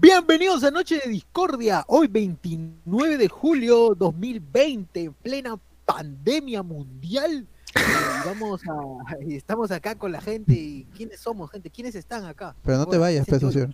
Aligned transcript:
Bienvenidos 0.00 0.62
a 0.64 0.70
Noche 0.70 1.00
de 1.04 1.10
Discordia, 1.10 1.84
hoy 1.88 2.06
29 2.08 3.16
de 3.16 3.28
julio 3.28 3.94
2020, 3.96 5.00
en 5.02 5.12
plena 5.14 5.58
pandemia 5.84 6.62
mundial. 6.62 7.46
Y 7.74 8.26
vamos 8.28 8.62
a, 8.68 9.16
y 9.24 9.34
estamos 9.36 9.70
acá 9.70 9.96
con 9.96 10.12
la 10.12 10.20
gente. 10.20 10.52
y 10.54 10.86
¿Quiénes 10.96 11.20
somos, 11.20 11.50
gente? 11.50 11.68
¿Quiénes 11.70 11.94
están 11.94 12.24
acá? 12.26 12.54
Pero 12.64 12.78
no 12.78 12.86
te 12.86 12.96
vayas, 12.98 13.26
socio. 13.26 13.68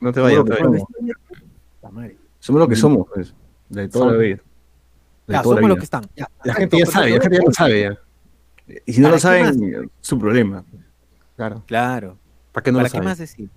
No 0.00 0.12
te 0.12 0.20
vayas, 0.20 0.38
no 0.38 0.44
te 0.44 0.62
vayas. 0.64 0.82
La 1.82 1.90
madre. 1.90 2.16
Somos 2.38 2.60
lo 2.60 2.68
que 2.68 2.76
somos, 2.76 3.06
pues. 3.12 3.34
De 3.68 3.88
toda 3.88 4.12
la 4.12 4.18
vida. 4.18 4.36
De 5.26 5.34
Ya, 5.34 5.42
toda 5.42 5.56
la 5.56 5.60
somos 5.60 5.68
los 5.68 5.68
vida. 5.68 5.76
que 5.76 5.84
están. 5.84 6.10
ya. 6.16 6.30
La 6.44 6.54
gente 6.54 6.78
ya 6.78 6.86
sabe, 6.86 7.10
la 7.10 7.20
gente 7.20 7.36
ya 7.38 7.44
lo 7.44 7.52
sabe 7.52 7.80
ya. 7.82 7.98
Y 8.86 8.92
si 8.92 9.00
no 9.00 9.06
¿Para 9.08 9.16
lo 9.16 9.20
saben, 9.20 9.90
su 10.00 10.18
problema. 10.18 10.64
Claro. 11.36 11.62
Claro. 11.66 12.18
¿Para 12.52 12.64
qué 12.64 12.72
no 12.72 12.78
¿Para 12.78 12.88
lo 12.88 12.92
qué 12.92 12.96
saben? 12.96 13.04
más 13.08 13.18
decir? 13.18 13.50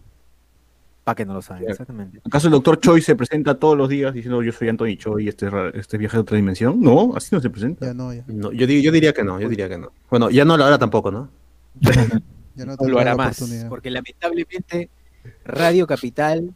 Para 1.03 1.15
que 1.15 1.25
no 1.25 1.33
lo 1.33 1.41
saben, 1.41 1.67
exactamente. 1.67 2.21
¿Acaso 2.23 2.47
el 2.47 2.51
doctor 2.51 2.79
Choi 2.79 3.01
se 3.01 3.15
presenta 3.15 3.55
todos 3.57 3.75
los 3.75 3.89
días 3.89 4.13
diciendo 4.13 4.43
yo 4.43 4.51
soy 4.51 4.69
Anthony 4.69 4.97
Choi 4.97 5.25
y 5.25 5.27
este, 5.29 5.49
este 5.73 5.97
viaje 5.97 6.17
de 6.17 6.21
otra 6.21 6.35
dimensión? 6.37 6.79
No, 6.79 7.15
así 7.15 7.33
no 7.33 7.41
se 7.41 7.49
presenta. 7.49 7.87
Ya 7.87 7.93
no, 7.95 8.13
ya. 8.13 8.23
No, 8.27 8.51
yo, 8.51 8.67
di- 8.67 8.83
yo 8.83 8.91
diría 8.91 9.11
que 9.11 9.23
no, 9.23 9.39
yo 9.39 9.49
diría 9.49 9.67
que 9.67 9.79
no. 9.79 9.91
Bueno, 10.11 10.29
ya 10.29 10.45
no 10.45 10.57
lo 10.57 10.63
hará 10.65 10.77
tampoco, 10.77 11.09
¿no? 11.11 11.29
Ya 12.53 12.65
no 12.65 12.75
lo 12.77 12.99
hará 12.99 13.15
más, 13.15 13.41
porque 13.69 13.89
lamentablemente 13.89 14.89
Radio 15.45 15.87
Capital 15.87 16.53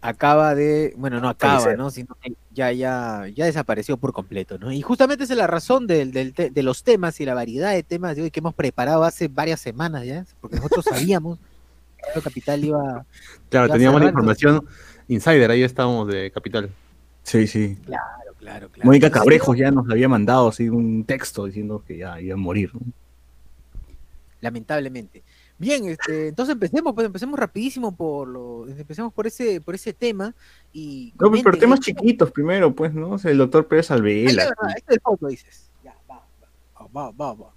acaba 0.00 0.54
de, 0.54 0.92
bueno, 0.96 1.20
no 1.20 1.28
acaba. 1.28 1.74
¿no? 1.74 1.90
Sino 1.90 2.16
que 2.20 2.34
ya, 2.52 2.72
ya, 2.72 3.26
ya 3.34 3.44
desapareció 3.46 3.96
por 3.96 4.12
completo, 4.12 4.58
¿no? 4.58 4.72
Y 4.72 4.80
justamente 4.82 5.24
esa 5.24 5.32
es 5.34 5.38
la 5.38 5.46
razón 5.46 5.86
del, 5.86 6.12
del 6.12 6.34
te- 6.34 6.50
de 6.50 6.62
los 6.62 6.82
temas 6.82 7.20
y 7.20 7.24
la 7.24 7.34
variedad 7.34 7.72
de 7.72 7.82
temas 7.82 8.16
de 8.16 8.22
hoy 8.22 8.30
que 8.30 8.40
hemos 8.40 8.54
preparado 8.54 9.04
hace 9.04 9.28
varias 9.28 9.60
semanas 9.60 10.04
ya, 10.04 10.24
porque 10.40 10.56
nosotros 10.56 10.84
sabíamos 10.84 11.38
Radio 12.06 12.22
Capital 12.22 12.64
iba, 12.64 13.06
Claro, 13.50 13.72
teníamos 13.72 14.00
la 14.00 14.08
información 14.08 14.64
insider, 15.08 15.50
ahí 15.50 15.62
estábamos 15.62 16.08
de 16.08 16.30
Capital. 16.30 16.70
Sí, 17.22 17.46
sí. 17.46 17.76
claro, 17.84 18.04
claro, 18.38 18.68
claro. 18.70 18.86
Mónica 18.86 19.10
Cabrejos 19.10 19.56
ya 19.56 19.70
nos 19.70 19.88
había 19.90 20.08
mandado 20.08 20.48
así 20.48 20.68
un 20.68 21.04
texto 21.04 21.44
diciendo 21.46 21.82
que 21.86 21.98
ya 21.98 22.20
iba 22.20 22.34
a 22.34 22.38
morir. 22.38 22.70
¿no? 22.74 22.80
lamentablemente. 24.40 25.22
Bien, 25.58 25.88
este, 25.88 26.28
entonces 26.28 26.52
empecemos, 26.52 26.94
pues 26.94 27.06
empecemos 27.06 27.38
rapidísimo 27.38 27.94
por 27.96 28.28
lo, 28.28 28.68
empecemos 28.68 29.12
por 29.12 29.26
ese, 29.26 29.60
por 29.60 29.74
ese 29.74 29.92
tema 29.92 30.34
y 30.72 31.12
No, 31.18 31.30
pues, 31.30 31.42
pero 31.42 31.58
temas 31.58 31.80
chiquitos 31.80 32.30
primero, 32.30 32.72
pues, 32.74 32.94
¿no? 32.94 33.10
O 33.10 33.18
sea, 33.18 33.32
el 33.32 33.38
doctor 33.38 33.66
Pérez 33.66 33.90
Alvela. 33.90 34.44
este 34.44 34.52
es 34.76 34.84
el 34.88 35.00
foto, 35.00 35.26
dices. 35.26 35.68
Ya, 35.82 35.96
va, 36.08 36.24
va, 36.76 36.88
va, 36.88 37.10
va, 37.10 37.34
va. 37.34 37.50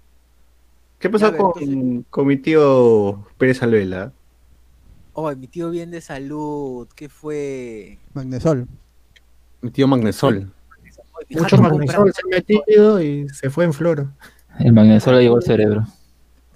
¿Qué 0.98 1.08
pasó 1.10 1.30
ver, 1.30 1.40
con, 1.40 1.62
entonces- 1.62 2.04
con 2.10 2.26
mi 2.26 2.36
tío 2.36 3.24
Pérez 3.38 3.62
Alvela? 3.62 4.12
Oh, 5.14 5.30
mi 5.36 5.46
tío 5.46 5.70
bien 5.70 5.90
de 5.90 6.00
salud, 6.00 6.88
¿qué 6.94 7.08
fue? 7.08 7.98
Magnesol. 8.14 8.66
Mi 9.60 9.70
tío 9.70 9.86
Magnesol. 9.86 10.50
Mucho 11.30 11.56
magnesol 11.58 12.12
se 12.12 12.20
ha 12.24 12.28
metido 12.28 13.00
y 13.00 13.28
se 13.28 13.48
fue 13.50 13.64
en 13.64 13.72
floro. 13.72 14.10
El 14.58 14.72
magnesol 14.72 15.16
le 15.16 15.22
llegó 15.22 15.36
al 15.36 15.42
cerebro. 15.42 15.86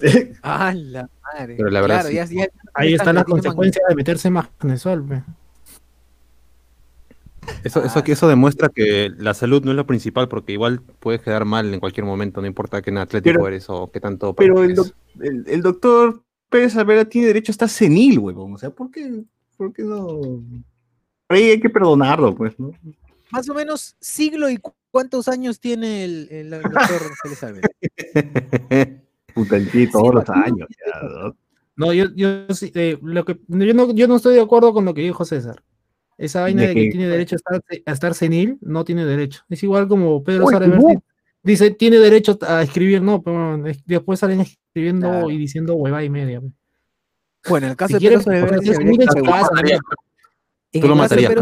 Ah, 0.43 0.75
la 0.75 1.09
madre. 1.23 1.55
Pero 1.57 1.71
la 1.71 1.81
verdad 1.81 1.97
Claro, 2.01 2.09
sí. 2.11 2.15
ya- 2.17 2.25
ya- 2.45 2.51
Ahí 2.75 2.91
ya 2.91 2.97
está 2.97 3.13
la 3.15 3.25
tiene 3.25 3.31
consecuencia 3.41 3.83
de 3.89 3.95
meterse 3.95 4.29
magnesol. 4.31 5.05
pe. 5.07 5.23
Eso, 7.65 7.81
Ah, 7.83 7.87
eso, 7.87 8.03
eso 8.05 8.29
demuestra 8.29 8.69
que 8.69 9.11
la 9.17 9.33
salud 9.33 9.63
no 9.65 9.71
es 9.71 9.77
lo 9.77 9.87
principal, 9.87 10.29
porque 10.29 10.53
igual 10.53 10.81
puedes 11.01 11.21
quedar 11.23 11.45
mal 11.47 11.73
en 11.73 11.81
cualquier 11.81 12.05
momento, 12.05 12.41
no 12.41 12.47
importa 12.47 12.83
qué 12.83 12.91
atlético 12.99 13.35
Pero- 13.35 13.49
eres 13.49 13.67
o 13.71 13.91
qué 13.91 14.01
tanto. 14.01 14.35
Pero 14.35 14.63
el, 14.63 14.75
practiques. 14.75 14.95
doc- 15.17 15.25
el, 15.25 15.45
el 15.49 15.63
doctor 15.63 16.23
Pérez 16.49 16.77
Alvela 16.77 17.05
tiene 17.05 17.27
derecho 17.29 17.51
a 17.51 17.55
estar 17.55 17.69
senil, 17.69 18.19
huevón. 18.19 18.55
O 18.55 18.59
sea, 18.59 18.71
¿por 18.71 18.91
qué, 18.91 19.25
por 19.57 19.73
qué 19.73 19.83
no? 19.83 20.43
Ahí 21.29 21.45
hay 21.51 21.61
que 21.61 21.71
perdonarlo, 21.71 22.35
pues, 22.35 22.59
¿no? 22.59 22.71
Más 23.31 23.49
o 23.49 23.55
menos 23.55 23.97
siglo 24.01 24.49
y 24.49 24.57
cu- 24.59 24.75
cuántos 24.91 25.27
años 25.29 25.59
tiene 25.61 26.05
el, 26.05 26.29
el 26.31 26.51
doctor 26.51 27.01
Félix 27.23 27.43
Álvarez. 27.43 27.71
Puta, 29.35 29.57
todos 29.93 30.15
los 30.15 30.29
años. 30.31 30.69
ya, 30.71 31.09
¿no? 31.09 31.37
No, 31.79 31.93
yo, 31.93 32.07
yo, 32.15 32.47
sí, 32.55 32.73
eh, 32.75 32.99
lo 33.03 33.25
que, 33.25 33.39
yo, 33.49 33.75
no, 33.75 33.93
yo 33.93 34.09
no 34.09 34.17
estoy 34.17 34.35
de 34.35 34.41
acuerdo 34.41 34.73
con 34.73 34.87
lo 34.87 34.95
que 34.95 35.03
dijo 35.03 35.25
César. 35.27 35.63
Esa 36.17 36.41
vaina 36.41 36.63
¿De 36.63 36.69
de 36.69 36.75
que 36.75 36.89
tiene 36.91 37.09
derecho 37.09 37.37
a 37.37 37.57
estar, 37.57 37.63
a 37.85 37.93
estar 37.93 38.15
senil, 38.15 38.57
no 38.63 38.85
tiene 38.87 39.05
derecho. 39.05 39.43
Es 39.51 39.63
igual 39.63 39.87
como 39.87 40.25
Pedro 40.25 40.47
Uy, 40.47 40.53
Saraberti 40.55 40.95
no. 40.95 41.03
Dice, 41.47 41.71
tiene 41.71 41.99
derecho 41.99 42.39
a 42.43 42.63
escribir, 42.63 43.01
no, 43.03 43.23
pero 43.23 43.59
después 43.87 44.21
salen 44.21 44.41
escribiendo 44.41 45.09
Claro. 45.09 45.31
y 45.31 45.39
diciendo 45.39 45.75
hueva 45.75 46.05
y 46.05 46.11
media. 46.11 46.41
pe. 46.41 46.49
Bueno, 47.49 47.67
en 47.67 47.71
el 47.71 47.77
caso 47.77 47.99
Si 47.99 48.05
de 48.05 48.19
Pedro 48.19 48.25
tú 50.73 50.89
lo 50.89 50.97
matarías, 50.97 51.33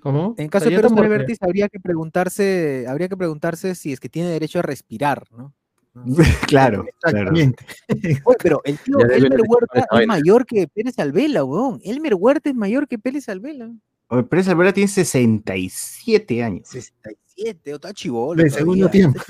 ¿Cómo? 0.00 0.34
En 0.36 0.48
caso 0.48 0.68
de 0.68 0.76
Pedro 0.76 0.90
Solebertis 0.90 1.38
habría 1.40 1.68
que 1.70 1.80
preguntarse, 1.80 2.84
habría 2.86 3.08
que 3.08 3.16
preguntarse 3.16 3.74
si 3.74 3.90
es 3.90 4.00
que 4.00 4.10
tiene 4.10 4.28
derecho 4.28 4.58
a 4.58 4.62
respirar, 4.62 5.24
¿no? 5.30 5.54
claro, 6.46 6.84
claro. 7.00 7.30
Oye, 8.24 8.36
pero 8.42 8.60
el 8.64 8.78
tío 8.78 8.98
Elmer 8.98 9.40
Huerta 9.46 9.78
es 9.80 9.84
vaina. 9.90 10.06
mayor 10.14 10.44
que 10.44 10.68
Pérez 10.68 10.98
Alvela, 10.98 11.44
weón. 11.44 11.80
Elmer 11.84 12.14
Huerta 12.16 12.50
es 12.50 12.54
mayor 12.54 12.86
que 12.86 12.98
Pérez 12.98 13.28
Alvela. 13.30 13.70
Oye, 14.08 14.24
Pérez 14.24 14.48
Alvela 14.48 14.72
tiene 14.74 14.88
67 14.88 16.42
años. 16.42 16.68
67, 16.68 17.18
o 17.36 17.74
está 17.74 17.92
chivolo. 17.92 18.42
De 18.42 18.48
todavía, 18.48 18.58
segundo 18.58 18.88
tiempo. 18.90 19.20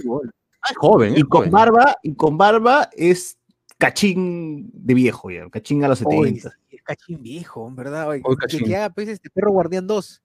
Ah, 0.63 0.69
es 0.71 0.77
joven, 0.77 1.13
Y 1.15 1.19
es 1.21 1.25
con 1.25 1.41
joven. 1.41 1.51
barba, 1.51 1.97
y 2.03 2.15
con 2.15 2.39
barba 2.39 2.89
es 2.93 3.39
cachín 3.79 4.71
de 4.73 4.95
viejo 4.95 5.31
ya, 5.31 5.49
cachín 5.51 5.85
a 5.85 5.89
los 5.89 6.01
Oye, 6.05 6.29
70. 6.41 6.51
sí, 6.71 6.77
es 6.77 6.83
cachín 6.83 7.23
viejo, 7.23 7.67
en 7.69 7.77
verdad. 7.77 8.09
Oye, 8.09 8.23
Oye, 8.25 8.37
cachín. 8.37 8.65
que 8.65 8.77
haga 8.77 8.91
pues 8.95 9.09
este 9.09 9.29
perro 9.31 9.51
guardián 9.53 9.87
2. 9.87 10.23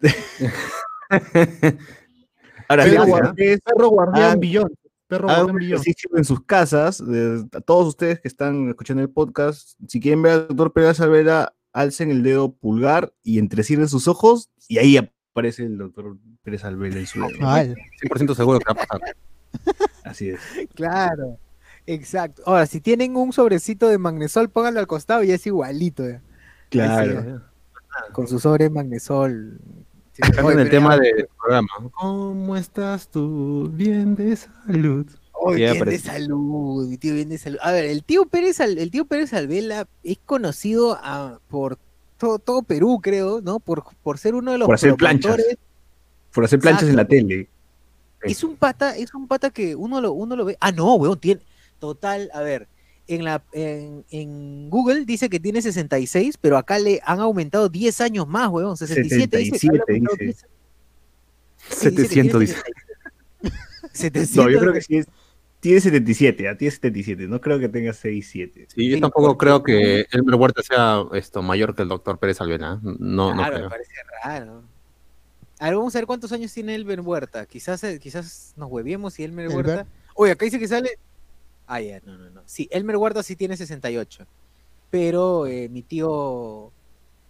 Ahora, 2.68 2.84
Perro, 2.84 3.06
guardián, 3.06 3.26
¿ah? 3.26 3.30
Ustedes 3.30 3.60
perro 3.62 3.88
guardián 3.88 4.40
billón. 4.40 4.72
Perro 5.08 5.28
hagan 5.28 5.46
guardián 5.48 5.80
billón. 5.82 6.18
en 6.18 6.24
sus 6.24 6.44
casas, 6.44 7.02
eh, 7.12 7.42
a 7.52 7.60
todos 7.60 7.88
ustedes 7.88 8.20
que 8.20 8.28
están 8.28 8.68
escuchando 8.68 9.02
el 9.02 9.10
podcast, 9.10 9.70
si 9.88 9.98
quieren 10.00 10.22
ver 10.22 10.32
al 10.32 10.46
doctor 10.48 10.72
Pérez 10.72 11.00
Alvera, 11.00 11.52
alcen 11.72 12.10
el 12.10 12.22
dedo 12.22 12.52
pulgar 12.52 13.12
y 13.22 13.38
entrecierren 13.38 13.88
sus 13.88 14.06
ojos 14.08 14.50
y 14.68 14.78
ahí 14.78 14.96
aparece 15.32 15.64
el 15.64 15.78
doctor 15.78 16.16
Pérez 16.42 16.64
Alvera 16.64 16.98
en 16.98 17.06
su 17.06 17.22
Ay, 17.40 17.74
100% 18.02 18.34
seguro 18.34 18.58
que 18.58 18.72
va 18.72 18.82
a 18.82 18.86
pasar. 18.86 19.16
Así 20.04 20.30
es. 20.30 20.40
Claro, 20.74 21.38
exacto. 21.86 22.42
Ahora, 22.46 22.66
si 22.66 22.80
tienen 22.80 23.16
un 23.16 23.32
sobrecito 23.32 23.88
de 23.88 23.98
magnesol, 23.98 24.48
pónganlo 24.50 24.80
al 24.80 24.86
costado 24.86 25.22
y 25.22 25.30
es 25.32 25.46
igualito. 25.46 26.08
ya, 26.08 26.20
Claro. 26.68 27.42
Con 28.12 28.26
su 28.28 28.38
sobre 28.38 28.64
de 28.64 28.70
magnesol. 28.70 29.58
Sí, 30.12 30.22
en 30.24 30.58
el 30.60 30.70
tema 30.70 30.96
ya- 30.96 31.02
del 31.02 31.28
programa. 31.40 31.68
¿Cómo 31.92 32.56
estás 32.56 33.08
tú? 33.08 33.70
Bien 33.72 34.14
de 34.14 34.36
salud. 34.36 35.06
Bien 35.54 35.84
de 35.84 35.98
salud, 35.98 36.98
tío 36.98 37.14
bien 37.14 37.28
de 37.30 37.38
salud. 37.38 37.58
A 37.62 37.72
ver, 37.72 37.86
el 37.86 38.04
tío 38.04 38.26
Pérez, 38.26 38.60
Al- 38.60 38.78
el 38.78 38.90
tío 38.90 39.06
Pérez 39.06 39.32
Alvela 39.32 39.88
es 40.02 40.18
conocido 40.24 40.98
ah, 41.02 41.38
por 41.48 41.78
todo, 42.20 42.38
todo 42.38 42.62
Perú, 42.62 43.00
creo, 43.02 43.40
¿no? 43.40 43.58
Por, 43.58 43.82
por 44.02 44.18
ser 44.18 44.34
uno 44.34 44.52
de 44.52 44.58
los 44.58 44.66
Por 44.66 44.74
hacer 44.74 44.94
planchas. 44.94 45.38
Por 46.32 46.44
hacer 46.44 46.60
planchas 46.60 46.88
en 46.88 46.96
la 46.96 47.08
tele. 47.08 47.48
Es 48.22 48.44
un 48.44 48.56
pata, 48.56 48.96
es 48.96 49.14
un 49.14 49.26
pata 49.26 49.48
que 49.48 49.74
uno 49.74 50.00
lo, 50.00 50.12
uno 50.12 50.36
lo 50.36 50.44
ve. 50.44 50.56
Ah, 50.60 50.70
no, 50.70 50.94
weón, 50.94 51.18
tiene. 51.18 51.40
Total, 51.78 52.30
a 52.34 52.42
ver. 52.42 52.68
En, 53.08 53.24
la, 53.24 53.42
en, 53.52 54.04
en 54.10 54.70
Google 54.70 55.04
dice 55.04 55.28
que 55.28 55.40
tiene 55.40 55.62
66, 55.62 56.36
pero 56.40 56.58
acá 56.58 56.78
le 56.78 57.00
han 57.04 57.18
aumentado 57.18 57.68
10 57.68 58.00
años 58.02 58.28
más, 58.28 58.48
weón. 58.50 58.76
67 58.76 59.38
dice. 59.38 59.58
que 59.58 59.66
le 59.66 59.78
han 59.78 59.82
77 59.88 59.90
aumentado 59.90 60.26
dice. 60.26 60.46
10 60.46 60.46
Sí, 61.70 61.90
dice 61.90 61.90
que 61.90 62.02
700 62.02 62.08
tiene 62.08 62.38
dice. 62.38 62.56
700, 63.92 64.36
No, 64.44 64.50
yo 64.50 64.60
creo 64.60 64.72
que 64.74 64.82
sí 64.82 64.98
es. 64.98 65.06
Tiene 65.60 65.80
77, 65.80 66.48
ah, 66.48 66.56
tiene 66.56 66.70
77. 66.70 67.28
No 67.28 67.40
creo 67.40 67.58
que 67.58 67.68
tenga 67.68 67.92
6, 67.92 68.28
7. 68.30 68.66
Sí, 68.74 68.88
yo 68.88 68.98
tampoco 68.98 69.36
creo 69.36 69.62
que 69.62 70.06
Elmer 70.10 70.34
Huerta 70.36 70.62
sea 70.62 71.04
esto 71.12 71.42
mayor 71.42 71.74
que 71.74 71.82
el 71.82 71.88
doctor 71.88 72.18
Pérez 72.18 72.40
Alvena. 72.40 72.80
¿eh? 72.82 72.96
No, 72.98 73.30
no 73.30 73.34
Claro, 73.34 73.52
me 73.52 73.58
creo. 73.58 73.68
parece 73.68 73.92
raro. 74.24 74.62
A 75.58 75.66
ver, 75.66 75.76
vamos 75.76 75.94
a 75.94 75.98
ver 75.98 76.06
cuántos 76.06 76.32
años 76.32 76.52
tiene 76.54 76.74
Elmer 76.74 77.02
Huerta. 77.02 77.44
Quizás, 77.44 77.84
eh, 77.84 77.98
quizás 78.00 78.54
nos 78.56 78.70
hueviemos 78.70 79.18
y 79.20 79.24
Elmer. 79.24 79.48
Huerta. 79.50 79.86
Oye, 80.14 80.32
acá 80.32 80.46
dice 80.46 80.58
que 80.58 80.66
sale. 80.66 80.98
Ah, 81.66 81.82
ya, 81.82 82.00
no, 82.06 82.16
no, 82.16 82.30
no. 82.30 82.42
Sí, 82.46 82.66
Elmer 82.72 82.96
Huerta 82.96 83.22
sí 83.22 83.36
tiene 83.36 83.54
68. 83.56 84.26
Pero 84.90 85.46
eh, 85.46 85.68
mi 85.68 85.82
tío. 85.82 86.72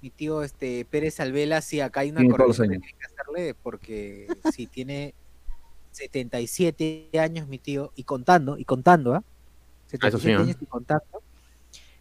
Mi 0.02 0.08
tío 0.08 0.42
este 0.42 0.86
Pérez 0.88 1.20
Alvela, 1.20 1.60
sí, 1.60 1.80
acá 1.80 2.00
hay 2.00 2.10
una 2.10 2.26
corrección 2.26 2.68
que 2.70 2.74
hay 2.76 2.80
que 2.80 3.04
hacerle 3.04 3.54
porque 3.62 4.28
sí 4.54 4.66
tiene 4.66 5.12
77 6.00 7.10
años 7.20 7.46
mi 7.46 7.58
tío 7.58 7.92
y 7.94 8.04
contando, 8.04 8.56
y 8.56 8.64
contando, 8.64 9.14
¿ah? 9.14 9.22
eso 9.92 10.18
77 10.18 10.22
sí, 10.22 10.32
¿ah? 10.32 10.40
años 10.40 10.56
y 10.60 10.66
contando. 10.66 11.04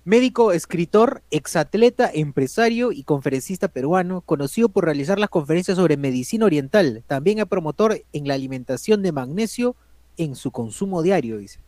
Médico, 0.06 0.54
escritor, 0.54 1.22
exatleta, 1.30 2.10
empresario 2.12 2.92
y 2.92 3.04
conferencista 3.04 3.68
peruano, 3.68 4.22
conocido 4.22 4.69
por 4.69 4.86
realizar 4.86 5.19
las 5.19 5.30
conferencias 5.30 5.78
sobre 5.78 5.98
medicina 5.98 6.46
oriental. 6.46 7.04
También 7.06 7.40
es 7.40 7.46
promotor 7.46 8.01
en 8.13 8.28
la 8.28 8.34
alimentación 8.34 9.01
de 9.01 9.12
magnesio 9.12 9.75
en 10.18 10.36
su 10.36 10.51
consumo 10.51 11.04
diario, 11.04 11.38
dice. 11.38 11.60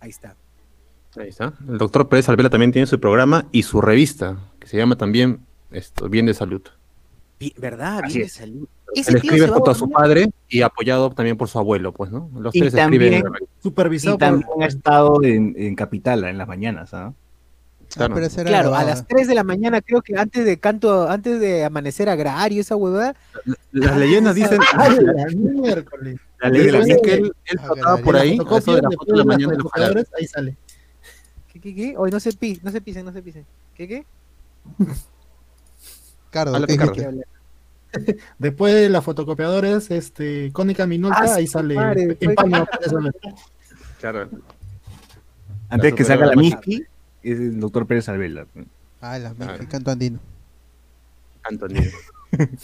Ahí 0.00 0.10
está. 0.10 0.36
Ahí 1.16 1.28
está. 1.28 1.54
El 1.68 1.78
doctor 1.78 2.08
Pérez 2.08 2.28
Alvela 2.28 2.50
también 2.50 2.72
tiene 2.72 2.86
su 2.86 2.98
programa 2.98 3.46
y 3.52 3.62
su 3.62 3.80
revista, 3.80 4.38
que 4.58 4.66
se 4.66 4.76
llama 4.76 4.96
también 4.96 5.46
esto, 5.70 6.08
Bien 6.08 6.26
de 6.26 6.34
Salud. 6.34 6.62
¿Verdad? 7.56 8.00
Así 8.04 8.18
Bien 8.18 8.22
de 8.22 8.26
es. 8.26 8.32
salud. 8.32 8.68
Él 9.00 9.04
tío 9.06 9.16
escribe 9.16 9.48
junto 9.48 9.70
a 9.70 9.74
su 9.74 9.80
dormir. 9.80 9.94
padre 9.96 10.30
y 10.48 10.62
apoyado 10.62 11.10
también 11.10 11.36
por 11.36 11.48
su 11.48 11.58
abuelo, 11.58 11.92
pues, 11.92 12.10
¿no? 12.10 12.28
Los 12.38 12.54
Y 12.54 12.60
tres 12.60 12.74
también- 12.74 13.14
escriben. 13.14 13.32
Supervisado 13.62 14.16
Y 14.16 14.18
también 14.18 14.46
por 14.46 14.62
ha 14.62 14.66
estado 14.66 15.22
en, 15.24 15.54
en 15.56 15.74
Capital 15.76 16.24
en 16.24 16.36
las 16.38 16.48
mañanas, 16.48 16.92
¿ah? 16.94 17.12
Claro. 17.94 18.14
pero 18.14 18.26
esa 18.26 18.40
era 18.40 18.48
Claro, 18.48 18.74
a 18.74 18.84
las 18.84 19.06
3 19.06 19.28
de 19.28 19.34
la 19.34 19.44
mañana, 19.44 19.82
creo 19.82 20.00
que 20.00 20.16
antes 20.16 20.46
de 20.46 20.56
canto, 20.58 21.10
antes 21.10 21.38
de 21.40 21.62
amanecer 21.62 22.08
agrario, 22.08 22.62
esa 22.62 22.74
huevada. 22.74 23.14
Las 23.72 23.96
leyendas 23.98 24.34
dicen, 24.34 24.60
¡Ay, 24.74 24.96
la 24.98 25.26
miércoles! 25.36 26.18
la 26.40 26.48
leyenda 26.48 26.78
dice 26.86 27.00
que 27.02 27.12
él, 27.14 27.32
él 27.44 27.60
Ah, 27.84 27.98
por 28.02 28.14
la 28.14 28.22
ahí, 28.22 28.38
a 28.38 28.56
eso 28.58 28.74
de 28.74 28.80
las 28.80 28.90
después 28.90 28.96
4 28.96 29.12
de 29.12 29.18
la 29.18 29.24
mañana 29.24 29.54
y 29.54 30.18
Ahí 30.18 30.26
sale. 30.26 30.56
¿Qué, 31.52 31.60
qué, 31.60 31.74
qué? 31.74 31.94
Hoy 31.98 32.10
no 32.10 32.18
se 32.18 32.32
pisen, 32.32 32.64
no 32.64 32.70
se 32.70 32.80
pisen, 32.80 33.04
no 33.04 33.12
se 33.12 33.22
pisen. 33.22 33.44
¿Qué, 33.74 33.86
qué? 33.86 34.06
Cardo, 36.30 36.54
Habla, 36.54 36.66
¿qué 36.66 36.76
Cardo. 36.78 36.94
Después 38.38 38.74
de 38.74 38.88
las 38.88 39.04
fotocopiadoras, 39.04 39.90
este, 39.90 40.50
Cónica 40.52 40.86
Minolta, 40.86 41.18
Ah, 41.22 41.34
ahí 41.36 41.46
sale 41.46 41.74
madre, 41.74 42.16
en. 42.20 42.34
Claro. 44.00 44.28
Antes 45.68 45.94
que 45.94 46.04
saca 46.04 46.26
la 46.26 46.36
Miski, 46.36 46.84
es 47.22 47.38
el 47.38 47.60
doctor 47.60 47.86
Pérez 47.86 48.08
Alvela. 48.08 48.46
Ah, 49.00 49.18
la 49.18 49.32
Claro. 49.34 49.52
Mickey, 49.52 49.66
canto 49.66 49.90
andino. 49.90 50.18
Antonio. 51.44 51.82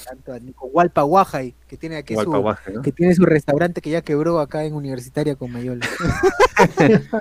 Tanto 0.05 0.33
a 0.35 0.39
Nico 0.39 0.67
Hualpa 0.67 1.03
Guajay, 1.03 1.55
que 1.67 1.77
tiene 1.77 1.97
aquí 1.97 2.15
su, 2.15 2.55
que 2.83 2.93
tiene 2.93 3.15
su 3.15 3.25
restaurante 3.25 3.81
que 3.81 3.91
ya 3.91 4.03
quebró 4.03 4.39
acá 4.41 4.65
en 4.65 4.75
Universitaria 4.75 5.35
con 5.37 5.51
Mayola. 5.53 5.87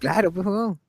claro, 0.00 0.32
pues 0.32 0.46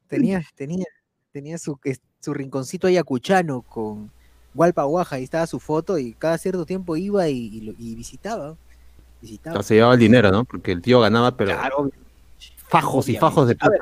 tenía, 0.08 0.44
tenía, 0.56 0.86
tenía 1.32 1.58
su, 1.58 1.78
que- 1.78 1.98
su 2.20 2.34
rinconcito 2.34 2.88
ayacuchano 2.88 3.62
con 3.62 4.12
Guaja, 4.54 5.16
ahí 5.16 5.24
estaba 5.24 5.48
su 5.48 5.60
foto 5.60 5.98
y 5.98 6.14
cada 6.14 6.38
cierto 6.38 6.66
tiempo 6.66 6.96
iba 6.98 7.28
y, 7.30 7.38
y 7.48 7.62
lo- 7.62 7.74
y 7.78 7.96
visitaba. 7.96 8.56
Se 9.64 9.76
llevaba 9.76 9.94
el 9.96 10.00
dinero, 10.00 10.32
¿no? 10.32 10.46
Porque 10.46 10.72
el 10.72 10.82
tío 10.82 11.00
ganaba, 11.02 11.36
pero 11.36 11.52
Claro, 11.52 11.92
fajos 12.68 13.10
y 13.10 13.18
fajos 13.18 13.48
de 13.48 13.56
plata. 13.56 13.76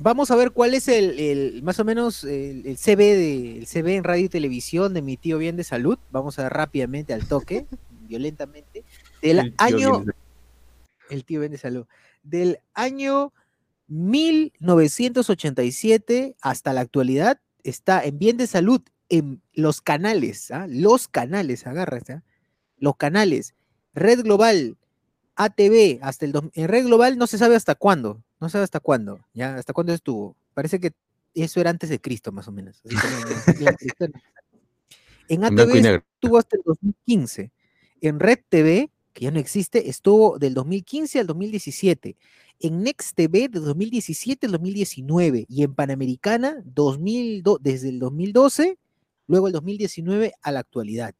Vamos 0.00 0.30
a 0.30 0.36
ver 0.36 0.52
cuál 0.52 0.74
es 0.74 0.86
el, 0.88 1.18
el- 1.18 1.62
más 1.62 1.78
o 1.80 1.84
menos 1.84 2.22
el, 2.24 2.66
el 2.66 2.76
CB 2.76 2.98
de 2.98 3.58
el 3.58 3.66
CB 3.66 3.96
en 3.96 4.04
radio 4.04 4.26
y 4.26 4.28
televisión 4.28 4.94
de 4.94 5.02
mi 5.02 5.16
tío 5.16 5.38
bien 5.38 5.56
de 5.56 5.64
salud. 5.64 5.98
Vamos 6.12 6.38
a 6.38 6.44
ver 6.44 6.52
rápidamente 6.52 7.12
al 7.14 7.26
toque, 7.26 7.66
violentamente. 8.08 8.84
Del 9.22 9.38
El 9.40 9.54
año 9.58 10.04
de- 10.04 10.12
el 11.10 11.24
tío 11.24 11.40
bien 11.40 11.50
de 11.52 11.58
salud. 11.58 11.86
Del 12.22 12.58
año 12.74 13.32
1987 13.88 16.36
hasta 16.40 16.72
la 16.72 16.80
actualidad 16.82 17.40
está 17.64 18.04
en 18.04 18.18
bien 18.18 18.36
de 18.36 18.46
salud 18.46 18.80
en 19.08 19.42
los 19.54 19.80
canales, 19.80 20.50
¿ah? 20.50 20.66
los 20.68 21.08
canales, 21.08 21.66
agárrate, 21.66 22.14
¿ah? 22.14 22.22
los 22.78 22.96
canales, 22.96 23.54
Red 23.94 24.22
Global, 24.22 24.76
ATV, 25.36 25.98
hasta 26.02 26.26
el 26.26 26.50
en 26.54 26.68
Red 26.68 26.86
Global 26.86 27.16
no 27.16 27.26
se 27.26 27.38
sabe 27.38 27.56
hasta 27.56 27.74
cuándo, 27.74 28.22
no 28.40 28.48
se 28.48 28.52
sabe 28.52 28.64
hasta 28.64 28.80
cuándo, 28.80 29.20
ya, 29.34 29.56
hasta 29.56 29.72
cuándo 29.72 29.92
estuvo. 29.92 30.36
Parece 30.54 30.80
que 30.80 30.92
eso 31.34 31.60
era 31.60 31.70
antes 31.70 31.90
de 31.90 32.00
Cristo, 32.00 32.32
más 32.32 32.48
o 32.48 32.52
menos. 32.52 32.82
en 35.28 35.44
ATV 35.44 36.02
estuvo 36.14 36.38
hasta 36.38 36.56
el 36.56 36.62
2015. 36.64 37.52
En 38.00 38.20
Red 38.20 38.40
TV, 38.48 38.90
que 39.12 39.24
ya 39.24 39.30
no 39.30 39.38
existe, 39.38 39.88
estuvo 39.88 40.38
del 40.38 40.54
2015 40.54 41.20
al 41.20 41.26
2017. 41.26 42.16
En 42.60 42.82
Next 42.82 43.14
TV 43.14 43.48
de 43.48 43.60
2017 43.60 44.46
al 44.46 44.52
2019. 44.52 45.46
Y 45.48 45.62
en 45.62 45.74
Panamericana 45.74 46.60
2002, 46.64 47.58
desde 47.60 47.90
el 47.90 47.98
2012, 48.00 48.78
luego 49.28 49.46
el 49.46 49.52
2019 49.52 50.32
a 50.42 50.50
la 50.52 50.60
actualidad. 50.60 51.14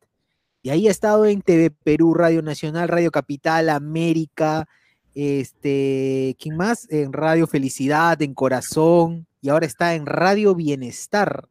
Y 0.62 0.70
ahí 0.70 0.88
ha 0.88 0.90
estado 0.90 1.24
en 1.26 1.40
TV 1.40 1.70
Perú, 1.70 2.14
Radio 2.14 2.42
Nacional, 2.42 2.88
Radio 2.88 3.10
Capital, 3.12 3.68
América, 3.68 4.66
este, 5.14 6.36
¿quién 6.40 6.56
más? 6.56 6.86
En 6.90 7.12
Radio 7.12 7.46
Felicidad, 7.46 8.20
en 8.22 8.34
Corazón, 8.34 9.26
y 9.40 9.48
ahora 9.50 9.66
está 9.66 9.94
en 9.94 10.04
Radio 10.06 10.54
Bienestar. 10.56 11.46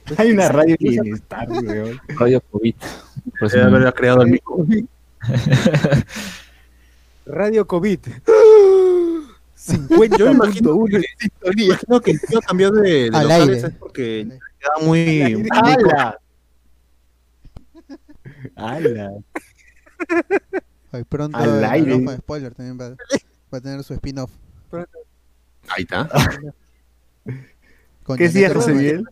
Entonces, 0.00 0.18
Hay 0.18 0.32
una 0.32 0.48
radio 0.50 0.76
bienestar, 0.78 1.48
weón. 1.50 1.98
Radio 2.08 2.40
COVID. 2.50 2.74
Por 3.38 3.48
eso 3.48 3.56
Debe 3.58 3.70
no- 3.70 3.76
haber 3.78 3.94
creado 3.94 4.22
el 4.22 4.28
mismo. 4.32 4.66
Radio 7.26 7.66
COVID. 7.66 7.98
50 9.54 10.16
Yo 10.18 10.26
me 10.26 10.32
imagino 10.32 10.74
uno 10.74 10.98
que- 10.98 11.62
Imagino 11.62 12.00
que 12.00 12.10
el 12.10 12.20
tío 12.20 12.40
cambió 12.40 12.70
de, 12.70 13.10
de 13.10 13.16
Al 13.16 13.22
locales 13.24 13.48
aire. 13.48 13.68
es 13.68 13.74
porque 13.78 14.28
quedaba 14.64 14.86
muy, 14.86 15.46
¡Hala! 15.52 16.18
¡Hala! 18.56 19.12
Ay, 20.92 21.04
pronto 21.04 21.36
Al 21.36 21.64
aire. 21.64 21.92
ojo 21.94 22.10
de 22.10 22.16
spoiler 22.18 22.54
también 22.54 22.78
va, 22.78 22.90
va 23.52 23.58
a 23.58 23.60
tener 23.60 23.82
su 23.82 23.94
spin-off. 23.94 24.30
Ahí 25.68 25.82
está. 25.82 26.08
¿Qué 27.24 28.24
decía 28.24 28.48
Janet 28.48 28.56
José. 28.62 28.74
Miguel? 28.74 29.04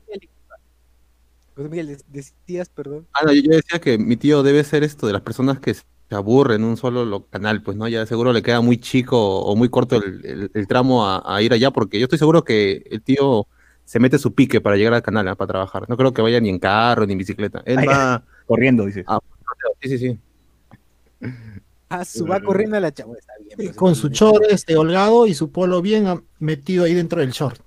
José 1.56 1.68
Miguel, 1.68 1.98
decías, 2.08 2.68
perdón. 2.68 3.06
Ah, 3.14 3.24
no, 3.26 3.32
yo, 3.32 3.42
decía 3.50 3.80
que 3.80 3.98
mi 3.98 4.16
tío 4.16 4.42
debe 4.42 4.62
ser 4.64 4.84
esto 4.84 5.06
de 5.06 5.12
las 5.12 5.22
personas 5.22 5.58
que 5.60 5.74
se 5.74 5.82
aburren 6.10 6.62
en 6.62 6.68
un 6.68 6.76
solo 6.76 7.04
lo- 7.04 7.26
canal, 7.26 7.62
pues, 7.62 7.76
¿no? 7.76 7.88
Ya 7.88 8.06
seguro 8.06 8.32
le 8.32 8.42
queda 8.42 8.60
muy 8.60 8.78
chico 8.78 9.40
o 9.40 9.56
muy 9.56 9.68
corto 9.68 9.96
el, 9.96 10.24
el- 10.24 10.50
el 10.54 10.66
tramo 10.66 11.06
a, 11.06 11.22
a 11.36 11.42
ir 11.42 11.52
allá, 11.52 11.70
porque 11.70 11.98
yo 11.98 12.04
estoy 12.04 12.18
seguro 12.18 12.44
que 12.44 12.84
el 12.90 13.02
tío 13.02 13.46
se 13.92 14.00
mete 14.00 14.18
su 14.18 14.32
pique 14.32 14.62
para 14.62 14.76
llegar 14.76 14.94
al 14.94 15.02
canal, 15.02 15.28
¿ah? 15.28 15.34
para 15.34 15.48
trabajar. 15.48 15.86
No 15.86 15.98
creo 15.98 16.14
que 16.14 16.22
vaya 16.22 16.40
ni 16.40 16.48
en 16.48 16.58
carro 16.58 17.04
ni 17.04 17.12
en 17.12 17.18
bicicleta. 17.18 17.62
Él 17.66 17.76
Ay, 17.80 17.86
va. 17.86 18.24
Corriendo, 18.46 18.86
dice. 18.86 19.04
Sí, 19.82 19.88
sí, 19.90 19.98
sí. 19.98 20.18
Ah, 21.90 22.02
su 22.02 22.26
va 22.26 22.40
corriendo 22.40 22.78
a 22.78 22.80
la. 22.80 22.88
Está 22.88 23.04
bien. 23.04 23.54
pues, 23.54 23.76
Con 23.76 23.94
su 23.94 24.08
short 24.08 24.44
este 24.48 24.78
holgado 24.78 25.26
y 25.26 25.34
su 25.34 25.52
polo 25.52 25.82
bien 25.82 26.06
ah, 26.06 26.22
metido 26.38 26.86
ahí 26.86 26.94
dentro 26.94 27.20
del 27.20 27.32
short. 27.32 27.60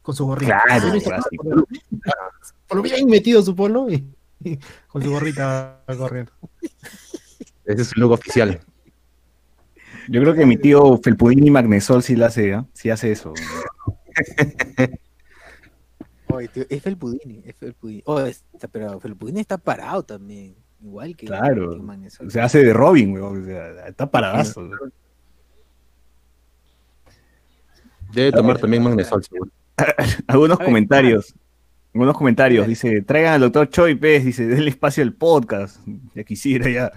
Con 0.00 0.14
su 0.14 0.24
gorrita. 0.26 0.62
Claro, 0.64 0.92
¿Sí. 1.00 1.36
Polo 2.68 2.82
bien 2.82 3.08
metido 3.08 3.42
su 3.42 3.56
polo 3.56 3.90
y, 3.90 4.06
y 4.44 4.60
con 4.86 5.02
su 5.02 5.10
gorrita 5.10 5.80
va 5.90 5.96
corriendo. 5.96 6.30
Ese 7.64 7.82
es 7.82 7.92
el 7.96 8.00
look 8.00 8.12
oficial. 8.12 8.60
Yo 10.08 10.20
creo 10.20 10.34
que 10.34 10.46
mi 10.46 10.56
tío 10.56 11.00
Felpudini 11.02 11.50
Magnesol 11.50 12.04
sí 12.04 12.14
la 12.14 12.26
hace, 12.26 12.54
¿ah? 12.54 12.64
Sí 12.74 12.90
hace 12.90 13.10
eso. 13.10 13.34
Oye, 16.34 16.48
tío, 16.48 16.64
es 16.68 16.82
Felpudini, 16.82 17.42
es 17.44 17.56
Felpudini. 17.56 18.02
Oh, 18.06 18.20
está- 18.20 18.68
pero 18.68 19.00
Felpudini 19.00 19.40
está 19.40 19.58
parado 19.58 20.02
también. 20.02 20.54
Igual 20.82 21.16
que. 21.16 21.26
Claro. 21.26 21.70
que 21.70 21.82
Magnesol. 21.82 22.30
Se 22.30 22.40
hace 22.40 22.62
de 22.62 22.72
Robin, 22.72 23.12
weón. 23.12 23.42
O 23.42 23.44
sea, 23.46 23.88
está 23.88 24.10
paradazo. 24.10 24.68
Debe 28.12 28.32
tomar 28.32 28.58
también 28.58 28.82
magnesol, 28.82 29.24
seguro. 29.24 29.50
Algunos 30.28 30.58
ver, 30.58 30.66
comentarios. 30.66 31.34
Algunos 31.92 32.16
comentarios. 32.16 32.66
Dice, 32.66 33.02
traigan 33.02 33.34
al 33.34 33.40
doctor 33.40 33.68
Choi 33.70 33.94
Pérez, 33.96 34.24
dice, 34.24 34.46
denle 34.46 34.70
espacio 34.70 35.02
al 35.02 35.14
podcast. 35.14 35.80
Ya 36.14 36.22
quisiera 36.24 36.70
ya. 36.70 36.92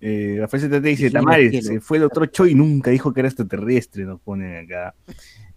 Eh, 0.00 0.36
Rafael 0.40 0.62
ZT 0.62 0.82
dice, 0.82 1.10
Tamares, 1.10 1.66
se 1.66 1.80
fue 1.80 1.98
el 1.98 2.04
doctor 2.04 2.30
Choi 2.30 2.52
y 2.52 2.54
nunca 2.54 2.90
dijo 2.90 3.12
que 3.12 3.20
era 3.20 3.28
extraterrestre, 3.28 4.04
nos 4.04 4.20
ponen 4.20 4.64
acá. 4.64 4.94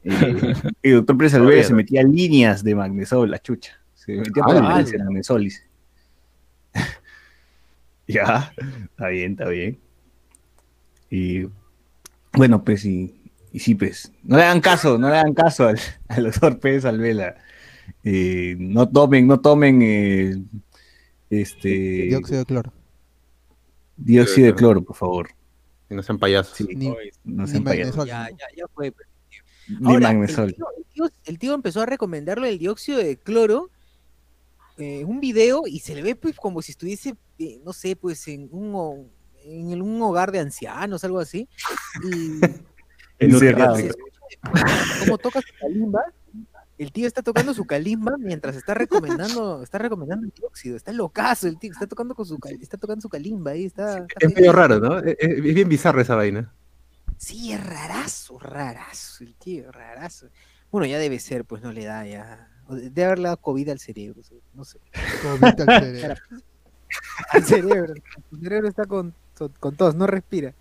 Eh, 0.05 0.53
el 0.83 0.93
doctor 0.95 1.17
Pérez 1.17 1.33
Alvera 1.35 1.63
se 1.63 1.73
metía 1.73 2.03
líneas 2.03 2.63
de 2.63 2.75
magnesol, 2.75 3.31
la 3.31 3.39
chucha. 3.41 3.79
Se 3.93 4.13
metía 4.17 4.43
por 4.43 4.55
Ah, 4.57 4.61
la 4.61 4.75
ala. 4.75 4.83
de 4.83 4.97
magnesol, 4.99 5.47
ya, 8.07 8.53
está 8.83 9.07
bien, 9.07 9.31
está 9.31 9.47
bien. 9.49 9.79
Y 11.09 11.47
bueno, 12.33 12.63
pues 12.63 12.85
y, 12.85 13.13
y 13.51 13.59
sí, 13.59 13.75
pues, 13.75 14.11
no 14.23 14.37
le 14.37 14.43
hagan 14.43 14.61
caso, 14.61 14.97
no 14.97 15.09
le 15.09 15.17
hagan 15.17 15.33
caso 15.33 15.67
al, 15.67 15.79
al 16.07 16.23
doctor 16.25 16.59
Pérez 16.59 16.85
Alvela. 16.85 17.35
Eh, 18.03 18.55
no 18.59 18.87
tomen, 18.89 19.27
no 19.27 19.39
tomen 19.39 19.81
eh, 19.81 20.35
este 21.29 21.69
Dióxido 21.69 22.39
de 22.39 22.45
cloro. 22.45 22.73
dióxido 23.97 24.47
de 24.47 24.55
cloro, 24.55 24.81
por 24.81 24.95
favor. 24.95 25.29
Que 25.87 25.95
no 25.95 26.03
sean 26.03 26.17
payasos. 26.17 26.57
Sí, 26.57 26.67
Ni, 26.75 26.87
no 27.23 27.43
ni 27.43 27.47
sean 27.47 27.63
payasos. 27.63 27.95
magnesol. 27.97 28.07
Ya, 28.07 28.29
ya, 28.29 28.45
ya 28.57 28.65
fue. 28.73 28.91
pues. 28.91 29.07
Ni 29.67 29.93
Ahora, 29.93 30.11
el 30.11 30.27
tío, 30.27 30.43
el, 30.45 30.55
tío, 30.93 31.09
el 31.25 31.39
tío 31.39 31.53
empezó 31.53 31.81
a 31.81 31.85
recomendarlo 31.85 32.45
el 32.45 32.59
dióxido 32.59 32.97
de 32.99 33.17
cloro 33.17 33.69
eh, 34.77 35.01
en 35.01 35.07
un 35.07 35.19
video 35.19 35.63
y 35.67 35.79
se 35.79 35.95
le 35.95 36.01
ve 36.01 36.15
pues 36.15 36.35
como 36.35 36.61
si 36.61 36.71
estuviese, 36.71 37.15
eh, 37.39 37.61
no 37.63 37.73
sé, 37.73 37.95
pues 37.95 38.27
en 38.27 38.49
un, 38.51 39.09
en 39.43 39.81
un 39.81 40.01
hogar 40.01 40.31
de 40.31 40.39
ancianos, 40.39 41.03
algo 41.03 41.19
así. 41.19 41.47
Y 42.03 42.39
Encerrado. 43.19 43.75
se 43.77 43.87
escucha 43.87 44.19
cómo 45.05 45.17
toca 45.17 45.41
su 45.41 45.53
calimba. 45.59 46.01
El 46.77 46.91
tío 46.91 47.05
está 47.07 47.21
tocando 47.21 47.53
su 47.53 47.65
calimba 47.65 48.17
mientras 48.17 48.55
está 48.55 48.73
recomendando, 48.73 49.61
está 49.61 49.77
recomendando 49.77 50.25
el 50.25 50.33
dióxido. 50.33 50.75
Está 50.75 50.91
locazo 50.91 51.47
el 51.47 51.57
tío, 51.59 51.71
está 51.71 51.85
tocando 51.87 52.15
con 52.15 52.25
su 52.25 52.39
cal- 52.39 52.57
está 52.59 52.77
tocando 52.77 52.99
su 53.01 53.09
calimba 53.09 53.51
ahí, 53.51 53.65
está, 53.65 53.99
está 53.99 54.05
Es 54.19 54.35
medio 54.35 54.51
raro, 54.51 54.79
¿no? 54.79 54.97
Es, 54.99 55.15
es 55.19 55.41
bien 55.41 55.69
bizarra 55.69 56.01
esa 56.01 56.15
vaina. 56.15 56.51
Sí, 57.23 57.53
es 57.53 57.65
rarazo, 57.65 58.37
rarazo, 58.37 59.23
el 59.23 59.33
tío, 59.35 59.71
rarazo. 59.71 60.27
Bueno, 60.69 60.85
ya 60.85 60.99
debe 60.99 61.19
ser, 61.19 61.45
pues 61.45 61.61
no 61.63 61.71
le 61.71 61.85
da 61.85 62.05
ya. 62.05 62.49
Debe 62.67 63.05
haberle 63.05 63.23
dado 63.29 63.37
COVID 63.37 63.69
al 63.69 63.79
cerebro, 63.79 64.21
no 64.53 64.65
sé. 64.65 64.77
Comita 65.21 65.63
al 65.63 65.83
cerebro. 65.83 66.15
Al 67.29 67.43
cerebro. 67.43 67.93
El 68.33 68.39
cerebro 68.39 68.67
está 68.67 68.85
con, 68.85 69.15
con 69.59 69.75
tos, 69.75 69.95
no 69.95 70.05
respira. 70.05 70.53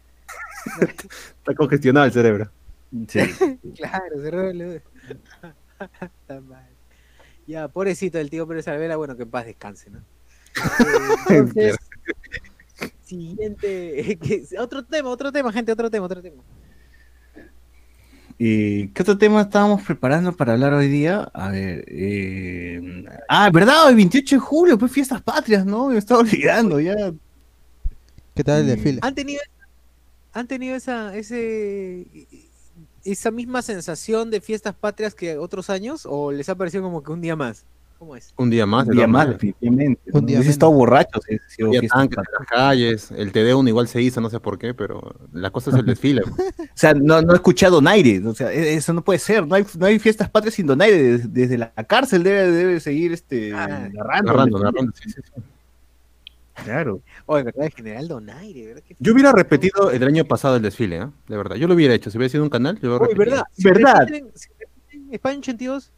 Está 0.81 1.55
congestionado 1.57 2.07
el 2.07 2.13
cerebro. 2.13 2.51
Sí. 3.09 3.19
Claro, 3.77 4.23
cerebro 4.23 4.53
le 4.53 4.83
Está 6.01 6.41
mal. 6.43 6.71
Ya, 7.47 7.67
pobrecito 7.67 8.19
del 8.19 8.31
tío 8.31 8.47
Pérez 8.47 8.69
Alvera, 8.69 8.97
bueno, 8.97 9.17
que 9.17 9.25
en 9.25 9.31
paz 9.31 9.47
descanse, 9.47 9.91
¿no? 9.91 9.99
Eh, 11.29 11.39
Entonces, 11.39 11.77
siguiente, 13.03 14.19
que- 14.23 14.45
otro 14.59 14.85
tema, 14.85 15.09
otro 15.11 15.31
tema, 15.33 15.53
gente, 15.53 15.73
otro 15.73 15.91
tema, 15.91 16.07
otro 16.07 16.23
tema. 16.23 16.43
Eh, 18.39 18.91
¿Qué 18.93 19.03
otro 19.03 19.17
tema 19.19 19.43
estábamos 19.43 19.83
preparando 19.83 20.33
para 20.37 20.55
hablar 20.55 20.73
hoy 20.75 20.89
día? 20.89 21.31
A 21.33 21.51
ver. 21.51 21.85
eh, 21.87 23.05
Ah, 23.29 23.51
¿verdad? 23.53 23.89
El 23.91 23.97
28 23.97 24.37
de 24.37 24.41
julio, 24.41 24.79
pues 24.79 24.91
fiestas 24.91 25.23
patrias, 25.23 25.65
¿no? 25.65 25.89
Me 25.89 25.99
estaba 25.99 26.21
olvidando 26.21 26.81
ya. 26.81 26.95
¿Qué 28.35 28.43
tal 28.43 28.61
el 28.63 28.67
desfile? 28.69 28.99
¿Han 29.03 29.15
tenido, 29.15 29.43
han 30.33 30.49
tenido 30.49 30.75
esa, 30.75 31.15
ese, 31.15 32.07
esa 33.05 33.31
misma 33.31 33.63
sensación 33.63 34.31
de 34.31 34.41
fiestas 34.41 34.75
patrias 34.75 35.15
que 35.15 35.37
otros 35.37 35.71
años? 35.71 36.07
¿O 36.09 36.33
les 36.33 36.49
ha 36.49 36.55
parecido 36.57 36.83
como 36.83 37.03
que 37.03 37.13
un 37.13 37.21
día 37.21 37.37
más? 37.37 37.65
¿Cómo 38.03 38.17
es? 38.17 38.35
Un 38.37 38.51
día 38.51 38.67
más. 38.67 38.89
Un 38.89 38.97
día 38.97 39.07
más, 39.07 39.29
definitivamente. 39.29 40.01
Un 40.13 40.23
¿no? 40.23 40.27
día 40.27 40.39
Hubiese 40.39 40.51
estado 40.51 40.73
borracho. 40.73 41.21
en 41.29 41.39
las 41.79 42.49
calles, 42.49 43.13
el 43.13 43.33
TD1 43.33 43.69
igual 43.69 43.87
se 43.87 44.03
hizo, 44.03 44.21
no 44.21 44.29
sé 44.29 44.41
por 44.41 44.59
qué, 44.59 44.75
pero 44.75 45.15
la 45.33 45.51
cosa 45.53 45.71
es 45.71 45.77
el 45.77 45.87
desfile. 45.87 46.23
O 46.73 46.75
sea, 46.75 46.95
no, 46.95 47.23
no 47.23 47.33
he 47.33 47.37
escuchado 47.37 47.77
donaire. 47.77 48.21
O 48.27 48.35
sea, 48.35 48.53
e- 48.53 48.75
eso 48.75 48.93
no 48.93 49.05
puede 49.05 49.21
ser. 49.21 49.47
No 49.47 49.55
hay, 49.55 49.65
no 49.79 49.87
hay 49.87 50.01
fiestas 50.01 50.29
patrias 50.29 50.55
sin 50.55 50.67
donaire. 50.67 50.97
Desde, 51.01 51.29
desde 51.29 51.59
la 51.59 51.71
cárcel 51.87 52.25
debe, 52.25 52.51
debe 52.51 52.81
seguir 52.81 53.13
este, 53.13 53.53
Ah, 53.53 53.69
narrando. 53.93 54.33
narrando, 54.33 54.59
narrando, 54.59 54.93
sí, 55.01 55.09
sí, 55.09 55.21
sí. 55.23 55.43
Claro. 56.65 57.03
Oye, 57.27 57.45
¿verdad? 57.45 57.67
El 57.67 57.73
general 57.73 58.09
Donaire, 58.09 58.67
¿verdad? 58.67 58.83
Yo 58.99 59.13
hubiera 59.13 59.31
repetido 59.31 59.93
el 59.93 60.03
año 60.03 60.25
pasado 60.25 60.57
el 60.57 60.63
desfile, 60.63 60.97
¿eh? 60.97 61.07
de 61.29 61.37
verdad. 61.37 61.55
Yo 61.55 61.69
lo 61.69 61.75
hubiera 61.75 61.95
hecho. 61.95 62.11
Si 62.11 62.19
hubiera 62.19 62.33
sido 62.33 62.43
un 62.43 62.51
canal, 62.51 62.81
yo 62.81 62.89
lo 62.89 62.97
Oye, 62.97 63.15
repetiría. 63.15 63.35
¿verdad? 63.37 63.45
Si 63.53 63.63
¿Verdad? 63.65 64.07
repiten- 64.09 64.31
si 64.35 64.49
repiten 64.59 65.15
España 65.15 65.39
82, 65.39 65.93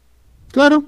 Claro. 0.51 0.83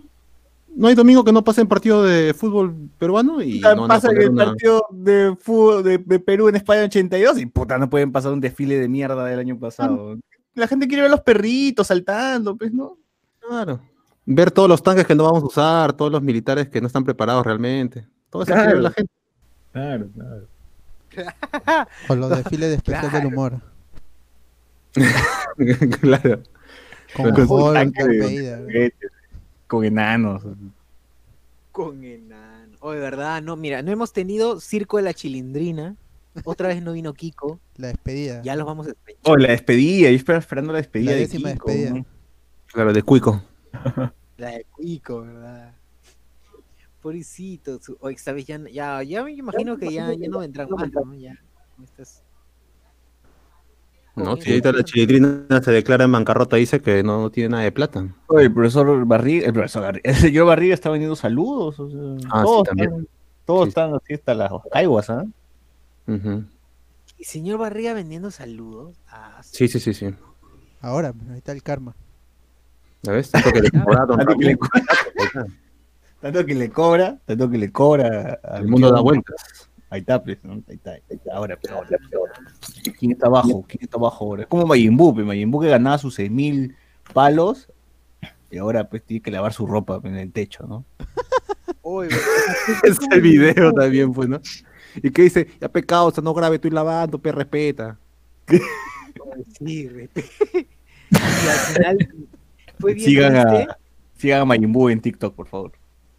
No 0.78 0.88
hay 0.88 0.94
domingo 0.96 1.24
que 1.24 1.32
no 1.32 1.44
pasen 1.44 1.68
partido 1.68 2.04
de 2.04 2.36
fútbol 2.36 2.76
peruano 3.00 3.42
y 3.42 3.60
no 3.62 3.88
pasa 3.88 4.12
el 4.12 4.30
una- 4.30 4.46
partido 4.46 4.86
de 4.92 5.36
fútbol 5.40 5.84
de, 5.84 5.98
de 5.98 6.20
Perú 6.20 6.50
en 6.50 6.56
España 6.56 6.84
82 6.84 7.40
y 7.40 7.46
puta, 7.48 7.80
no 7.80 7.90
pueden 7.90 8.12
pasar 8.12 8.32
un 8.32 8.40
desfile 8.40 8.78
de 8.80 8.88
mierda 8.88 9.26
del 9.26 9.40
año 9.40 9.58
pasado. 9.58 10.18
La 10.54 10.68
gente 10.68 10.88
quiere 10.88 11.02
ver 11.02 11.10
los 11.12 11.22
perritos 11.22 11.88
saltando, 11.88 12.56
pues, 12.56 12.72
¿no? 12.72 12.96
Claro. 13.40 13.80
Ver 14.28 14.52
todos 14.52 14.70
los 14.70 14.84
tanques 14.84 15.08
que 15.08 15.16
no 15.16 15.24
vamos 15.24 15.42
a 15.42 15.48
usar, 15.48 15.94
todos 15.94 16.12
los 16.12 16.22
militares 16.22 16.68
que 16.70 16.80
no 16.80 16.86
están 16.88 17.04
preparados 17.04 17.44
realmente. 17.46 18.06
Todo 18.30 18.44
eso 18.44 18.54
quiere 18.54 18.74
ver 18.74 18.82
la 18.84 18.92
gente. 18.92 19.12
Claro, 19.72 20.08
claro. 20.14 20.48
O 22.10 22.16
los 22.16 22.30
desfiles 22.30 22.70
de 22.70 22.76
especial 22.76 23.10
Claro. 23.10 23.18
del 23.18 23.34
humor. 23.34 23.62
claro. 26.02 26.42
Con 27.16 27.32
Con 27.34 27.48
su 27.48 27.54
De- 29.68 29.70
Con 29.70 29.84
enanos. 29.86 30.44
con 31.72 32.04
enano. 32.04 32.76
Oye, 32.80 33.00
¿verdad? 33.00 33.42
No, 33.42 33.56
mira, 33.56 33.82
no 33.84 33.92
hemos 33.92 34.14
tenido 34.14 34.60
Circo 34.60 34.98
de 34.98 35.04
la 35.04 35.14
Chilindrina. 35.14 35.96
Otra 36.44 36.68
vez 36.70 36.82
no 36.82 36.94
vino 36.94 37.14
Kiko. 37.14 37.60
La 37.78 37.88
despedida. 37.88 38.42
Ya 38.44 38.56
los 38.56 38.66
vamos 38.66 38.86
a 38.88 38.90
despedir. 38.92 39.20
Oh, 39.24 39.36
la 39.38 39.50
despedida, 39.50 40.10
yo 40.10 40.16
espero 40.16 40.38
esperando 40.40 40.72
la 40.72 40.78
despedida. 40.80 41.12
La 41.12 41.16
de 41.18 41.22
décima 41.28 41.52
Kiko, 41.54 41.66
despedida. 41.68 41.92
¿no? 41.98 42.06
Claro, 42.68 42.94
de 42.94 43.02
Cuico. 43.04 43.42
La 44.38 44.52
de 44.52 44.66
Kiko, 44.80 45.22
¿verdad? 45.22 45.74
Pobrecito. 47.02 47.80
su- 47.82 47.98
Oye, 48.02 48.16
esta 48.16 48.34
vez 48.34 48.46
ya, 48.46 48.60
ya, 48.72 49.02
ya 49.04 49.24
me 49.24 49.32
imagino 49.32 49.78
que 49.78 49.92
ya, 49.92 50.14
ya 50.14 50.28
no 50.30 50.40
vendrán 50.40 50.70
más, 50.70 50.92
¿no? 50.92 51.14
Ya. 51.16 51.36
con 51.76 51.86
estas- 51.86 52.24
¿no? 54.18 54.36
Si 54.38 54.50
ahorita 54.50 54.72
la 54.72 54.84
chilitrina 54.84 55.46
se 55.64 55.72
declara 55.72 56.06
en 56.06 56.12
bancarrota, 56.12 56.56
dice 56.58 56.82
que 56.82 57.04
no 57.04 57.30
tiene 57.30 57.50
nada 57.50 57.64
de 57.64 57.72
plata. 57.72 58.06
Oye, 58.28 58.46
el 58.46 58.54
profesor 58.54 59.06
Barriga, 59.06 59.48
el 59.48 59.54
profesor 59.54 59.84
Barriga, 59.84 60.10
el 60.10 60.16
señor 60.16 60.48
Barriga 60.48 60.74
está 60.74 60.90
vendiendo 60.90 61.16
saludos. 61.16 61.80
o 61.80 61.90
sea, 61.90 62.00
Ah, 62.32 62.40
sí, 62.42 62.46
todos 62.46 62.64
también. 62.68 62.90
están, 62.90 63.08
todos 63.46 63.64
Sí. 63.64 63.70
están 63.70 63.94
así 63.96 64.14
hasta 64.14 64.34
las 64.34 64.52
caiguas, 64.72 65.10
¿ah? 65.10 65.24
Ujú. 66.08 66.44
Y 67.18 67.24
señor 67.24 67.58
Barriga 67.60 67.94
vendiendo 67.94 68.30
saludos. 68.32 68.96
Ah, 69.10 69.40
Sí, 69.44 69.68
sí, 69.68 69.80
sí, 69.80 69.94
sí. 69.94 70.14
Ahora, 70.82 71.14
ahí 71.32 71.38
está 71.38 71.52
el 71.54 71.64
karma. 71.64 71.96
¿Ya 73.04 73.12
ves? 73.14 73.32
Tanto 73.32 73.52
que 73.52 73.62
le 73.62 73.72
cobraron, 73.72 74.18
Tanto 74.18 74.36
que 74.38 74.46
le 74.46 74.58
Ramón. 75.34 75.56
Tanto 76.22 76.46
que 76.48 76.56
le 76.56 76.70
cobra, 76.72 77.20
tanto 77.28 77.48
que 77.50 77.58
le 77.60 77.72
cobra. 77.72 78.40
al 78.44 78.64
El 78.64 78.68
mundo 78.70 78.92
da 78.92 79.02
vueltas. 79.02 79.67
Ahí 79.90 80.02
está, 80.02 80.22
pues, 80.22 80.38
¿no? 80.44 80.54
Ahí 80.68 80.76
está, 80.76 80.92
ahí 80.92 81.02
está. 81.10 81.34
Ahora, 81.36 81.58
pues, 81.60 81.72
ahora, 81.72 81.88
pues, 81.90 82.14
ahora. 82.14 82.34
¿Quién 83.00 83.12
está 83.12 83.28
abajo? 83.28 83.66
¿Quién 83.68 83.84
está 83.84 83.98
abajo 83.98 84.26
ahora? 84.26 84.42
Es 84.44 84.48
como 84.48 84.66
Mayimbu, 84.66 85.14
pues, 85.14 85.26
Mayimbu 85.26 85.62
que 85.62 85.70
ganaba 85.70 85.98
sus 85.98 86.18
6.000 86.20 86.76
palos 87.14 87.70
y 88.52 88.58
ahora 88.58 88.90
pues 88.90 89.04
tiene 89.04 89.22
que 89.22 89.32
lavar 89.32 89.54
su 89.54 89.66
ropa 89.66 90.00
en 90.04 90.16
el 90.16 90.32
techo, 90.32 90.66
¿no? 90.68 90.84
Oye, 91.82 92.10
Es 92.84 92.98
el 93.12 93.22
video 93.22 93.72
también, 93.74 94.12
pues, 94.12 94.28
¿no? 94.28 94.42
Y 94.96 95.12
que 95.12 95.22
dice, 95.22 95.48
ya 95.62 95.70
pecado, 95.70 96.08
o 96.08 96.12
sea, 96.12 96.24
no 96.24 96.34
grave, 96.34 96.56
estoy 96.56 96.72
lavando, 96.72 97.20
pe, 97.20 97.32
respeta. 97.32 97.98
sí, 99.58 99.88
respe- 99.90 100.26
Y 101.10 101.16
al 101.48 101.58
final 101.74 102.10
fue 102.80 102.94
bien 102.94 103.06
Sigan 103.06 103.48
triste. 103.48 103.72
a, 103.72 103.78
sigan 104.18 104.42
a 104.42 104.46
Mayimbu 104.46 104.90
en 104.90 105.00
TikTok, 105.00 105.34
por 105.36 105.48
favor. 105.48 105.72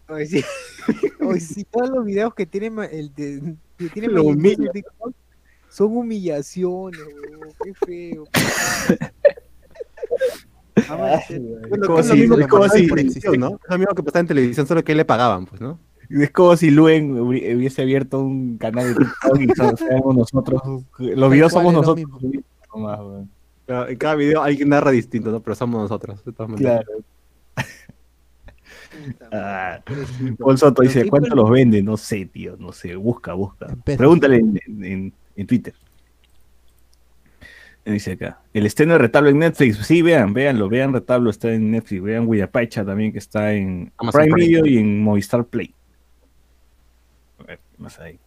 Oye, 0.09 0.25
sí. 0.25 0.43
Oye, 1.21 1.39
sí, 1.39 1.63
todos 1.69 1.89
los 1.89 2.05
videos 2.05 2.33
que 2.33 2.45
tiene 2.45 2.69
ma- 2.69 2.85
el 2.85 3.13
de, 3.13 3.55
que 3.77 3.89
tiene 3.89 4.07
Lo 4.07 4.23
humilla. 4.23 4.71
TikTok 4.71 5.13
son 5.69 5.95
humillaciones, 5.97 6.99
huevón, 6.99 7.49
qué 7.63 7.73
feo. 7.85 8.23
Vamos 10.87 11.07
a 11.09 11.13
hacer- 11.15 11.41
Bueno, 11.69 11.85
como 11.85 11.95
que 11.97 12.01
es 12.01 12.07
lo 12.07 12.13
si- 12.13 12.19
mismo 12.19 12.35
es 12.35 12.41
que 12.41 12.47
como 12.49 12.61
pasaba 12.63 12.79
en 12.79 12.83
si- 12.85 12.89
televisión, 12.89 13.39
¿no? 13.39 13.47
Es 13.49 13.69
lo 13.69 13.77
mismo 13.77 13.95
que 13.95 14.03
pasaba 14.03 14.19
en 14.21 14.27
televisión, 14.27 14.67
solo 14.67 14.83
que 14.83 14.95
le 14.95 15.05
pagaban, 15.05 15.45
pues, 15.45 15.61
¿no? 15.61 15.79
Es 16.09 16.31
como 16.31 16.55
si 16.57 16.71
Luen 16.71 17.19
hubiese 17.19 17.83
abierto 17.83 18.19
un 18.21 18.57
canal 18.57 18.95
de 18.95 19.05
TikTok 19.05 19.41
y 19.41 19.47
so- 19.55 19.77
seamos 19.77 20.15
nosotros. 20.15 20.61
Los 20.97 21.31
videos 21.31 21.51
somos 21.51 21.73
nosotros. 21.73 22.05
En 23.67 23.97
cada 23.97 24.15
video 24.15 24.41
alguien 24.41 24.69
narra 24.69 24.89
distinto, 24.89 25.29
¿no? 25.31 25.41
Pero 25.41 25.53
somos 25.53 25.81
nosotros, 25.83 26.25
de 26.25 26.31
todas 26.31 26.49
maneras. 26.51 26.83
Claro. 26.85 27.03
Ah. 29.31 29.79
Paul 30.37 30.57
Soto 30.57 30.81
dice, 30.81 31.07
¿cuánto 31.09 31.35
los 31.35 31.49
vende? 31.49 31.81
No 31.83 31.97
sé, 31.97 32.25
tío, 32.25 32.55
no 32.59 32.71
sé. 32.71 32.95
Busca, 32.95 33.33
busca. 33.33 33.67
Pregúntale 33.85 34.37
en, 34.37 34.59
en- 34.83 35.13
en 35.35 35.47
Twitter. 35.47 35.73
Dice 37.85 38.11
acá. 38.11 38.39
El 38.53 38.65
estreno 38.67 38.93
de 38.93 38.99
Retablo 38.99 39.29
en 39.29 39.39
Netflix. 39.39 39.77
Sí, 39.77 40.01
vean, 40.03 40.33
véanlo, 40.33 40.69
vean 40.69 40.93
Retablo, 40.93 41.29
está 41.31 41.51
en 41.53 41.71
Netflix. 41.71 42.03
Vean 42.03 42.27
Huillapacha 42.27 42.85
también, 42.85 43.11
que 43.11 43.17
está 43.19 43.53
en 43.53 43.91
Amazon 43.97 44.21
Prime. 44.23 44.35
Video 44.35 44.65
y 44.65 44.77
en 44.77 45.01
Movistar 45.01 45.43
Play. 45.45 45.73
A 47.39 47.43
ver, 47.43 47.57
¿qué 47.57 47.81
más 47.83 47.97
hay? 47.99 48.19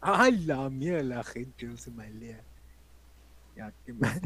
Ay, 0.00 0.44
la 0.44 0.68
mierda, 0.70 1.02
la 1.02 1.24
gente 1.24 1.66
no 1.66 1.76
se 1.76 1.90
malea. 1.90 2.40
Ya, 3.56 3.72
qué 3.84 3.92
mal. 3.92 4.20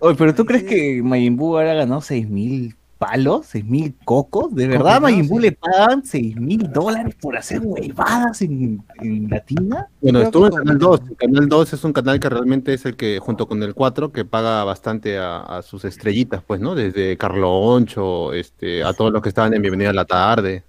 Oye, 0.00 0.16
pero 0.16 0.34
¿tú 0.34 0.44
crees 0.44 0.62
que 0.64 1.02
Majin 1.02 1.36
Buu 1.36 1.56
habrá 1.56 1.74
ganado 1.74 2.00
6 2.00 2.28
mil 2.28 2.74
palos? 2.98 3.46
¿6 3.54 3.64
mil 3.64 3.94
cocos? 4.04 4.54
¿De 4.54 4.66
verdad 4.68 5.00
Majin 5.00 5.28
Buu 5.28 5.38
sí. 5.38 5.42
le 5.44 5.52
pagan 5.52 6.04
6 6.04 6.36
mil 6.36 6.70
dólares 6.72 7.14
por 7.20 7.36
hacer 7.36 7.60
huevadas 7.62 8.42
en, 8.42 8.82
en 9.00 9.30
Latina? 9.30 9.86
Bueno, 10.02 10.18
Creo 10.18 10.28
estuvo 10.28 10.46
en 10.46 10.52
Canal 10.52 10.78
como- 10.78 10.96
2. 10.98 11.10
El 11.10 11.16
Canal 11.16 11.48
2 11.48 11.72
es 11.72 11.84
un 11.84 11.92
canal 11.92 12.20
que 12.20 12.28
realmente 12.28 12.74
es 12.74 12.84
el 12.84 12.96
que, 12.96 13.18
junto 13.20 13.46
con 13.48 13.62
el 13.62 13.74
4, 13.74 14.12
que 14.12 14.24
paga 14.24 14.64
bastante 14.64 15.16
a, 15.18 15.38
a 15.38 15.62
sus 15.62 15.84
estrellitas, 15.84 16.42
pues, 16.46 16.60
¿no? 16.60 16.74
Desde 16.74 17.16
Carlo 17.16 17.50
Oncho, 17.52 18.32
este, 18.32 18.82
a 18.84 18.92
todos 18.92 19.12
los 19.12 19.22
que 19.22 19.28
estaban 19.28 19.54
en 19.54 19.62
Bienvenida 19.62 19.90
a 19.90 19.94
la 19.94 20.04
Tarde. 20.04 20.64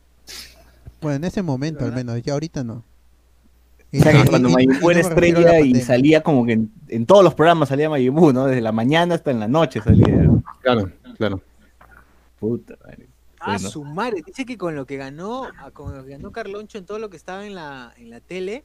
Bueno, 1.01 1.15
en 1.17 1.24
ese 1.24 1.41
momento 1.41 1.86
al 1.86 1.93
menos, 1.93 2.21
ya 2.21 2.33
ahorita 2.33 2.63
no. 2.63 2.83
O 3.91 3.98
sea, 4.03 4.12
que 4.12 4.19
Y- 4.19 4.25
cuando 4.25 4.50
Buu 4.50 4.91
era 4.91 5.00
estrella 5.00 5.59
y 5.62 5.74
salía 5.81 6.21
como 6.21 6.45
que 6.45 6.51
en, 6.53 6.71
en 6.89 7.05
todos 7.07 7.24
los 7.24 7.33
programas 7.33 7.69
salía 7.69 7.89
Majin 7.89 8.13
Buu, 8.13 8.31
¿no? 8.31 8.45
Desde 8.45 8.62
la 8.62 8.71
mañana 8.71 9.15
hasta 9.15 9.31
en 9.31 9.39
la 9.39 9.48
noche 9.48 9.81
salía. 9.81 10.29
Claro, 10.62 10.91
claro. 11.17 11.41
Puta 12.39 12.75
madre. 12.84 13.08
Ah, 13.39 13.53
Bueno. 13.53 13.69
su 13.69 13.84
madre. 13.84 14.22
Dice 14.25 14.46
que 14.46 14.58
con 14.58 14.75
lo 14.75 14.86
que 14.86 14.98
ganó, 14.98 15.48
con 15.74 15.96
lo 15.96 16.03
que 16.03 16.12
ganó 16.12 16.31
Carloncho 16.31 16.77
en 16.77 16.86
todo 16.86 17.00
lo 17.00 17.10
que 17.10 17.17
estaba 17.17 17.46
en 17.46 17.55
la, 17.55 17.93
en 17.98 18.10
la 18.10 18.19
tele, 18.19 18.63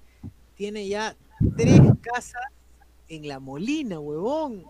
tiene 0.57 0.89
ya 0.89 1.17
tres 1.57 1.81
casas 2.01 2.43
en 3.09 3.29
la 3.29 3.39
Molina, 3.39 4.01
huevón. 4.01 4.65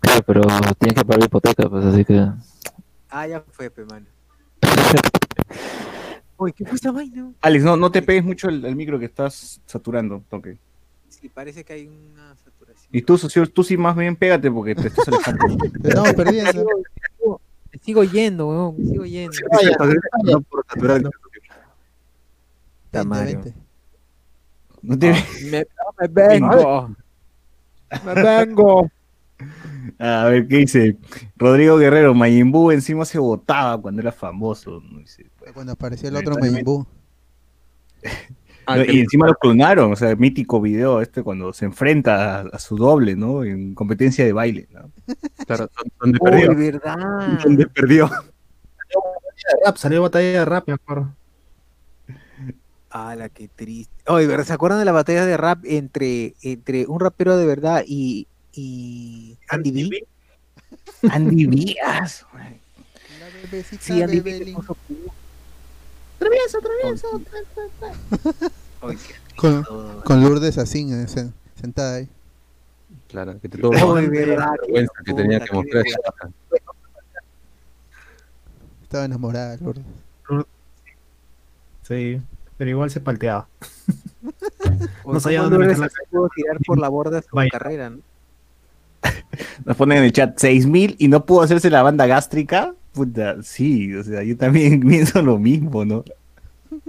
Claro, 0.00 0.22
pero 0.26 0.42
tienes 0.78 0.98
que 0.98 1.04
pagar 1.04 1.24
hipoteca, 1.24 1.68
pues 1.68 1.84
así 1.84 2.04
que. 2.04 2.28
Ah, 3.10 3.26
ya 3.26 3.40
fue, 3.50 3.70
pe, 3.70 3.84
mano. 3.84 4.06
Uy, 6.38 6.52
¿qué 6.52 6.64
fue 6.66 6.74
esa 6.76 6.92
vaina? 6.92 7.32
Alex, 7.40 7.64
no, 7.64 7.76
no 7.76 7.90
te 7.90 8.02
pegues 8.02 8.24
mucho 8.24 8.48
el, 8.48 8.64
el 8.64 8.76
micro 8.76 8.98
que 8.98 9.06
estás 9.06 9.60
saturando, 9.66 10.22
toque. 10.28 10.58
Sí, 11.08 11.28
parece 11.28 11.64
que 11.64 11.72
hay 11.72 11.86
una 11.86 12.34
saturación. 12.36 12.88
Y 12.92 13.02
tú, 13.02 13.16
socio, 13.18 13.46
tú 13.48 13.62
sí 13.64 13.76
más 13.76 13.96
bien 13.96 14.16
pégate 14.16 14.50
porque 14.50 14.74
te 14.74 14.88
estás 14.88 15.08
alejando. 15.08 15.56
Perdiendo. 16.16 16.52
Sigo- 17.18 17.40
Me 17.72 17.78
sigo 17.80 18.04
yendo, 18.04 18.48
weón, 18.48 18.74
me 18.78 18.84
sigo 18.84 19.04
yendo. 19.04 19.32
No 20.24 20.40
por 20.42 20.64
saturar. 20.68 21.02
Mario. 23.04 23.42
vente. 23.42 23.54
No 24.82 24.98
te- 24.98 25.12
Me, 25.50 25.66
me 26.00 26.08
vengo. 26.08 26.88
Me 28.04 28.14
vengo. 28.14 28.90
A 29.98 30.24
ver, 30.24 30.48
¿qué 30.48 30.56
dice? 30.58 30.96
Rodrigo 31.36 31.76
Guerrero, 31.76 32.14
Majin 32.14 32.50
Buu 32.50 32.70
encima 32.72 33.04
se 33.04 33.18
votaba 33.18 33.80
cuando 33.80 34.00
era 34.00 34.12
famoso. 34.12 34.80
¿no? 34.80 34.98
Dice, 34.98 35.26
pues, 35.38 35.52
Cuando 35.52 35.72
apareció 35.72 36.08
el 36.08 36.16
otro 36.16 36.36
Majin 36.38 36.64
Buu. 36.64 36.86
Ah, 38.66 38.78
y 38.84 39.00
encima 39.00 39.26
lo 39.28 39.34
clonaron, 39.34 39.92
o 39.92 39.96
sea, 39.96 40.14
mítico 40.16 40.60
video 40.60 41.00
este 41.00 41.22
cuando 41.22 41.52
se 41.52 41.64
enfrenta 41.66 42.40
a, 42.40 42.40
a 42.52 42.58
su 42.58 42.76
doble, 42.76 43.14
¿no? 43.14 43.44
En 43.44 43.74
competencia 43.74 44.24
de 44.24 44.32
baile, 44.32 44.66
¿no? 44.72 44.90
claro, 45.46 45.70
don- 46.00 46.12
donde 46.12 46.18
Uy, 46.20 46.30
perdió. 46.30 46.56
verdad. 46.72 47.38
Donde 47.44 47.66
perdió. 47.68 48.10
Rap, 49.64 49.76
salió 49.76 50.02
batalla 50.02 50.40
de 50.40 50.44
rap, 50.44 50.66
me 50.66 50.74
acuerdo. 50.74 51.14
la 52.92 53.28
qué 53.28 53.48
triste. 53.54 53.92
Oye, 54.08 54.26
¿verdad? 54.26 54.44
¿se 54.44 54.52
acuerdan 54.52 54.78
de 54.80 54.84
la 54.84 54.92
batalla 54.92 55.24
de 55.26 55.36
rap 55.36 55.60
entre, 55.64 56.34
entre 56.42 56.86
un 56.86 56.98
rapero 56.98 57.36
de 57.36 57.46
verdad 57.46 57.84
y, 57.86 58.26
y 58.52 59.36
Andy 59.48 59.88
B? 59.88 60.06
Andy 61.10 61.46
Díaz. 61.46 62.26
La 62.34 63.26
bebecita 63.50 63.82
Sí, 63.82 64.02
Andy 64.02 64.20
B. 64.20 64.32
Bebelín. 64.32 64.54
se 64.54 64.60
puso 64.60 64.76
culo. 64.88 65.12
Travieso, 66.18 66.58
travieso. 66.60 67.20
Qué 69.40 69.62
Con, 70.04 70.22
Lourdes 70.22 70.58
así, 70.58 70.84
sen- 70.84 71.32
sentada 71.60 71.96
ahí. 71.96 72.08
Claro, 73.08 73.38
que 73.40 73.48
te 73.48 73.58
tuvo 73.58 73.70
vergüenza 73.94 74.92
que 75.04 75.12
tenía 75.14 75.40
que 75.40 75.52
mostrar. 75.54 75.84
Estaba 78.82 79.04
enamorada 79.04 79.56
de 79.56 79.64
Lourdes. 79.64 79.84
Sí, 81.82 82.20
pero 82.56 82.70
igual 82.70 82.90
se 82.90 83.00
palteaba. 83.00 83.46
No 85.06 85.20
sabía 85.20 85.40
dónde 85.42 85.58
Lourdes 85.58 85.78
meter 85.78 85.92
la- 85.92 86.04
se 86.04 86.10
pudo 86.10 86.28
tirar 86.34 86.58
por 86.66 86.78
la 86.80 86.88
borda 86.88 87.22
su 87.22 87.28
Vaya. 87.36 87.48
carrera, 87.50 87.90
¿no? 87.90 87.98
Nos 89.64 89.76
ponen 89.76 89.98
en 89.98 90.04
el 90.04 90.12
chat 90.12 90.36
6000 90.36 90.96
y 90.98 91.06
no 91.06 91.24
pudo 91.24 91.42
hacerse 91.42 91.70
la 91.70 91.82
banda 91.82 92.06
gástrica. 92.06 92.74
Puta, 92.96 93.42
sí, 93.42 93.94
o 93.94 94.02
sea, 94.02 94.22
yo 94.22 94.36
también 94.38 94.80
pienso 94.88 95.20
lo 95.20 95.38
mismo, 95.38 95.84
¿no? 95.84 96.02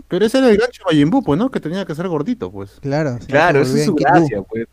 Pero 0.08 0.26
ese 0.26 0.38
era 0.38 0.50
el 0.50 0.58
gancho 0.58 0.84
Majin 0.86 1.10
pues, 1.10 1.38
¿no? 1.38 1.52
Que 1.52 1.60
tenía 1.60 1.86
que 1.86 1.94
ser 1.94 2.08
gordito, 2.08 2.50
pues. 2.50 2.80
Claro, 2.82 3.18
sí, 3.20 3.28
Claro, 3.28 3.62
eso 3.62 3.76
es 3.76 3.84
su 3.86 3.94
gracia, 3.94 4.38
Buu. 4.40 4.48
pues. 4.50 4.68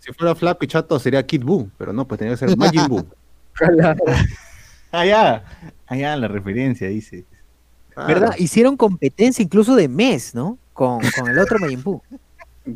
Si 0.00 0.12
fuera 0.12 0.34
flaco 0.34 0.64
y 0.64 0.68
chato 0.68 0.98
sería 0.98 1.24
Kid 1.24 1.44
Buu, 1.44 1.70
pero 1.78 1.92
no, 1.92 2.06
pues 2.08 2.18
tenía 2.18 2.34
que 2.34 2.38
ser 2.38 2.56
Majin 2.56 2.88
Buu. 2.88 3.06
Allá, 4.92 5.44
allá 5.86 6.16
la 6.16 6.26
referencia, 6.26 6.88
dice. 6.88 7.24
¿Verdad? 7.96 8.34
Hicieron 8.38 8.76
competencia 8.76 9.40
incluso 9.44 9.76
de 9.76 9.86
mes, 9.86 10.34
¿no? 10.34 10.58
Con, 10.72 10.98
con 11.16 11.28
el 11.30 11.38
otro 11.38 11.58
Majin 11.60 11.82
Buu. 11.82 12.02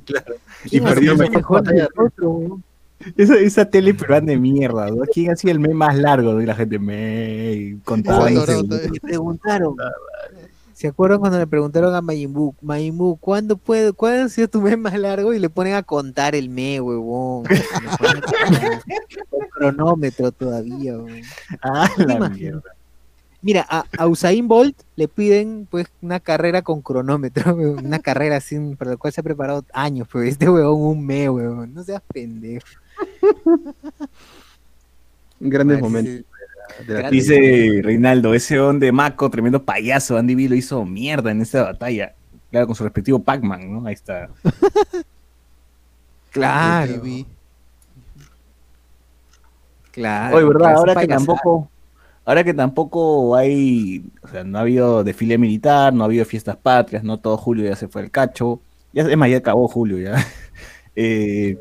Claro. 0.06 0.34
Y 0.64 0.70
¿Quién 0.70 0.84
perdió 0.84 1.14
mejor. 1.16 1.62
mejor 1.62 1.74
el 1.74 1.88
otro? 1.96 2.60
Esa, 3.16 3.36
esa 3.38 3.64
tele 3.64 3.92
peruana 3.94 4.26
de 4.32 4.38
mierda, 4.38 4.90
¿no? 4.90 5.02
¿Quién 5.12 5.30
hacía 5.32 5.52
el 5.52 5.60
mes 5.60 5.74
más 5.74 5.96
largo? 5.96 6.40
Y 6.40 6.46
la 6.46 6.54
gente 6.54 6.78
me 6.78 7.76
contaba. 7.84 8.28
Se- 8.28 8.62
Le 8.92 9.00
preguntaron. 9.00 9.76
¿Se 10.72 10.88
acuerdan 10.88 11.20
cuando 11.20 11.38
le 11.38 11.46
preguntaron 11.46 11.94
a 11.94 12.00
Majin 12.00 12.32
Buu, 12.32 13.16
¿cuándo 13.20 13.56
puede, 13.56 13.92
cuál 13.92 14.22
ha 14.22 14.28
sido 14.28 14.48
tu 14.48 14.60
mes 14.60 14.76
más 14.76 14.98
largo? 14.98 15.32
Y 15.32 15.38
le 15.38 15.48
ponen 15.48 15.74
a 15.74 15.82
contar 15.84 16.34
el 16.34 16.48
mes, 16.50 16.80
huevón. 16.80 17.44
Cronómetro 19.52 20.32
todavía, 20.32 20.94
huevón. 20.98 21.20
Ah, 21.62 21.88
¿Te 21.96 22.06
la 22.06 22.28
mierda. 22.28 22.62
Mira, 23.40 23.66
a, 23.68 23.84
a 23.98 24.06
Usain 24.08 24.48
Bolt 24.48 24.74
le 24.96 25.06
piden 25.06 25.68
pues 25.70 25.86
una 26.00 26.18
carrera 26.18 26.62
con 26.62 26.80
cronómetro, 26.80 27.54
huevón, 27.54 27.84
una 27.86 27.98
carrera 27.98 28.36
así 28.38 28.58
para 28.78 28.92
la 28.92 28.96
cual 28.96 29.12
se 29.12 29.20
ha 29.20 29.24
preparado 29.24 29.64
años, 29.72 30.08
pero 30.10 30.24
este 30.24 30.48
huevón 30.48 30.80
un 30.98 31.06
mes, 31.06 31.28
huevón. 31.28 31.72
No 31.74 31.84
seas 31.84 32.02
pendejo. 32.12 32.66
Grandes 35.40 35.80
Madre, 35.80 35.82
momentos. 35.82 36.24
de 36.86 37.02
la-. 37.02 37.10
Dice 37.10 37.80
Reinaldo, 37.82 38.34
ese 38.34 38.58
on 38.60 38.78
de 38.80 38.92
Mako, 38.92 39.30
tremendo 39.30 39.62
payaso, 39.64 40.16
Andy 40.16 40.34
B 40.34 40.48
lo 40.48 40.54
hizo 40.54 40.84
mierda 40.84 41.30
en 41.30 41.42
esa 41.42 41.62
batalla. 41.64 42.14
Claro, 42.50 42.66
con 42.66 42.76
su 42.76 42.84
respectivo 42.84 43.18
Pac-Man, 43.22 43.72
¿no? 43.72 43.86
Ahí 43.86 43.94
está. 43.94 44.28
Claro, 46.30 47.00
claro. 49.92 50.36
Oye, 50.36 50.44
¿verdad? 50.46 50.58
claro, 50.58 50.78
Ahora 50.80 50.94
que 51.00 51.06
tampoco, 51.06 51.70
ahora 52.24 52.42
que 52.44 52.54
tampoco 52.54 53.36
hay, 53.36 54.04
o 54.20 54.26
sea, 54.26 54.42
no 54.42 54.58
ha 54.58 54.62
habido 54.62 55.04
desfile 55.04 55.38
militar, 55.38 55.92
no 55.94 56.02
ha 56.02 56.06
habido 56.06 56.24
fiestas 56.24 56.56
patrias, 56.56 57.04
no 57.04 57.20
todo 57.20 57.36
julio 57.36 57.64
ya 57.64 57.76
se 57.76 57.86
fue 57.86 58.02
al 58.02 58.10
cacho. 58.10 58.60
Ya, 58.92 59.04
es 59.04 59.16
más, 59.16 59.30
ya 59.30 59.36
acabó 59.38 59.68
julio 59.68 59.98
ya. 59.98 60.16
Eh, 60.96 61.58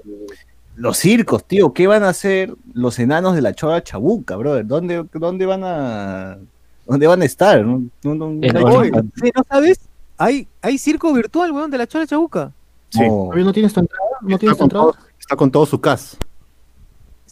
los 0.76 0.98
circos, 0.98 1.46
tío, 1.46 1.74
¿qué 1.74 1.88
van 1.88 2.04
a 2.04 2.10
hacer 2.10 2.54
los 2.74 2.98
enanos 3.00 3.36
de 3.36 3.42
la 3.42 3.54
Chola 3.54 3.84
Chabuca, 3.84 4.36
brother? 4.36 4.66
¿Dónde, 4.66 5.06
dónde 5.14 5.46
van 5.46 5.64
a 5.64 6.38
dónde 6.86 7.08
van 7.08 7.22
a 7.22 7.26
estar? 7.26 7.64
No, 7.66 7.84
no, 8.04 8.16
no- 8.16 8.26
En 8.42 8.54
no- 8.54 8.66
Oye, 8.66 8.92
¿sí, 9.16 9.32
¿no 9.36 9.44
sabes? 9.50 9.80
Hay, 10.18 10.48
hay 10.62 10.78
circo 10.78 11.12
virtual, 11.14 11.52
weón, 11.52 11.70
de 11.72 11.78
la 11.78 11.88
Chola 11.88 12.06
Chabuca. 12.08 12.52
Sí. 12.90 13.00
no. 13.02 13.08
¿Todavía 13.08 13.44
no 13.46 13.54
tienes 13.54 13.74
tu 13.74 13.80
entrada? 13.80 14.06
¿No 14.22 14.28
Está 14.30 14.40
tienes 14.40 14.58
tu 14.58 14.60
con, 14.60 14.66
entrada? 14.66 14.86
todo, 14.92 14.98
está 15.20 15.36
con 15.36 15.52
todo 15.52 15.66
su 15.66 15.82
cast. 15.82 16.16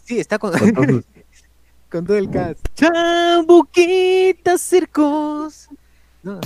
Sí, 0.04 0.18
está 0.18 0.38
con, 0.38 0.52
Con 0.52 0.72
todo 0.74 1.00
con 1.90 2.06
todo 2.06 2.16
el 2.16 2.30
cast. 2.30 2.58
Chabuquita 2.74 4.58
Circos. 4.58 5.68
No, 6.22 6.40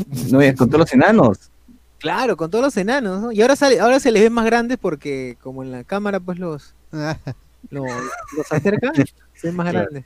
con 0.56 0.68
todos 0.70 0.78
los 0.80 0.92
enanos. 0.94 1.50
claro, 1.98 2.36
con 2.36 2.50
todos 2.50 2.64
los 2.64 2.76
enanos, 2.76 3.20
¿no? 3.20 3.32
Y 3.32 3.42
ahora 3.42 3.56
sale, 3.56 3.78
ahora 3.80 4.00
se 4.00 4.10
les 4.10 4.22
ve 4.22 4.30
más 4.30 4.44
grandes 4.46 4.78
porque 4.78 5.36
como 5.42 5.62
en 5.62 5.70
la 5.72 5.84
cámara 5.84 6.18
pues 6.20 6.38
los, 6.38 6.74
los, 7.70 7.84
los 8.36 8.52
acerca, 8.52 8.92
se 9.34 9.48
ven 9.48 9.56
más 9.56 9.70
Claro. 9.70 9.88
grandes. 9.90 10.04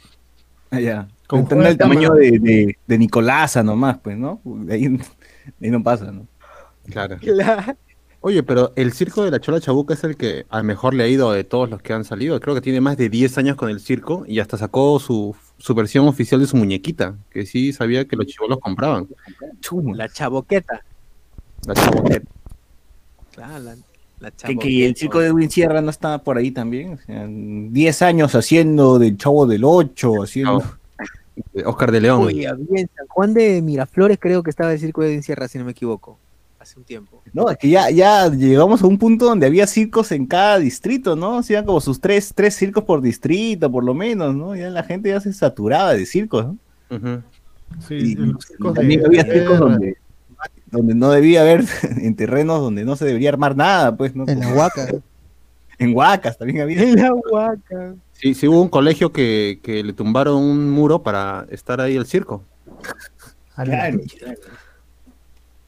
Ah, 0.71 0.81
ya. 0.81 1.09
El 1.33 1.77
tamaño 1.79 2.15
de, 2.15 2.39
de, 2.39 2.79
de 2.87 2.99
Nicolasa 2.99 3.63
nomás, 3.63 3.99
pues, 3.99 4.17
¿no? 4.17 4.41
De 4.45 4.75
ahí, 4.75 4.89
de 4.89 5.05
ahí 5.63 5.71
no 5.71 5.83
pasa, 5.83 6.11
¿no? 6.13 6.27
Claro. 6.91 7.19
Claro. 7.19 7.77
Oye, 8.23 8.43
pero 8.43 8.73
el 8.77 8.93
circo 8.93 9.25
de 9.25 9.31
la 9.31 9.41
Chola 9.41 9.61
Chabuca 9.61 9.95
es 9.95 10.05
el 10.05 10.17
que 10.17 10.45
al 10.51 10.63
mejor 10.65 10.93
le 10.93 11.05
ha 11.05 11.09
ido 11.09 11.33
de 11.33 11.43
todos 11.43 11.71
los 11.71 11.81
que 11.81 11.93
han 11.95 12.05
salido. 12.05 12.39
Creo 12.39 12.55
que 12.55 12.61
tiene 12.61 12.81
más 12.81 12.97
de 12.99 13.09
10 13.09 13.39
años 13.39 13.57
con 13.57 13.71
el 13.71 13.81
circo 13.81 14.25
y 14.27 14.41
hasta 14.41 14.59
sacó 14.59 14.99
su, 15.01 15.35
su 15.57 15.75
versión 15.75 16.07
oficial 16.07 16.39
de 16.41 16.47
su 16.47 16.57
muñequita, 16.57 17.17
que 17.31 17.47
sí 17.47 17.73
sabía 17.73 18.05
que 18.07 18.17
los 18.17 18.27
chivolos 18.27 18.59
compraban. 18.61 19.09
La 19.95 20.09
chaboqueta. 20.09 20.85
La 21.67 21.75
chaboqueta. 21.75 22.31
Claro, 23.33 23.59
la, 23.59 23.75
la 23.75 23.77
Que, 24.47 24.57
que 24.57 24.87
el 24.87 24.95
chico 24.95 25.19
de 25.21 25.29
Edwin 25.29 25.51
Sierra 25.51 25.81
no 25.81 25.91
está 25.91 26.19
por 26.23 26.37
ahí 26.37 26.51
también. 26.51 26.93
O 26.95 26.99
sea, 26.99 27.27
10 27.29 28.03
años 28.03 28.35
haciendo 28.35 28.99
del 28.99 29.17
Chavo 29.17 29.47
del 29.47 29.65
8, 29.65 30.23
haciendo... 30.23 30.63
Oscar 31.65 31.91
de 31.91 32.01
León. 32.03 32.23
Uy, 32.27 32.45
había 32.45 32.81
en 32.83 32.91
San 32.95 33.07
Juan 33.09 33.33
de 33.33 33.63
Miraflores 33.63 34.19
creo 34.21 34.43
que 34.43 34.51
estaba 34.51 34.73
el 34.73 34.79
circo 34.79 35.03
de 35.03 35.23
Sierra, 35.23 35.49
si 35.49 35.59
no 35.59 35.65
me 35.65 35.71
equivoco. 35.73 36.19
Hace 36.59 36.79
un 36.79 36.85
tiempo. 36.85 37.23
No, 37.33 37.49
es 37.49 37.57
que 37.57 37.71
ya, 37.71 37.89
ya 37.89 38.29
llegamos 38.29 38.83
a 38.83 38.87
un 38.87 38.99
punto 38.99 39.25
donde 39.25 39.47
había 39.47 39.67
circos 39.67 40.13
en 40.13 40.27
cada 40.27 40.59
distrito, 40.59 41.17
¿no? 41.17 41.39
Hacían 41.39 41.65
como 41.65 41.81
sus 41.81 41.99
tres, 41.99 42.33
tres 42.35 42.55
circos 42.55 42.85
por 42.85 43.01
distrito, 43.01 43.73
por 43.73 43.83
lo 43.83 43.95
menos, 43.95 44.35
¿no? 44.35 44.55
Ya 44.55 44.69
la 44.69 44.83
gente 44.83 45.09
ya 45.09 45.21
se 45.21 45.33
saturaba 45.33 45.95
de 45.95 46.05
circos, 46.05 46.45
¿no? 46.45 46.59
Ujú. 46.95 47.23
Sí, 47.89 47.95
Y, 47.95 48.13
en 48.13 48.33
los 48.33 48.45
y 48.45 48.49
circos 48.49 48.75
también 48.75 49.01
de- 49.01 49.07
había 49.07 49.25
circos 49.25 49.59
donde, 49.59 49.97
donde 50.71 50.95
no 50.95 51.11
debía 51.11 51.43
haber, 51.43 51.65
en 52.01 52.15
terrenos 52.15 52.61
donde 52.61 52.85
no 52.85 52.97
se 52.97 53.05
debería 53.05 53.31
armar 53.31 53.57
nada, 53.57 53.97
pues, 53.97 54.15
¿no? 54.15 54.25
en 54.29 54.41
la 54.41 54.53
huaca. 54.55 54.89
En 55.79 55.97
Huacas 55.97 56.37
también 56.37 56.61
había. 56.61 56.83
En 56.83 56.95
la 56.97 57.11
huaca. 57.15 57.95
Sí, 58.13 58.35
sí 58.35 58.47
hubo 58.47 58.61
un 58.61 58.69
colegio 58.69 59.13
que, 59.15 59.61
que 59.63 59.83
le 59.83 59.95
tumbaron 59.95 60.37
un 60.37 60.69
muro 60.71 61.03
para 61.03 61.47
estar 61.51 61.81
ahí 61.81 61.97
el 61.97 62.05
circo. 62.05 62.45
Claro. 63.55 63.99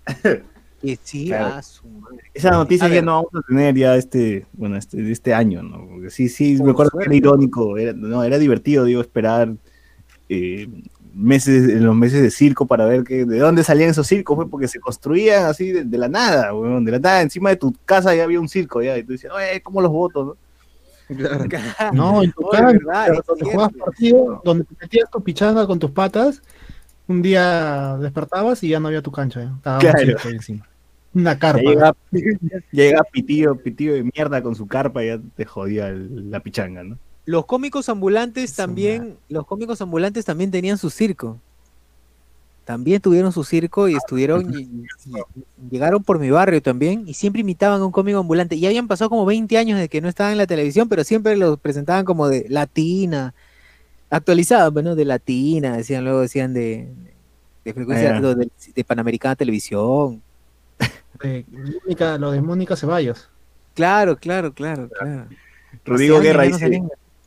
Que 0.82 0.98
sí, 1.02 1.28
Claro. 1.28 1.54
a 1.54 1.62
su 1.62 1.86
madre. 1.86 2.18
Esa 2.34 2.50
noticia 2.50 2.86
A 2.86 2.88
ya 2.88 2.94
ver. 2.96 3.04
no 3.04 3.12
vamos 3.22 3.30
a 3.36 3.46
tener 3.46 3.74
ya 3.76 3.94
este, 3.94 4.46
bueno, 4.52 4.76
este, 4.76 5.12
este 5.12 5.32
año, 5.32 5.62
¿no? 5.62 5.86
Porque 5.88 6.10
sí, 6.10 6.28
sí, 6.28 6.56
Por 6.56 6.66
me 6.66 6.72
acuerdo 6.72 6.98
que 6.98 7.04
era 7.04 7.14
irónico, 7.14 7.78
era, 7.78 7.92
no, 7.92 8.24
era 8.24 8.36
divertido, 8.36 8.84
digo, 8.84 9.00
esperar 9.00 9.54
eh, 10.28 10.68
meses, 11.14 11.68
en 11.70 11.84
los 11.84 11.94
meses 11.94 12.22
de 12.22 12.30
circo 12.30 12.66
para 12.66 12.84
ver 12.86 13.04
que, 13.04 13.24
de 13.24 13.38
dónde 13.38 13.62
salían 13.64 13.90
esos 13.90 14.06
circos, 14.06 14.36
fue 14.36 14.48
porque 14.48 14.68
se 14.68 14.80
construían 14.80 15.44
así 15.46 15.72
de, 15.72 15.84
de 15.84 15.98
la 15.98 16.08
nada, 16.08 16.54
weón, 16.54 16.84
de 16.84 16.92
la 16.92 16.98
nada, 16.98 17.22
encima 17.22 17.50
de 17.50 17.56
tu 17.56 17.74
casa 17.84 18.14
ya 18.14 18.24
había 18.24 18.40
un 18.40 18.48
circo, 18.48 18.82
ya, 18.82 18.96
y 18.98 19.02
tú 19.04 19.12
dices, 19.12 19.30
oye, 19.30 19.60
¿cómo 19.62 19.80
los 19.80 19.90
votos, 19.90 20.26
no? 20.26 20.36
No, 21.92 22.22
en 22.22 22.32
tu 22.32 22.50
es 22.52 23.26
donde 23.26 23.44
jugabas 23.44 23.72
partido, 23.74 24.40
donde 24.44 24.64
te 24.64 24.74
metías 24.80 25.10
tu 25.10 25.22
pichanga 25.22 25.66
con 25.66 25.78
tus 25.78 25.90
patas 25.90 26.40
Un 27.08 27.20
día 27.20 27.98
despertabas 28.00 28.62
y 28.62 28.68
ya 28.68 28.80
no 28.80 28.88
había 28.88 29.02
tu 29.02 29.12
cancha. 29.12 29.40
un 29.40 29.60
Claro. 29.60 29.98
circo 29.98 30.28
ahí 30.28 30.34
encima. 30.34 30.66
Una 31.14 31.38
carpa. 31.38 31.60
llega, 31.60 31.94
ya 32.12 32.58
llega 32.70 33.02
pitillo, 33.12 33.56
pitillo 33.56 33.92
de 33.94 34.04
mierda 34.04 34.42
con 34.42 34.54
su 34.54 34.66
carpa 34.66 35.02
y 35.04 35.08
ya 35.08 35.20
te 35.36 35.44
jodía 35.44 35.88
el- 35.88 36.30
la 36.30 36.40
pichanga, 36.40 36.82
¿no? 36.84 36.96
Los 37.24 37.46
cómicos 37.46 37.88
ambulantes 37.88 38.54
también, 38.54 39.16
los 39.28 39.46
cómicos 39.46 39.80
ambulantes 39.80 40.24
también 40.24 40.50
tenían 40.50 40.78
su 40.78 40.90
circo. 40.90 41.38
También 42.64 43.00
tuvieron 43.00 43.32
su 43.32 43.42
circo 43.44 43.88
y 43.88 43.94
estuvieron, 43.96 44.42
y- 44.58 44.62
y- 44.62 44.86
y 45.06 45.44
llegaron 45.70 46.02
por 46.04 46.18
mi 46.18 46.30
barrio 46.30 46.62
también 46.62 47.04
y 47.08 47.14
siempre 47.14 47.40
imitaban 47.40 47.80
a 47.80 47.84
un 47.86 47.92
cómico 47.92 48.18
ambulante. 48.18 48.54
Y 48.56 48.66
habían 48.66 48.86
pasado 48.88 49.10
como 49.10 49.24
20 49.26 49.56
años 49.58 49.78
de 49.78 49.88
que 49.88 50.00
no 50.00 50.08
estaban 50.08 50.32
en 50.32 50.38
la 50.38 50.46
televisión, 50.46 50.88
pero 50.88 51.04
siempre 51.04 51.36
los 51.36 51.58
presentaban 51.58 52.04
como 52.04 52.28
de 52.28 52.46
latina, 52.48 53.34
actualizados, 54.10 54.72
bueno, 54.72 54.94
de 54.94 55.04
latina, 55.04 55.76
decían, 55.76 56.04
luego 56.04 56.20
decían 56.20 56.54
de, 56.54 56.88
de 57.64 57.74
frecuencia, 57.74 58.16
Ah, 58.16 58.20
de, 58.20 58.48
de 58.74 58.84
Panamericana 58.84 59.34
Televisión. 59.36 60.22
de 61.22 61.44
Mónica- 61.84 62.18
lo 62.18 62.30
de 62.32 62.42
Mónica 62.42 62.76
Ceballos. 62.76 63.28
Claro, 63.74 64.16
claro, 64.16 64.52
claro, 64.52 64.88
claro. 64.88 65.26
Rodrigo 65.84 66.20
Guerra 66.20 66.42
dice. 66.44 66.82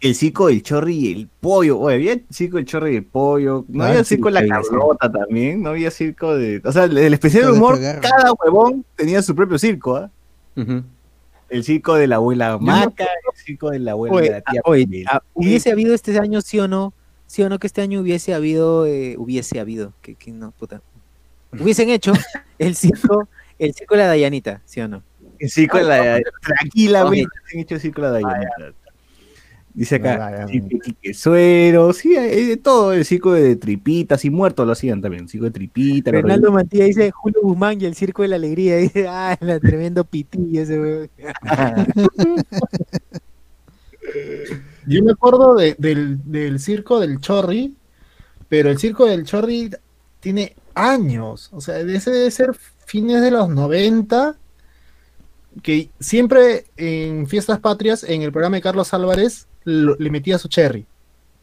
El 0.08 0.15
circo 0.15 0.48
del 0.48 0.62
chorri 0.62 0.96
y 0.96 1.12
el 1.13 1.28
pollo. 1.28 1.80
Oye, 1.80 1.96
había 1.96 2.20
circo 2.30 2.58
del 2.58 2.65
chorri 2.65 2.94
y 2.94 2.96
el 2.98 3.04
pollo. 3.06 3.65
No 3.68 3.84
Ah, 3.84 3.89
había 3.89 4.04
circo 4.04 4.28
de 4.28 4.34
la 4.34 4.41
sí. 4.41 4.48
Carlota 4.50 5.12
también. 5.12 5.62
No 5.63 5.70
había 5.72 5.89
circo 5.91 6.36
de. 6.36 6.62
O 6.63 6.72
sea, 6.72 6.84
el, 6.86 6.98
el 6.98 7.13
especial 7.13 7.46
de 7.46 7.52
humor, 7.52 7.80
cada 8.02 8.34
huevón 8.34 8.86
tenía 8.96 9.22
su 9.22 9.36
propio 9.36 9.58
circo, 9.58 9.96
¿ah? 9.98 10.12
El 11.50 11.63
circo 11.63 11.96
de 11.96 12.08
la 12.08 12.15
abuela 12.15 12.58
Maca, 12.58 13.04
el 13.06 13.38
circo 13.44 13.70
de 13.70 13.80
la 13.80 13.91
abuela 13.91 14.20
de 14.22 14.30
la 14.32 14.41
tía 14.41 14.62
ah, 14.65 14.70
oye, 14.70 14.86
Pamela. 14.86 15.10
ah, 15.13 15.22
hubiese 15.34 15.72
habido 15.72 15.94
este 15.94 16.18
año, 16.20 16.41
sí 16.41 16.60
o 16.60 16.68
no, 16.68 16.94
sí 17.28 17.44
o 17.44 17.50
no 17.50 17.60
que 17.60 17.68
este 17.68 17.82
año 17.82 18.02
hubiese 18.02 18.34
habido, 18.34 18.86
eh, 18.88 19.15
hubiese 19.18 19.60
habido, 19.60 19.94
que, 20.02 20.15
que 20.15 20.32
no, 20.32 20.52
puta. 20.52 20.82
Hubiesen 21.60 21.89
hecho 21.89 22.13
el 22.60 22.76
circo, 22.76 23.28
el 23.60 23.74
circo 23.74 23.96
de 23.96 24.02
la 24.02 24.08
Dayanita, 24.08 24.62
sí 24.65 24.82
o 24.82 24.88
no. 24.88 25.04
El 25.39 25.50
circo 25.50 25.78
de 25.78 25.84
la. 25.84 26.22
Tranquilamente 26.41 27.28
Oye. 27.28 27.54
han 27.54 27.60
hecho 27.60 27.76
el 27.76 27.82
circo 27.82 28.02
de 28.02 28.08
la 28.08 28.13
Dayanita. 28.13 28.74
Dice 29.76 29.96
acá, 29.96 30.46
Quique 30.48 31.14
Suero, 31.14 31.92
sí, 31.92 32.16
hay 32.16 32.46
de 32.46 32.56
todo, 32.56 32.94
el 32.94 33.04
circo 33.04 33.34
de 33.34 33.58
tripitas 33.58 34.24
y 34.24 34.30
muertos 34.30 34.66
lo 34.66 34.72
hacían 34.72 35.02
también, 35.02 35.28
circo 35.28 35.44
de 35.44 35.52
tripitas. 35.52 36.14
Fernando 36.14 36.50
Mantilla 36.50 36.86
dice 36.86 37.12
Julio 37.12 37.42
Guzmán 37.42 37.82
y 37.82 37.86
el 37.86 37.94
circo 37.94 38.22
de 38.22 38.30
la 38.30 38.38
alegría, 38.38 38.78
dice, 38.78 39.06
ah, 39.10 39.38
la 39.42 39.60
tremendo 39.60 40.06
pitillo 40.06 40.62
ese 40.62 40.80
weón. 40.80 41.10
Yo 44.88 45.04
me 45.04 45.12
acuerdo 45.12 45.56
de- 45.56 45.76
del, 45.78 46.20
del 46.24 46.60
circo 46.60 47.00
del 47.02 47.20
Chorri, 47.20 47.76
pero 48.48 48.70
el 48.70 48.78
circo 48.78 49.06
del 49.06 49.26
Chorri 49.26 49.72
tiene 50.22 50.56
años, 50.74 51.50
o 51.52 51.60
sea, 51.60 51.80
ese 51.80 52.12
debe 52.12 52.32
ser 52.32 52.52
fines 52.86 53.22
de 53.22 53.32
los 53.32 53.50
90, 53.50 54.38
que 55.62 55.90
siempre 56.00 56.66
en 56.78 57.28
fiestas 57.28 57.60
patrias, 57.60 58.04
en 58.04 58.22
el 58.22 58.32
programa 58.32 58.56
de 58.58 58.62
Carlos 58.62 58.94
Álvarez, 58.94 59.48
lo- 59.65 59.95
le 59.97 60.10
metía 60.10 60.38
su 60.38 60.47
cherry. 60.47 60.86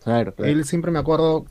Claro, 0.03 0.35
claro. 0.35 0.51
Él 0.51 0.65
siempre 0.65 0.91
me 0.91 0.99
acuerdo, 0.99 1.45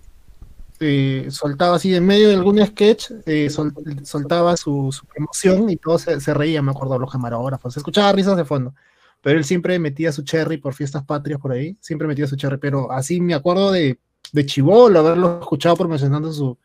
eh, 0.80 1.28
soltaba 1.30 1.76
así 1.76 1.94
en 1.96 2.06
medio 2.06 2.28
de 2.30 2.34
algún 2.36 2.66
sketch, 2.66 3.12
eh, 3.26 3.50
sol- 3.50 3.74
soltaba 4.04 4.58
su, 4.58 4.92
su 4.92 5.06
promoción 5.06 5.70
y 5.70 5.76
todos 5.78 6.02
se, 6.02 6.20
se 6.20 6.34
reían, 6.34 6.66
me 6.66 6.72
acuerdo, 6.72 6.98
los 6.98 7.12
camarógrafos, 7.12 7.74
se 7.74 7.80
escuchaba 7.80 8.12
risas 8.12 8.36
de 8.36 8.46
fondo. 8.46 8.74
Pero 9.22 9.38
él 9.38 9.46
siempre 9.46 9.78
metía 9.78 10.12
su 10.12 10.24
cherry 10.24 10.58
por 10.58 10.74
fiestas 10.74 11.04
patrias 11.04 11.40
por 11.40 11.52
ahí, 11.52 11.78
siempre 11.80 12.08
metía 12.08 12.26
su 12.26 12.36
cherry, 12.36 12.58
pero 12.58 12.92
así 12.92 13.22
me 13.22 13.36
acuerdo 13.36 13.72
de, 13.72 14.00
de 14.34 14.46
Chibolo, 14.48 15.00
haberlo 15.00 15.40
escuchado 15.42 15.76
promocionando 15.76 16.34
su, 16.34 16.58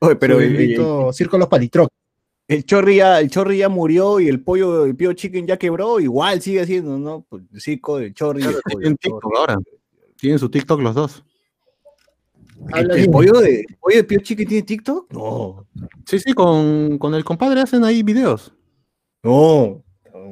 Oye, 0.00 0.16
pero 0.16 0.38
su 0.38 1.12
Circo 1.12 1.36
Los 1.38 1.48
Palitroc. 1.48 1.88
El 2.48 2.64
chorri 2.64 2.96
ya, 2.96 3.20
el 3.20 3.30
chorri 3.30 3.58
ya 3.58 3.68
murió 3.68 4.20
y 4.20 4.28
el 4.28 4.42
pollo, 4.42 4.84
el 4.84 4.96
pío 4.96 5.12
chicken 5.12 5.46
ya 5.46 5.56
quebró, 5.56 6.00
igual 6.00 6.40
sigue 6.42 6.60
haciendo, 6.60 6.98
¿no? 6.98 7.24
Pues 7.28 7.44
el 7.52 7.60
circo 7.60 7.98
del 7.98 8.14
chorri. 8.14 8.42
y 8.42 8.44
el 8.46 8.50
Claro, 8.50 8.62
pollo, 8.64 8.78
tienen 8.78 8.92
el 8.92 8.98
TikTok 8.98 9.36
ahora. 9.36 9.58
Tienen 10.16 10.38
su 10.38 10.50
TikTok 10.50 10.80
los 10.80 10.94
dos. 10.94 11.24
¿El, 12.74 12.90
el 12.90 13.10
pollo 13.10 13.40
de, 13.40 13.60
el 13.60 13.76
pollo 13.80 13.96
de 13.96 14.04
pío 14.04 14.20
chicken 14.20 14.48
tiene 14.48 14.62
TikTok? 14.62 15.12
No. 15.12 15.66
Sí, 16.06 16.18
sí, 16.18 16.32
con, 16.32 16.98
con 16.98 17.14
el 17.14 17.24
compadre 17.24 17.60
hacen 17.60 17.84
ahí 17.84 18.02
videos. 18.02 18.52
No. 19.22 19.82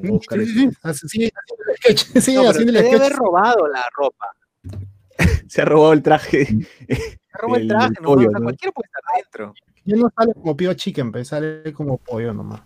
Sí, 0.02 0.18
sí, 0.30 0.46
sí. 0.46 0.70
Así, 0.82 1.08
sigue 1.08 1.32
haciendo 1.32 1.64
el 1.68 1.76
sketch, 1.76 2.58
el 2.58 2.72
debe 2.72 2.94
haber 2.94 3.12
robado 3.12 3.68
la 3.68 3.84
ropa. 3.96 4.26
Se 5.48 5.62
ha 5.62 5.64
robado 5.64 5.92
el 5.92 6.02
traje. 6.02 6.46
Se 7.42 7.46
robó 7.46 7.56
el 7.56 7.62
El- 7.62 7.68
traje, 7.68 7.86
el 7.88 8.04
pollo, 8.04 8.28
o 8.28 8.30
sea, 8.30 8.38
¿no? 8.38 8.44
cualquiera 8.44 8.72
puede 8.72 8.86
estar 8.86 9.02
dentro. 9.16 9.54
Ya 9.84 9.96
no 9.96 10.12
sale 10.16 10.32
como 10.34 10.56
Pío 10.56 10.74
Chicken, 10.74 11.10
pero 11.12 11.24
sale 11.24 11.72
como 11.72 11.98
pollo 11.98 12.32
nomás. 12.32 12.60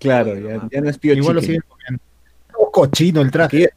Claro, 0.00 0.34
ya, 0.36 0.66
ya 0.72 0.80
no 0.80 0.88
es 0.90 0.98
pío 0.98 1.12
Igual 1.14 1.36
lo 1.36 1.40
chicken. 1.42 1.60
siguen 1.60 1.68
comiendo. 1.68 2.02
Todo 2.52 2.70
cochino 2.72 3.20
el 3.20 3.30
traje. 3.30 3.70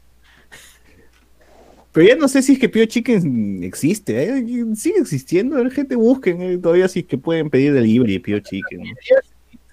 Pero 1.92 2.08
ya 2.08 2.16
no 2.16 2.28
sé 2.28 2.42
si 2.42 2.54
es 2.54 2.58
que 2.58 2.68
Pío 2.68 2.84
Chicken 2.86 3.62
existe. 3.62 4.22
¿eh? 4.24 4.44
Sigue 4.74 4.98
existiendo. 4.98 5.62
La 5.62 5.70
gente 5.70 5.96
busquen 5.96 6.42
eh, 6.42 6.58
todavía 6.58 6.88
si 6.88 7.00
es 7.00 7.06
que 7.06 7.16
pueden 7.16 7.48
pedir 7.48 7.72
delivery 7.72 8.14
de 8.14 8.20
Pío 8.20 8.38
Chicken. 8.40 8.80
¿no? 8.80 8.94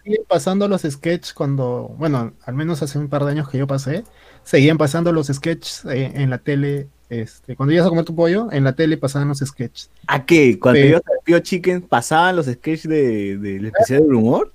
siguen 0.04 0.22
pasando 0.28 0.68
los 0.68 0.82
sketches 0.82 1.34
cuando, 1.34 1.96
bueno, 1.98 2.34
al 2.46 2.54
menos 2.56 2.84
hace 2.84 3.00
un 3.00 3.08
par 3.08 3.24
de 3.24 3.32
años 3.32 3.50
que 3.50 3.58
yo 3.58 3.68
pasé, 3.68 4.04
seguían 4.44 4.78
pasando 4.78 5.12
los 5.14 5.28
sketches 5.28 5.86
eh, 5.86 6.12
en 6.16 6.30
la 6.30 6.38
tele, 6.40 6.88
este, 7.22 7.56
cuando 7.56 7.74
ibas 7.74 7.86
a 7.86 7.90
comer 7.90 8.06
tu 8.06 8.16
pollo, 8.16 8.52
en 8.52 8.64
la 8.64 8.74
tele 8.74 8.98
pasaban 8.98 9.28
los 9.28 9.40
sketches. 9.40 9.90
¿A 10.08 10.26
qué? 10.26 10.58
Cuando 10.60 10.80
ibas 10.82 11.02
a 11.02 11.24
Pío 11.24 11.40
Chicken 11.40 11.82
pasaban 11.82 12.36
los 12.36 12.46
sketches 12.48 12.88
de- 12.90 13.38
del 13.38 13.66
especial 13.68 14.04
del 14.04 14.14
humor. 14.16 14.52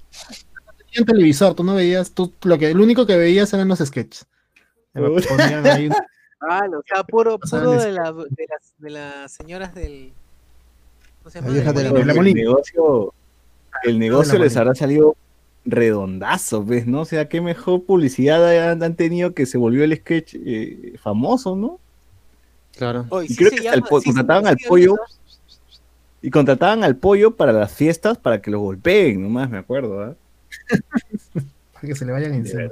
En 0.93 1.05
televisor, 1.05 1.55
tú 1.55 1.65
no 1.65 1.75
veías, 1.75 2.11
tú, 2.13 2.33
lo 2.43 2.59
que, 2.59 2.73
lo 2.75 2.83
único 2.83 3.07
que 3.07 3.17
veías 3.17 3.53
eran 3.53 3.69
los 3.69 3.79
sketches. 3.79 4.27
Puta. 4.93 5.29
Ponían 5.29 5.67
ahí 5.67 5.87
un- 5.89 5.95
Ah, 6.41 6.61
o 6.69 6.83
sea, 6.87 7.03
puro, 7.03 7.37
Pasaban 7.39 7.67
puro 7.67 7.83
de, 7.83 7.91
la- 7.93 8.13
de 8.13 8.47
las, 8.49 8.75
de 8.79 8.91
las 8.91 9.33
señoras 9.33 9.75
del. 9.75 10.13
¿Cómo 11.23 11.31
se 11.31 11.41
La 11.41 11.43
llama? 11.49 11.55
vieja 11.55 11.73
de 11.73 11.83
la 11.83 11.91
Del- 11.93 12.07
la 12.07 12.13
el 12.15 12.35
negocio, 12.35 13.13
el 13.83 13.99
negocio 13.99 14.39
les 14.39 14.57
habrá 14.57 14.75
salido 14.77 15.17
redondazo, 15.65 16.65
¿ves? 16.65 16.87
¿No? 16.87 17.01
O 17.03 17.05
sea, 17.05 17.29
qué 17.29 17.41
mejor 17.41 17.85
publicidad 17.85 18.71
han, 18.71 18.83
han 18.83 18.95
tenido 18.95 19.35
que 19.35 19.47
se 19.47 19.59
volvió 19.59 19.85
el 19.85 19.95
sketch 19.97 20.35
eh, 20.35 20.95
famoso, 21.03 21.57
¿no? 21.57 21.81
Claro. 22.79 23.07
Y 23.25 23.29
sí 23.29 23.37
creo 23.37 23.51
se 23.51 23.57
que 23.57 23.69
hasta 23.69 23.75
el 23.75 23.81
llama- 23.81 23.89
po- 23.89 24.01
sí 24.01 24.05
se- 24.05 24.15
contrataban 24.15 24.47
al 24.47 24.57
pollo. 24.67 24.97
Y 26.23 26.31
contrataban 26.31 26.83
al 26.85 26.97
pollo 26.97 27.37
para 27.37 27.53
las 27.53 27.73
fiestas 27.73 28.19
para 28.19 28.41
que 28.41 28.51
lo 28.51 28.61
golpeen, 28.61 29.23
nomás 29.23 29.51
me 29.51 29.59
acuerdo, 29.59 30.03
¿ah? 30.03 30.15
para 31.75 31.87
que 31.89 31.95
se 31.95 32.05
le 32.05 32.13
vayan 32.13 32.35
encima. 32.35 32.63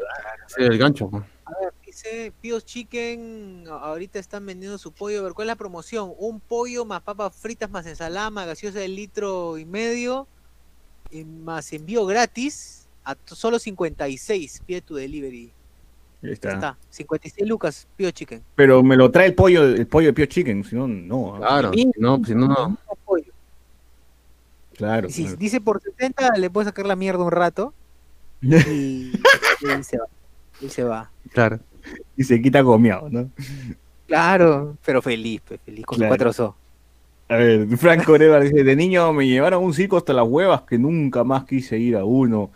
Sí, 0.49 0.63
el 0.63 0.79
gancho. 0.79 1.09
¿no? 1.13 1.19
A 1.45 1.51
ver, 1.61 1.73
dice 1.85 2.33
Píos 2.41 2.65
Chicken, 2.65 3.65
ahorita 3.69 4.19
están 4.19 4.45
vendiendo 4.47 4.79
su 4.79 4.91
pollo. 4.93 5.21
A 5.21 5.23
ver, 5.25 5.33
¿cuál 5.33 5.47
es 5.49 5.53
la 5.53 5.57
promoción? 5.57 6.13
Un 6.19 6.41
pollo 6.41 6.85
más 6.85 7.03
papas 7.03 7.35
fritas, 7.37 7.71
más 7.71 7.87
ensalada, 7.87 8.31
más 8.31 8.47
gaseosa 8.47 8.79
de 8.81 8.89
litro 8.89 9.59
y 9.59 9.65
medio, 9.65 10.27
y 11.11 11.25
más 11.25 11.73
envío 11.73 12.05
gratis 12.07 12.87
a 13.05 13.17
solo 13.27 13.59
56. 13.61 14.63
Pide 14.67 14.81
tu 14.83 14.97
delivery. 14.97 15.53
Ahí 16.23 16.29
Ya 16.29 16.33
está. 16.33 16.53
está. 16.55 16.79
56 16.91 17.49
lucas, 17.49 17.87
Pío 17.97 18.11
Chicken. 18.11 18.43
Pero 18.55 18.83
me 18.83 18.97
lo 18.97 19.11
trae 19.11 19.27
el 19.27 19.35
pollo, 19.35 19.65
el 19.65 19.87
pollo 19.87 20.09
de 20.09 20.13
Pio 20.13 20.27
Chicken, 20.27 20.65
si 20.65 20.75
no, 20.77 20.87
no. 20.89 21.37
Claro. 21.39 21.73
Si 21.73 21.91
no, 21.99 22.21
si 22.25 22.35
no, 22.35 22.49
no. 22.49 22.79
Claro. 24.77 25.09
Y 25.09 25.13
si 25.13 25.23
claro. 25.23 25.37
dice 25.39 25.61
por 25.61 25.81
70, 25.81 26.37
le 26.37 26.51
puedes 26.51 26.67
sacar 26.69 26.87
la 26.87 26.97
mierda 26.97 27.25
un 27.25 27.31
rato 27.31 27.73
y, 28.43 29.13
y 29.13 29.83
se 29.83 29.99
va. 29.99 30.07
Y 30.61 30.69
se 30.69 30.85
va. 30.85 31.11
Claro. 31.33 31.61
Y 32.17 32.25
se 32.25 32.41
quita 32.43 32.61
gomeado, 32.61 33.09
¿no? 33.09 33.31
Claro, 34.07 34.77
pero 34.85 35.01
feliz, 35.03 35.41
pues, 35.47 35.61
feliz 35.65 35.85
con 35.87 35.97
Claro. 35.97 36.09
su 36.09 36.17
cuatro 36.19 36.33
so. 36.33 36.57
A 37.29 37.37
ver, 37.37 37.67
Franco 37.77 38.13
Oreva 38.13 38.39
dice, 38.39 38.63
de 38.63 38.77
niño 38.77 39.13
me 39.13 39.27
llevaron 39.27 39.63
a 39.63 39.67
un 39.67 39.75
circo 39.75 39.97
hasta 39.97 40.13
las 40.13 40.27
huevas 40.29 40.63
que 40.63 40.79
nunca 40.79 41.25
más 41.25 41.45
quise 41.45 41.77
ir 41.79 41.97
a 41.97 42.05
uno. 42.05 42.51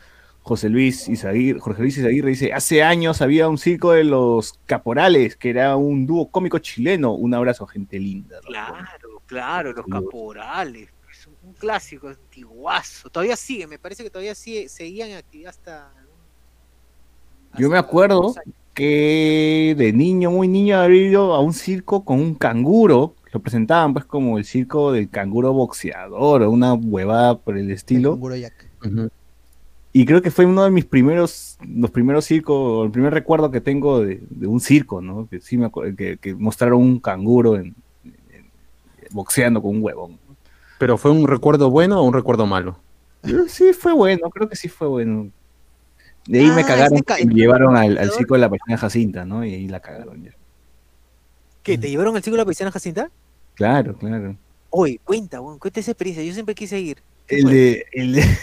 José 0.50 0.68
Luis 0.68 1.08
Izaguirre, 1.08 1.60
Jorge 1.60 1.82
Luis 1.82 1.96
Izaguirre 1.96 2.30
dice, 2.30 2.52
hace 2.52 2.82
años 2.82 3.22
había 3.22 3.48
un 3.48 3.56
circo 3.56 3.92
de 3.92 4.02
los 4.02 4.58
caporales, 4.66 5.36
que 5.36 5.48
era 5.48 5.76
un 5.76 6.06
dúo 6.06 6.28
cómico 6.28 6.58
chileno. 6.58 7.12
Un 7.12 7.34
abrazo, 7.34 7.68
gente 7.68 8.00
linda. 8.00 8.40
¿no? 8.42 8.48
Claro, 8.48 9.22
claro, 9.26 9.72
los 9.72 9.86
caporales. 9.86 10.88
Es 11.08 11.28
un, 11.28 11.52
clásico 11.52 12.08
antiguazo. 12.08 13.10
Todavía 13.10 13.36
sigue, 13.36 13.68
me 13.68 13.78
parece 13.78 14.02
que 14.02 14.10
todavía 14.10 14.34
sigue, 14.34 14.68
seguían 14.68 15.10
en 15.10 15.18
actividad 15.18 15.50
hasta. 15.50 15.92
Yo 17.56 17.70
me 17.70 17.78
acuerdo. 17.78 18.34
Que 18.74 19.76
de 19.78 19.92
niño, 19.92 20.32
muy 20.32 20.48
niño, 20.48 20.80
había 20.80 21.10
ido 21.10 21.32
a 21.32 21.40
un 21.40 21.52
circo 21.52 22.04
con 22.04 22.18
un 22.18 22.34
canguro. 22.34 23.14
Lo 23.32 23.38
presentaban 23.38 23.92
pues 23.92 24.04
como 24.04 24.36
el 24.36 24.44
circo 24.44 24.90
del 24.90 25.10
canguro 25.10 25.52
boxeador 25.52 26.42
o 26.42 26.50
una 26.50 26.74
huevada 26.74 27.38
por 27.38 27.56
el 27.56 27.70
estilo. 27.70 28.14
Canguro 28.14 28.34
Jack. 28.34 28.68
Ujú. 28.84 29.10
Y 29.92 30.07
creo 30.07 30.22
que 30.22 30.31
fue 30.31 30.46
uno 30.46 30.62
de 30.62 30.70
mis 30.70 30.85
primeros, 30.85 31.59
los 31.66 31.90
primeros 31.90 32.24
circos, 32.24 32.87
el 32.87 32.92
primer 32.92 33.12
recuerdo 33.12 33.50
que 33.50 33.61
tengo 33.61 34.00
de, 34.00 34.20
de 34.31 34.46
un 34.46 34.61
circo, 34.61 35.00
¿no? 35.00 35.26
Que 35.29 35.40
sí 35.40 35.57
me 35.59 35.66
acuerdo, 35.66 35.96
que, 35.96 36.16
que 36.16 36.35
mostraron 36.35 36.81
un 36.81 37.00
canguro 37.00 37.57
en, 37.57 37.74
en- 38.05 38.14
boxeando 39.11 39.61
con 39.61 39.74
un 39.76 39.83
huevón. 39.83 40.18
Pero 40.79 40.96
fue 40.96 41.11
un 41.11 41.26
recuerdo 41.26 41.70
bueno 41.70 42.00
o 42.00 42.05
un 42.05 42.14
recuerdo 42.14 42.46
malo. 42.46 42.79
Sí, 43.48 43.72
fue 43.72 43.92
bueno, 43.92 44.31
creo 44.31 44.48
que 44.48 44.55
sí 44.57 44.68
fue 44.68 44.87
bueno. 44.87 45.29
De 46.26 46.38
ahí 46.38 46.46
me 46.53 46.62
Ah, 46.62 46.66
cagaron 46.66 47.00
ca- 47.00 47.20
y 47.20 47.26
me 47.26 47.35
llevaron 47.35 47.76
al, 47.76 47.98
al 47.98 48.11
circo 48.12 48.35
de 48.35 48.40
la 48.40 48.48
paisana 48.48 48.76
Jacinta, 48.79 49.24
¿no? 49.24 49.44
Y 49.44 49.55
ahí 49.55 49.68
la 49.68 49.81
cagaron 49.81 50.22
ya. 50.22 50.31
¿Qué? 51.64 51.76
¿Te 51.76 51.90
llevaron 51.90 52.14
al 52.16 52.22
ciclo 52.22 52.37
de 52.37 52.42
la 52.42 52.46
paisana 52.46 52.70
Jacinta? 52.70 53.11
Claro, 53.55 53.96
claro. 53.96 54.37
Oye, 54.70 55.00
cuenta, 55.03 55.40
cuenta 55.59 55.81
esa 55.81 55.90
experiencia. 55.90 56.22
Yo 56.24 56.33
siempre 56.33 56.55
quise 56.55 56.79
ir. 56.79 56.98
El 57.26 57.44
de- 57.50 57.87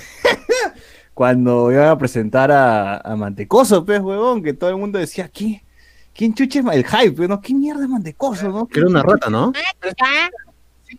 cuando 1.18 1.72
iban 1.72 1.88
a 1.88 1.98
presentar 1.98 2.52
a, 2.52 2.98
a 2.98 3.16
Mantecoso, 3.16 3.84
pues, 3.84 4.00
huevón, 4.02 4.44
que 4.44 4.54
todo 4.54 4.70
el 4.70 4.76
mundo 4.78 5.00
decía, 5.00 5.28
¿quién, 5.28 5.62
quién 6.14 6.64
Ma-?" 6.64 6.76
el 6.76 6.86
hype? 6.86 7.12
pues, 7.14 7.28
¿no? 7.28 7.42
¿Qué 7.42 7.56
mierda 7.56 7.82
es 7.82 7.90
Mantecoso, 7.90 8.50
no? 8.50 8.68
Era 8.72 8.86
una 8.86 9.02
rata, 9.02 9.28
¿no? 9.28 9.52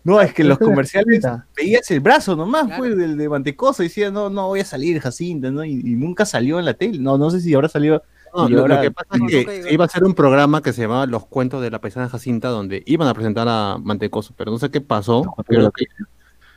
No, 0.03 0.21
es 0.21 0.35
que 0.35 0.43
en 0.43 0.49
los 0.49 0.59
comerciales 0.59 1.23
veías 1.57 1.89
el 1.93 2.01
brazo 2.01 2.35
nomás, 2.35 2.65
Claro. 2.67 2.79
pues, 2.83 2.97
del 2.97 3.17
de 3.17 3.29
Mantecoso, 3.29 3.85
y 3.85 3.87
decía, 3.87 4.11
no, 4.11 4.29
no 4.29 4.49
voy 4.49 4.59
a 4.59 4.65
salir, 4.65 4.99
Jacinta, 5.01 5.53
¿no? 5.53 5.65
Y, 5.65 5.71
y 5.75 5.95
nunca 5.95 6.27
salió 6.27 6.59
en 6.59 6.65
la 6.65 6.75
tele. 6.75 6.99
No, 6.99 7.17
no 7.17 7.31
sé 7.31 7.41
si 7.41 7.55
ahora 7.55 7.69
salió. 7.69 8.03
No, 8.35 8.49
lo, 8.49 8.61
ahora- 8.63 8.75
lo 8.77 8.83
que 8.83 8.91
pasa 8.91 9.09
es 9.15 9.47
que 9.47 9.73
iba 9.73 9.85
a 9.85 9.87
hacer 9.87 10.03
un 10.03 10.15
programa 10.15 10.63
que 10.63 10.73
se 10.73 10.83
llamaba 10.83 11.07
Los 11.07 11.27
Cuentos 11.27 11.63
de 11.63 11.71
la 11.71 11.81
Paisana 11.81 12.09
Jacinta, 12.09 12.49
donde 12.49 12.83
iban 12.87 13.07
a 13.07 13.15
presentar 13.15 13.47
a 13.49 13.79
Mantecoso, 13.81 14.35
pero 14.37 14.51
no 14.51 14.59
sé 14.59 14.69
qué 14.71 14.81
pasó. 14.81 15.23
Creo 15.47 15.71
que, 15.71 15.85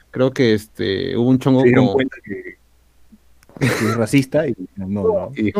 creo 0.10 0.32
que 0.34 0.54
este, 0.56 1.16
hubo 1.16 1.30
un 1.30 1.38
chongo 1.38 1.62
Se 1.62 1.68
dieron 1.68 1.86
con- 1.86 1.94
cuenta 1.94 2.18
que, 2.26 2.34
que 2.44 2.61
es 3.66 3.96
racista 3.96 4.48
y 4.48 4.56
no, 4.76 4.88
no. 4.88 5.32
y- 5.36 5.52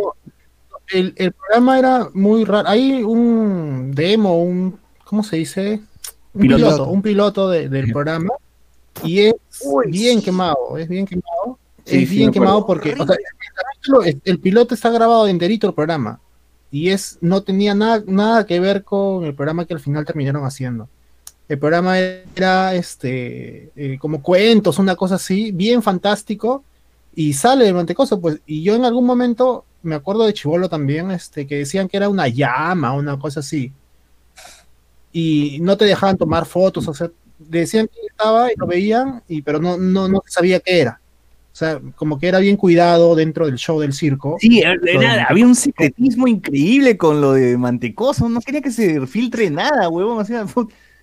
El, 0.94 1.14
el 1.16 1.32
programa 1.32 1.80
era 1.80 2.10
muy 2.14 2.44
raro. 2.44 2.68
Hay 2.68 3.02
un 3.04 3.92
demo, 3.96 4.42
un. 4.44 4.78
¿Cómo 5.06 5.24
se 5.24 5.38
dice? 5.38 5.80
Un 6.34 6.42
Piloto. 6.42 6.64
piloto, 6.66 6.88
un 6.90 7.02
piloto 7.02 7.50
de- 7.50 7.70
del 7.70 7.92
programa. 7.92 8.30
Y 9.04 9.20
es 9.20 9.36
Uy, 9.64 9.90
bien 9.92 10.22
quemado, 10.22 10.78
es 10.78 10.88
bien 10.90 11.06
quemado. 11.06 11.58
Sí, 11.86 12.04
es 12.04 12.10
sí, 12.10 12.18
bien 12.18 12.32
quemado 12.32 12.66
porque 12.66 12.92
o 12.94 13.06
sea, 13.06 13.16
el, 13.16 13.56
capítulo- 13.56 14.04
el- 14.04 14.22
el 14.24 14.40
piloto 14.40 14.74
está 14.76 14.90
grabado 14.90 15.28
enterito 15.28 15.68
el 15.68 15.74
programa. 15.74 16.20
Y 16.72 16.90
es, 16.90 17.18
no 17.22 17.42
tenía 17.44 17.74
nada, 17.76 18.04
nada 18.08 18.46
que 18.46 18.60
ver 18.60 18.84
con 18.84 19.24
el 19.26 19.34
programa 19.34 19.66
que 19.66 19.74
al 19.74 19.80
final 19.80 20.06
terminaron 20.06 20.46
haciendo. 20.46 20.88
El 21.50 21.58
programa 21.60 22.00
era 22.00 22.76
este 22.76 23.72
eh, 23.76 23.98
como 24.00 24.22
cuentos, 24.22 24.80
una 24.80 24.96
cosa 24.96 25.16
así, 25.16 25.52
bien 25.52 25.82
fantástico. 25.84 26.64
Y 27.14 27.34
sale 27.34 27.66
de 27.66 27.74
Mantecoso, 27.74 28.22
pues, 28.22 28.40
y 28.46 28.64
yo 28.64 28.76
en 28.76 28.86
algún 28.86 29.06
momento 29.06 29.66
me 29.84 29.96
acuerdo 29.96 30.26
de 30.26 30.34
Chivolo 30.34 30.70
también, 30.70 31.12
este, 31.12 31.46
que 31.48 31.58
decían 31.58 31.88
que 31.88 31.98
era 31.98 32.08
una 32.10 32.28
llama, 32.28 32.94
una 32.94 33.18
cosa 33.20 33.40
así. 33.42 33.74
Y 35.12 35.58
no 35.62 35.76
te 35.78 35.86
dejaban 35.86 36.18
tomar 36.18 36.46
fotos, 36.46 36.88
o 36.88 36.94
sea, 36.94 37.10
decían 37.38 37.88
que 37.88 38.00
estaba 38.10 38.52
y 38.52 38.56
lo 38.56 38.66
veían, 38.68 39.24
y, 39.28 39.42
pero 39.42 39.60
no, 39.60 39.78
no, 39.78 40.08
no 40.08 40.22
sabía 40.26 40.60
qué 40.60 40.80
era. 40.82 41.02
O 41.52 41.56
sea, 41.56 41.82
como 41.98 42.18
que 42.18 42.28
era 42.30 42.40
bien 42.40 42.56
cuidado 42.56 43.14
dentro 43.14 43.46
del 43.46 43.58
show 43.58 43.78
del 43.82 43.92
circo. 43.92 44.38
Sí, 44.40 44.62
era- 44.62 45.26
había 45.28 45.46
un 45.46 45.56
secretismo 45.56 46.26
increíble 46.30 46.96
con 46.96 47.20
lo 47.20 47.34
de 47.34 47.58
Mantecoso. 47.58 48.30
No 48.30 48.40
quería 48.40 48.62
que 48.62 48.72
se 48.72 49.06
filtre 49.06 49.50
nada, 49.50 49.90
huevón. 49.90 50.20
O 50.20 50.24
sea, 50.24 50.46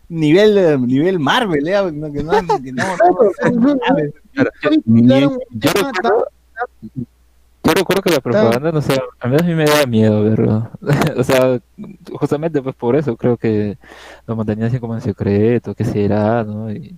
nivel, 0.09 0.59
eh, 0.59 0.79
nivel 0.79 1.19
Marvel, 1.19 1.67
¿eh? 1.69 1.93
No, 1.93 2.13
que 2.13 2.23
no, 2.23 2.33
que 2.63 2.73
no, 2.73 2.83
yo 5.51 5.71
recuerdo, 7.75 8.03
que 8.03 8.11
la 8.11 8.21
propaganda, 8.21 8.73
no 8.73 8.81
sé, 8.81 8.95
a 9.21 9.29
mí 9.29 9.37
a 9.39 9.43
mí 9.43 9.55
me 9.55 9.65
daba 9.65 9.87
miedo 9.87 10.23
verlo. 10.25 10.71
o 11.17 11.25
sea, 11.25 11.61
justamente 12.13 12.63
pues 12.63 12.75
por 12.77 12.97
eso 12.97 13.17
creo 13.17 13.37
que 13.37 13.77
lo 14.27 14.37
mantenían 14.37 14.69
así 14.69 14.79
como 14.81 14.95
en 14.95 15.01
secreto, 15.01 15.75
qué 15.75 15.85
será, 15.85 16.45
¿no? 16.45 16.71
Y 16.73 16.95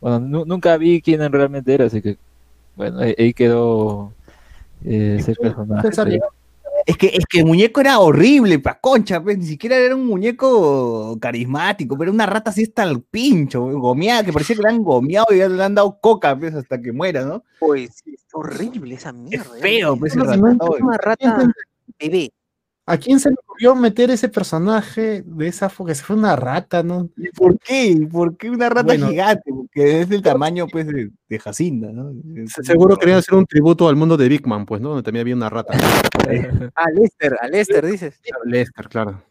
bueno, 0.00 0.20
nu- 0.20 0.44
nunca 0.44 0.76
vi 0.76 1.00
quién 1.02 1.20
realmente 1.32 1.72
era, 1.74 1.86
así 1.86 2.00
que 2.02 2.16
bueno, 2.76 3.00
ahí, 3.00 3.14
ahí 3.18 3.34
quedó 3.34 4.12
eh, 4.84 5.16
ese 5.18 5.34
personaje. 5.34 5.82
Es 6.86 6.96
que, 6.96 7.06
es 7.08 7.24
que 7.26 7.40
el 7.40 7.46
muñeco 7.46 7.80
era 7.80 7.98
horrible, 8.00 8.58
pa' 8.58 8.78
concha, 8.80 9.22
pues, 9.22 9.38
ni 9.38 9.46
siquiera 9.46 9.76
era 9.76 9.94
un 9.94 10.06
muñeco 10.06 11.16
carismático, 11.20 11.96
pero 11.96 12.10
era 12.10 12.14
una 12.14 12.26
rata 12.26 12.50
así 12.50 12.64
hasta 12.64 12.82
el 12.84 13.02
pincho, 13.02 13.62
gomeada, 13.78 14.24
que 14.24 14.32
parecía 14.32 14.56
que 14.56 14.62
le 14.62 14.68
han 14.68 14.82
gomeado 14.82 15.26
y 15.30 15.36
le 15.36 15.62
han 15.62 15.74
dado 15.74 15.98
coca, 16.00 16.36
pues, 16.38 16.54
hasta 16.54 16.80
que 16.80 16.92
muera, 16.92 17.24
¿no? 17.24 17.44
Sí, 17.94 18.14
es 18.14 18.22
horrible 18.32 18.94
esa 18.96 19.10
Es 19.10 19.14
mierda. 19.14 19.50
feo, 19.60 19.96
pues, 19.96 20.12
ese 20.16 20.24
No, 20.24 20.24
no, 20.36 20.36
ratón. 20.36 20.74
Es 20.76 20.80
una 20.82 20.96
rata 20.98 21.52
bebé. 22.00 22.32
¿A 22.84 22.98
quién 22.98 23.20
se 23.20 23.30
le 23.30 23.36
ocurrió 23.44 23.76
meter 23.76 24.10
ese 24.10 24.28
personaje 24.28 25.22
de 25.24 25.46
esa 25.46 25.70
fo- 25.70 25.86
que 25.86 25.94
se 25.94 26.02
fue 26.02 26.16
una 26.16 26.34
rata, 26.34 26.82
no? 26.82 27.08
¿Y 27.16 27.28
¿Por 27.30 27.56
qué? 27.60 28.08
¿Por 28.10 28.36
qué 28.36 28.50
una 28.50 28.68
rata 28.68 28.82
Bueno. 28.82 29.08
gigante? 29.08 29.52
Porque 29.52 30.00
es 30.00 30.08
del 30.08 30.20
tamaño, 30.20 30.66
pues, 30.66 30.88
de, 30.88 31.10
de 31.28 31.38
Jacinda, 31.38 31.92
¿no? 31.92 32.12
se- 32.48 32.64
seguro 32.64 32.96
querían 32.96 33.18
hacer 33.18 33.34
un 33.36 33.46
tributo 33.46 33.88
al 33.88 33.94
mundo 33.94 34.16
de 34.16 34.28
Big 34.28 34.46
Man, 34.48 34.66
pues, 34.66 34.80
¿no? 34.80 34.88
Donde 34.90 35.04
también 35.04 35.20
había 35.22 35.36
una 35.36 35.48
rata. 35.48 35.74
A 36.74 36.90
Lester, 36.92 37.36
a 37.40 37.46
Lester, 37.46 37.86
dices. 37.86 38.20
Lester, 38.44 38.88
claro. 38.88 39.22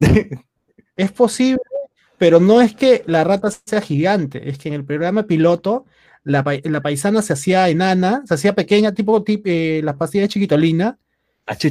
Es 0.96 1.12
posible, 1.12 1.60
pero 2.18 2.40
no 2.40 2.60
es 2.60 2.74
que 2.74 3.04
la 3.06 3.22
rata 3.22 3.48
sea 3.52 3.80
gigante, 3.80 4.48
es 4.50 4.58
que 4.58 4.66
en 4.68 4.74
el 4.74 4.84
programa 4.84 5.22
piloto 5.28 5.86
la, 6.24 6.44
la 6.64 6.80
paisana 6.82 7.22
se 7.22 7.34
hacía 7.34 7.68
enana, 7.68 8.22
se 8.26 8.34
hacía 8.34 8.52
pequeña, 8.56 8.92
tipo, 8.92 9.22
tip- 9.24 9.42
eh, 9.44 9.80
las 9.84 9.94
pastillas 9.94 10.24
de 10.24 10.32
chiquitolina, 10.32 10.98
Ah. 10.98 11.04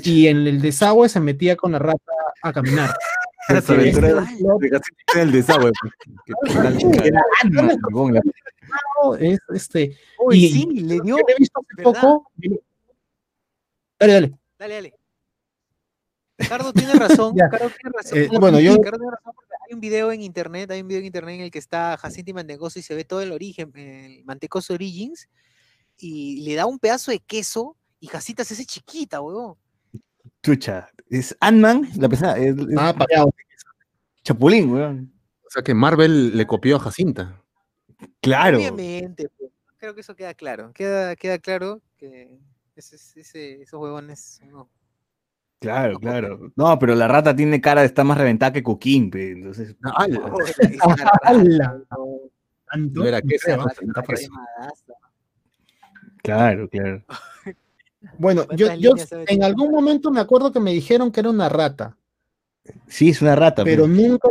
Y 0.04 0.28
en 0.28 0.48
el 0.48 0.62
desagüe 0.62 1.10
se 1.10 1.20
metía 1.20 1.56
con 1.56 1.72
la 1.72 1.80
rata 1.80 2.12
a 2.44 2.54
caminar. 2.54 2.96
Esa 3.50 3.74
aventura 3.74 4.26
este 5.08 5.22
el 5.22 5.32
desagüe. 5.32 5.72
pues, 9.02 9.22
es 9.22 9.40
este. 9.54 9.98
Uy, 10.20 10.46
Y- 10.46 10.50
sí, 10.50 10.66
le 10.82 11.00
dio. 11.02 11.18
He 11.18 11.36
visto 11.38 11.60
hace 11.62 11.84
¿verdad? 11.84 12.02
poco. 12.02 12.32
Dale, 14.00 14.14
dale. 14.14 14.34
Dale, 14.60 14.74
dale. 14.76 14.94
Cardo 16.50 16.74
tiene 16.74 16.94
razón. 16.94 17.36
Cardo 17.52 17.70
tiene 17.70 17.96
razón. 17.96 18.18
Eh, 18.18 18.30
bueno, 18.40 18.60
yo- 18.60 18.80
Cardo 18.82 18.98
tiene 18.98 19.12
razón 19.12 19.34
porque 19.36 19.54
hay 19.68 19.74
un 19.74 19.80
video 19.80 20.12
en 20.12 20.22
internet, 20.22 20.70
hay 20.72 20.82
un 20.82 20.88
video 20.88 21.00
en 21.00 21.06
internet 21.06 21.36
en 21.36 21.42
el 21.42 21.52
que 21.52 21.60
está 21.60 21.98
Jacinta 21.98 22.32
y 22.32 22.34
Mantecoso 22.34 22.80
y 22.80 22.82
se 22.84 22.96
ve 22.96 23.06
todo 23.06 23.22
el 23.22 23.32
origen, 23.32 23.72
el 23.76 24.24
Mantecoso 24.26 24.74
Origins, 24.74 25.30
y 25.98 26.42
le 26.42 26.56
da 26.56 26.66
un 26.66 26.80
pedazo 26.80 27.12
de 27.12 27.20
queso 27.20 27.76
y 28.00 28.08
Jacinta 28.08 28.44
se 28.44 28.54
hace 28.54 28.66
chiquita, 28.66 29.22
huevón. 29.22 29.56
Chucha. 30.48 30.88
Es 31.10 31.36
Ant-Man, 31.42 31.90
la 31.98 32.08
pesada, 32.08 32.38
es, 32.38 32.56
es 32.58 32.66
Ah, 32.78 32.94
pareado. 32.98 33.34
Chapulín, 34.24 34.72
weón. 34.72 35.12
O 35.46 35.50
sea 35.50 35.62
que 35.62 35.74
Marvel 35.74 36.38
le 36.38 36.48
copió 36.48 36.78
a 36.78 36.80
Jacinta. 36.80 37.42
Claro. 38.22 38.58
Obviamente, 38.60 39.28
pues, 39.38 39.52
creo 39.78 39.94
que 39.94 40.00
eso 40.02 40.16
queda 40.16 40.34
claro. 40.34 40.72
Queda, 40.74 41.18
queda 41.18 41.38
claro 41.40 41.82
que 41.98 42.40
ese- 42.78 42.96
ese- 43.20 43.62
esos 43.62 43.78
huevones 43.82 44.40
unos- 44.44 44.68
Claro, 45.60 46.00
claro. 46.00 46.52
No, 46.56 46.80
pero 46.80 46.96
la 46.96 47.10
rata 47.10 47.36
tiene 47.36 47.60
cara 47.60 47.82
de 47.82 47.88
estar 47.88 48.06
más 48.06 48.18
reventada 48.18 48.54
que 48.54 48.64
Coquín, 48.64 49.10
pe, 49.10 49.32
entonces. 49.32 49.76
¡Hala! 49.82 50.20
huevón, 50.20 50.46
Tanto, 52.72 53.00
No 53.02 53.06
era 53.06 53.20
no. 53.20 53.26
¿no? 53.28 53.36
eso. 53.36 53.44
cremadaza. 54.06 54.94
Claro, 56.24 56.70
claro. 56.70 57.04
Bueno, 58.18 58.44
yo, 58.56 58.68
¿Cuántas 58.68 58.80
yo 58.80 58.98
sabe 58.98 59.26
en 59.28 59.44
algún 59.44 59.72
momento 59.72 60.12
me 60.12 60.20
acuerdo 60.20 60.52
que 60.52 60.60
me 60.60 60.72
dijeron 60.74 61.12
que 61.12 61.20
era 61.20 61.30
una 61.30 61.50
rata, 61.50 61.98
Sí, 62.88 63.10
es 63.10 63.22
una 63.22 63.36
rata. 63.36 63.64
pero 63.64 63.84
pe. 63.84 63.90
nunca, 63.90 64.30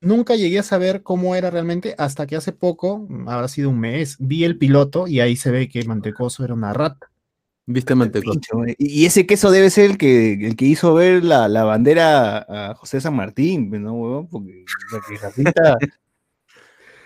nunca 0.00 0.36
llegué 0.36 0.58
a 0.58 0.62
saber 0.64 1.02
cómo 1.02 1.34
era 1.34 1.50
realmente 1.50 1.94
hasta 1.98 2.26
que 2.26 2.36
hace 2.36 2.52
poco, 2.52 3.06
habrá 3.26 3.48
sido 3.48 3.70
un 3.70 3.80
mes, 3.80 4.16
vi 4.18 4.44
el 4.44 4.58
piloto 4.58 5.06
y 5.06 5.20
ahí 5.20 5.36
se 5.36 5.50
ve 5.50 5.68
que 5.68 5.84
Mantecoso 5.84 6.44
era 6.44 6.54
una 6.54 6.72
rata. 6.72 7.10
¿Viste 7.66 7.94
Mantecoso? 7.94 8.40
Y 8.78 9.04
ese 9.04 9.26
queso 9.26 9.50
debe 9.50 9.68
ser 9.70 9.90
el 9.90 9.98
que, 9.98 10.32
el 10.32 10.56
que 10.56 10.64
hizo 10.64 10.94
ver 10.94 11.22
la, 11.22 11.48
la 11.48 11.64
bandera 11.64 12.38
a 12.70 12.74
José 12.74 13.00
San 13.00 13.14
Martín, 13.14 13.70
pe, 13.70 13.78
¿no, 13.78 13.92
huevón? 13.92 14.28
Porque 14.28 14.64
la 15.22 15.32
que. 15.32 15.86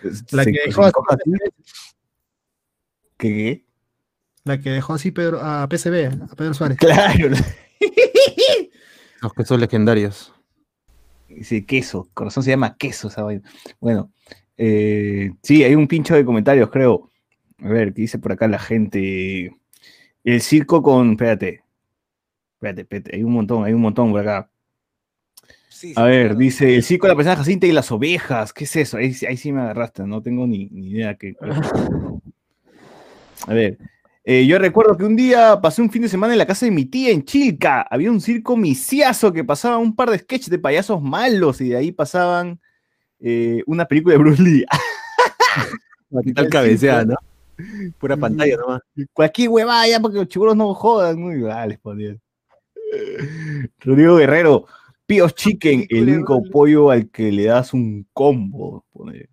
La 0.33 0.45
que 0.45 0.51
dejó. 0.67 0.91
¿Qué, 3.17 3.29
qué? 3.29 3.65
La 4.45 4.61
que 4.61 4.71
dejó 4.71 4.95
así 4.95 5.11
Pedro, 5.11 5.41
a 5.41 5.69
PCB, 5.69 6.23
a 6.31 6.35
Pedro 6.37 6.55
Suárez. 6.55 6.79
Claro. 6.79 7.31
Los 9.23 9.35
quesos 9.35 9.61
legendarios. 9.61 10.35
Dice 11.29 11.65
queso, 11.65 12.09
corazón 12.13 12.43
se 12.43 12.51
llama 12.51 12.77
queso 12.77 13.09
esa 13.09 13.23
vaina. 13.23 13.43
Bueno, 13.81 14.11
eh, 14.57 15.33
sí, 15.43 15.65
hay 15.65 15.75
un 15.75 15.89
pincho 15.89 16.15
de 16.15 16.25
comentarios, 16.25 16.71
creo. 16.71 17.09
A 17.63 17.69
ver, 17.69 17.95
¿qué 17.95 18.03
dice 18.03 18.19
por 18.19 18.33
acá 18.33 18.49
la 18.49 18.59
gente? 18.59 19.55
El 20.25 20.41
circo 20.43 20.83
con. 20.83 21.13
Espérate. 21.13 21.63
Espérate, 22.55 22.83
espérate, 22.83 23.17
hay 23.17 23.25
un 23.25 23.33
montón, 23.33 23.65
hay 23.65 23.73
un 23.73 23.81
montón 23.81 24.11
por 24.11 24.21
acá. 24.21 24.51
Sí, 25.69 25.95
A 25.97 26.05
ver, 26.05 26.27
claro. 26.29 26.39
dice 26.39 26.77
el 26.77 26.85
circo 26.85 27.07
de 27.07 27.13
la 27.13 27.17
persona 27.17 27.37
Jacinta 27.37 27.67
y 27.67 27.73
las 27.73 27.91
ovejas. 27.91 28.53
¿Qué 28.53 28.65
es 28.65 28.77
eso? 28.77 28.99
Ahí, 28.99 29.15
sí- 29.15 29.27
ahí 29.27 29.37
sí 29.37 29.51
me 29.53 29.63
agarraste, 29.63 30.05
no 30.07 30.23
tengo 30.23 30.47
ni, 30.47 30.69
ni 30.71 30.91
idea 30.91 31.17
qué. 31.17 31.35
A 33.47 33.55
ver, 33.55 33.79
eh, 34.25 34.47
yo 34.47 34.59
recuerdo 34.59 34.97
que 34.97 35.05
un 35.05 35.17
día 35.17 35.61
pasé 35.61 35.83
un 35.83 35.91
fin 35.91 36.03
de 36.03 36.09
semana 36.09 36.33
en 36.35 36.39
la 36.39 36.47
casa 36.47 36.65
de 36.65 36.73
mi 36.73 36.85
tía 36.85 37.11
en 37.11 37.25
Chilca. 37.25 37.83
Había 37.91 38.11
un 38.11 38.21
circo 38.21 38.57
misiazo 38.57 39.33
que 39.33 39.43
pasaba 39.43 39.79
un 39.79 39.97
par 39.97 40.11
de 40.11 40.19
sketches 40.19 40.51
de 40.51 40.61
payasos 40.61 41.03
malos 41.03 41.61
y 41.61 41.71
de 41.71 41.77
ahí 41.77 41.91
pasaban 41.91 42.61
eh, 43.19 43.63
una 43.67 43.85
película 43.85 44.15
de 44.15 44.19
Bruce 44.19 44.43
Lee. 44.43 44.65
Aquí 46.19 46.33
tal 46.35 46.49
cabecea, 46.49 47.05
¿no? 47.05 47.17
Pura 47.99 48.17
pantalla 48.17 48.57
nomás. 48.57 48.81
Cualquier 49.13 49.49
huevada 49.49 49.89
ya 49.89 50.01
porque 50.01 50.19
los 50.19 50.29
chibolos 50.29 50.57
no 50.57 50.73
jodan. 50.75 51.21
Muy 51.21 51.41
vale, 51.43 51.79
poner. 51.79 52.21
Rodrigo 53.81 54.17
Guerrero, 54.17 54.67
Píos 55.07 55.35
Chicken, 55.35 55.87
el 55.89 56.09
único 56.09 56.43
pollo 56.45 56.91
al 56.91 57.11
que 57.11 57.33
le 57.33 57.45
das 57.45 57.75
un 57.75 58.07
combo. 58.13 58.85
pone. 58.93 59.32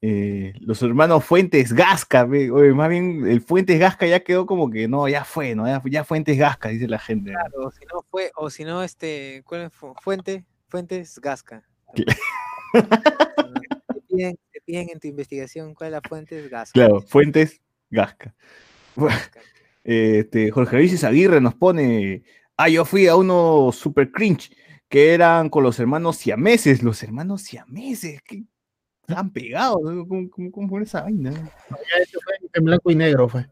Eh, 0.00 0.52
los 0.60 0.80
hermanos 0.82 1.24
Fuentes 1.24 1.72
Gasca, 1.72 2.24
oye, 2.24 2.72
más 2.72 2.88
bien 2.88 3.26
el 3.26 3.40
Fuentes 3.40 3.80
Gasca 3.80 4.06
ya 4.06 4.20
quedó 4.20 4.46
como 4.46 4.70
que 4.70 4.86
no, 4.86 5.08
ya 5.08 5.24
fue, 5.24 5.56
¿no? 5.56 5.66
Ya, 5.66 5.82
ya 5.86 6.04
Fuentes 6.04 6.38
Gasca, 6.38 6.68
dice 6.68 6.86
la 6.86 7.00
gente. 7.00 7.32
Claro, 7.32 7.66
o 7.66 7.70
si 7.72 7.84
no 7.92 8.02
fue, 8.08 8.30
o 8.36 8.48
si 8.50 8.64
no, 8.64 8.84
este, 8.84 9.42
¿cuál 9.44 9.62
es? 9.62 9.72
Fu- 9.72 9.94
Fuente, 10.00 10.44
Fuentes 10.68 11.18
Gasca. 11.20 11.64
Te 11.94 12.04
piden, 14.08 14.38
te 14.52 14.60
piden 14.64 14.88
en 14.92 15.00
tu 15.00 15.08
investigación 15.08 15.74
cuál 15.74 15.88
es 15.88 15.92
la 16.02 16.08
Fuentes 16.08 16.48
Gasca. 16.50 16.72
Claro, 16.74 17.00
Fuentes 17.02 17.60
Gasca. 17.90 18.34
Este, 19.84 20.50
Jorge 20.50 20.76
Luis 20.76 21.02
Aguirre 21.02 21.40
nos 21.40 21.54
pone, 21.54 22.22
ah, 22.58 22.68
yo 22.68 22.84
fui 22.84 23.06
a 23.06 23.16
uno 23.16 23.70
super 23.72 24.12
cringe, 24.12 24.50
que 24.86 25.14
eran 25.14 25.48
con 25.48 25.62
los 25.62 25.80
hermanos 25.80 26.18
siameses, 26.18 26.82
los 26.82 27.02
hermanos 27.02 27.40
siameses, 27.40 28.20
que 28.20 28.42
están 29.08 29.30
pegados, 29.30 29.80
¿no? 29.82 30.06
¿Cómo, 30.06 30.28
cómo, 30.30 30.52
cómo 30.52 30.68
fue 30.68 30.82
esa 30.82 31.02
vaina? 31.02 31.32
Ya 31.32 32.02
eso 32.02 32.18
fue 32.22 32.34
en 32.52 32.64
blanco 32.64 32.90
y 32.90 32.94
negro 32.94 33.28
fue. 33.28 33.46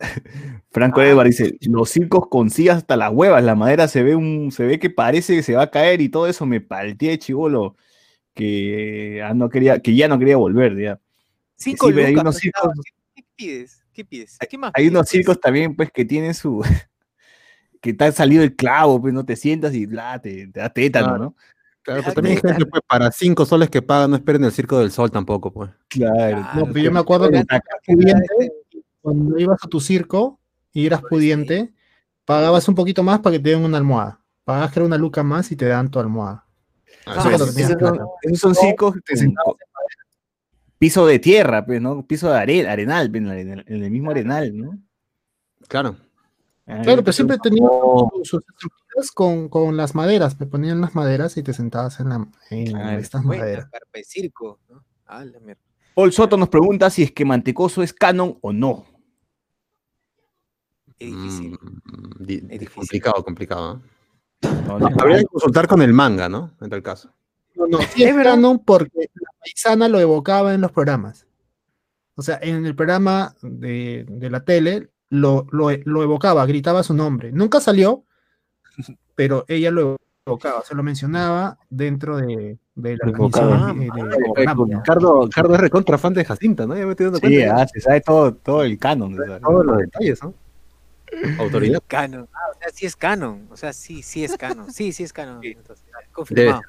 Franco 0.70 1.00
Ah, 1.00 1.06
Edward 1.08 1.26
dice, 1.28 1.56
los 1.62 1.88
circos 1.88 2.28
con 2.28 2.50
sillas 2.50 2.76
hasta 2.78 2.96
las 2.96 3.10
huevas, 3.10 3.42
la 3.42 3.54
madera 3.54 3.88
se 3.88 4.02
ve 4.02 4.14
un, 4.14 4.52
se 4.52 4.64
ve 4.66 4.78
que 4.78 4.90
parece 4.90 5.34
que 5.34 5.42
se 5.42 5.54
va 5.54 5.62
a 5.62 5.70
caer 5.70 6.02
y 6.02 6.10
todo 6.10 6.26
eso, 6.26 6.44
me 6.44 6.60
palteé, 6.60 7.18
chivolo, 7.18 7.76
que, 8.34 9.22
ah, 9.24 9.32
no 9.32 9.48
quería, 9.48 9.80
que 9.80 9.94
ya 9.96 10.08
no 10.08 10.18
quería 10.18 10.36
volver, 10.36 10.76
ya. 10.78 11.00
Cinco 11.56 11.90
sí, 11.90 11.98
hay 11.98 12.12
lucas, 12.12 12.22
unos 12.22 12.36
circos- 12.36 12.70
¿Qué, 13.14 13.22
qué 13.22 13.24
pides? 13.34 13.84
¿Qué 13.94 14.04
pides? 14.04 14.38
¿Qué 14.50 14.58
más 14.58 14.72
Hay 14.74 14.82
pides, 14.84 14.90
unos 14.90 15.08
circos 15.08 15.40
también, 15.40 15.74
pues, 15.74 15.90
que 15.90 16.04
tienen 16.04 16.34
su, 16.34 16.60
que 17.80 17.94
te 17.94 18.04
ha 18.04 18.12
salido 18.12 18.42
el 18.42 18.54
clavo, 18.54 19.00
pues, 19.00 19.14
no 19.14 19.24
te 19.24 19.36
sientas 19.36 19.74
y 19.74 19.86
bla, 19.86 20.20
te, 20.20 20.48
te 20.48 20.60
da 20.60 20.68
tétano. 20.68 21.16
¿no? 21.16 21.34
Claro, 21.86 22.02
pero 22.02 22.14
también 22.14 22.40
gente, 22.40 22.66
pues, 22.66 22.82
para 22.88 23.12
cinco 23.12 23.46
soles 23.46 23.70
que 23.70 23.80
pagan, 23.80 24.10
no 24.10 24.16
esperen 24.16 24.42
el 24.42 24.50
circo 24.50 24.80
del 24.80 24.90
sol 24.90 25.08
tampoco, 25.10 25.52
pues. 25.52 25.70
Claro. 25.88 26.44
No, 26.56 26.66
pero 26.66 26.80
yo 26.80 26.90
me 26.90 26.98
acuerdo 26.98 27.30
que 27.30 27.44
cuando 29.00 29.38
ibas 29.38 29.58
a 29.62 29.68
tu 29.68 29.78
circo 29.80 30.40
y 30.72 30.84
eras 30.86 31.00
pudiente, 31.08 31.72
pagabas 32.24 32.66
un 32.68 32.74
poquito 32.74 33.04
más 33.04 33.20
para 33.20 33.36
que 33.36 33.40
te 33.42 33.50
den 33.50 33.64
una 33.64 33.78
almohada. 33.78 34.20
Pagabas 34.42 34.72
que 34.72 34.80
era 34.80 34.86
una 34.86 34.98
luca 34.98 35.22
más 35.22 35.52
y 35.52 35.56
te 35.56 35.66
dan 35.66 35.88
tu 35.88 36.00
almohada. 36.00 36.44
Ah, 37.06 37.12
Ah, 37.12 37.12
eso 37.20 37.22
cuando 37.28 37.44
es- 37.44 37.54
tenías 37.54 37.70
esos, 37.70 37.80
son, 37.88 37.98
esos 38.22 38.40
son 38.40 38.54
circos 38.56 38.94
piso 40.78 41.06
de 41.06 41.18
tierra, 41.20 41.64
pues, 41.64 41.80
¿no? 41.80 42.04
Piso 42.04 42.28
de 42.30 42.36
are- 42.38 42.68
arenal, 42.68 43.10
pues, 43.10 43.22
en 43.22 43.64
el 43.84 43.90
mismo 43.92 44.10
arenal, 44.10 44.56
¿no? 44.56 44.76
Claro. 45.68 45.96
Claro, 46.66 47.02
pero 47.02 47.12
siempre 47.12 47.38
tenían 47.38 47.68
sus- 48.24 48.42
estructuras 48.42 49.12
con, 49.14 49.48
con 49.48 49.76
las 49.76 49.94
maderas. 49.94 50.38
Me 50.40 50.46
ponían 50.46 50.80
las 50.80 50.94
maderas 50.96 51.36
y 51.36 51.42
te 51.44 51.52
sentabas 51.52 52.00
en, 52.00 52.08
la, 52.08 52.26
en 52.50 52.66
Claro. 52.66 52.98
estas 52.98 53.22
Buena 53.22 53.42
maderas. 53.44 53.64
carpa 53.70 53.88
de 53.94 54.04
circo, 54.04 54.58
¿no? 54.68 54.84
Ah, 55.06 55.24
la 55.24 55.38
mierda. 55.38 55.60
Paul 55.94 56.12
Soto 56.12 56.36
nos 56.36 56.48
pregunta 56.48 56.90
si 56.90 57.04
es 57.04 57.12
que 57.12 57.24
Mantecoso 57.24 57.82
es 57.82 57.92
canon 57.92 58.36
o 58.42 58.52
no. 58.52 58.84
Qué 60.98 61.06
difícil. 61.06 61.52
Mm, 61.52 62.24
di- 62.24 62.40
di- 62.40 62.58
difícil. 62.58 62.74
complicado, 62.74 63.24
complicado. 63.24 63.82
¿eh? 64.42 64.48
No, 64.66 64.78
No, 64.78 64.90
no. 64.90 64.96
habría 65.00 65.18
que 65.18 65.26
consultar 65.26 65.68
con 65.68 65.82
el 65.82 65.92
manga, 65.92 66.28
¿no? 66.28 66.56
En 66.60 66.68
tal 66.70 66.82
caso. 66.82 67.12
No, 67.54 67.66
no, 67.66 67.78
sí 68.02 68.02
es 68.04 68.14
canon 68.14 68.58
porque 68.58 69.08
la 69.14 69.30
paisana 69.40 69.88
lo 69.88 70.00
evocaba 70.00 70.52
en 70.54 70.60
los 70.62 70.72
programas. 70.72 71.26
O 72.16 72.22
sea, 72.22 72.38
en 72.42 72.64
el 72.66 72.74
programa 72.74 73.34
de, 73.42 74.04
de 74.08 74.30
la 74.30 74.44
tele 74.44 74.90
lo, 75.10 75.46
lo, 75.50 75.68
lo 75.84 76.02
evocaba, 76.02 76.44
gritaba 76.46 76.82
su 76.82 76.94
nombre. 76.94 77.32
Nunca 77.32 77.60
salió, 77.60 78.04
pero 79.14 79.44
ella 79.48 79.70
lo 79.70 79.96
evocaba, 80.26 80.62
se 80.62 80.74
lo 80.74 80.82
mencionaba 80.82 81.58
dentro 81.70 82.16
de, 82.16 82.58
de 82.74 82.96
la 82.96 83.08
Evocaba. 83.10 83.56
transmisión 83.66 84.10
de- 84.10 84.16
de- 84.16 84.46
¿no? 84.74 84.82
Cardo, 84.82 85.28
Cardo 85.32 85.54
es 85.54 85.60
recontra 85.60 85.98
fan 85.98 86.12
de 86.14 86.24
Jacinta, 86.24 86.66
¿no? 86.66 86.76
Ya 86.76 86.84
me 86.84 86.90
estoy 86.92 87.04
dando 87.06 87.18
Sí, 87.20 87.26
cuenta. 87.26 87.56
ya. 87.56 87.62
ah, 87.62 87.66
se 87.68 87.80
sabe 87.80 88.00
todo, 88.00 88.34
todo 88.34 88.62
el 88.64 88.78
canon. 88.78 89.16
Todos 89.42 89.64
los 89.66 89.78
detalles, 89.78 90.22
¿no? 90.22 90.34
Autoridad. 91.38 91.80
Canon. 91.86 92.28
Ah, 92.32 92.38
o 92.54 92.58
sea, 92.58 92.68
sí 92.74 92.84
es 92.86 92.96
canon. 92.96 93.46
O 93.50 93.56
sea, 93.56 93.72
sí, 93.72 94.02
sí 94.02 94.24
es 94.24 94.36
canon. 94.36 94.72
Sí, 94.72 94.92
sí 94.92 95.04
es 95.04 95.12
canon. 95.12 95.40
Sí. 95.40 95.54
Entonces, 95.56 95.84
confirmado. 96.12 96.60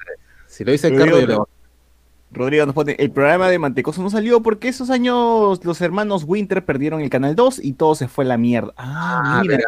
Si 0.46 0.64
lo 0.64 0.72
dice 0.72 0.90
Cardo, 0.90 1.04
digo, 1.04 1.18
yo 1.20 1.26
le 1.26 1.34
voy 1.36 1.46
Rodrigo 2.30 2.66
nos 2.66 2.74
pone, 2.74 2.94
el 2.98 3.10
programa 3.10 3.48
de 3.48 3.58
Mantecoso 3.58 4.02
no 4.02 4.10
salió 4.10 4.42
porque 4.42 4.68
esos 4.68 4.90
años 4.90 5.64
los 5.64 5.80
hermanos 5.80 6.24
Winter 6.26 6.64
perdieron 6.64 7.00
el 7.00 7.08
Canal 7.10 7.34
2 7.34 7.60
y 7.64 7.72
todo 7.72 7.94
se 7.94 8.06
fue 8.08 8.24
a 8.24 8.28
la 8.28 8.36
mierda. 8.36 8.72
Ah, 8.76 9.38
Ah, 9.38 9.42
mira. 9.42 9.58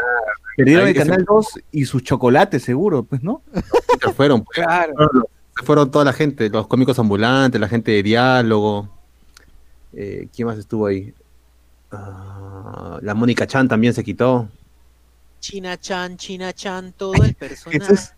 Perdieron 0.57 0.85
Ahí 0.85 0.91
el 0.91 0.97
ese- 0.99 1.09
Canal 1.09 1.25
2 1.25 1.47
y 1.73 1.85
sus 1.87 2.03
chocolates, 2.03 2.63
seguro, 2.63 3.03
pues, 3.03 3.23
¿no? 3.23 3.41
Se 4.05 4.13
fueron, 4.13 4.45
pues. 4.45 4.57
Claro. 4.57 4.93
Se 5.59 5.65
fueron 5.65 5.91
toda 5.91 6.05
la 6.05 6.13
gente, 6.13 6.51
los 6.51 6.67
cómicos 6.67 6.99
ambulantes, 6.99 7.59
la 7.61 7.69
gente 7.69 7.93
de 7.93 8.03
diálogo. 8.03 8.89
Eh, 9.95 10.29
¿Quién 10.35 10.47
más 10.49 10.59
estuvo 10.59 10.87
ahí? 10.87 11.15
Ah, 11.91 12.99
la 13.03 13.15
Mónica 13.15 13.47
Chan 13.47 13.69
también 13.69 13.95
se 13.95 14.05
quitó. 14.05 14.49
China 15.41 15.79
Chan, 15.79 16.17
China 16.19 16.53
Chan, 16.53 16.93
todo 16.97 17.15
el 17.25 17.35
personaje. 17.35 17.81
Jesús, 17.81 18.13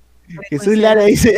Jesús 0.51 0.77
Lara 0.77 1.05
dice, 1.05 1.37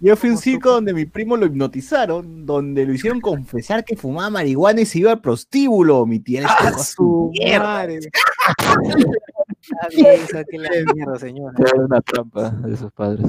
yo 0.00 0.16
fui 0.16 0.28
a 0.30 0.32
un 0.32 0.38
circo 0.38 0.70
donde 0.72 0.92
mi 0.94 1.04
primo 1.06 1.36
lo 1.36 1.46
hipnotizaron, 1.46 2.46
donde 2.46 2.86
lo 2.86 2.92
hicieron 2.92 3.20
confesar 3.20 3.84
que 3.84 3.96
fumaba 3.96 4.30
marihuana 4.30 4.80
y 4.80 4.86
se 4.86 5.00
iba 5.00 5.12
al 5.12 5.20
prostíbulo. 5.20 6.06
Mi 6.06 6.20
tía 6.20 6.42
le 6.42 6.78
su 6.78 7.30
mierda. 7.32 7.64
madre. 7.64 7.98
Está 7.98 9.88
bien, 9.96 10.26
saque 10.30 10.58
la 10.58 10.70
mierda, 10.94 11.18
señora. 11.18 11.54
Era 11.58 11.82
una 11.84 12.00
trampa 12.00 12.50
de 12.50 12.76
sus 12.76 12.92
padres. 12.92 13.26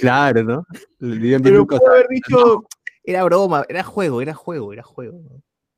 Claro, 0.00 0.42
¿no? 0.44 0.66
Pero 1.00 1.66
pudo 1.66 1.90
haber 1.90 2.06
dicho, 2.08 2.64
era 3.04 3.24
broma, 3.24 3.64
era 3.68 3.82
juego, 3.82 4.22
era 4.22 4.34
juego, 4.34 4.72
era 4.72 4.82
juego. 4.82 5.20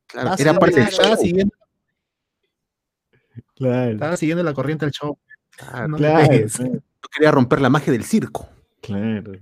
Claro, 0.07 0.29
Ah, 0.31 0.35
era 0.37 0.53
parte 0.59 0.79
del 0.81 0.89
show. 0.89 1.15
siguiendo, 1.17 1.53
Claro, 3.55 3.91
estaba 3.91 4.17
siguiendo 4.17 4.43
la 4.43 4.53
corriente 4.53 4.85
del 4.85 4.91
show. 4.93 5.17
Claro, 5.57 5.87
No 5.87 5.97
claro, 5.97 6.27
no 6.27 7.09
quería 7.11 7.31
romper 7.31 7.61
la 7.61 7.69
magia 7.69 7.91
del 7.91 8.03
circo. 8.03 8.47
claro. 8.81 9.33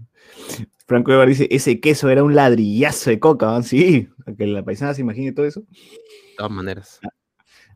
Franco 0.85 1.11
Evar 1.11 1.27
dice, 1.29 1.47
ese 1.49 1.79
queso 1.79 2.09
era 2.09 2.23
un 2.23 2.35
ladrillazo 2.35 3.09
de 3.09 3.19
coca, 3.19 3.47
¿no? 3.47 3.63
sí, 3.63 4.09
que 4.37 4.45
la 4.47 4.63
paisana 4.63 4.93
se 4.93 5.01
imagine 5.01 5.31
todo 5.31 5.45
eso. 5.45 5.61
De 5.61 6.35
todas 6.37 6.51
maneras. 6.51 6.99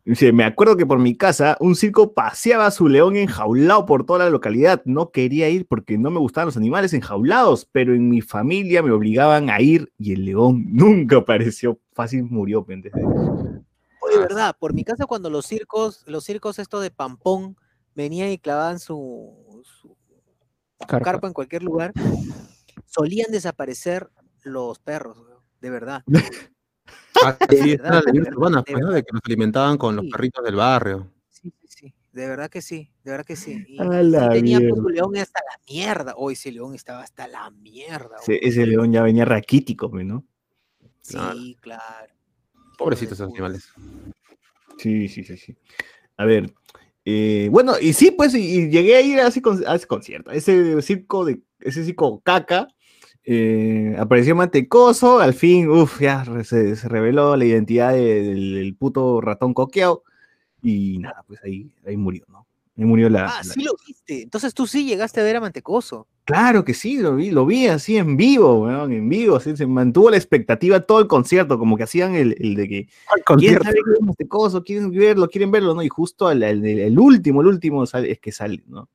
Dice, 0.04 0.32
me 0.32 0.44
acuerdo 0.44 0.76
que 0.76 0.86
por 0.86 0.98
mi 0.98 1.14
casa 1.14 1.58
un 1.60 1.74
circo 1.76 2.14
paseaba 2.14 2.64
a 2.66 2.70
su 2.70 2.88
león 2.88 3.16
enjaulado 3.16 3.84
por 3.84 4.06
toda 4.06 4.20
la 4.20 4.30
localidad. 4.30 4.80
No 4.86 5.10
quería 5.10 5.50
ir 5.50 5.66
porque 5.66 5.98
no 5.98 6.10
me 6.10 6.18
gustaban 6.18 6.46
los 6.46 6.56
animales 6.56 6.94
enjaulados, 6.94 7.68
pero 7.70 7.94
en 7.94 8.08
mi 8.08 8.22
familia 8.22 8.82
me 8.82 8.90
obligaban 8.90 9.50
a 9.50 9.60
ir 9.60 9.92
y 9.98 10.14
el 10.14 10.24
león 10.24 10.64
nunca 10.70 11.16
apareció. 11.18 11.78
Fácil 11.92 12.22
murió. 12.22 12.64
de- 12.66 12.90
Oye, 14.00 14.18
verdad, 14.18 14.56
por 14.58 14.72
mi 14.72 14.82
casa 14.82 15.04
cuando 15.04 15.28
los 15.28 15.44
circos, 15.44 16.04
los 16.06 16.24
circos 16.24 16.58
estos 16.58 16.80
de 16.80 16.90
Pampón 16.90 17.56
venían 17.94 18.30
y 18.30 18.38
clavaban 18.38 18.78
su, 18.78 19.62
su 19.62 19.94
Carpa. 20.86 21.04
carpa 21.04 21.26
en 21.26 21.32
cualquier 21.32 21.62
lugar, 21.62 21.92
solían 22.86 23.30
desaparecer 23.30 24.08
los 24.44 24.78
perros, 24.78 25.18
de 25.60 25.70
verdad. 25.70 26.04
De 26.06 26.26
que 27.48 27.78
los 29.12 29.22
alimentaban 29.24 29.76
con 29.76 29.96
los 29.96 30.06
perritos 30.06 30.44
del 30.44 30.56
barrio. 30.56 31.12
Sí, 31.28 31.52
sí, 31.60 31.68
sí, 31.68 31.94
de 32.12 32.28
verdad 32.28 32.48
que 32.48 32.62
sí, 32.62 32.90
de 33.04 33.10
verdad 33.10 33.26
que 33.26 33.36
sí. 33.36 33.64
Y, 33.68 33.74
y 33.76 34.28
tenía 34.32 34.58
pues, 34.58 34.94
león 34.94 35.16
hasta 35.16 35.40
la 35.40 35.60
mierda. 35.68 36.14
Hoy 36.16 36.34
ese 36.34 36.52
león 36.52 36.74
estaba 36.74 37.02
hasta 37.02 37.26
la 37.28 37.50
mierda. 37.50 38.16
Ese, 38.26 38.66
león 38.66 38.92
ya 38.92 39.02
venía 39.02 39.24
raquítico, 39.24 39.90
pues, 39.90 40.04
¿no? 40.04 40.24
Sí, 41.00 41.56
claro. 41.60 42.14
Pobrecitos 42.76 43.18
esos 43.18 43.32
animales. 43.32 43.72
Sí, 44.78 45.08
sí, 45.08 45.24
sí, 45.24 45.36
sí. 45.36 45.56
A 46.16 46.24
ver. 46.24 46.52
Eh, 47.10 47.48
bueno, 47.50 47.72
y 47.80 47.92
sí, 47.94 48.10
pues, 48.10 48.34
y, 48.34 48.38
y 48.40 48.68
llegué 48.68 48.96
a 48.96 49.00
ir 49.00 49.18
a 49.20 49.28
ese, 49.28 49.40
con- 49.40 49.64
a 49.66 49.74
ese 49.76 49.86
concierto, 49.86 50.30
a 50.30 50.34
ese 50.34 50.80
circo 50.82 51.24
de, 51.24 51.40
ese 51.60 51.84
circo 51.84 52.20
caca. 52.20 52.68
eh, 53.24 53.94
apareció 53.98 54.34
Mantecoso, 54.34 55.18
al 55.20 55.34
fin, 55.34 55.68
uff, 55.68 56.00
ya 56.00 56.24
se, 56.44 56.76
se 56.76 56.88
reveló 56.88 57.36
la 57.36 57.44
identidad 57.44 57.92
de- 57.92 58.22
del, 58.22 58.54
del 58.54 58.74
puto 58.76 59.20
ratón 59.20 59.54
coqueado. 59.54 60.02
Y 60.62 60.98
nada, 60.98 61.24
pues 61.26 61.40
ahí, 61.44 61.70
ahí 61.86 61.96
murió, 61.96 62.24
¿no? 62.28 62.46
Ahí 62.76 62.84
murió 62.84 63.08
la, 63.08 63.26
Ah, 63.26 63.42
la- 63.44 63.44
sí 63.44 63.62
lo 63.62 63.72
viste. 63.86 64.22
Entonces 64.22 64.54
tú 64.54 64.66
sí 64.66 64.84
llegaste 64.84 65.20
a 65.20 65.24
ver 65.24 65.36
a 65.36 65.40
Mantecoso. 65.40 66.06
Claro 66.28 66.62
que 66.62 66.74
sí, 66.74 66.98
lo 66.98 67.16
vi, 67.16 67.30
lo 67.30 67.46
vi 67.46 67.68
así 67.68 67.96
en 67.96 68.14
vivo, 68.18 68.64
weón, 68.64 68.92
en 68.92 69.08
vivo, 69.08 69.36
así, 69.36 69.56
se 69.56 69.66
mantuvo 69.66 70.10
la 70.10 70.18
expectativa 70.18 70.78
todo 70.80 71.00
el 71.00 71.06
concierto, 71.06 71.58
como 71.58 71.74
que 71.78 71.84
hacían 71.84 72.14
el, 72.14 72.36
el 72.38 72.54
de 72.54 72.68
que 72.68 72.88
¿Quién 73.38 73.54
sabe 73.62 73.76
qué 73.76 73.92
es 74.02 74.08
este 74.10 74.28
coso? 74.28 74.62
¿Quieren 74.62 74.90
verlo? 74.90 75.26
¿Quieren 75.30 75.50
verlo? 75.50 75.72
¿No? 75.74 75.82
Y 75.82 75.88
justo 75.88 76.30
el, 76.30 76.42
el- 76.42 76.62
el 76.66 76.98
último, 76.98 77.40
el 77.40 77.46
último 77.46 77.86
sale- 77.86 78.10
es 78.12 78.20
que 78.20 78.30
sale, 78.30 78.62
¿no? 78.66 78.90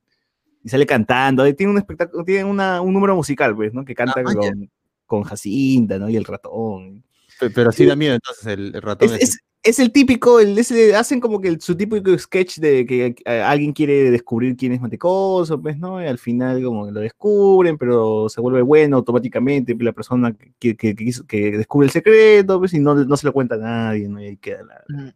Y 0.62 0.68
sale 0.68 0.86
cantando. 0.86 1.52
Tiene 1.56 1.72
un 1.72 1.78
espectáculo, 1.78 2.24
tiene 2.24 2.44
una- 2.44 2.80
un 2.80 2.94
número 2.94 3.16
musical, 3.16 3.56
pues, 3.56 3.74
¿no? 3.74 3.84
Que 3.84 3.96
canta 3.96 4.20
Ah, 4.24 4.32
con, 4.32 4.70
con 5.04 5.22
Jacinta, 5.24 5.98
¿no? 5.98 6.08
Y 6.08 6.14
el 6.16 6.24
ratón. 6.24 7.02
Pe- 7.40 7.50
Pero 7.50 7.72
sí 7.72 7.84
da 7.84 7.96
miedo 7.96 8.14
entonces 8.14 8.46
el, 8.46 8.80
ratón. 8.80 9.10
Es- 9.20 9.40
es 9.64 9.78
el 9.78 9.90
típico, 9.92 10.40
el, 10.40 10.58
hacen 10.94 11.20
como 11.20 11.40
que 11.40 11.48
el- 11.48 11.60
su 11.60 11.74
típico 11.76 12.16
sketch 12.18 12.58
de 12.58 12.84
que 12.86 13.14
eh, 13.24 13.40
alguien 13.42 13.72
quiere 13.72 14.10
descubrir 14.10 14.56
quién 14.56 14.72
es 14.72 14.80
Mantecoso, 14.80 15.60
pues, 15.60 15.78
¿no? 15.78 16.02
Y 16.02 16.06
al 16.06 16.18
final 16.18 16.62
como 16.62 16.84
que 16.86 16.92
lo 16.92 17.00
descubren, 17.00 17.78
pero 17.78 18.28
se 18.28 18.40
vuelve 18.40 18.62
bueno 18.62 18.96
automáticamente, 18.98 19.74
la 19.80 19.92
persona 19.92 20.34
que, 20.58 20.76
que, 20.76 20.94
que 20.94 21.04
hizo- 21.04 21.26
que 21.26 21.52
descubre 21.56 21.86
el 21.86 21.90
secreto, 21.92 22.58
pues, 22.58 22.74
y 22.74 22.78
no, 22.78 22.94
no 22.94 23.16
se 23.16 23.26
lo 23.26 23.32
cuenta 23.32 23.54
a 23.54 23.58
nadie, 23.58 24.08
¿no? 24.08 24.20
Y 24.22 24.26
ahí 24.26 24.36
queda 24.36 24.62
la... 24.64 25.14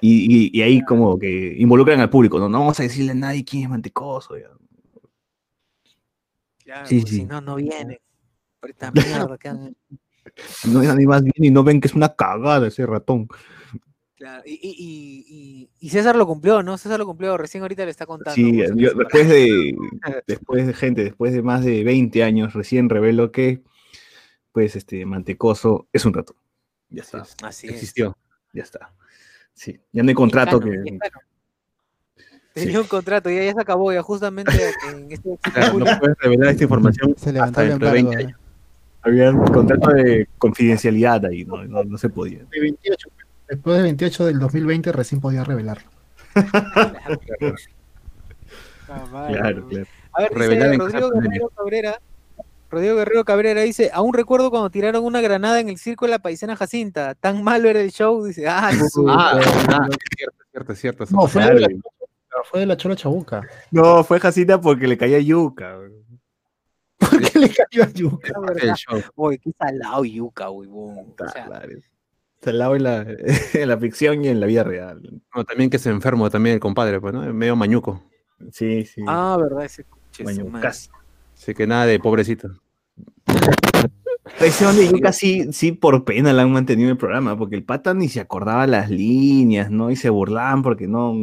Y, 0.00 0.46
y- 0.46 0.50
y 0.58 0.62
ahí 0.62 0.80
como 0.82 1.18
que 1.18 1.56
involucran 1.58 1.98
al 2.00 2.10
público, 2.10 2.38
¿no? 2.38 2.48
No 2.48 2.60
vamos 2.60 2.78
a 2.78 2.82
decirle 2.84 3.12
a 3.12 3.14
nadie 3.14 3.44
quién 3.44 3.64
es 3.64 3.68
Mantecoso. 3.70 4.36
ya. 4.38 4.48
Claro, 6.62 6.86
Sí, 6.86 7.00
pues, 7.00 7.10
sí. 7.10 7.16
Si 7.16 7.24
no, 7.24 7.40
no 7.40 7.56
esta 7.58 8.90
mierda 8.92 9.38
No 10.68 10.82
nadie 10.82 11.06
más 11.06 11.22
bien 11.22 11.34
y 11.36 11.50
no 11.50 11.62
ven 11.64 11.80
que 11.80 11.88
es 11.88 11.94
una 11.94 12.14
cagada 12.14 12.66
ese 12.68 12.86
ratón. 12.86 13.28
Claro, 14.16 14.42
Y, 14.46 14.52
y, 14.54 14.70
y, 14.78 15.24
y- 15.28 15.70
y 15.78 15.88
César 15.90 16.16
lo 16.16 16.26
cumplió, 16.26 16.62
¿no? 16.62 16.78
César 16.78 16.98
lo 16.98 17.04
cumplió, 17.06 17.36
recién 17.36 17.62
ahorita 17.62 17.84
le 17.84 17.90
está 17.90 18.06
contando. 18.06 18.34
Sí, 18.34 18.56
yo- 18.74 18.94
después 18.94 19.28
de, 19.28 19.74
después 20.26 20.66
de 20.66 20.72
gente, 20.72 21.04
después 21.04 21.32
de 21.34 21.42
más 21.42 21.64
de 21.64 21.84
20 21.84 22.22
años, 22.24 22.54
recién 22.54 22.88
revelo 22.88 23.30
que, 23.30 23.62
pues, 24.52 24.74
este, 24.74 25.04
Mantecoso 25.04 25.88
es 25.92 26.04
un 26.06 26.14
ratón. 26.14 26.36
Ya 26.88 27.02
Así 27.02 27.16
está, 27.16 27.22
es, 27.22 27.36
Así 27.42 27.66
es. 27.66 27.72
Existió. 27.74 28.16
ya 28.54 28.62
está. 28.62 28.94
Sí, 29.52 29.78
ya 29.92 30.02
no 30.02 30.08
hay 30.08 30.14
contrato 30.14 30.60
que... 30.60 30.82
Tenía 32.54 32.80
un 32.80 32.86
contrato, 32.86 33.28
ya, 33.28 33.42
ya 33.44 33.52
se 33.52 33.60
acabó, 33.60 33.92
ya 33.92 34.02
justamente 34.02 34.50
en 34.88 35.12
este 35.12 35.38
Claro, 35.52 35.78
no 35.78 35.84
puedes 35.98 36.16
revelar 36.20 36.48
esta 36.52 36.64
información 36.64 37.14
Se 37.18 37.32
levantó 37.32 37.60
hasta 37.60 37.62
el 37.64 37.68
dentro 37.70 37.88
de 37.88 37.92
20 37.94 38.12
embargo. 38.12 38.28
años. 38.28 38.40
Había 39.06 39.30
un 39.30 39.46
contrato 39.46 39.90
de 39.92 40.26
confidencialidad 40.36 41.24
ahí, 41.26 41.44
no, 41.44 41.64
no, 41.64 41.84
no 41.84 41.96
se 41.96 42.08
podía. 42.08 42.40
De 42.50 42.60
28, 42.60 43.08
después 43.48 43.76
de 43.76 43.82
28 43.84 44.26
del 44.26 44.38
2020 44.40 44.90
recién 44.92 45.20
podía 45.20 45.44
revelarlo. 45.44 45.88
Claro, 46.34 47.20
claro. 49.68 50.02
A 50.12 50.22
ver, 50.22 50.26
dice 50.28 50.30
Revelar 50.32 50.72
en 50.74 50.80
Rodrigo 50.80 51.10
Guerrero 51.10 51.48
Cabrera. 51.50 52.00
Rodrigo 52.68 52.96
Guerrero 52.96 53.24
Cabrera 53.24 53.60
dice, 53.62 53.90
aún 53.92 54.12
recuerdo 54.12 54.50
cuando 54.50 54.70
tiraron 54.70 55.04
una 55.04 55.20
granada 55.20 55.60
en 55.60 55.68
el 55.68 55.78
circo 55.78 56.04
de 56.06 56.10
la 56.12 56.18
paisana 56.18 56.56
Jacinta. 56.56 57.14
Tan 57.14 57.44
malo 57.44 57.68
era 57.68 57.80
el 57.80 57.92
show, 57.92 58.24
dice, 58.24 58.48
ah, 58.48 58.70
su- 58.92 59.08
Ah, 59.08 59.38
ah, 59.68 59.88
es 59.90 59.96
cierto, 60.16 60.72
es 60.72 60.80
cierto, 60.80 61.04
es 61.04 61.10
cierto. 61.10 61.10
No, 61.10 61.28
fue 61.28 61.44
de 61.44 61.60
la, 61.60 61.68
fue 62.44 62.60
de 62.60 62.66
la 62.66 62.76
Chola 62.76 62.96
Chabuca. 62.96 63.42
No, 63.70 64.02
fue 64.04 64.18
Jacinta 64.18 64.60
porque 64.60 64.88
le 64.88 64.98
caía 64.98 65.20
yuca. 65.20 65.78
¿Por 66.98 67.20
qué 67.20 67.38
le 67.38 67.50
cayó 67.50 67.84
a 67.84 68.74
show. 68.74 69.02
Oye, 69.16 69.38
qué 69.38 69.50
salado 69.58 70.04
yuca, 70.04 70.50
huevón. 70.50 71.14
O 71.18 71.28
sea, 71.28 71.46
claro. 71.46 71.68
Está 72.36 72.50
al 72.50 72.58
lado 72.58 72.76
en 72.76 72.82
la, 72.82 73.06
en 73.54 73.68
la 73.68 73.78
ficción 73.78 74.24
y 74.24 74.28
en 74.28 74.40
la 74.40 74.46
vida 74.46 74.64
real. 74.64 75.02
No, 75.34 75.44
también 75.44 75.70
que 75.70 75.78
se 75.78 75.90
enfermo 75.90 76.30
también 76.30 76.54
el 76.54 76.60
compadre, 76.60 77.00
pues, 77.00 77.12
¿no? 77.12 77.22
Medio 77.32 77.56
mañuco. 77.56 78.02
Sí, 78.52 78.84
sí. 78.84 79.02
ah, 79.06 79.36
verdad, 79.40 79.64
ese. 79.64 79.84
Mañucas. 80.22 80.90
Así 81.34 81.54
que 81.54 81.66
nada 81.66 81.86
de 81.86 81.98
pobrecito. 81.98 82.48
Ese 84.40 84.64
donde 84.64 84.88
Yuka 84.88 85.12
sí, 85.12 85.52
sí 85.52 85.72
por 85.72 86.04
pena 86.04 86.32
la 86.32 86.42
han 86.42 86.52
mantenido 86.52 86.88
en 86.88 86.92
el 86.92 86.96
programa, 86.96 87.38
porque 87.38 87.56
el 87.56 87.64
pata 87.64 87.94
ni 87.94 88.08
se 88.08 88.20
acordaba 88.20 88.66
las 88.66 88.90
líneas, 88.90 89.70
¿no? 89.70 89.90
Y 89.90 89.96
se 89.96 90.10
burlaban 90.10 90.62
porque 90.62 90.88
no, 90.88 91.14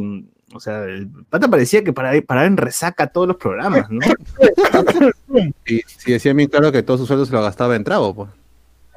o 0.54 0.60
sea, 0.60 0.84
el 0.84 1.08
pata 1.28 1.48
parecía 1.48 1.82
que 1.82 1.92
paraba, 1.92 2.18
paraba 2.26 2.46
en 2.46 2.56
resaca 2.56 3.08
todos 3.08 3.28
los 3.28 3.36
programas, 3.36 3.90
¿no? 3.90 4.00
Y 5.66 5.80
sí 5.86 6.12
decía 6.12 6.32
bien 6.32 6.48
claro 6.48 6.70
que 6.70 6.82
todo 6.82 6.96
su 6.96 7.06
sueldo 7.06 7.26
se 7.26 7.32
lo 7.32 7.42
gastaba 7.42 7.74
en 7.74 7.82
trago, 7.82 8.14
pues. 8.14 8.30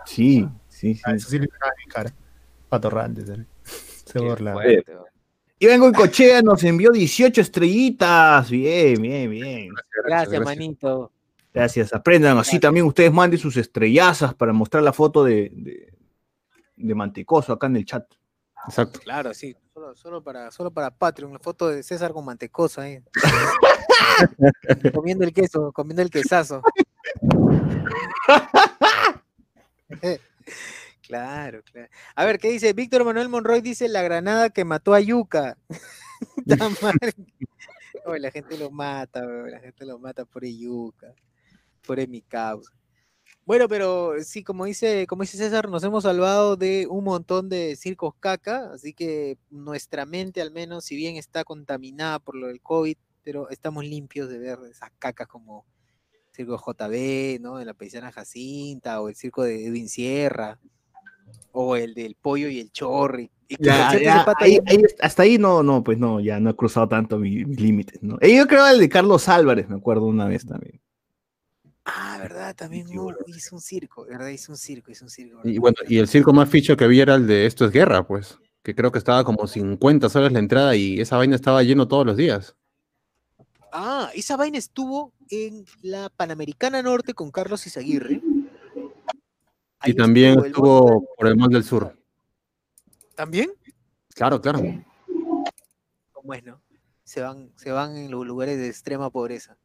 Sí, 0.05 0.47
sí, 0.69 0.93
sí. 0.93 1.01
Ah, 1.03 1.15
eso 1.15 1.29
sí 1.29 1.39
le 1.39 1.47
pegaba 1.47 1.73
en 1.83 1.89
cara. 1.89 2.13
Patorrantes. 2.69 3.29
¿eh? 3.29 3.45
Se 3.63 4.19
burlaba. 4.19 4.61
fuerte, 4.61 4.91
weón. 4.93 5.05
Y 5.59 5.65
vengo 5.65 5.87
en 5.87 5.93
Cochea, 5.93 6.43
nos 6.43 6.63
envió 6.63 6.91
18 6.91 7.41
estrellitas. 7.41 8.49
Bien, 8.51 9.01
bien, 9.01 9.31
bien. 9.31 9.69
Gracias, 10.05 10.43
manito. 10.43 11.11
Gracias, 11.51 11.91
aprendan. 11.93 12.37
Así 12.37 12.51
Gracias. 12.51 12.61
también 12.61 12.85
ustedes 12.85 13.11
manden 13.11 13.39
sus 13.39 13.57
estrellazas 13.57 14.35
para 14.35 14.53
mostrar 14.53 14.83
la 14.83 14.93
foto 14.93 15.23
de, 15.23 15.51
de, 15.55 15.93
de 16.75 16.95
Mantecoso 16.95 17.53
acá 17.53 17.65
en 17.65 17.77
el 17.77 17.85
chat. 17.85 18.05
Exacto. 18.67 18.99
Claro, 18.99 19.33
sí. 19.33 19.55
Solo, 19.73 19.95
solo 19.95 20.23
para, 20.23 20.51
solo 20.51 20.71
para 20.71 20.91
Patreon, 20.91 21.33
la 21.33 21.39
foto 21.39 21.69
de 21.69 21.83
César 21.83 22.11
con 22.11 22.25
mantecosa 22.25 22.81
ahí. 22.83 22.99
comiendo 24.93 25.23
el 25.23 25.33
queso, 25.33 25.71
comiendo 25.71 26.01
el 26.01 26.09
quesazo. 26.09 26.61
claro, 31.01 31.61
claro. 31.63 31.89
A 32.15 32.25
ver, 32.25 32.39
¿qué 32.39 32.49
dice? 32.49 32.73
Víctor 32.73 33.05
Manuel 33.05 33.29
Monroy 33.29 33.61
dice 33.61 33.87
la 33.87 34.01
granada 34.01 34.49
que 34.49 34.65
mató 34.65 34.93
a 34.93 34.99
Yuca. 34.99 35.57
Oye, 36.45 36.47
la 38.19 38.31
gente 38.31 38.57
lo 38.57 38.69
mata, 38.69 39.21
weón, 39.21 39.51
la 39.51 39.59
gente 39.59 39.85
lo 39.85 39.97
mata 39.99 40.25
por 40.25 40.45
Yuca. 40.45 41.13
Por 41.85 42.05
mi 42.07 42.21
causa. 42.21 42.76
Bueno, 43.47 43.69
pero 43.69 44.21
sí, 44.25 44.43
como 44.43 44.65
dice, 44.65 45.07
como 45.07 45.21
dice 45.21 45.37
César, 45.37 45.69
nos 45.69 45.81
hemos 45.85 46.03
salvado 46.03 46.57
de 46.57 46.85
un 46.89 47.05
montón 47.05 47.47
de 47.47 47.77
circos 47.77 48.13
caca, 48.19 48.71
así 48.73 48.91
que 48.93 49.37
nuestra 49.49 50.05
mente 50.05 50.41
al 50.41 50.51
menos, 50.51 50.83
si 50.83 50.97
bien 50.97 51.15
está 51.15 51.45
contaminada 51.45 52.19
por 52.19 52.35
lo 52.35 52.47
del 52.47 52.59
COVID, 52.61 52.97
pero 53.23 53.49
estamos 53.49 53.85
limpios 53.85 54.27
de 54.27 54.37
ver 54.37 54.59
esas 54.69 54.91
cacas 54.99 55.27
como 55.29 55.65
el 56.11 56.19
circo 56.35 56.57
JB, 56.57 57.39
¿no? 57.39 57.55
De 57.55 57.63
la 57.63 57.73
paisana 57.73 58.11
Jacinta, 58.11 58.99
o 58.99 59.07
el 59.07 59.15
circo 59.15 59.43
de 59.43 59.65
Edwin 59.65 59.87
Sierra, 59.87 60.59
o 61.53 61.77
el 61.77 61.93
del 61.93 62.15
pollo 62.15 62.49
y 62.49 62.59
el 62.59 62.69
chorri. 62.73 63.31
Y 63.47 63.55
Ya, 63.63 63.87
ahí- 64.43 64.59
ahí- 64.67 64.83
hasta 64.99 65.23
ahí 65.23 65.37
no, 65.37 65.63
no, 65.63 65.85
pues 65.85 65.97
no, 65.97 66.19
ya 66.19 66.37
no 66.41 66.49
he 66.49 66.55
cruzado 66.57 66.89
tanto 66.89 67.17
mi- 67.17 67.45
mis 67.45 67.61
límites, 67.61 68.03
¿no? 68.03 68.17
Eh, 68.19 68.35
Yo 68.35 68.45
creo 68.45 68.67
el 68.67 68.77
de 68.77 68.89
Carlos 68.89 69.29
Álvarez, 69.29 69.69
me 69.69 69.77
acuerdo 69.77 70.03
una 70.03 70.25
vez 70.27 70.45
también. 70.45 70.81
Ah, 71.89 72.17
verdad, 72.21 72.53
también 72.53 72.85
Sí, 72.85 72.97
hizo 73.27 73.55
un 73.55 73.61
circo, 73.61 74.05
¿verdad? 74.05 74.27
Hizo 74.27 74.51
un 74.51 74.57
circo, 74.57 74.91
hizo 74.91 75.05
un 75.05 75.09
circo. 75.09 75.39
Y 75.45 75.57
bueno, 75.57 75.77
y 75.87 75.99
el 75.99 76.09
circo 76.09 76.33
más 76.33 76.49
ficho 76.49 76.75
que 76.75 76.85
vi 76.85 76.99
era 76.99 77.15
el 77.15 77.27
de 77.27 77.45
Esto 77.45 77.63
es 77.63 77.71
Guerra, 77.71 78.05
pues. 78.05 78.37
Que 78.61 78.75
creo 78.75 78.91
que 78.91 78.97
estaba 78.97 79.23
como 79.23 79.47
50 79.47 80.09
soles 80.09 80.33
la 80.33 80.39
entrada 80.39 80.75
y 80.75 80.99
esa 80.99 81.15
vaina 81.15 81.35
estaba 81.37 81.63
lleno 81.63 81.87
todos 81.87 82.05
los 82.05 82.17
días. 82.17 82.57
Ah, 83.71 84.11
esa 84.13 84.35
vaina 84.35 84.57
estuvo 84.57 85.13
en 85.29 85.65
la 85.81 86.09
Panamericana 86.09 86.81
Norte 86.81 87.13
con 87.13 87.31
Carlos 87.31 87.65
Izaguirre. 87.65 88.21
Ahí 89.79 89.91
Y 89.91 89.95
también 89.95 90.37
estuvo 90.43 91.07
por 91.15 91.27
el 91.27 91.37
Mall 91.37 91.51
del 91.51 91.63
Sur. 91.63 91.97
¿También? 93.15 93.49
Claro, 94.13 94.41
claro. 94.41 94.61
Bueno, 96.21 96.61
se 97.05 97.21
van, 97.21 97.53
se 97.55 97.71
van 97.71 97.95
en 97.95 98.11
los 98.11 98.27
lugares 98.27 98.57
de 98.57 98.67
extrema 98.67 99.09
pobreza. 99.09 99.57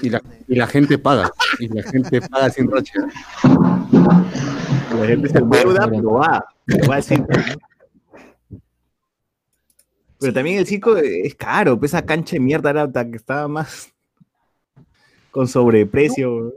Y 0.00 0.10
la, 0.10 0.22
y 0.46 0.54
la 0.54 0.66
gente 0.66 0.96
paga. 0.96 1.30
Y 1.58 1.68
la 1.68 1.82
gente 1.82 2.20
paga 2.20 2.50
sin 2.50 2.70
roche. 2.70 2.92
La 3.42 5.06
gente 5.06 5.28
se 5.28 5.38
endeuda, 5.38 5.88
pero 5.90 6.12
va, 6.12 6.46
pero 6.64 6.88
va 6.88 6.96
al 6.96 7.02
circo. 7.02 7.26
Pero 10.18 10.32
también 10.32 10.58
el 10.58 10.66
circo 10.66 10.96
es 10.96 11.34
caro, 11.34 11.78
pues 11.78 11.92
esa 11.92 12.06
cancha 12.06 12.36
de 12.36 12.40
mierda 12.40 12.70
era 12.70 12.82
hasta 12.84 13.10
que 13.10 13.16
estaba 13.16 13.48
más 13.48 13.92
con 15.30 15.48
sobreprecio. 15.48 16.54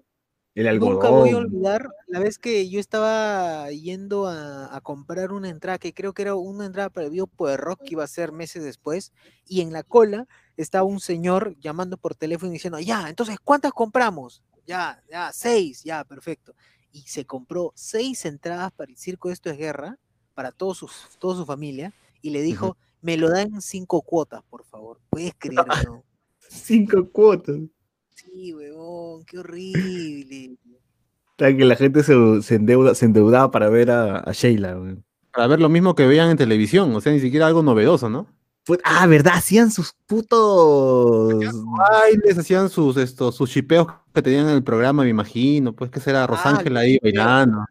El 0.56 0.68
algodón. 0.68 0.96
Nunca 0.96 1.10
voy 1.10 1.30
a 1.30 1.38
olvidar 1.38 1.90
la 2.08 2.20
vez 2.20 2.38
que 2.38 2.70
yo 2.70 2.80
estaba 2.82 3.70
yendo 3.72 4.28
a, 4.28 4.76
a 4.76 4.82
comprar 4.82 5.32
una 5.32 5.48
entrada, 5.48 5.78
que 5.78 5.94
creo 5.94 6.14
que 6.14 6.24
era 6.24 6.36
una 6.36 6.66
entrada 6.66 6.90
para 6.90 7.06
el 7.06 7.12
video 7.12 7.30
Rock 7.56 7.82
que 7.84 7.94
iba 7.94 8.04
a 8.04 8.08
ser 8.08 8.34
meses 8.34 8.64
después, 8.64 9.14
y 9.48 9.62
en 9.62 9.72
la 9.72 9.84
cola 9.84 10.28
estaba 10.62 10.84
un 10.84 11.00
señor 11.00 11.56
llamando 11.60 11.98
por 11.98 12.16
teléfono 12.16 12.52
y 12.52 12.54
diciendo, 12.54 12.80
ya, 12.80 13.10
entonces, 13.10 13.38
¿cuántas 13.42 13.72
compramos? 13.72 14.44
Ya, 14.68 15.02
ya, 15.10 15.32
seis, 15.32 15.84
ya, 15.84 16.04
perfecto. 16.04 16.54
Y 16.92 17.02
se 17.02 17.26
compró 17.26 17.72
seis 17.76 18.26
entradas 18.26 18.72
para 18.74 18.92
el 18.92 18.98
circo 18.98 19.32
Esto 19.32 19.50
es 19.50 19.58
Guerra, 19.58 19.98
para 20.34 20.52
todos 20.52 20.78
sus, 20.78 20.92
toda 21.18 21.36
su 21.36 21.46
familia, 21.46 21.94
y 22.22 22.32
le 22.32 22.42
dijo, 22.42 22.76
me 23.02 23.16
lo 23.16 23.30
dan 23.30 23.62
cinco 23.62 24.02
cuotas, 24.02 24.44
por 24.50 24.66
favor. 24.66 25.00
¿Puedes 25.10 25.34
creer 25.38 25.62
o 25.62 25.66
no? 25.66 26.04
Cinco 26.50 27.08
cuotas. 27.12 27.58
Sí, 28.16 28.54
huevón, 28.54 29.24
qué 29.26 29.38
horrible. 29.38 30.58
Está 31.32 31.56
que 31.56 31.64
la 31.64 31.76
gente 31.76 32.04
se, 32.04 32.42
se 32.42 32.56
endeuda, 32.56 32.96
se 32.96 33.06
endeudaba 33.06 33.52
para 33.52 33.70
ver 33.70 33.92
a, 33.92 34.18
a 34.18 34.32
Sheila. 34.34 34.76
weón. 34.78 35.06
Para 35.32 35.48
ver 35.48 35.62
lo 35.62 35.70
mismo 35.70 35.94
que 35.96 36.08
veían 36.08 36.32
en 36.32 36.38
televisión. 36.38 36.94
O 36.96 37.02
sea, 37.02 37.14
ni 37.14 37.20
siquiera 37.20 37.46
algo 37.48 37.62
novedoso, 37.62 38.10
¿no? 38.10 38.28
Ah, 38.84 39.08
¿verdad? 39.08 39.34
Hacían 39.36 39.72
sus 39.72 39.94
putos. 40.06 41.44
Bailes, 41.66 42.38
hacían 42.38 42.70
sus, 42.70 42.98
estos, 42.98 43.36
sus 43.36 43.50
chipeos 43.50 43.88
que 44.14 44.22
tenían 44.22 44.50
en 44.50 44.56
el 44.56 44.64
programa, 44.64 45.04
me 45.04 45.10
imagino. 45.10 45.74
Pues 45.74 45.90
que 45.90 46.00
será 46.00 46.28
Rosángela 46.28 46.82
ahí 46.82 47.00
los 47.02 47.12
chipeos. 47.12 47.26
bailando. 47.26 47.66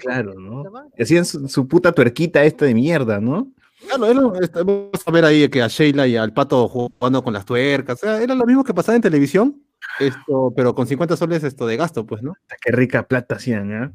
Claro, 0.00 0.34
¿no? 0.34 0.64
Hacían 1.00 1.24
su, 1.24 1.48
su 1.48 1.66
puta 1.66 1.92
tuerquita 1.92 2.44
esta 2.44 2.66
de 2.66 2.74
mierda, 2.74 3.20
¿no? 3.20 3.48
Claro, 3.86 4.06
era, 4.06 4.44
este, 4.44 4.62
vamos 4.62 4.90
a 5.04 5.10
ver 5.10 5.24
ahí 5.24 5.48
que 5.48 5.62
a 5.62 5.68
Sheila 5.68 6.06
y 6.06 6.16
al 6.16 6.32
pato 6.32 6.68
jugando 6.68 7.22
con 7.22 7.32
las 7.32 7.44
tuercas. 7.44 8.02
O 8.02 8.06
sea, 8.06 8.22
era 8.22 8.34
lo 8.34 8.46
mismo 8.46 8.64
que 8.64 8.74
pasaba 8.74 8.96
en 8.96 9.02
televisión, 9.02 9.62
Esto, 9.98 10.52
pero 10.56 10.74
con 10.74 10.86
50 10.86 11.16
soles 11.16 11.44
esto 11.44 11.66
de 11.66 11.76
gasto, 11.76 12.06
pues, 12.06 12.22
¿no? 12.22 12.34
Qué 12.62 12.72
rica 12.72 13.06
plata 13.06 13.36
hacían, 13.36 13.72
¿eh? 13.72 13.90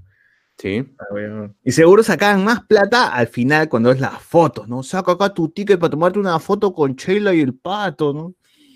Sí. 0.60 0.86
Ah. 1.00 1.50
Y 1.64 1.72
seguro 1.72 2.04
sacaban 2.04 2.44
más 2.44 2.66
plata 2.66 3.14
al 3.14 3.28
final 3.28 3.70
cuando 3.70 3.92
es 3.92 4.00
las 4.02 4.22
fotos, 4.22 4.68
¿no? 4.68 4.84
Saca 4.84 5.14
acá 5.14 5.34
tu 5.34 5.48
ticket 5.50 5.80
para 5.80 5.90
tomarte 5.90 6.20
una 6.20 6.38
foto 6.38 6.74
con 6.74 6.96
Sheila 6.96 7.34
y 7.34 7.40
el 7.40 7.54
pato, 7.54 8.14
¿no? 8.14 8.34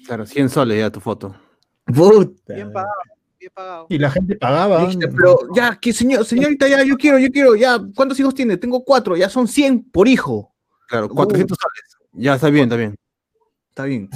Claro, 0.08 0.26
100 0.26 0.50
soles 0.50 0.80
ya 0.80 0.90
tu 0.90 1.02
foto. 1.02 1.36
Puta. 1.86 2.54
Bien 2.54 2.72
pagado, 2.72 2.94
bien 3.38 3.52
pagado. 3.54 3.86
Y 3.90 3.98
la 3.98 4.12
gente 4.12 4.36
pagaba. 4.38 4.80
Dijiste, 4.80 5.10
pero 5.10 5.38
ya, 5.54 5.76
que 5.76 5.92
señor, 5.92 6.24
señorita, 6.24 6.70
ya, 6.70 6.84
yo 6.84 6.96
quiero, 6.96 7.20
yo 7.20 7.30
quiero, 7.30 7.54
ya, 7.56 7.78
¿cuántos 7.94 8.18
hijos 8.18 8.34
tiene? 8.34 8.56
Tengo 8.56 8.82
cuatro, 8.86 9.18
ya 9.18 9.28
son 9.30 9.50
100 9.50 9.84
por 9.92 10.08
hijo. 10.08 10.54
Claro, 10.88 11.10
400 11.10 11.58
soles. 11.60 11.98
Ya, 12.14 12.36
está 12.36 12.50
bien, 12.50 12.64
está 12.64 12.78
bien. 12.78 12.96
Está 13.70 13.84
bien. 13.84 14.10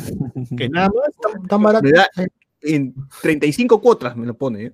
que 0.58 0.70
nada 0.70 0.88
más 0.88 1.34
tan, 1.34 1.48
tan 1.48 1.64
barato. 1.64 1.84
Me 1.84 1.92
da 1.92 2.08
en 2.62 2.96
35 3.22 3.82
cuotas 3.82 4.16
me 4.16 4.26
lo 4.26 4.38
pone, 4.38 4.64
¿eh? 4.64 4.74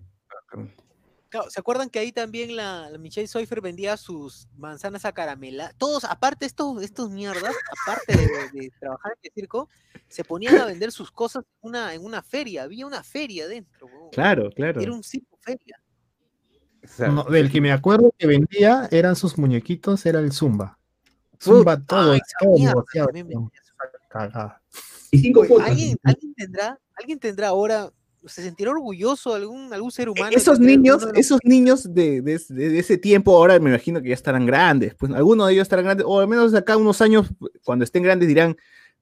Claro, 1.34 1.50
¿se 1.50 1.60
acuerdan 1.60 1.90
que 1.90 1.98
ahí 1.98 2.12
también 2.12 2.56
la, 2.56 2.92
la 2.92 3.00
Michelle 3.00 3.28
Soifer 3.28 3.60
vendía 3.60 3.98
sus 3.98 4.48
manzanas 4.56 5.04
a 5.04 5.14
caramela? 5.14 5.74
Todos, 5.80 6.04
aparte 6.04 6.46
estos, 6.46 6.80
estos 6.84 7.10
mierdas, 7.10 7.56
aparte 7.82 8.16
de, 8.16 8.28
de 8.62 8.72
trabajar 8.80 9.14
en 9.14 9.20
el 9.24 9.32
circo, 9.34 9.68
se 10.08 10.24
ponían 10.24 10.60
a 10.60 10.66
vender 10.66 10.92
sus 10.92 11.10
cosas 11.10 11.44
en 11.44 11.70
una, 11.70 11.96
en 11.96 12.06
una 12.06 12.22
feria. 12.22 12.62
Había 12.62 12.86
una 12.86 13.02
feria 13.02 13.48
dentro. 13.48 13.88
Claro, 14.12 14.52
claro. 14.52 14.80
Era 14.80 14.94
un 14.94 15.04
circo 15.04 15.36
feria. 15.42 15.82
No, 17.00 17.24
del 17.24 17.52
que 17.52 17.62
me 17.62 17.72
acuerdo 17.72 18.14
que 18.16 18.28
vendía 18.28 18.88
eran 18.92 19.16
sus 19.16 19.36
muñequitos, 19.36 20.06
era 20.06 20.20
el 20.20 20.34
Zumba. 20.34 20.78
Zumba 21.42 21.82
todo, 21.82 22.16
todo 22.40 22.54
mierda 22.54 22.76
negociado, 22.76 23.08
también 23.08 23.28
vendía 23.28 23.62
cagada. 24.08 24.62
Oye, 25.12 25.64
¿Alguien, 25.64 25.98
alguien 26.04 26.34
tendrá, 26.36 26.80
alguien 26.94 27.18
tendrá 27.18 27.48
ahora, 27.48 27.92
se 28.26 28.42
sentirá 28.44 28.72
orgulloso 28.72 29.34
algún, 29.36 29.72
algún 29.74 29.92
ser 29.92 30.10
humano? 30.10 30.32
E, 30.32 30.38
Esos 30.38 30.58
tener 30.60 30.78
niños, 30.78 30.98
uno 30.98 31.06
de 31.08 31.12
los- 31.14 31.20
esos 31.20 31.40
niños 31.44 31.94
de, 31.94 32.22
de- 32.22 32.40
de 32.50 32.80
ese 32.80 32.98
tiempo 32.98 33.36
ahora 33.36 33.60
me 33.60 33.70
imagino 33.70 34.02
que 34.02 34.10
ya 34.10 34.14
estarán 34.16 34.46
grandes. 34.46 34.96
Pues 34.96 35.12
algunos 35.14 35.48
de 35.48 35.54
ellos 35.54 35.64
estarán 35.64 35.86
grandes, 35.86 36.06
o 36.08 36.20
al 36.20 36.28
menos 36.28 36.52
de 36.52 36.58
acá 36.60 36.78
unos 36.78 37.02
años, 37.02 37.30
cuando 37.64 37.84
estén 37.86 38.04
grandes, 38.04 38.28
dirán, 38.28 38.56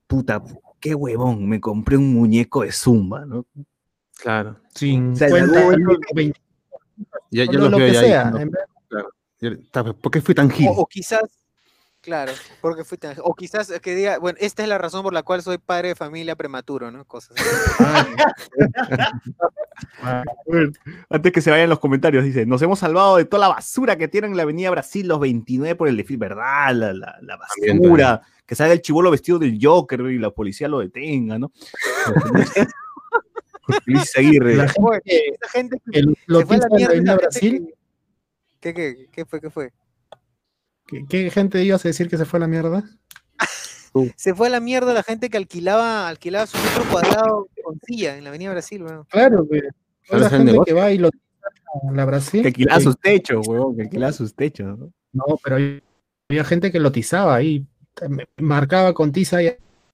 puta, 0.07 0.41
qué 0.79 0.95
huevón, 0.95 1.47
me 1.47 1.59
compré 1.59 1.97
un 1.97 2.13
muñeco 2.13 2.63
de 2.63 2.71
Zumba, 2.71 3.25
¿no? 3.25 3.45
claro. 4.19 4.57
50 4.75 5.25
algún- 5.25 5.55
años, 5.73 5.97
20, 6.13 6.39
Ya, 7.31 7.45
ya 7.45 7.51
lo, 7.53 7.59
lo 7.65 7.69
lo 7.71 7.77
veo 7.77 7.87
que 7.87 7.93
ya. 7.93 7.99
sea. 8.01 8.27
ahí, 8.35 8.49
está, 9.63 9.83
¿Por 9.83 10.11
qué 10.11 10.21
fui 10.21 10.35
tan 10.35 10.49
gil? 10.49 10.67
O, 10.69 10.81
o 10.81 10.85
quizás, 10.85 11.21
claro, 12.01 12.31
porque 12.61 12.83
fui 12.83 12.97
tan- 12.97 13.15
o 13.23 13.33
quizás 13.35 13.71
que 13.81 13.95
diga, 13.95 14.17
bueno, 14.19 14.37
esta 14.41 14.63
es 14.63 14.69
la 14.69 14.77
razón 14.77 15.03
por 15.03 15.13
la 15.13 15.23
cual 15.23 15.41
soy 15.41 15.57
padre 15.57 15.89
de 15.89 15.95
familia 15.95 16.35
prematuro, 16.35 16.91
¿no? 16.91 17.05
Cosas 17.05 17.37
así. 17.37 18.13
Bueno, 20.45 20.71
Antes 21.09 21.31
que 21.31 21.41
se 21.41 21.51
vayan 21.51 21.69
los 21.69 21.79
comentarios, 21.79 22.23
dice, 22.23 22.45
nos 22.45 22.61
hemos 22.61 22.79
salvado 22.79 23.17
de 23.17 23.25
toda 23.25 23.41
la 23.47 23.53
basura 23.53 23.97
que 23.97 24.07
tienen 24.07 24.31
en 24.31 24.37
la 24.37 24.43
Avenida 24.43 24.69
Brasil 24.71 25.07
los 25.07 25.19
29 25.19 25.75
por 25.75 25.87
el 25.87 25.97
desfile, 25.97 26.19
¿verdad? 26.19 26.73
La, 26.75 26.93
la, 26.93 27.17
la 27.21 27.37
También, 27.55 27.79
basura, 27.81 28.21
que 28.45 28.55
salga 28.55 28.73
el 28.73 28.81
chivolo 28.81 29.11
vestido 29.11 29.39
del 29.39 29.57
Joker 29.61 30.01
y 30.01 30.19
la 30.19 30.31
policía 30.31 30.67
lo 30.67 30.79
detenga, 30.79 31.39
¿no? 31.39 31.51
Luis 33.85 34.17
Aguirre. 34.17 34.55
La 34.55 34.67
gente 34.67 35.01
que- 35.05 35.17
esa 35.39 35.49
gente 35.51 35.77
que 35.85 35.91
que 35.91 36.01
lo 36.25 36.39
se 36.39 36.45
fue 36.45 36.55
a 36.55 36.59
la 36.59 36.67
piensa 36.67 36.93
en 36.93 36.97
la 36.97 37.13
mierda, 37.13 37.15
Brasil, 37.15 37.67
que- 37.67 37.73
¿Qué, 38.59 38.73
qué, 38.75 39.07
qué 39.11 39.25
fue, 39.25 39.41
qué 39.41 39.49
fue? 39.49 39.71
¿Qué, 40.91 41.05
qué 41.09 41.31
gente 41.31 41.63
ibas 41.63 41.83
a 41.85 41.87
decir 41.89 42.07
que 42.09 42.17
se 42.17 42.25
fue 42.25 42.37
a 42.37 42.41
la 42.41 42.47
mierda? 42.47 42.83
Se 44.15 44.33
fue 44.33 44.47
a 44.47 44.49
la 44.49 44.59
mierda 44.59 44.93
la 44.93 45.03
gente 45.03 45.29
que 45.29 45.37
alquilaba, 45.37 46.07
alquilaba 46.07 46.45
su 46.47 46.57
metro 46.57 46.83
cuadrado 46.89 47.47
con 47.63 47.77
silla 47.85 48.15
en 48.17 48.23
la 48.23 48.29
Avenida 48.29 48.51
Brasil, 48.51 48.83
weón. 48.83 49.05
Claro, 49.05 49.45
Claro, 49.47 50.23
la 50.23 50.29
gente 50.29 50.51
negocio. 50.53 50.63
que 50.75 50.79
va 50.79 50.91
y 50.91 50.97
lo 50.97 51.09
a 51.09 51.91
la 51.93 52.05
Brasil. 52.05 52.41
Que 52.41 52.47
alquilaba 52.49 52.77
que- 52.77 52.83
sus 52.85 52.99
techos, 52.99 53.47
huevón, 53.47 53.75
que 53.75 53.81
alquilaba 53.83 54.13
sus 54.13 54.33
techos, 54.33 54.77
¿no? 54.79 54.91
No, 55.13 55.25
pero 55.43 55.57
había 56.29 56.43
gente 56.45 56.71
que 56.71 56.79
lo 56.79 56.91
tizaba 56.91 57.35
ahí. 57.35 57.65
Marcaba 58.37 58.93
con 58.93 59.11
tiza 59.11 59.43
y 59.43 59.47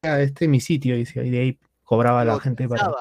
a 0.03 0.21
este 0.21 0.47
mi 0.47 0.59
sitio, 0.59 0.95
y 0.95 1.03
de 1.05 1.39
ahí 1.39 1.59
cobraba 1.83 2.23
la 2.23 2.39
gente 2.39 2.67
para, 2.67 2.83
claro, 2.83 2.97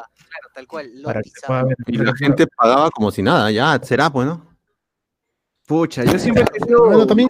tal 0.54 0.66
cual, 0.66 0.90
lo 1.02 1.04
para 1.04 1.20
que 1.22 1.30
ver. 1.48 1.76
Y 1.88 1.98
la 1.98 2.14
gente 2.16 2.46
pagaba 2.46 2.90
como 2.90 3.10
si 3.10 3.22
nada, 3.22 3.50
ya, 3.50 3.78
será, 3.82 4.08
pues, 4.10 4.26
¿no? 4.26 4.55
Pucha, 5.66 6.04
yo 6.04 6.18
siempre 6.18 6.44
he 6.44 6.58
querido, 6.58 6.86
Bueno, 6.86 7.06
también 7.06 7.28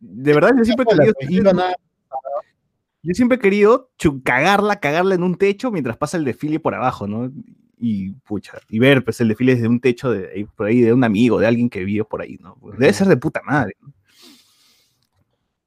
de 0.00 0.34
verdad, 0.34 0.50
yo 0.58 0.64
siempre 0.64 0.84
he 0.90 1.14
querido, 1.14 1.52
yo 3.02 3.14
siempre 3.14 3.36
he 3.36 3.40
querido 3.40 3.90
cagarla, 4.24 4.80
cagarla 4.80 5.14
en 5.14 5.22
un 5.22 5.36
techo 5.36 5.70
mientras 5.70 5.96
pasa 5.96 6.16
el 6.16 6.24
desfile 6.24 6.60
por 6.60 6.74
abajo, 6.74 7.06
¿no? 7.06 7.30
Y 7.78 8.10
pucha, 8.26 8.58
y 8.68 8.78
ver 8.78 9.04
pues 9.04 9.20
el 9.20 9.28
desfile 9.28 9.54
desde 9.54 9.68
un 9.68 9.80
techo 9.80 10.10
de 10.10 10.46
por 10.54 10.66
ahí 10.66 10.80
de 10.80 10.92
un 10.92 11.04
amigo, 11.04 11.38
de 11.38 11.46
alguien 11.46 11.70
que 11.70 11.84
vive 11.84 12.04
por 12.04 12.20
ahí, 12.20 12.36
¿no? 12.40 12.56
Pues, 12.60 12.78
debe 12.78 12.92
ser 12.92 13.06
de 13.06 13.16
puta 13.16 13.40
madre. 13.42 13.76
¿no? 13.80 13.94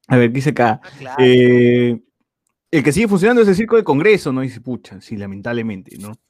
A 0.06 0.16
ver, 0.16 0.30
¿qué 0.30 0.36
dice 0.36 0.50
acá? 0.50 0.80
Ah, 0.82 0.90
claro. 0.98 1.24
Eh, 1.24 2.00
el 2.70 2.82
que 2.82 2.92
sigue 2.92 3.08
funcionando 3.08 3.42
es 3.42 3.48
el 3.48 3.54
circo 3.56 3.76
de 3.76 3.84
Congreso, 3.84 4.32
¿no? 4.32 4.42
Dice, 4.42 4.60
pucha, 4.60 5.00
sí, 5.00 5.16
lamentablemente, 5.16 5.96
¿no? 5.98 6.12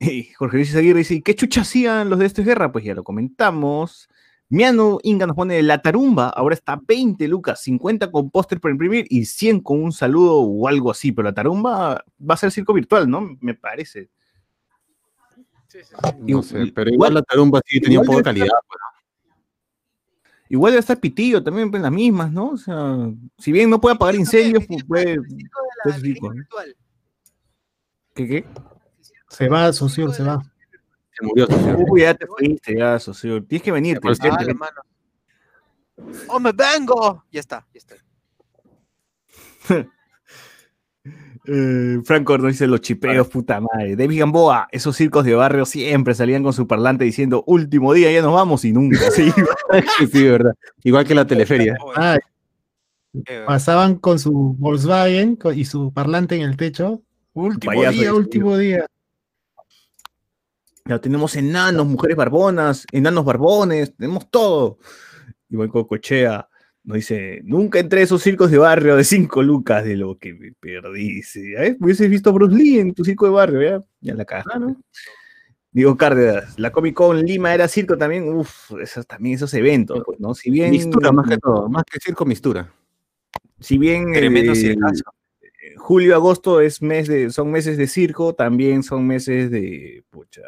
Y 0.00 0.32
Jorge 0.32 0.56
Luis 0.56 0.74
Aguirre 0.74 0.98
dice, 0.98 1.14
¿y 1.14 1.22
qué 1.22 1.34
chucha 1.36 1.60
hacían 1.60 2.10
los 2.10 2.18
de 2.18 2.26
esta 2.26 2.42
guerra? 2.42 2.72
Pues 2.72 2.84
ya 2.84 2.94
lo 2.94 3.04
comentamos. 3.04 4.08
Miano 4.52 4.98
Inga 5.02 5.26
nos 5.26 5.34
pone, 5.34 5.62
la 5.62 5.80
tarumba 5.80 6.28
ahora 6.28 6.54
está 6.54 6.78
20 6.86 7.26
lucas, 7.26 7.62
50 7.62 8.10
con 8.10 8.30
póster 8.30 8.60
por 8.60 8.70
imprimir 8.70 9.06
y 9.08 9.24
100 9.24 9.60
con 9.60 9.82
un 9.82 9.92
saludo 9.92 10.40
o 10.40 10.68
algo 10.68 10.90
así, 10.90 11.10
pero 11.10 11.28
la 11.28 11.32
tarumba 11.32 12.04
va 12.20 12.34
a 12.34 12.36
ser 12.36 12.50
circo 12.52 12.74
virtual, 12.74 13.08
¿no? 13.08 13.34
Me 13.40 13.54
parece. 13.54 14.10
No 16.18 16.42
sé, 16.42 16.70
pero 16.74 16.90
Igual- 16.90 16.92
igual 16.92 17.14
la 17.14 17.22
tarumba 17.22 17.62
sí 17.64 17.80
tenía 17.80 18.00
un 18.00 18.04
poco 18.04 18.18
de 18.18 18.24
calidad. 18.24 18.48
Igual 20.50 20.72
debe 20.72 20.80
estar 20.80 21.00
Pitillo 21.00 21.42
también 21.42 21.70
pues, 21.70 21.82
las 21.82 21.90
mismas, 21.90 22.30
¿no? 22.30 22.50
O 22.50 22.56
sea, 22.58 23.10
si 23.38 23.52
bien 23.52 23.70
no 23.70 23.80
puede 23.80 23.94
apagar 23.94 24.16
incendios, 24.16 24.66
pues 24.66 24.84
puede... 24.84 25.16
¿Qué, 28.14 28.28
qué? 28.28 28.44
Se 29.30 29.48
va, 29.48 29.72
socio, 29.72 30.12
se 30.12 30.22
va. 30.22 30.42
Se 31.12 31.24
murió, 31.24 31.46
socio. 31.46 31.76
Uy, 31.88 32.00
ya 32.00 32.14
te 32.14 32.26
fuiste, 32.26 32.76
ya, 32.76 32.98
socio. 32.98 33.44
Tienes 33.44 33.62
que 33.62 33.72
tienes 33.72 34.18
que 34.18 34.28
Ah, 34.28 34.38
mano. 34.54 34.80
¡Oh, 36.28 36.40
me 36.40 36.52
vengo! 36.52 37.24
Ya 37.30 37.40
está, 37.40 37.66
ya 37.72 37.78
está. 37.78 37.96
Eh, 41.44 41.98
Franco 42.04 42.38
nos 42.38 42.52
dice 42.52 42.68
los 42.68 42.80
chipeos, 42.80 43.26
puta 43.26 43.60
madre. 43.60 43.96
David 43.96 44.20
Gamboa, 44.20 44.68
esos 44.70 44.94
circos 44.94 45.24
de 45.24 45.34
barrio 45.34 45.66
siempre 45.66 46.14
salían 46.14 46.44
con 46.44 46.52
su 46.52 46.68
parlante 46.68 47.04
diciendo 47.04 47.42
último 47.48 47.92
día, 47.92 48.12
ya 48.12 48.22
nos 48.22 48.32
vamos 48.32 48.64
y 48.64 48.72
nunca. 48.72 48.98
Sí, 49.10 50.06
sí, 50.06 50.22
verdad. 50.22 50.54
Igual 50.84 51.04
que 51.04 51.16
la 51.16 51.26
teleferia. 51.26 51.76
Ah, 51.96 52.16
Eh, 53.26 53.42
pasaban 53.44 53.96
con 53.96 54.18
su 54.18 54.54
Volkswagen 54.58 55.36
y 55.54 55.64
su 55.64 55.92
parlante 55.92 56.36
en 56.36 56.42
el 56.42 56.56
techo. 56.56 57.02
Último 57.34 57.72
Payaso 57.72 58.00
día, 58.00 58.14
último 58.14 58.56
día. 58.56 58.86
Ya 60.84 61.00
tenemos 61.00 61.36
enanos, 61.36 61.86
mujeres 61.86 62.16
barbonas, 62.16 62.86
enanos 62.92 63.24
barbones, 63.24 63.94
tenemos 63.96 64.28
todo. 64.30 64.78
Igual 65.48 65.68
Cocochea 65.68 66.48
nos 66.84 66.96
dice, 66.96 67.40
nunca 67.44 67.78
entré 67.78 68.00
a 68.00 68.04
esos 68.04 68.22
circos 68.22 68.50
de 68.50 68.58
barrio 68.58 68.96
de 68.96 69.04
5 69.04 69.42
lucas 69.42 69.84
de 69.84 69.96
lo 69.96 70.18
que 70.18 70.34
me 70.34 70.52
perdí. 70.52 71.14
Dice, 71.14 71.54
¿eh? 71.56 71.76
Hubieses 71.78 72.10
visto 72.10 72.30
a 72.30 72.32
Bruce 72.32 72.56
Lee 72.56 72.80
en 72.80 72.92
tu 72.92 73.04
circo 73.04 73.26
de 73.26 73.32
barrio, 73.32 73.62
ya, 73.62 73.84
ya 74.00 74.14
la 74.14 74.24
caja, 74.24 74.58
¿no? 74.58 74.76
Digo, 75.70 75.96
Cárdenas, 75.96 76.58
la 76.58 76.70
Comic 76.70 76.94
Con 76.94 77.22
Lima 77.22 77.54
era 77.54 77.66
circo 77.66 77.96
también, 77.96 78.28
uff, 78.28 78.72
esos, 78.82 79.06
también 79.06 79.36
esos 79.36 79.54
eventos, 79.54 80.02
pues, 80.04 80.20
¿no? 80.20 80.34
Si 80.34 80.50
bien... 80.50 80.70
Mistura, 80.70 81.12
más 81.12 81.28
que 81.28 81.38
todo. 81.38 81.68
Más 81.68 81.84
que 81.84 81.98
circo, 81.98 82.26
mistura. 82.26 82.70
Si 83.58 83.78
bien 83.78 84.12
Tremendo 84.12 84.52
eh, 84.52 84.76
julio, 85.78 86.14
agosto 86.14 86.60
es 86.60 86.82
mes 86.82 87.08
de, 87.08 87.30
son 87.30 87.50
meses 87.50 87.78
de 87.78 87.86
circo, 87.86 88.34
también 88.34 88.82
son 88.82 89.06
meses 89.06 89.50
de, 89.50 90.04
pucha, 90.10 90.42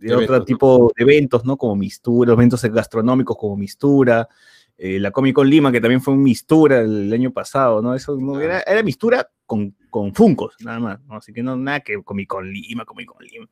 de 0.00 0.14
otro 0.14 0.44
tipo 0.44 0.92
de 0.96 1.02
eventos, 1.02 1.44
¿no? 1.44 1.56
Como 1.56 1.76
Mistura, 1.76 2.32
eventos 2.32 2.62
gastronómicos 2.64 3.36
como 3.36 3.56
Mistura, 3.56 4.28
eh, 4.76 4.98
la 4.98 5.10
Comic 5.10 5.34
Con 5.34 5.48
Lima, 5.48 5.70
que 5.70 5.80
también 5.80 6.00
fue 6.00 6.14
un 6.14 6.22
Mistura 6.22 6.80
el, 6.80 7.12
año 7.12 7.32
pasado, 7.32 7.82
¿no? 7.82 7.94
Eso 7.94 8.16
no, 8.16 8.40
era, 8.40 8.60
era 8.60 8.82
Mistura 8.82 9.28
con, 9.44 9.74
con 9.90 10.14
Funcos, 10.14 10.56
nada 10.60 10.78
más, 10.80 11.00
¿no? 11.04 11.16
Así 11.16 11.32
que 11.32 11.42
no, 11.42 11.56
nada 11.56 11.80
que 11.80 12.02
Comic 12.02 12.28
Con 12.28 12.50
Lima, 12.50 12.84
Comic 12.84 13.08
Con 13.08 13.24
Lima. 13.24 13.46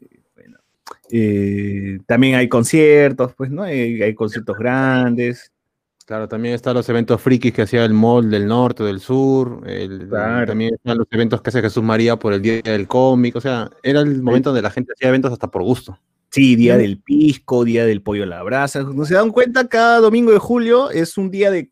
Eh, 0.00 0.20
bueno. 0.34 0.58
Eh, 1.10 1.98
también 2.06 2.36
hay 2.36 2.48
conciertos, 2.48 3.34
pues, 3.34 3.50
¿no? 3.50 3.62
Hay, 3.64 4.02
hay 4.02 4.14
conciertos 4.14 4.56
grandes. 4.56 5.52
Claro, 6.06 6.28
también 6.28 6.54
están 6.54 6.74
los 6.74 6.88
eventos 6.88 7.20
frikis 7.20 7.52
que 7.52 7.62
hacía 7.62 7.84
el 7.84 7.92
mall 7.92 8.30
del 8.30 8.46
norte, 8.46 8.84
del 8.84 9.00
sur. 9.00 9.62
el- 9.66 10.06
Claro. 10.08 10.46
También 10.46 10.74
están 10.74 10.98
los 10.98 11.08
eventos 11.10 11.42
que 11.42 11.50
hace 11.50 11.60
Jesús 11.60 11.82
María 11.82 12.16
por 12.16 12.32
el 12.32 12.40
Día 12.40 12.62
del 12.62 12.86
Cómic. 12.86 13.34
O 13.34 13.40
sea, 13.40 13.68
era 13.82 14.00
el 14.00 14.22
momento 14.22 14.50
donde 14.50 14.62
la 14.62 14.70
gente 14.70 14.92
hacía 14.92 15.08
eventos 15.08 15.32
hasta 15.32 15.50
por 15.50 15.62
gusto. 15.64 15.98
Sí, 16.30 16.54
día 16.54 16.76
del 16.76 16.98
pisco, 16.98 17.64
día 17.64 17.84
del 17.86 18.02
pollo 18.02 18.22
a 18.22 18.26
la 18.26 18.42
brasa. 18.44 18.82
¿No 18.82 19.04
se 19.04 19.14
dan 19.14 19.30
cuenta? 19.30 19.66
Cada 19.68 19.98
domingo 19.98 20.30
de 20.32 20.38
julio 20.38 20.90
es 20.90 21.18
un 21.18 21.30
día 21.30 21.50
de, 21.50 21.70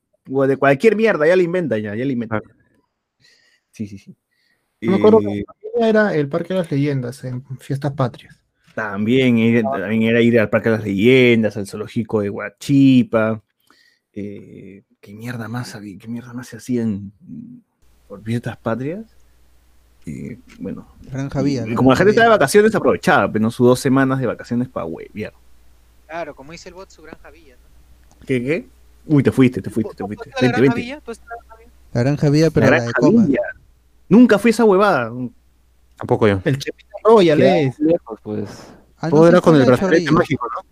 cualquier 0.58 0.96
mierda, 0.96 1.26
ya 1.28 1.36
la 1.36 1.42
inventa, 1.42 1.78
ya, 1.78 1.94
ya 1.94 2.04
la 2.04 2.12
inventa. 2.12 2.42
Sí, 3.70 3.86
sí, 3.86 3.98
sí. 3.98 4.16
No 4.80 4.92
me 4.92 4.96
acuerdo 4.98 5.20
Eh, 5.30 5.44
que 5.60 5.88
era 5.88 6.14
el 6.14 6.28
Parque 6.28 6.54
de 6.54 6.60
las 6.60 6.70
Leyendas 6.72 7.22
en 7.24 7.44
Fiestas 7.58 7.92
Patrias. 7.92 8.42
También, 8.74 9.38
era- 9.38 9.70
también 9.70 10.02
era 10.02 10.20
ir 10.20 10.40
al 10.40 10.50
Parque 10.50 10.70
de 10.70 10.76
las 10.76 10.84
Leyendas, 10.84 11.56
al 11.56 11.66
zoológico 11.68 12.20
de 12.20 12.30
Huachipa. 12.30 13.42
Eh, 14.14 14.82
¿Qué 15.00 15.12
mierda 15.14 15.48
más 15.48 15.74
había? 15.74 15.98
¿Qué 15.98 16.08
mierda 16.08 16.32
más 16.32 16.48
se 16.48 16.56
hacían 16.56 17.12
por 18.08 18.22
fiestas 18.22 18.56
patrias? 18.56 19.04
Eh, 20.06 20.38
bueno, 20.58 20.86
Granja 21.10 21.40
Vía. 21.42 21.64
y 21.66 21.70
¿no? 21.70 21.76
como 21.76 21.90
la 21.90 21.96
gente 21.96 22.10
estaba 22.10 22.26
de 22.26 22.30
vacaciones, 22.30 22.74
aprovechaba, 22.74 23.30
pero 23.30 23.42
no 23.42 23.50
sus 23.50 23.66
dos 23.66 23.80
semanas 23.80 24.18
de 24.20 24.26
vacaciones 24.26 24.68
para 24.68 24.86
huevear. 24.86 25.32
Claro, 26.06 26.34
como 26.34 26.52
dice 26.52 26.68
el 26.68 26.74
bot, 26.74 26.90
su 26.90 27.02
granja 27.02 27.30
villa. 27.30 27.54
¿no? 27.56 28.26
¿Qué, 28.26 28.42
qué? 28.42 28.66
Uy, 29.06 29.22
te 29.22 29.32
fuiste, 29.32 29.60
te 29.62 29.70
fuiste, 29.70 29.92
te 29.94 29.98
¿Tú 29.98 30.06
fuiste. 30.06 30.30
en 30.40 30.52
la 30.52 30.58
granja 30.58 30.74
villa? 30.74 31.00
¿Tú 31.00 31.10
estás 31.10 31.26
en 31.26 31.28
la 31.30 31.36
granja 31.36 31.56
villa? 31.58 31.70
La 31.94 32.02
Granja 32.02 32.28
Vía, 32.30 32.50
pero 32.50 32.66
La 32.66 32.70
la 32.70 32.76
de 32.76 32.82
Granja 32.82 33.00
Coma. 33.00 33.24
Villa. 33.26 33.40
Nunca 34.08 34.38
fui 34.38 34.50
esa 34.50 34.64
huevada. 34.64 35.12
Tampoco 35.96 36.26
yo. 36.28 36.40
El 36.44 36.58
Chepita 36.58 36.96
Royal 37.04 37.40
es. 37.40 37.78
lejos, 37.78 38.18
pues. 38.22 38.50
Ah, 38.98 39.08
no, 39.08 39.16
Todo 39.16 39.28
era 39.28 39.40
con 39.40 39.54
el 39.56 39.64
brazalete 39.64 40.10
mágico, 40.10 40.46
¿no? 40.54 40.68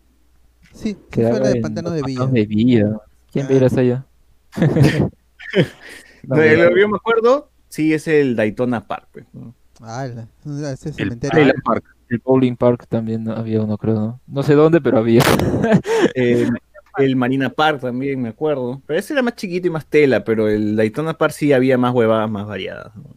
Sí, 0.75 0.97
fue 1.11 1.23
la 1.25 1.49
de 1.49 1.61
Pantano 1.61 1.93
Villa. 1.93 2.27
De 2.27 2.45
Villa. 2.47 3.01
¿Quién 3.33 3.47
Ah. 3.49 3.53
ir 3.55 3.65
hasta 3.65 3.81
allá? 3.81 4.05
No, 6.25 6.37
de 6.37 6.57
lo 6.57 6.73
que 6.75 6.81
yo 6.81 6.89
me 6.89 6.97
acuerdo, 6.97 7.51
sí, 7.69 7.93
es 7.93 8.07
el 8.07 8.37
Daytona 8.37 8.87
Park. 8.87 9.09
pues, 9.13 9.27
¿no? 9.33 9.55
Ah, 9.81 10.07
la- 10.07 10.73
ese 10.73 10.91
El 10.91 10.95
cementerio. 10.95 11.41
Highland 11.41 11.63
Park. 11.65 11.85
El 12.09 12.19
Bowling 12.19 12.55
Park 12.57 12.87
también 12.89 13.29
había 13.29 13.61
uno, 13.63 13.77
creo, 13.77 13.95
¿no? 13.95 14.21
No 14.29 14.43
sé 14.43 14.55
dónde, 14.55 14.81
pero 14.81 14.99
había. 14.99 15.23
Eh, 16.15 16.49
el 16.99 17.17
Marina 17.17 17.49
Park 17.51 17.81
también, 17.81 18.21
me 18.23 18.29
acuerdo. 18.29 18.81
Pero 18.87 18.99
ese 19.01 19.15
era 19.15 19.23
más 19.23 19.35
chiquito 19.35 19.67
y 19.67 19.71
más 19.71 19.87
tela, 19.87 20.23
pero 20.23 20.49
el 20.49 20.77
Daytona 20.77 21.15
Park 21.19 21.33
sí 21.33 21.53
había 21.53 21.77
más 21.79 21.93
huevadas 21.95 22.31
más 22.31 22.47
variadas. 22.47 22.95
¿no? 22.95 23.17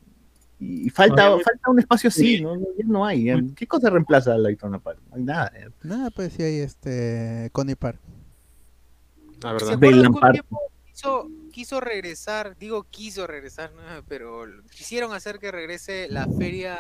Y 0.60 0.90
falta, 0.90 1.30
falta 1.32 1.70
un 1.70 1.80
espacio 1.80 2.08
así, 2.08 2.42
¿no? 2.42 2.56
Ya 2.58 2.86
no 2.86 3.06
hay. 3.06 3.26
ya. 3.26 3.40
¿Qué 3.56 3.68
cosa 3.68 3.90
reemplaza 3.90 4.34
al 4.34 4.44
Daytona 4.44 4.80
Park? 4.80 5.00
No 5.10 5.18
hay 5.18 5.24
nada. 5.24 5.52
ya. 5.60 5.68
Nada, 5.84 6.10
pues 6.10 6.34
sí 6.34 6.42
hay 6.42 6.60
este 6.60 7.50
Coney 7.52 7.76
Park. 7.76 8.00
La 9.54 9.60
¿Se 9.60 9.66
verdad. 9.76 9.90
un 9.96 10.02
Lampard. 10.02 10.32
tiempo 10.34 10.60
quiso, 10.86 11.28
quiso 11.52 11.80
regresar, 11.82 12.58
digo 12.58 12.86
quiso 12.90 13.28
regresar, 13.28 13.72
¿no? 13.74 13.82
pero 14.08 14.46
quisieron 14.72 15.14
hacer 15.14 15.40
que 15.40 15.52
regrese 15.52 16.08
la 16.10 16.28
feria, 16.28 16.78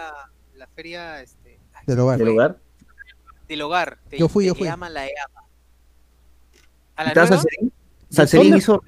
la 0.55 0.67
feria 0.67 1.21
este, 1.21 1.59
Del 1.85 1.99
hogar. 1.99 2.17
¿Del 2.19 2.29
hogar? 2.29 2.59
del 3.47 3.61
hogar. 3.61 3.99
te- 4.09 4.17
Yo 4.17 4.27
fui, 4.27 4.45
yo 4.47 4.55
fui. 4.55 4.65
llaman 4.67 4.93
la 4.93 5.05
EAMA. 5.05 5.41
¿A 6.95 7.03
la. 7.03 7.13
Salserín? 7.27 7.71
Salserín 8.09 8.55
hizo 8.57 8.81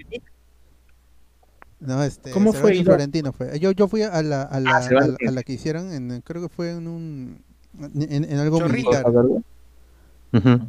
No, 1.80 2.04
este, 2.04 2.32
¿Cómo 2.32 2.52
fue, 2.54 2.62
Cervantes? 2.72 2.86
Florentino 2.86 3.34
fue. 3.34 3.60
Yo, 3.60 3.72
yo 3.72 3.88
fui 3.88 4.02
a 4.02 4.22
la, 4.24 4.42
a 4.44 4.60
la, 4.60 4.72
Ah, 4.72 4.78
a 4.78 4.90
la, 4.92 5.18
a 5.28 5.32
la 5.32 5.44
que 5.44 5.54
hicieron, 5.54 5.92
en, 5.94 6.22
creo 6.22 6.42
que 6.42 6.50
fue 6.50 6.72
en 6.72 6.88
un 6.88 7.44
en, 7.80 8.24
en 8.24 8.40
algo 8.40 8.58
Chorrillo. 8.60 8.90
militar. 8.90 9.14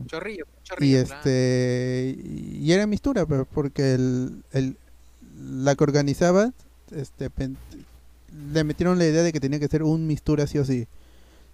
Chorrillo, 0.06 0.44
Y 0.44 0.64
chorrillo. 0.64 1.04
claro. 1.04 1.18
este 1.20 2.16
y 2.60 2.72
era 2.72 2.86
mistura, 2.86 3.26
pero 3.26 3.44
porque 3.44 3.94
el, 3.94 4.42
el 4.52 4.76
la 5.40 5.74
que 5.74 5.84
organizaba 5.84 6.52
este 6.94 7.30
pen- 7.30 7.56
le 8.52 8.64
metieron 8.64 8.98
la 8.98 9.06
idea 9.06 9.22
de 9.22 9.32
que 9.32 9.40
tenía 9.40 9.58
que 9.60 9.68
ser 9.68 9.82
un 9.82 10.06
mistura 10.06 10.46
sí 10.46 10.58
o 10.58 10.64
sí. 10.64 10.86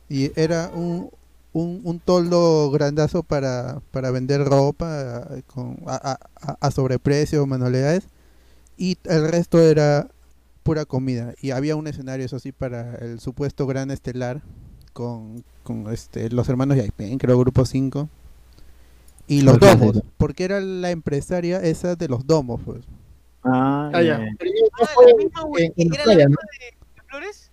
Y 0.08 0.32
era 0.40 0.70
un 0.74 1.10
un, 1.52 1.82
un 1.84 2.00
toldo 2.00 2.68
grandazo 2.72 3.22
para, 3.22 3.80
para 3.92 4.10
vender 4.10 4.44
ropa 4.44 5.28
con, 5.46 5.76
a- 5.86 6.18
a 6.60 6.70
sobreprecio, 6.72 7.46
manualidades. 7.46 8.08
Y 8.76 8.98
el 9.04 9.28
resto 9.30 9.60
era 9.60 10.08
pura 10.64 10.84
comida. 10.84 11.32
Y 11.40 11.52
había 11.52 11.76
un 11.76 11.86
escenario, 11.86 12.26
eso 12.26 12.40
sí, 12.40 12.50
para 12.50 12.96
el 12.96 13.20
supuesto 13.20 13.68
gran 13.68 13.92
estelar 13.92 14.42
con, 14.94 15.44
con 15.62 15.92
este, 15.92 16.30
los 16.30 16.48
hermanos 16.48 16.78
Yaipen, 16.78 17.18
creo, 17.18 17.38
Grupo 17.38 17.66
5. 17.66 18.08
Y 19.26 19.42
los 19.42 19.58
Perfecto. 19.58 19.86
domos, 19.92 20.02
porque 20.16 20.44
era 20.44 20.60
la 20.60 20.90
empresaria 20.90 21.58
esa 21.60 21.96
de 21.96 22.08
los 22.08 22.26
domos, 22.26 22.60
pues. 22.64 22.84
Ah, 23.42 23.90
Ah, 23.92 24.02
ya. 24.02 24.18
Pero 24.38 24.50
yo- 24.50 24.66
Ah, 24.80 24.86
la 25.06 25.14
misma, 25.16 25.42
güey, 25.42 25.64
en- 25.66 25.72
en 25.76 25.94
¿Era 25.94 26.04
playa, 26.04 26.18
la 26.20 26.24
¿no? 26.24 26.28
misma 26.30 26.42
de 26.60 27.02
Flores? 27.08 27.50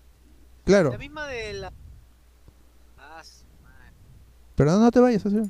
Claro, 0.64 0.92
La 0.92 0.98
misma 0.98 1.28
de 1.28 1.54
la... 1.54 1.74
Ah, 2.98 3.22
pero 4.56 4.78
no 4.78 4.92
te 4.92 5.00
vayas, 5.00 5.22
socio. 5.22 5.50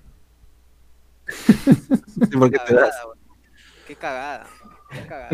Sí, 1.32 2.38
porque 2.38 2.58
te 2.68 2.74
das. 2.76 2.92
Cagada, 2.92 3.04
güey. 3.06 3.20
Qué 3.88 3.96
cagada. 3.96 4.48
Qué 4.92 5.02
cagada. 5.08 5.30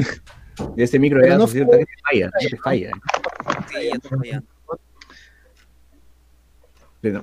De 0.76 0.84
ese 0.84 1.00
micro 1.00 1.20
Pero 1.20 1.32
ya 1.34 1.38
no 1.38 1.44
no 1.46 1.48
fue- 1.48 1.66
te 1.66 1.86
falla, 2.10 2.26
no 2.26 2.50
te 2.50 2.58
falla. 2.58 2.92
Sí, 3.70 3.76
ya 3.90 3.94
está 3.96 4.10
fallando. 4.10 4.48
Pero, 7.02 7.22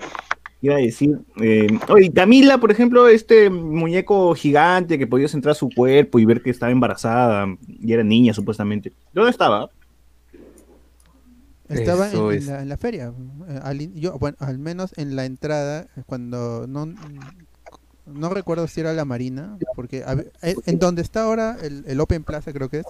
iba 0.63 0.77
a 0.77 0.79
decir, 0.79 1.19
eh, 1.43 1.67
oye, 1.89 2.11
Camila, 2.13 2.59
por 2.59 2.71
ejemplo, 2.71 3.09
este 3.09 3.51
muñeco 3.51 4.35
gigante 4.35 4.99
que 4.99 5.07
podías 5.07 5.35
entrar 5.35 5.53
a 5.53 5.55
su 5.55 5.69
cuerpo 5.69 6.19
y 6.19 6.25
ver 6.25 6.43
que 6.43 6.51
estaba 6.51 6.73
embarazada 6.73 7.47
y 7.67 7.93
era 7.93 8.03
niña 8.03 8.33
supuestamente. 8.33 8.93
¿Dónde 9.13 9.31
estaba? 9.31 9.71
Estaba 11.69 12.11
en, 12.11 12.47
la, 12.47 12.63
en 12.63 12.69
la 12.69 12.77
feria. 12.77 13.13
al 13.63 13.93
yo, 13.95 14.19
bueno, 14.19 14.37
al 14.41 14.59
menos 14.59 14.93
en 14.97 15.17
la 15.17 15.25
entrada, 15.25 15.87
cuando 16.07 16.67
no, 16.69 16.87
no 18.07 18.29
recuerdo 18.29 18.69
si 18.69 18.81
era 18.81 18.93
la 18.93 19.05
Marina, 19.07 19.57
porque 19.75 20.05
eh, 20.43 20.55
en 20.67 20.79
donde 20.79 21.03
está 21.03 21.23
ahora 21.25 21.57
el, 21.63 21.85
el 21.87 22.01
Open 22.01 22.23
Plaza, 22.23 22.53
creo 22.53 22.69
que 22.69 22.81
es, 22.81 22.87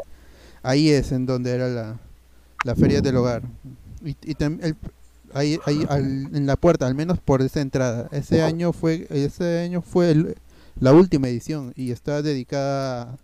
ahí 0.62 0.90
es 0.90 1.12
en 1.12 1.24
donde 1.24 1.52
era 1.52 1.68
la, 1.68 2.00
la 2.64 2.74
feria 2.74 3.00
del 3.00 3.16
hogar. 3.16 3.42
Y, 4.04 4.10
y 4.22 4.36
el- 4.38 4.76
ahí, 5.34 5.58
ahí 5.66 5.84
al- 5.88 6.34
en 6.34 6.46
la 6.46 6.56
puerta, 6.56 6.86
al 6.86 6.94
menos 6.94 7.18
por 7.20 7.42
esa 7.42 7.60
entrada. 7.60 8.08
Ese 8.12 8.42
año 8.42 8.72
fue, 8.72 9.06
ese 9.10 9.60
año 9.60 9.82
fue 9.82 10.10
el- 10.12 10.36
la 10.80 10.92
última 10.92 11.28
edición 11.28 11.72
y 11.76 11.90
está 11.92 12.22
dedicada 12.22 13.16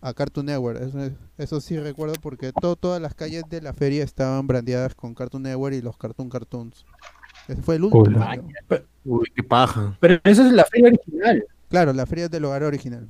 a 0.00 0.14
Cartoon 0.14 0.46
Network. 0.46 0.80
Eso, 0.80 0.98
es- 1.00 1.12
eso 1.38 1.60
sí 1.60 1.78
recuerdo 1.78 2.14
porque 2.20 2.52
to- 2.52 2.76
todas 2.76 3.00
las 3.00 3.14
calles 3.14 3.44
de 3.48 3.60
la 3.60 3.72
feria 3.72 4.02
estaban 4.02 4.46
brandeadas 4.46 4.94
con 4.94 5.14
Cartoon 5.14 5.42
Network 5.44 5.74
y 5.74 5.82
los 5.82 5.96
Cartoon 5.96 6.28
Cartoons. 6.28 6.84
Ese 7.48 7.60
fue 7.62 7.76
el 7.76 7.84
último. 7.84 8.24
Uy, 9.04 9.26
qué 9.34 9.42
paja. 9.42 9.96
Pero 10.00 10.20
eso 10.24 10.46
es 10.46 10.52
la 10.52 10.64
feria 10.64 10.88
original. 10.88 11.44
Claro, 11.68 11.92
la 11.92 12.06
feria 12.06 12.28
del 12.28 12.44
hogar 12.44 12.62
original. 12.64 13.08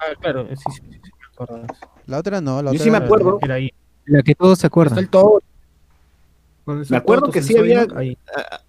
Ah, 0.00 0.14
claro, 0.20 0.46
sí, 0.50 0.56
sí, 0.56 0.80
sí, 0.80 1.00
sí, 1.02 1.10
me 1.20 1.44
acuerdo. 1.44 1.66
La 2.06 2.18
otra 2.18 2.40
no, 2.40 2.62
la 2.62 2.70
Yo 2.70 2.76
otra 2.76 2.84
sí 2.84 2.90
me 2.90 2.96
era- 2.96 3.06
acuerdo. 3.06 3.38
Era 3.42 3.54
ahí. 3.56 3.70
La 4.06 4.22
que 4.22 4.34
todos 4.34 4.58
se 4.58 4.60
Está 4.60 4.68
acuerdan. 4.68 4.98
el 4.98 5.08
todo. 5.08 5.42
Me 6.74 6.96
acuerdo 6.96 7.30
que 7.30 7.42
sí 7.42 7.56
había- 7.56 7.86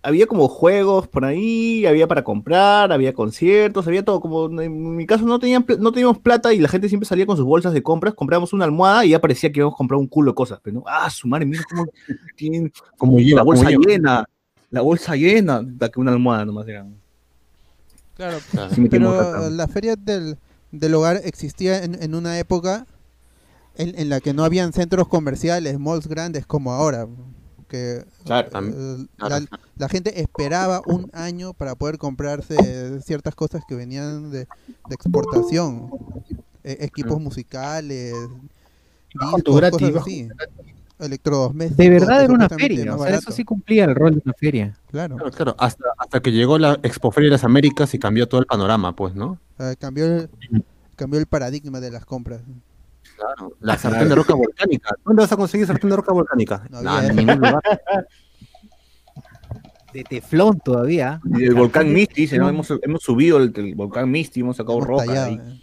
Había 0.01 0.27
como 0.27 0.47
juegos 0.47 1.07
por 1.07 1.25
ahí, 1.25 1.85
había 1.85 2.07
para 2.07 2.23
comprar, 2.23 2.91
había 2.91 3.13
conciertos, 3.13 3.85
había 3.87 4.03
todo. 4.03 4.19
Como 4.21 4.61
en 4.61 4.95
mi 4.95 5.05
caso 5.05 5.25
no, 5.25 5.39
tenían, 5.39 5.65
no 5.79 5.91
teníamos 5.91 6.19
plata 6.19 6.53
y 6.53 6.59
la 6.59 6.67
gente 6.69 6.87
siempre 6.89 7.07
salía 7.07 7.25
con 7.25 7.35
sus 7.37 7.45
bolsas 7.45 7.73
de 7.73 7.83
compras, 7.83 8.13
comprábamos 8.13 8.53
una 8.53 8.65
almohada 8.65 9.05
y 9.05 9.09
ya 9.09 9.19
parecía 9.19 9.51
que 9.51 9.59
íbamos 9.59 9.75
a 9.75 9.77
comprar 9.77 9.99
un 9.99 10.07
culo 10.07 10.31
de 10.31 10.35
cosas. 10.35 10.59
Pero 10.63 10.77
no, 10.77 10.83
ah, 10.87 11.09
su 11.09 11.27
madre, 11.27 11.45
mira 11.45 11.63
cómo 11.69 11.85
tienen 12.37 12.71
Como 12.97 13.17
la 13.17 13.23
lleva, 13.23 13.43
bolsa 13.43 13.65
como 13.65 13.79
lleva. 13.79 13.91
llena, 13.91 14.25
la 14.71 14.81
bolsa 14.81 15.15
llena, 15.15 15.61
da 15.63 15.89
que 15.89 15.99
una 15.99 16.11
almohada 16.11 16.45
nomás 16.45 16.67
era. 16.67 16.85
Claro, 18.15 18.37
Claro. 18.51 18.73
Sí 18.75 18.81
metimos 18.81 19.15
pero 19.15 19.49
la 19.49 19.67
feria 19.67 19.95
del, 19.95 20.37
del 20.71 20.93
hogar 20.95 21.21
existía 21.23 21.83
en, 21.83 22.01
en 22.01 22.15
una 22.15 22.37
época 22.39 22.85
en, 23.75 23.97
en 23.97 24.09
la 24.09 24.19
que 24.19 24.33
no 24.33 24.43
habían 24.43 24.73
centros 24.73 25.07
comerciales, 25.07 25.79
malls 25.79 26.07
grandes 26.07 26.45
como 26.45 26.71
ahora. 26.73 27.07
Que 27.69 28.03
Claro, 28.25 28.47
eh, 28.47 29.05
claro. 29.17 29.45
la, 29.49 29.59
la 29.77 29.89
gente 29.89 30.19
esperaba 30.21 30.81
un 30.87 31.09
año 31.13 31.53
para 31.53 31.75
poder 31.75 31.97
comprarse 31.99 32.99
ciertas 33.01 33.35
cosas 33.35 33.61
que 33.67 33.75
venían 33.75 34.31
de, 34.31 34.39
de 34.39 34.95
exportación. 34.95 35.89
E- 36.63 36.77
equipos 36.81 37.21
musicales, 37.21 38.13
discos, 39.13 39.55
gratis, 39.55 39.77
cosas 39.79 39.93
bajo 39.93 40.05
así. 40.05 40.27
Electrodomésticos. 40.99 41.77
De 41.77 41.89
verdad 41.89 42.23
era 42.25 42.33
una 42.33 42.49
feria. 42.49 42.85
más 42.91 42.99
O 43.01 43.03
sea, 43.05 43.15
eso 43.15 43.31
sí 43.31 43.45
cumplía 43.45 43.85
el 43.85 43.95
rol 43.95 44.15
de 44.15 44.21
una 44.25 44.33
feria. 44.33 44.75
Claro. 44.91 45.15
Claro, 45.15 45.31
claro, 45.31 45.55
hasta, 45.57 45.85
hasta 45.97 46.19
que 46.21 46.31
llegó 46.31 46.57
la 46.57 46.73
Expo 46.83 47.11
Feria 47.11 47.27
de 47.29 47.31
las 47.33 47.43
Américas 47.45 47.93
y 47.93 47.99
cambió 47.99 48.27
todo 48.27 48.41
el 48.41 48.47
panorama, 48.47 48.93
pues, 48.95 49.15
¿no? 49.15 49.39
Cambió, 49.79 50.05
el, 50.05 50.29
cambió 50.97 51.19
el 51.19 51.25
paradigma 51.25 51.79
de 51.79 51.91
las 51.91 52.03
compras. 52.05 52.41
Claro. 53.19 53.53
La 53.59 53.77
sartén 53.77 54.07
de 54.07 54.15
roca 54.15 54.33
volcánica. 54.33 54.89
¿Dónde 55.03 55.21
vas 55.23 55.31
a 55.31 55.35
conseguir 55.37 55.67
sartén 55.67 55.89
de 55.89 55.95
roca 55.97 56.13
volcánica? 56.13 56.65
No 56.69 56.81
Nah, 56.81 56.97
había. 56.99 57.09
en 57.09 57.15
ningún 57.17 57.35
lugar. 57.35 57.61
De 59.93 60.03
teflón 60.03 60.59
todavía. 60.59 61.19
Y 61.35 61.45
el 61.45 61.55
volcán 61.55 61.91
Misty, 61.91 62.21
dice, 62.21 62.37
¿no? 62.37 62.47
hemos, 62.47 62.71
hemos 62.83 63.01
subido 63.01 63.37
el, 63.39 63.51
el 63.55 63.73
volcán 63.73 64.09
Misty, 64.11 64.41
hemos 64.41 64.57
sacado 64.57 64.77
Hemos 64.77 64.87
roca. 64.87 65.05
tallado, 65.05 65.27
ahí. 65.27 65.35
eh. 65.43 65.61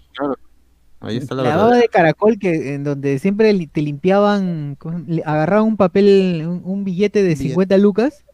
Ahí 0.99 1.17
está 1.19 1.35
la 1.37 1.43
La 1.45 1.57
baba 1.57 1.77
de 1.77 1.89
caracol 1.89 2.37
que 2.39 2.75
en 2.75 2.83
donde 2.83 3.19
siempre 3.21 3.53
li- 3.53 3.69
te 3.69 3.83
limpiaban, 3.83 4.77
agarraban 5.25 5.65
un 5.69 5.77
papel, 5.77 6.43
un, 6.47 6.63
un 6.65 6.83
billete 6.85 7.21
de 7.23 7.29
Billete. 7.35 7.49
50 7.51 7.79
lucas, 7.79 8.25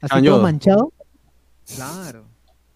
así 0.00 0.16
Añodo. 0.16 0.36
todo 0.36 0.42
manchado. 0.44 0.92
Claro. 1.76 2.24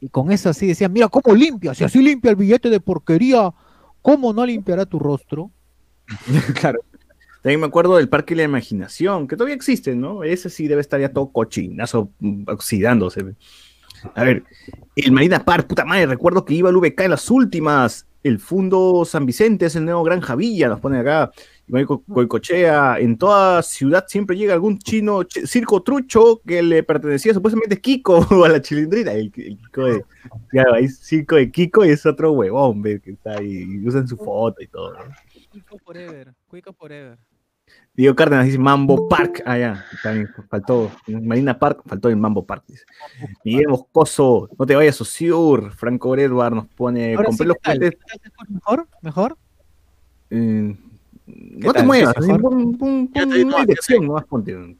Y 0.01 0.09
con 0.11 0.31
eso 0.31 0.51
así 0.51 0.67
decían, 0.67 0.93
mira 0.93 1.09
cómo 1.09 1.35
limpia, 1.35 1.73
si 1.75 1.85
así 1.85 2.03
limpia 2.03 2.31
el 2.33 2.37
billete 2.37 2.69
de 2.69 2.81
porquería, 2.81 3.55
¿cómo 4.03 4.33
no 4.35 4.45
limpiará 4.45 4.85
tu 4.85 4.99
rostro? 4.99 5.51
claro. 6.61 6.81
También 7.43 7.61
me 7.61 7.67
acuerdo 7.67 7.97
del 7.97 8.09
Parque 8.09 8.35
de 8.35 8.39
la 8.39 8.45
Imaginación, 8.49 9.29
que 9.29 9.37
todavía 9.37 9.55
existe, 9.55 9.95
¿no? 9.95 10.25
Ese 10.25 10.51
sí 10.51 10.67
debe 10.67 10.81
estar 10.81 11.01
ya 11.01 11.13
todo 11.13 11.31
cochinazo, 11.31 12.11
mm, 12.19 12.45
oxidándose. 12.49 13.25
A 14.15 14.25
ver, 14.25 14.45
el 14.97 15.13
Marina 15.13 15.45
Park, 15.45 15.67
puta 15.69 15.85
madre, 15.85 16.07
recuerdo 16.07 16.45
que 16.45 16.55
iba 16.55 16.69
al 16.69 16.77
VK 16.77 17.01
en 17.05 17.11
las 17.13 17.31
últimas. 17.31 18.07
El 18.25 18.41
Fundo 18.41 19.05
San 19.05 19.25
Vicente 19.27 19.67
es 19.67 19.77
el 19.77 19.85
nuevo 19.85 20.03
Granja 20.03 20.35
Villa, 20.35 20.69
nos 20.69 20.81
pone 20.81 20.99
acá. 20.99 21.31
Co- 21.87 22.03
Coicochea, 22.03 22.99
en 22.99 23.17
toda 23.17 23.63
ciudad 23.63 24.05
siempre 24.09 24.37
llega 24.37 24.55
algún 24.55 24.79
chino, 24.79 25.21
ch- 25.23 25.47
circo 25.47 25.83
trucho 25.83 26.41
que 26.45 26.63
le 26.63 26.83
pertenecía 26.83 27.33
supuestamente 27.33 27.81
Kiko 27.81 28.19
o 28.31 28.45
a 28.45 28.49
la 28.49 28.61
chilindrina. 28.61 29.13
El, 29.13 29.33
el 29.37 29.59
Kiko 29.59 29.85
de, 29.85 30.05
circo 30.89 31.37
de 31.37 31.51
Kiko 31.53 31.85
y 31.85 31.91
es 31.91 32.05
otro 32.07 32.33
huevón, 32.33 32.83
ve, 32.83 33.01
que 33.01 33.13
está 33.13 33.37
ahí, 33.39 33.65
y 33.83 33.87
usan 33.87 34.09
su 34.09 34.17
foto 34.17 34.61
y 34.63 34.67
todo. 34.67 34.93
¿no? 34.95 34.99
Cuico 35.63 35.79
forever, 35.85 36.35
Cuico 36.47 36.73
forever. 36.73 37.19
Diego 37.95 38.15
Cárdenas 38.15 38.47
dice 38.47 38.59
Mambo 38.59 39.09
Park. 39.09 39.43
Ah, 39.45 39.59
ya, 39.59 39.85
también 40.03 40.29
faltó. 40.49 40.91
Marina 41.07 41.59
Park 41.59 41.83
faltó 41.85 42.09
el 42.09 42.17
Mambo 42.17 42.47
Park. 42.47 42.65
Dice. 42.67 42.85
Miguel 43.45 43.69
Moscoso, 43.69 44.49
no 44.59 44.65
te 44.67 44.75
vayas, 44.75 45.01
Osiur. 45.01 45.73
Franco 45.73 46.17
Edward 46.17 46.55
nos 46.55 46.67
pone. 46.69 47.15
Ahora 47.15 47.27
compré 47.27 47.45
sí, 47.45 47.49
los 47.49 47.57
¿qué 47.57 47.63
tal? 47.63 47.77
juguetes. 47.79 47.99
¿Qué 48.01 48.07
tal 48.09 48.21
se 48.21 48.29
escucha 48.29 48.53
¿Mejor? 48.53 48.89
¿Mejor? 49.03 49.37
eh, 50.31 50.77
no 51.27 51.73
te 51.73 51.83
muevas, 51.83 52.15
pon, 52.15 52.79
pon- 52.79 53.11
Ya 53.13 53.23
pon 53.23 53.31
te- 53.31 53.45
una 53.45 53.57
no, 53.59 53.61
dirección, 53.67 54.07
nomás 54.07 54.25
ponte. 54.25 54.77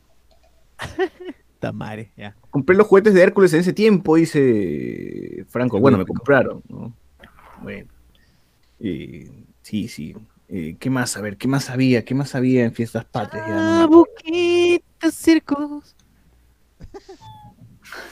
Tamare, 1.59 2.13
ya. 2.17 2.37
Compré 2.51 2.77
los 2.77 2.87
juguetes 2.87 3.13
de 3.15 3.23
Hércules 3.23 3.53
en 3.53 3.61
ese 3.61 3.73
tiempo, 3.73 4.15
dice 4.17 5.45
Franco. 5.49 5.81
Bueno, 5.81 5.99
me 5.99 6.07
compraron. 6.07 6.63
¿no? 6.69 6.95
Bueno. 7.63 7.89
Eh, 8.81 9.29
sí, 9.63 9.89
sí. 9.89 10.15
Eh, 10.49 10.77
¿Qué 10.81 10.91
más? 10.91 11.17
A 11.17 11.21
ver, 11.21 11.37
¿qué 11.37 11.47
más 11.49 11.71
había? 11.71 12.05
¿Qué 12.05 12.15
más 12.15 12.35
había 12.35 12.65
en 12.65 12.73
Fiestas 12.73 13.05
Patrias? 13.05 13.45
Ah, 13.49 13.87
buquitos, 13.89 15.15
circos. 15.15 15.95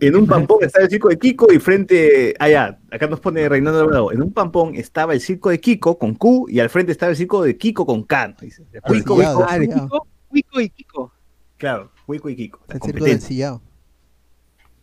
En 0.00 0.14
un 0.14 0.28
pampón 0.28 0.58
estaba 0.62 0.84
el 0.84 0.90
circo 0.92 1.08
de 1.08 1.18
Kiko 1.18 1.52
y 1.52 1.58
frente. 1.58 2.32
Ah, 2.38 2.48
ya, 2.48 2.78
acá 2.88 3.08
nos 3.08 3.18
pone 3.18 3.48
Reinaldo 3.48 3.84
Bravo. 3.84 4.12
En 4.12 4.22
un 4.22 4.32
pampón 4.32 4.76
estaba 4.76 5.12
el 5.12 5.20
circo 5.20 5.50
de 5.50 5.58
Kiko 5.58 5.98
con 5.98 6.14
Q 6.14 6.46
y 6.48 6.60
al 6.60 6.70
frente 6.70 6.92
estaba 6.92 7.10
el 7.10 7.16
circo 7.16 7.42
de 7.42 7.56
Kiko 7.56 7.84
con 7.84 8.04
K. 8.04 8.28
¿no? 8.28 8.34
Dice. 8.40 8.62
Cuico, 8.86 9.20
Ah, 9.20 9.58
sillado. 9.58 9.60
Kiko, 9.88 10.06
Cuico 10.28 10.60
y 10.60 10.70
Kiko. 10.70 11.12
claro, 11.56 11.90
Cuico 12.06 12.30
y 12.30 12.36
Kiko. 12.36 12.60
El 12.68 12.80
circo 12.80 13.04
del 13.06 13.20
sillado. 13.20 13.60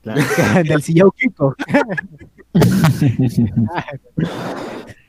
claro. 0.03 0.19
Del 0.67 0.81
sillao 0.81 1.09
Kiko. 1.11 1.55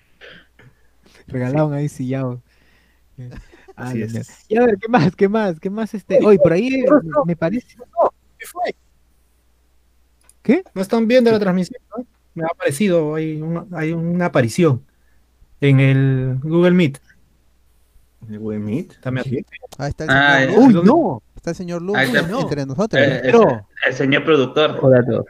Regalaron 1.27 1.75
ahí 1.75 1.89
sillao. 1.89 2.41
Ah, 3.19 3.23
Así 3.91 4.03
es. 4.03 4.45
Y 4.49 4.57
a 4.57 4.65
ver, 4.65 4.79
¿qué 4.81 4.89
más? 4.89 5.15
¿Qué 5.17 5.29
más? 5.29 5.61
¿Qué 5.61 5.71
más? 5.71 5.93
Este? 5.95 6.25
Oye, 6.25 6.39
por 6.39 6.53
ahí 6.53 6.69
eh, 6.81 6.87
me 7.27 7.37
parece. 7.37 7.77
¿Qué 8.39 8.47
fue? 8.47 8.75
¿Qué? 10.43 10.63
¿No 10.75 10.83
están 10.83 11.07
viendo 11.09 11.31
la 11.31 11.39
transmisión? 11.39 11.81
no? 11.97 12.07
Me 12.35 12.45
ha 12.45 12.49
aparecido, 12.49 13.15
hay 13.15 13.41
una, 13.41 13.65
hay 13.73 13.93
una 13.93 14.27
aparición 14.27 14.83
en 15.61 15.81
el 15.81 16.39
Google 16.43 16.73
Meet. 16.73 16.99
¿El 18.31 18.39
Google 18.39 18.59
Meet? 18.61 19.01
También. 19.01 19.25
¿Sí? 19.25 19.45
Ahí 19.79 19.89
está 19.91 20.05
el 20.05 20.11
Ah, 20.11 20.39
señor. 20.41 20.59
Lu. 20.59 20.65
¡Uy, 20.81 20.85
no! 20.85 21.23
Está 21.35 21.51
el 21.51 21.57
señor 21.57 21.83
Lu 21.83 21.97
Ahí 21.97 22.07
está. 22.09 22.23
no, 22.23 22.41
entre 22.43 22.67
nosotros. 22.67 23.03
Eh, 23.03 23.21
Pero, 23.23 23.67
El 23.87 23.95
señor 23.95 24.25
productor. 24.25 24.79
Hola 24.83 25.01
a 25.01 25.05
todos. 25.05 25.27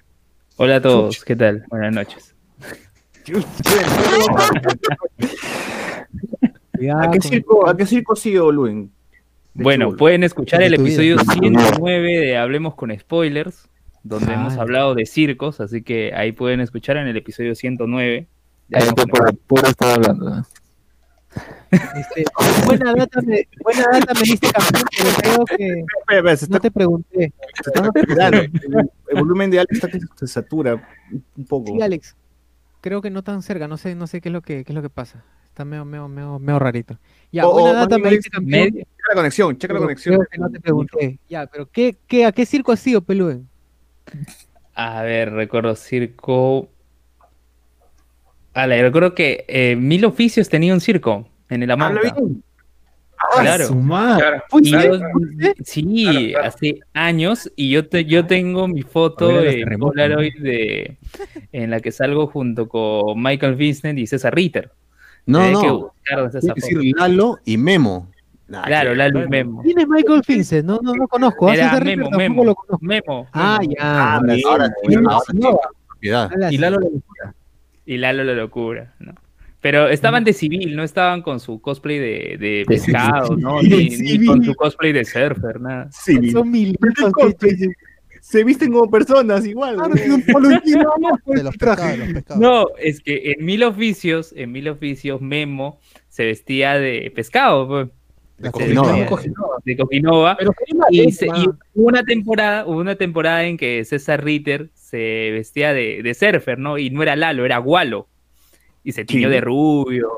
Hola 0.57 0.77
a 0.77 0.83
todos, 0.83 1.25
¿qué 1.25 1.37
tal? 1.37 1.65
Buenas 1.69 1.93
noches. 1.95 2.35
cuidado 6.77 7.01
¿A 7.03 7.11
qué 7.11 7.18
con- 7.18 7.29
circo, 7.31 7.68
a 7.68 7.77
qué 7.77 7.87
circo 7.87 8.12
ha 8.12 8.16
sido, 8.16 8.53
Luen? 8.53 8.91
De 9.55 9.62
Bueno, 9.64 9.87
chulo. 9.87 9.97
pueden 9.99 10.22
escuchar 10.24 10.62
el 10.62 10.74
episodio 10.74 11.18
109 11.18 12.11
de 12.20 12.37
Hablemos 12.37 12.74
con 12.74 12.97
Spoilers, 12.99 13.68
donde 14.03 14.33
Ah, 14.33 14.35
hemos 14.35 14.55
ya. 14.57 14.62
hablado 14.62 14.95
de 14.95 15.07
circos, 15.07 15.61
así 15.61 15.83
que 15.83 16.12
ahí 16.14 16.33
pueden 16.33 16.61
escuchar 16.61 16.97
en 16.99 17.09
el 17.09 17.16
episodio 17.16 17.55
109. 17.55 18.27
de 18.68 18.77
Ahí 18.77 18.83
Hablemos 18.89 19.05
está 19.07 19.24
con 19.27 19.37
por 19.47 19.64
estaba 19.66 19.95
hablando. 19.95 20.31
¿no? 20.31 20.47
este, 21.70 22.24
buena 22.66 22.95
data 22.95 23.20
me, 23.22 23.47
buena 23.62 23.85
data 23.93 24.14
me 24.14 24.20
diste 24.20 24.49
campeón, 24.51 24.85
pero 24.97 25.45
creo 25.45 25.45
que 25.59 26.37
se 26.37 26.45
está, 26.45 26.55
no 26.55 26.61
te 26.61 26.70
pregunté. 26.70 27.33
se 27.62 27.70
está. 27.70 28.29
El, 28.29 28.51
el 29.09 29.18
volumen 29.20 29.51
de 29.51 29.59
Alex 29.61 29.72
está 29.74 29.89
que 29.89 29.99
se 30.16 30.27
satura 30.27 30.89
un 31.37 31.45
poco. 31.47 31.72
Sí, 31.74 31.83
Alex. 31.83 32.16
Creo 32.81 33.03
que 33.03 33.11
no 33.11 33.22
tan 33.22 33.43
cerca, 33.43 33.66
no 33.68 33.77
sé, 33.77 33.95
no 33.95 34.07
sé 34.07 34.20
qué 34.20 34.29
es 34.29 34.33
lo 34.33 34.43
que, 34.43 34.64
qué 34.64 34.72
es 34.72 34.74
lo 34.74 34.83
que 34.83 34.91
pasa. 34.91 35.24
Está 35.57 35.65
medio, 35.65 35.87
medio, 35.87 36.07
medio, 36.07 36.39
medio 36.39 36.59
rarito. 36.59 36.99
Ya, 37.33 37.47
buena 37.47 37.73
data 37.73 37.97
me 37.97 38.11
diste 38.11 38.29
campeón. 38.29 38.65
Medio- 38.65 38.85
Checa 38.85 39.09
la 39.09 39.15
conexión, 39.15 39.57
checa 39.57 39.73
la 39.73 39.81
conexión. 39.81 40.15
Creo 40.17 40.29
que 40.31 40.39
no 40.39 40.51
te 40.51 40.61
pregunté. 40.61 41.19
Ya, 41.31 41.47
pero 41.47 41.67
¿qué, 41.71 41.97
qué, 42.07 42.27
¿a 42.27 42.33
qué 42.33 42.45
circo 42.45 42.73
has 42.73 42.81
sido, 42.81 43.01
Pelúen? 43.01 43.49
A 44.75 45.01
ver, 45.01 45.33
recuerdo 45.33 45.75
circo. 45.75 46.69
Ala, 48.53 48.77
recuerdo 48.83 49.15
que 49.15 49.47
eh, 49.49 49.77
Mil 49.77 50.05
Oficios 50.05 50.51
tenía 50.51 50.75
un 50.75 50.81
circo 50.83 51.27
en 51.49 51.63
el 51.63 51.71
Amauta. 51.71 52.03
bien. 52.03 52.43
¡Ah, 53.17 53.41
Claro. 53.41 53.65
Y 54.61 54.71
yo- 54.73 54.99
sí, 55.65 55.83
Claro, 56.05 56.21
claro. 56.33 56.47
hace 56.49 56.81
años, 56.93 57.51
y 57.57 57.71
yo, 57.71 57.89
te, 57.89 58.05
yo 58.05 58.27
tengo 58.27 58.69
mi 58.69 58.83
foto 58.83 59.31
A 59.31 59.43
en 59.43 59.61
terremotos, 59.65 59.95
Polaroid 59.95 60.35
de, 60.39 60.99
en 61.53 61.71
la 61.71 61.81
que 61.81 61.93
salgo 61.93 62.27
junto 62.27 62.69
con 62.69 63.23
Michael 63.23 63.55
Vincent 63.55 63.99
y 63.99 64.07
César 64.07 64.35
Ritter. 64.35 64.71
No, 65.27 65.39
Tenés 65.41 65.53
no. 65.55 65.93
Tiene 66.41 66.55
que 66.55 66.61
decir 66.61 66.95
Lalo 66.97 67.39
y 67.45 67.57
Memo. 67.57 68.09
Nah, 68.49 68.62
Claro, 68.64 68.91
que- 68.91 68.97
Lalo 68.97 69.24
y 69.24 69.29
Memo. 69.29 69.62
¿Quién 69.62 69.79
es 69.81 69.89
Michael 69.89 70.22
Vincent? 70.27 70.64
No, 70.64 70.79
no, 70.83 70.95
no 70.95 71.09
conozco. 71.09 71.53
Era 71.53 71.72
Hace 71.72 71.85
Memo, 71.85 72.11
Memo. 72.11 72.45
lo 72.45 72.55
conozco. 72.55 72.79
Memo. 72.87 73.27
Ah, 73.33 73.59
ya. 73.68 74.14
Ahora 74.14 74.35
sí, 74.37 74.43
Ahora 74.47 74.64
ahora 74.64 75.20
sí, 75.27 75.37
Nova. 75.37 75.59
propiedad. 75.89 76.31
Ahora 76.33 76.53
Y. 76.53 76.59
Lalo 76.59 76.79
Y 77.87 77.97
Lalo 77.99 78.24
la 78.24 78.35
locura, 78.35 78.95
¿no? 79.01 79.14
Pero 79.61 79.89
estaban 79.89 80.22
de 80.22 80.33
civil, 80.33 80.77
no 80.77 80.85
estaban 80.85 81.22
con 81.22 81.41
su 81.41 81.61
cosplay 81.61 81.99
de, 81.99 82.37
de 82.39 82.64
pescado, 82.68 83.37
¿no? 83.37 83.61
Ni, 83.62 83.89
ni 83.89 84.24
con 84.27 84.45
su 84.45 84.55
cosplay 84.55 84.93
de 84.93 85.05
surfer, 85.05 85.61
nada. 85.61 85.89
Sí, 85.91 86.31
Son 86.31 86.49
mil. 86.49 86.79
Se 88.29 88.43
visten 88.43 88.72
como 88.72 88.91
personas 88.91 89.47
igual. 89.47 89.77
¿no? 89.77 89.89
De 89.89 90.09
los 90.09 91.57
pescados, 91.57 91.91
de 91.97 91.97
los 91.99 92.12
pescados. 92.14 92.39
No, 92.41 92.66
es 92.79 93.01
que 93.01 93.35
en 93.39 93.45
Mil 93.45 93.62
Oficios, 93.62 94.33
en 94.37 94.51
Mil 94.51 94.68
Oficios, 94.68 95.20
Memo 95.20 95.79
se 96.09 96.24
vestía 96.24 96.74
de 96.74 97.12
pescado, 97.14 97.68
pues, 97.68 97.89
de 98.39 98.51
Coquinova. 98.51 98.93
de 99.64 99.77
Coquinova. 99.77 100.37
Pero 100.39 100.53
Y, 100.91 101.12
se- 101.12 101.27
y 101.27 101.47
una 101.74 102.03
temporada, 102.03 102.66
hubo 102.66 102.79
una 102.81 102.97
temporada 102.97 103.45
en 103.45 103.57
que 103.57 103.85
César 103.85 104.24
Ritter 104.24 104.70
se 104.74 105.31
vestía 105.33 105.72
de, 105.72 106.03
de 106.03 106.14
surfer, 106.14 106.59
¿no? 106.59 106.79
Y 106.79 106.91
no 106.91 107.03
era 107.05 107.14
Lalo, 107.14 107.45
era 107.45 107.59
Gualo. 107.59 108.09
Y 108.83 108.93
se 108.93 109.05
tiñó 109.05 109.29
Sí. 109.29 109.35
de 109.35 109.41
rubio. 109.41 110.09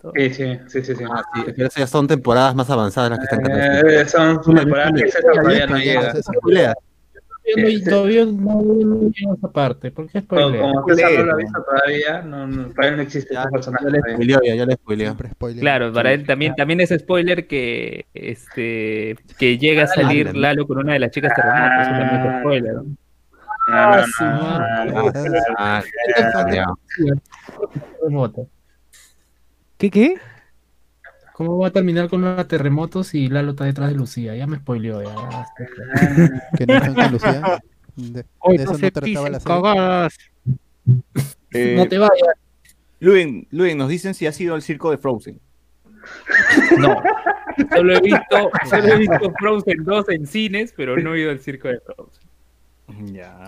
todo. 0.00 0.12
Sí, 0.16 0.30
sí, 0.34 0.44
sí, 0.68 0.82
sí. 0.84 0.94
sí. 0.96 1.04
Ah, 1.10 1.22
sí, 1.34 1.42
pero 1.46 1.66
esas 1.68 1.76
ya 1.76 1.86
son 1.86 2.06
temporadas 2.06 2.54
más 2.54 2.70
avanzadas 2.70 3.10
las 3.10 3.18
que 3.18 3.24
están 3.24 3.40
cantando. 3.42 3.88
Eh, 3.88 4.08
son 4.08 4.56
temporadas 4.56 4.92
que 5.00 5.10
César 5.10 5.32
todavía 5.34 5.66
no 5.66 5.78
llega. 5.78 6.14
No- 7.56 7.90
Todavía 7.90 8.24
no 8.26 9.00
llega 9.10 9.34
esa 9.36 9.52
parte. 9.52 9.90
¿Por 9.92 10.08
qué 10.10 10.26
Como, 10.26 10.40
spoiler? 10.48 10.60
como 10.60 10.88
César 10.88 11.12
no 11.18 11.24
lo 11.24 11.32
ha 11.32 11.36
visto 11.36 11.62
todavía, 11.64 12.22
no, 12.22 12.46
no, 12.48 12.68
todavía 12.70 12.96
no 12.96 13.02
existe 13.02 13.34
Ya, 13.34 13.44
personaje. 13.48 13.84
ya 13.84 13.90
le 13.90 14.00
spoileó, 14.00 14.40
ya, 14.44 14.54
ya 14.56 14.66
le 14.66 14.74
spoileó. 14.74 15.16
Claro, 15.60 15.92
para 15.92 16.12
él 16.12 16.26
también, 16.26 16.54
también 16.56 16.80
es 16.80 16.90
spoiler 16.90 17.46
que 17.46 18.06
este 18.14 19.16
que 19.38 19.58
llega 19.58 19.84
a 19.84 19.86
salir. 19.86 20.34
Lalo 20.36 20.66
con 20.66 20.78
una 20.78 20.94
de 20.94 20.98
las 20.98 21.12
chicas 21.12 21.32
terremotos, 21.36 21.82
eso 21.82 21.90
también 21.90 22.34
es 22.34 22.40
spoiler. 22.40 22.74
¿no? 22.74 22.84
Ah, 23.68 24.04
ya. 26.52 26.66
Terremoto. 28.00 28.48
¿Qué, 29.78 29.90
qué? 29.90 30.14
¿Cómo 31.36 31.58
va 31.58 31.68
a 31.68 31.70
terminar 31.70 32.08
con 32.08 32.22
los 32.22 32.48
terremotos 32.48 33.12
y 33.14 33.28
Lalo 33.28 33.50
está 33.50 33.64
detrás 33.64 33.90
de 33.90 33.94
Lucía? 33.94 34.34
Ya 34.34 34.46
me 34.46 34.56
spoileó. 34.56 35.02
Ya. 35.02 35.46
Que 36.56 36.64
no 36.64 36.74
están 36.76 36.94
con 36.94 37.12
Lucía. 37.12 37.62
De, 37.94 38.24
Hoy 38.38 38.56
de 38.56 38.64
no 38.64 38.70
eso 38.70 38.78
se 38.78 38.86
no 38.86 38.92
trataba 38.92 39.28
la 39.28 40.08
serie. 40.08 40.32
Eh, 41.50 41.74
No 41.76 41.86
te 41.86 41.98
vayas. 41.98 42.38
Luen, 43.00 43.46
Luen, 43.50 43.76
nos 43.76 43.90
dicen 43.90 44.14
si 44.14 44.26
ha 44.26 44.32
sido 44.32 44.56
el 44.56 44.62
circo 44.62 44.90
de 44.90 44.96
Frozen. 44.96 45.38
No. 46.78 47.02
Solo 47.70 47.94
he 47.94 48.00
visto, 48.00 48.50
solo 48.70 48.86
he 48.86 48.96
visto 48.96 49.32
Frozen 49.38 49.84
2 49.84 50.08
en 50.08 50.26
cines, 50.26 50.72
pero 50.74 50.96
no 50.96 51.14
he 51.14 51.20
ido 51.20 51.30
al 51.32 51.40
circo 51.40 51.68
de 51.68 51.80
Frozen. 51.80 53.14
Ya. 53.14 53.46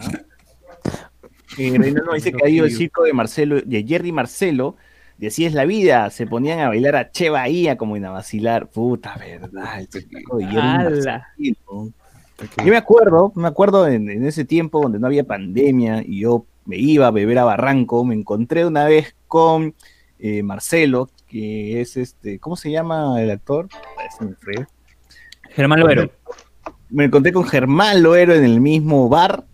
Eh, 1.56 1.70
nos 1.78 2.16
dice 2.16 2.32
que 2.32 2.44
ha 2.44 2.50
ido 2.50 2.66
el 2.66 2.70
circo 2.70 3.04
de 3.04 3.14
Marcelo, 3.14 3.62
de 3.62 3.82
Jerry 3.82 4.12
Marcelo, 4.12 4.76
de 5.18 5.26
Así 5.26 5.44
es 5.44 5.52
la 5.52 5.64
vida. 5.64 6.08
Se 6.10 6.26
ponían 6.26 6.60
a 6.60 6.68
bailar 6.68 6.96
a 6.96 7.10
Che 7.10 7.28
Bahía 7.28 7.76
como 7.76 7.96
en 7.96 8.06
a 8.06 8.10
vacilar. 8.10 8.68
Puta 8.68 9.16
verdad, 9.18 9.80
el. 9.80 11.58
Yo 12.64 12.70
me 12.70 12.76
acuerdo, 12.76 13.32
me 13.34 13.48
acuerdo 13.48 13.88
en, 13.88 14.08
en 14.08 14.24
ese 14.24 14.44
tiempo 14.44 14.80
donde 14.80 15.00
no 15.00 15.08
había 15.08 15.24
pandemia 15.24 16.02
y 16.06 16.20
yo 16.20 16.46
me 16.68 16.76
iba 16.76 17.06
a 17.06 17.10
beber 17.10 17.38
a 17.38 17.44
Barranco, 17.44 18.04
me 18.04 18.14
encontré 18.14 18.66
una 18.66 18.84
vez 18.84 19.16
con 19.26 19.74
eh, 20.18 20.42
Marcelo, 20.42 21.08
que 21.26 21.80
es 21.80 21.96
este, 21.96 22.38
¿cómo 22.38 22.56
se 22.56 22.70
llama 22.70 23.20
el 23.22 23.30
actor? 23.30 23.68
Me. 24.20 24.66
Germán 25.50 25.80
Loero. 25.80 26.10
Me 26.90 27.04
encontré 27.04 27.32
con 27.32 27.44
Germán 27.44 28.02
Loero 28.02 28.34
en 28.34 28.44
el 28.44 28.60
mismo 28.60 29.08
bar 29.08 29.44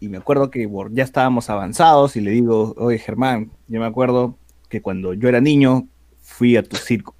Y 0.00 0.08
me 0.08 0.18
acuerdo 0.18 0.50
que 0.50 0.66
bueno, 0.66 0.90
ya 0.94 1.02
estábamos 1.02 1.48
avanzados 1.48 2.16
y 2.16 2.20
le 2.20 2.30
digo, 2.30 2.74
oye 2.76 2.98
Germán, 2.98 3.50
yo 3.66 3.80
me 3.80 3.86
acuerdo 3.86 4.36
que 4.70 4.80
cuando 4.80 5.12
yo 5.12 5.28
era 5.28 5.42
niño 5.42 5.86
fui 6.22 6.56
a 6.56 6.62
tu 6.62 6.76
circo. 6.76 7.14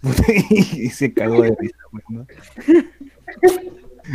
y 0.48 0.88
se 0.88 1.12
cagó 1.12 1.42
de 1.42 1.54
risa. 1.58 1.76
¿no? 2.08 2.26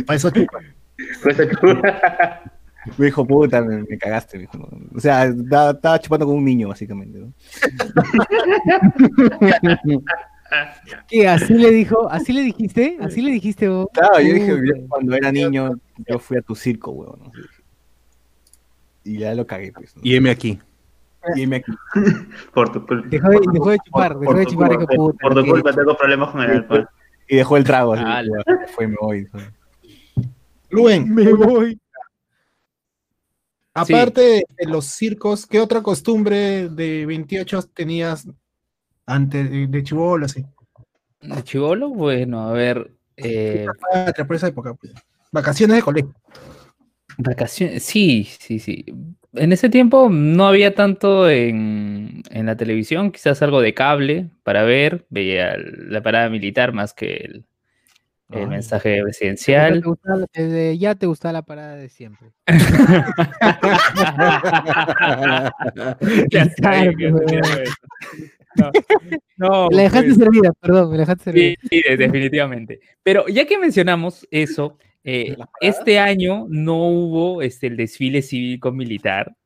Para 0.06 0.16
eso 0.16 0.30
chupa. 0.30 0.58
Me 2.98 3.06
dijo, 3.06 3.26
puta, 3.26 3.62
me, 3.62 3.82
me 3.82 3.96
cagaste. 3.96 4.36
me 4.36 4.42
dijo, 4.42 4.58
¿no? 4.58 4.68
O 4.94 5.00
sea, 5.00 5.24
estaba 5.24 5.98
chupando 5.98 6.26
con 6.26 6.36
un 6.36 6.44
niño, 6.44 6.68
básicamente. 6.68 7.18
¿no? 7.18 7.32
¿Qué? 11.08 11.26
¿Así 11.26 11.54
le 11.54 11.70
dijo? 11.70 12.06
¿Así 12.10 12.34
le 12.34 12.42
dijiste? 12.42 12.98
¿Así 13.00 13.22
le 13.22 13.30
dijiste 13.30 13.68
vos? 13.68 13.88
Claro, 13.90 14.20
yo 14.20 14.34
dije, 14.34 14.48
yo 14.48 14.86
cuando 14.86 15.16
era 15.16 15.32
niño, 15.32 15.80
yo 16.06 16.18
fui 16.18 16.36
a 16.36 16.42
tu 16.42 16.54
circo, 16.54 16.90
weón. 16.90 17.20
¿no? 17.20 17.32
Y 19.02 19.16
ya 19.16 19.34
lo 19.34 19.46
cagué, 19.46 19.72
pues. 19.72 19.96
¿no? 19.96 20.02
Y 20.04 20.16
M 20.16 20.30
aquí. 20.30 20.58
Y 21.36 21.46
me. 21.46 21.62
Por 22.54 22.70
tu 22.72 22.86
culpa. 22.86 23.08
Dejó 23.08 23.28
de, 23.28 23.40
dejó 23.52 23.70
de 23.70 23.78
chupar, 23.84 24.12
Por- 24.12 24.20
dejó 24.20 24.24
por 24.32 24.38
de 24.38 24.44
tu 24.44 24.50
chupar, 24.52 24.68
culpa, 24.76 24.94
hijo 24.94 25.04
puta. 25.06 25.18
Por 25.22 25.34
tu 25.34 25.42
que- 25.44 25.50
culpa 25.50 25.72
tengo 25.72 25.96
problemas 25.96 26.30
con 26.30 26.40
el 26.42 26.50
alcohol. 26.50 26.88
Y 27.28 27.36
dejó 27.36 27.56
el 27.56 27.64
trago. 27.64 27.94
fue, 28.74 28.86
me 28.86 28.96
voy. 29.00 29.28
Luen, 30.70 31.14
Me 31.14 31.32
voy. 31.32 31.80
aparte 33.72 34.44
de 34.56 34.66
los 34.66 34.84
circos, 34.86 35.46
¿qué 35.46 35.60
otra 35.60 35.82
costumbre 35.82 36.68
de 36.68 37.06
28 37.06 37.62
tenías 37.74 38.28
antes 39.06 39.50
de, 39.50 39.66
de 39.66 39.82
chivolo, 39.82 40.26
así? 40.26 40.44
De 41.20 41.42
chivolo, 41.42 41.88
bueno, 41.90 42.40
a 42.48 42.52
ver. 42.52 42.92
Eh, 43.16 43.66
por 44.26 44.36
esa 44.36 44.48
época, 44.48 44.74
pues. 44.74 44.92
Vacaciones 45.32 45.76
de 45.76 45.82
colegio. 45.82 46.14
vacaciones. 47.18 47.82
Sí, 47.84 48.24
sí, 48.38 48.58
sí. 48.58 48.84
En 49.36 49.52
ese 49.52 49.68
tiempo 49.68 50.08
no 50.10 50.46
había 50.46 50.74
tanto 50.74 51.28
en, 51.28 52.22
en 52.30 52.46
la 52.46 52.56
televisión, 52.56 53.10
quizás 53.10 53.42
algo 53.42 53.60
de 53.60 53.74
cable 53.74 54.30
para 54.42 54.62
ver. 54.62 55.06
Veía 55.10 55.56
la 55.58 56.02
parada 56.02 56.28
militar 56.30 56.72
más 56.72 56.94
que 56.94 57.14
el, 57.16 57.44
el 58.30 58.48
mensaje 58.48 58.96
Te 58.96 59.02
presidencial. 59.02 59.82
gustaba- 59.82 60.26
desde 60.32 60.78
ya 60.78 60.94
te 60.94 61.06
gustaba 61.06 61.32
la 61.32 61.42
parada 61.42 61.76
de 61.76 61.88
siempre. 61.88 62.28
No, 68.56 68.70
no, 69.36 69.68
Me 69.70 69.76
la 69.76 69.82
dejaste 69.84 70.06
pues, 70.08 70.18
servida, 70.18 70.52
perdón, 70.60 70.90
me 70.90 70.96
la 70.96 71.00
dejaste 71.02 71.24
servida. 71.24 71.54
Sí, 71.62 71.68
sí, 71.70 71.82
de- 71.88 71.96
definitivamente. 71.96 72.80
Pero 73.02 73.26
ya 73.28 73.46
que 73.46 73.58
mencionamos 73.58 74.26
eso, 74.30 74.78
eh, 75.04 75.36
este 75.60 75.98
año 75.98 76.46
no 76.48 76.76
hubo 76.88 77.42
este, 77.42 77.66
el 77.68 77.76
desfile 77.76 78.22
cívico-militar. 78.22 79.36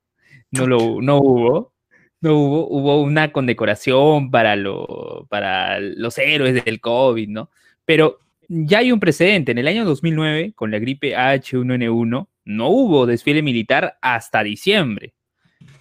No, 0.50 0.66
lo, 0.66 1.02
no 1.02 1.18
hubo. 1.18 1.72
No 2.20 2.36
hubo. 2.36 2.68
Hubo 2.68 3.02
una 3.02 3.32
condecoración 3.32 4.30
para, 4.30 4.56
lo, 4.56 5.26
para 5.28 5.80
los 5.80 6.16
héroes 6.18 6.64
del 6.64 6.80
COVID, 6.80 7.28
¿no? 7.28 7.50
Pero 7.84 8.20
ya 8.48 8.78
hay 8.78 8.92
un 8.92 9.00
precedente. 9.00 9.52
En 9.52 9.59
el 9.59 9.68
año 9.68 9.84
2009, 9.84 10.52
con 10.54 10.70
la 10.70 10.78
gripe 10.78 11.16
H1N1, 11.16 12.28
no 12.44 12.68
hubo 12.68 13.06
desfile 13.06 13.42
militar 13.42 13.98
hasta 14.00 14.42
diciembre. 14.42 15.12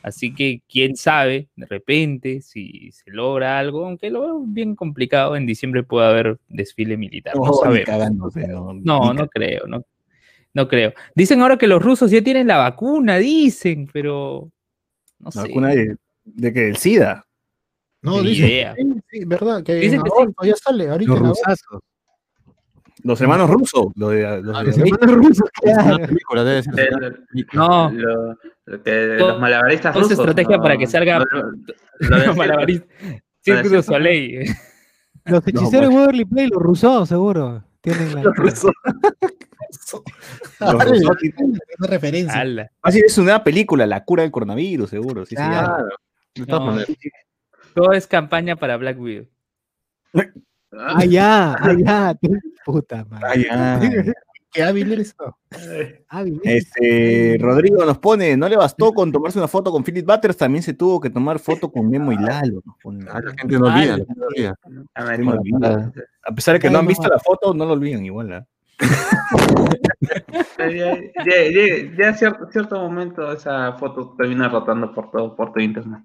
Así 0.08 0.34
que 0.34 0.62
quién 0.70 0.96
sabe, 0.96 1.50
de 1.58 1.66
repente, 1.66 2.42
si 2.42 2.92
se 2.94 3.12
logra 3.12 3.60
algo, 3.60 3.86
aunque 3.86 4.10
lo 4.10 4.22
veo 4.22 4.40
bien 4.46 4.74
complicado, 4.74 5.36
en 5.36 5.46
diciembre 5.46 5.84
puede 5.84 6.08
haber 6.08 6.38
desfile 6.48 6.96
militar. 6.96 7.36
No, 7.36 7.42
No, 7.44 7.52
ni 7.52 7.58
sabemos. 7.58 7.86
cagándose, 7.86 8.48
no, 8.48 8.74
No, 8.74 9.28
creo, 9.28 9.68
no, 9.68 9.84
no 10.54 10.68
creo. 10.70 10.94
Dicen 11.14 11.42
ahora 11.42 11.58
que 11.58 11.68
los 11.68 11.84
rusos 11.84 12.10
ya 12.10 12.22
tienen 12.22 12.48
la 12.48 12.56
vacuna, 12.58 13.18
dicen, 13.18 13.90
pero 13.92 14.50
no 15.20 15.26
La 15.26 15.32
sé. 15.32 15.40
vacuna 15.50 15.70
de, 15.70 15.98
de 16.24 16.54
que 16.54 16.70
el 16.70 16.78
SIDA. 16.78 17.26
No, 18.02 18.22
Ni 18.22 18.30
dice. 18.30 18.48
idea. 18.48 18.76
Sí, 18.76 18.94
sí, 19.12 19.26
verdad, 19.26 19.62
que 19.64 19.76
Dicen 19.76 20.00
en 20.00 20.04
que 20.04 20.12
sí. 20.44 20.48
ya 20.50 20.56
sale, 20.56 20.88
ahorita 20.90 21.10
Los 21.12 21.20
en 21.20 21.26
agosto. 21.26 21.44
rusazos. 21.50 21.82
Los 23.04 23.22
hermanos 23.22 23.50
rusos. 23.50 23.88
Los 23.96 24.12
de, 24.12 24.42
los 24.42 24.56
Ah, 24.58 24.64
los 24.64 24.78
Hermanos 24.78 25.16
rusos, 25.16 25.50
Es 25.62 25.74
una 25.74 25.84
claro. 25.84 26.06
película, 26.08 26.44
debe 26.44 26.64
ser. 26.64 26.80
El- 26.80 27.48
No. 27.54 27.92
lo- 27.92 28.38
lo 28.66 28.84
que- 28.84 29.16
los 29.20 29.40
malabaristas 29.40 29.96
rusos. 29.96 30.12
estrategia 30.12 30.58
no- 30.58 30.64
para 30.64 30.78
que 30.78 30.88
salga- 30.88 31.20
no- 31.20 31.42
lo 31.42 31.52
Los 32.28 32.38
malabaristas. 32.38 32.90
Cierto. 33.42 33.82
Soleil. 33.84 34.50
Los 35.26 35.48
hechiceros 35.48 35.90
de 35.90 35.96
Waverly 35.96 36.26
Play, 36.26 36.48
los 36.48 36.62
rusos, 36.62 37.08
seguro. 37.08 37.64
Tienen 37.82 38.16
la. 38.16 38.24
los 38.24 38.36
rusos. 38.36 38.72
Los 40.60 40.74
ya, 40.78 40.86
rusos 40.86 41.18
tienen- 41.22 41.60
esa 41.68 41.88
referencia. 41.88 42.72
Fácil, 42.82 43.04
es 43.06 43.18
una 43.18 43.44
película, 43.44 43.86
la 43.86 44.04
cura 44.04 44.24
del 44.24 44.32
coronavirus, 44.32 44.90
seguro. 44.90 45.26
Sí, 45.26 45.36
sí, 45.36 45.42
ya. 45.42 45.50
Claro. 45.66 45.88
De 46.36 46.46
todas 46.46 46.62
No. 46.62 46.66
maneras. 46.72 46.88
Todo 47.76 47.92
es 47.94 48.08
campaña 48.08 48.56
para 48.56 48.76
Black 48.78 49.00
Widow. 49.00 49.28
Ah, 50.80 50.94
ah, 50.98 51.06
ya. 51.06 52.16
tu 52.22 52.30
Puta 52.66 53.06
madre. 53.10 53.48
Ay. 53.50 54.12
Qué 54.52 54.64
hábil 54.64 54.92
eres. 54.94 55.16
Ah. 56.10 56.24
Este, 56.44 57.38
Rodrigo 57.40 57.86
nos 57.86 57.98
pone, 58.00 58.36
no 58.38 58.48
le 58.50 58.56
bastó 58.56 58.94
con 58.94 59.12
tomarse 59.12 59.38
una 59.38 59.48
foto 59.48 59.72
con 59.72 59.84
Philip 59.84 60.06
Butters, 60.06 60.38
también 60.38 60.64
se 60.64 60.74
tuvo 60.74 61.00
que 61.02 61.10
tomar 61.10 61.38
foto 61.40 61.70
con 61.72 61.90
Memo 61.90 62.12
y 62.12 62.18
Lalo. 62.18 62.62
nos 62.66 62.76
pone. 62.82 63.06
Ah, 63.12 63.20
la 63.22 63.32
gente 63.38 63.60
no 63.60 63.68
olvida, 63.68 63.98
la 63.98 65.06
gente 65.08 65.24
no. 65.26 65.68
Ah. 65.68 65.92
A 66.24 66.32
pesar 66.34 66.54
de 66.56 66.60
que 66.60 66.70
no 66.70 66.80
han 66.80 66.88
visto 66.88 67.08
la 67.08 67.20
foto, 67.20 67.54
no 67.54 67.66
lo 67.66 67.74
olvidan 67.74 68.06
igual. 68.06 68.34
¿ah? 68.34 68.46
Ya, 70.60 70.68
ya, 70.70 70.96
ya- 71.26 71.52
ya- 71.52 71.96
ya 71.98 72.14
cierto, 72.14 72.48
cierto 72.52 72.80
momento 72.80 73.32
esa 73.32 73.74
foto 73.74 74.16
termina 74.18 74.50
rotando 74.50 74.94
por 74.94 75.12
todo, 75.12 75.36
por 75.36 75.52
todo 75.52 75.60
internet. 75.64 76.02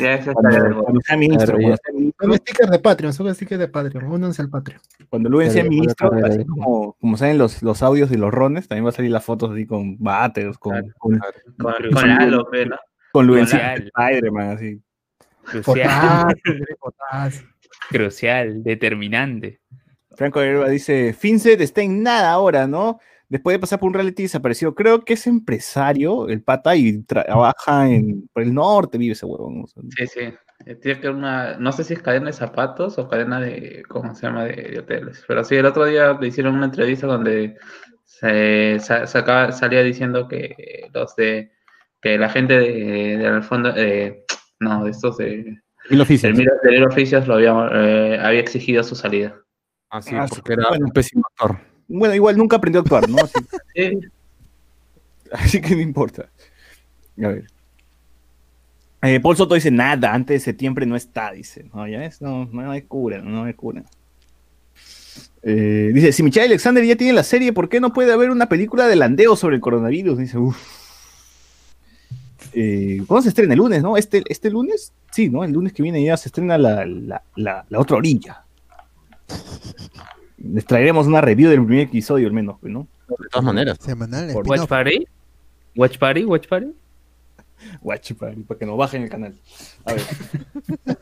Ya 0.00 0.14
está 0.14 0.32
Cuando, 0.32 1.00
sea 1.02 1.16
ministro, 1.16 1.46
Claro, 1.46 1.58
cuando, 1.60 1.70
ya. 1.70 1.76
sea 1.84 1.94
ministro, 1.94 2.26
Son 2.28 2.36
stickers 2.38 2.70
de 2.70 2.78
Patreon, 2.78 3.12
son 3.12 3.34
stickers 3.34 3.58
de 3.60 3.68
Patreon. 3.68 4.04
Únanse 4.06 4.42
al 4.42 4.48
Patreon. 4.48 4.80
cuando 5.10 5.28
Luen 5.28 5.50
sea 5.50 5.64
ministro, 5.64 6.10
así 6.24 6.44
como, 6.46 6.94
como 7.00 7.16
salen 7.16 7.38
los, 7.38 7.62
los 7.62 7.82
audios 7.82 8.08
de 8.10 8.18
los 8.18 8.32
rones, 8.32 8.68
también 8.68 8.86
va 8.86 8.90
a 8.90 8.92
salir 8.92 9.10
las 9.10 9.24
fotos 9.24 9.50
así 9.52 9.66
con 9.66 9.98
Butters, 9.98 10.56
con, 10.58 10.72
Claro. 10.72 10.88
con, 10.98 11.18
con, 11.58 11.90
con 11.92 12.08
Lalo, 12.08 12.48
pe, 12.50 12.66
¿no? 12.66 12.76
con 13.12 13.26
Luen 13.26 13.44
Crucial. 13.44 13.90
Spider-Man, 13.94 14.48
así. 14.56 14.80
Crucial, 15.44 16.34
crucial, 17.90 18.62
determinante. 18.62 19.60
Franco 20.16 20.40
Guerrero 20.40 20.68
dice, 20.68 21.12
Finset 21.18 21.60
está 21.60 21.82
en 21.82 22.02
nada 22.02 22.30
ahora, 22.32 22.66
¿no? 22.66 23.00
Después 23.32 23.54
de 23.54 23.60
pasar 23.60 23.78
por 23.80 23.88
un 23.88 23.94
reality 23.94 24.24
desaparecido, 24.24 24.74
creo 24.74 25.04
que 25.06 25.14
es 25.14 25.26
empresario, 25.26 26.28
el 26.28 26.42
pata, 26.42 26.76
y 26.76 26.98
tra- 26.98 27.24
trabaja 27.24 27.88
en 27.90 28.28
por 28.30 28.42
el 28.42 28.52
norte, 28.52 28.98
vive 28.98 29.14
ese 29.14 29.24
huevón. 29.24 29.62
o 29.64 29.66
sea, 29.66 29.82
Sí, 29.96 30.06
sí. 30.06 30.20
Eh, 30.66 30.74
Tiene 30.74 31.00
que 31.00 31.08
una, 31.08 31.56
no 31.56 31.72
sé 31.72 31.82
si 31.82 31.94
es 31.94 32.02
cadena 32.02 32.26
de 32.26 32.34
zapatos 32.34 32.98
o 32.98 33.08
cadena 33.08 33.40
de, 33.40 33.82
¿cómo 33.88 34.14
se 34.14 34.26
llama? 34.26 34.44
De, 34.44 34.52
de 34.70 34.78
hoteles. 34.80 35.24
Pero 35.26 35.42
sí, 35.44 35.56
el 35.56 35.64
otro 35.64 35.86
día 35.86 36.12
le 36.20 36.28
hicieron 36.28 36.54
una 36.56 36.66
entrevista 36.66 37.06
donde 37.06 37.56
se, 38.04 38.78
sa- 38.80 39.06
sacaba- 39.06 39.50
salía 39.52 39.82
diciendo 39.82 40.28
que 40.28 40.88
los 40.92 41.16
de, 41.16 41.52
que 42.02 42.18
la 42.18 42.28
gente 42.28 42.58
de, 42.58 43.16
del 43.16 43.42
fondo, 43.42 43.72
eh, 43.74 44.24
no, 44.60 44.84
de 44.84 44.90
estos 44.90 45.16
de, 45.16 45.58
Y 45.90 45.96
lo 45.96 46.02
oficio. 46.02 46.28
del 46.28 46.36
Miro- 46.38 46.52
del 46.62 46.74
Miro 46.74 46.86
Oficios 46.88 47.26
lo 47.26 47.34
había, 47.34 47.52
eh, 47.72 48.18
había 48.22 48.40
exigido 48.40 48.84
su 48.84 48.94
salida. 48.94 49.34
Ah, 49.90 50.02
sí, 50.02 50.14
Ah, 50.14 50.26
porque 50.28 50.52
era 50.52 50.68
bueno. 50.68 50.84
un 50.86 50.92
pésimo 50.92 51.22
actor. 51.30 51.58
Bueno, 51.92 52.14
igual 52.14 52.36
nunca 52.36 52.56
aprendió 52.56 52.80
a 52.80 52.82
actuar, 52.82 53.08
¿no? 53.08 53.18
Así, 53.18 53.38
Sí, 53.74 54.00
así 55.32 55.60
que 55.60 55.74
no 55.74 55.82
importa. 55.82 56.28
A 57.22 57.28
ver. 57.28 57.46
Eh, 59.02 59.20
Paul 59.20 59.36
Soto 59.36 59.54
dice, 59.54 59.70
nada, 59.70 60.14
antes 60.14 60.40
de 60.40 60.44
septiembre 60.44 60.86
no 60.86 60.96
está, 60.96 61.32
dice. 61.32 61.66
No, 61.74 61.86
ya 61.88 62.04
es, 62.04 62.22
no, 62.22 62.46
no 62.46 62.70
hay 62.70 62.82
cura, 62.82 63.20
no 63.20 63.44
hay 63.44 63.54
cura. 63.54 63.82
Eh, 65.42 65.90
dice, 65.92 66.12
si 66.12 66.22
Michael 66.22 66.46
Alexander 66.46 66.84
ya 66.84 66.96
tiene 66.96 67.12
la 67.12 67.24
serie, 67.24 67.52
¿por 67.52 67.68
qué 67.68 67.80
no 67.80 67.92
puede 67.92 68.12
haber 68.12 68.30
una 68.30 68.48
película 68.48 68.86
de 68.86 68.96
landeo 68.96 69.34
sobre 69.34 69.56
el 69.56 69.60
coronavirus? 69.60 70.18
Dice, 70.18 70.38
uff. 70.38 70.56
Eh, 72.54 73.02
¿Cuándo 73.06 73.22
se 73.22 73.30
estrena? 73.30 73.54
El 73.54 73.58
lunes, 73.58 73.82
¿no? 73.82 73.96
¿Este, 73.96 74.22
¿Este 74.28 74.50
lunes? 74.50 74.92
Sí, 75.10 75.28
¿no? 75.28 75.42
El 75.42 75.52
lunes 75.52 75.72
que 75.72 75.82
viene 75.82 76.04
ya 76.04 76.16
se 76.16 76.28
estrena 76.28 76.56
la, 76.56 76.86
la, 76.86 77.22
la, 77.34 77.64
la 77.68 77.78
otra 77.80 77.96
orilla. 77.96 78.44
Les 80.38 80.64
traeremos 80.64 81.06
una 81.06 81.20
review 81.20 81.50
del 81.50 81.64
primer 81.64 81.86
episodio, 81.86 82.26
al 82.26 82.32
menos, 82.32 82.56
pues, 82.60 82.72
¿no? 82.72 82.88
De 83.08 83.28
todas 83.30 83.44
maneras. 83.44 83.78
Semanal. 83.80 84.32
Por 84.32 84.48
Watch. 84.48 84.66
Party. 84.66 85.06
Watch 85.76 85.98
Party, 85.98 86.24
Watch 86.24 86.48
Party. 86.48 86.74
Guachi, 87.80 88.14
para, 88.14 88.34
para 88.46 88.58
que 88.58 88.66
nos 88.66 88.76
bajen 88.76 89.02
el 89.02 89.08
canal. 89.08 89.34
A 89.84 89.94
ver. 89.94 90.02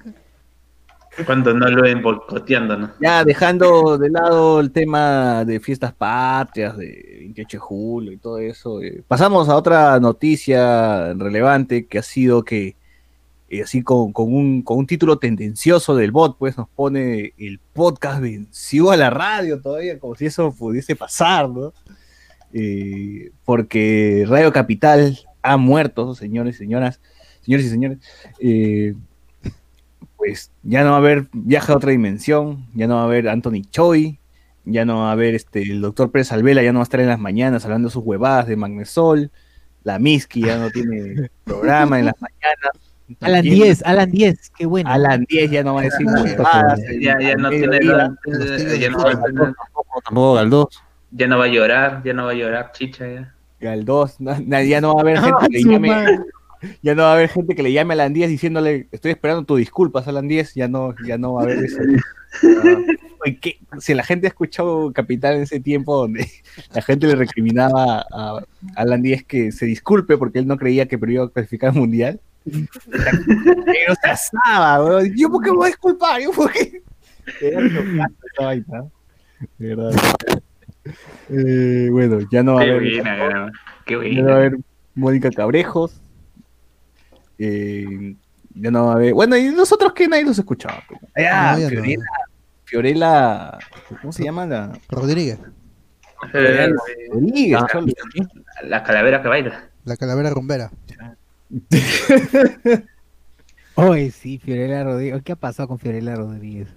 cuando 1.27 1.53
no 1.53 1.69
lo 1.69 1.83
ven 1.83 2.03
boicoteando, 2.03 2.77
¿no? 2.77 2.91
Ya 3.01 3.25
dejando 3.25 3.99
de 3.99 4.11
lado 4.11 4.61
el 4.61 4.71
tema 4.71 5.45
de 5.45 5.61
fiestas 5.61 5.93
patrias, 5.93 6.77
de 6.77 7.19
28 7.21 7.57
de 7.57 7.61
julio 7.61 8.13
y 8.13 8.17
todo 8.17 8.39
eso, 8.39 8.83
eh, 8.83 9.03
pasamos 9.07 9.49
a 9.49 9.57
otra 9.57 9.99
noticia 10.01 11.13
relevante 11.15 11.87
que 11.87 11.99
ha 11.99 12.03
sido 12.03 12.45
que, 12.45 12.77
eh, 13.51 13.63
así 13.63 13.83
con, 13.83 14.13
con 14.13 14.33
un, 14.33 14.63
con 14.63 14.79
un 14.79 14.87
título 14.87 15.19
tendencioso 15.19 15.97
del 15.97 16.13
bot, 16.13 16.39
pues 16.39 16.57
nos 16.57 16.69
pone 16.69 17.35
el 17.37 17.59
podcast 17.59 18.23
venció 18.23 18.91
a 18.93 18.97
la 18.97 19.11
radio 19.11 19.61
todavía, 19.61 19.99
como 19.99 20.15
si 20.15 20.27
eso 20.27 20.55
pudiese 20.55 20.97
pasar, 20.97 21.51
¿no? 21.51 21.73
eh, 22.53 23.31
porque 23.45 24.25
Radio 24.29 24.53
Capital 24.53 25.19
ha 25.43 25.57
muerto, 25.57 26.15
señores 26.15 26.57
y 26.57 26.59
señoras, 26.59 27.01
señores 27.43 27.67
y 27.67 27.71
señores. 27.71 27.99
eh, 28.41 28.95
pues 30.17 30.53
ya 30.63 30.85
no 30.85 30.91
va 30.91 30.97
a 30.97 30.99
haber 30.99 31.29
viaje 31.33 31.73
a 31.73 31.77
otra 31.77 31.93
dimensión, 31.93 32.67
ya 32.75 32.87
no 32.87 32.97
va 32.97 33.03
a 33.03 33.05
haber 33.05 33.29
Anthony 33.29 33.63
Choi, 33.71 34.21
ya 34.67 34.85
no 34.85 34.99
va 34.99 35.09
a 35.09 35.13
haber 35.13 35.35
este, 35.35 35.63
el 35.63 35.81
doctor 35.81 36.11
Pérez 36.11 36.31
Alvela, 36.31 36.63
ya 36.63 36.73
no 36.73 36.81
va 36.81 36.83
a 36.83 36.85
estar 36.85 37.01
en 37.01 37.09
las 37.09 37.19
mañanas 37.19 37.65
hablando 37.65 37.89
sus 37.89 38.05
huevadas 38.05 38.47
de 38.47 38.57
Magnesol, 38.57 39.31
la 39.83 39.99
Miski 39.99 40.43
ya 40.43 40.59
no 40.59 40.71
tiene 40.71 41.31
programa 41.45 41.99
en 41.99 42.05
las 42.07 42.21
mañanas. 42.21 42.90
Alan 43.21 43.43
¿Quién? 43.43 43.55
10, 43.55 43.83
Alan 43.85 44.11
10, 44.11 44.51
qué 44.59 44.67
bueno. 44.67 44.91
Alan 44.91 45.25
10 45.29 45.51
ya 45.51 45.63
no 45.63 45.75
va 45.75 45.81
a 45.81 45.85
decir 45.85 46.07
Ah, 46.09 46.23
huevadas. 46.23 46.81
Ya, 47.01 47.19
ya 47.21 47.35
no 47.37 47.51
tiene 47.51 47.67
mediodía. 47.69 48.17
ya 48.79 48.91
no 48.91 48.99
va 48.99 49.11
a 49.13 49.23
tener- 49.23 49.55
Tampoco 50.05 50.35
Galdós. 50.35 50.83
ya 51.11 51.27
no 51.27 51.39
va 51.39 51.45
a 51.45 51.49
llorar, 51.49 52.03
ya 52.05 52.13
no 52.13 52.25
va 52.27 52.31
a 52.31 52.35
llorar, 52.35 52.73
chicha 52.73 53.07
ya. 53.09 53.35
Galdós, 53.61 54.17
ya 54.19 54.81
no 54.81 54.95
va 54.95 55.01
a 55.01 55.03
haber 55.03 55.19
gente 55.21 55.47
que 55.51 55.59
le 55.59 55.65
llame, 55.65 56.19
ya 56.83 56.95
no 56.95 57.03
va 57.03 57.11
a 57.11 57.15
haber 57.15 57.29
gente 57.29 57.55
que 57.55 57.63
le 57.63 57.73
llame 57.73 57.93
a 57.93 57.97
Alan 57.97 58.13
10 58.13 58.29
diciéndole, 58.31 58.87
estoy 58.93 59.11
esperando 59.13 59.45
tus 59.45 59.59
disculpas, 59.59 60.07
Alan 60.09 60.29
10, 60.29 60.55
ya 60.55 60.69
no, 60.69 60.95
ya 61.07 61.19
no 61.19 61.35
va 61.35 61.43
a 61.43 61.45
haber 61.45 61.65
eso. 61.65 61.79
Ah, 63.23 63.31
¿qué? 63.41 63.59
Si 63.81 63.93
la 63.93 64.03
gente 64.03 64.27
ha 64.27 64.29
escuchado 64.29 64.93
Capital 64.93 65.35
en 65.35 65.43
ese 65.43 65.61
tiempo 65.61 65.97
donde 65.97 66.27
la 66.75 66.81
gente 66.81 67.07
le 67.07 67.17
recriminaba 67.17 68.07
a 68.11 68.41
Alan 68.77 69.03
10 69.03 69.25
que 69.25 69.53
se 69.53 69.67
disculpe 69.67 70.17
porque 70.17 70.39
él 70.39 70.47
no 70.47 70.57
creía 70.57 70.87
que 70.87 70.97
a 70.97 71.29
clasificar 71.29 71.71
al 71.71 71.77
mundial. 71.77 72.21
Pero 72.51 73.95
se 74.03 74.11
asaba, 74.11 74.85
weón. 74.85 75.13
Yo 75.17 75.31
por 75.31 75.43
qué 75.43 75.51
me 75.51 75.57
voy 75.57 75.67
a 75.67 75.69
disculpar, 75.69 76.21
yo 76.21 76.31
por 76.33 76.53
qué. 76.53 76.83
Era 77.41 77.61
chocante 77.69 78.27
esa 78.35 78.45
vaina, 78.45 78.85
de 79.59 79.75
verdad. 79.77 79.93
Eh, 81.29 81.89
bueno, 81.91 82.19
ya 82.31 82.43
no 82.43 82.55
va 82.55 82.61
a 82.61 82.65
haber 82.65 82.81
buena, 82.81 83.17
cara, 83.17 83.53
qué 83.87 83.95
ya 83.95 83.99
no 83.99 84.05
va 84.05 84.09
a 84.09 84.13
buena. 84.13 84.35
haber 84.37 84.59
Mónica 84.95 85.31
Cabrejos. 85.31 86.01
Eh, 87.39 88.17
ya 88.55 88.71
no 88.71 88.87
va 88.87 88.93
a 88.93 88.95
haber. 88.97 89.15
Bueno, 89.15 89.37
y 89.37 89.51
nosotros 89.51 89.93
que 89.93 90.09
nadie 90.09 90.25
los 90.25 90.39
escuchaba. 90.39 90.83
pues. 90.89 91.01
Ah, 91.31 91.53
No, 91.55 91.59
ya 91.61 91.65
no. 91.65 91.71
Fiorella, 91.71 92.05
Fiorella. 92.65 93.59
¿Cómo 94.01 94.13
se 94.13 94.25
llama 94.25 94.47
la? 94.47 94.73
Rodríguez, 94.89 95.39
Eh, 96.35 96.69
Rodríguez, 97.13 97.59
Ah, 97.63 97.67
cholo. 97.71 97.93
La 98.65 98.83
calavera 98.83 99.23
que 99.23 99.29
baila. 99.29 99.71
la 99.85 99.97
calavera 99.97 100.31
rumbera. 100.31 100.71
Oye, 103.77 104.11
sí, 104.11 104.39
Fiorella 104.39 104.85
Rodríguez. 104.85 105.23
¿Qué 105.23 105.33
ha 105.33 105.37
pasado 105.37 105.69
con 105.69 105.79
Fiorella 105.79 106.15
Rodríguez? 106.17 106.69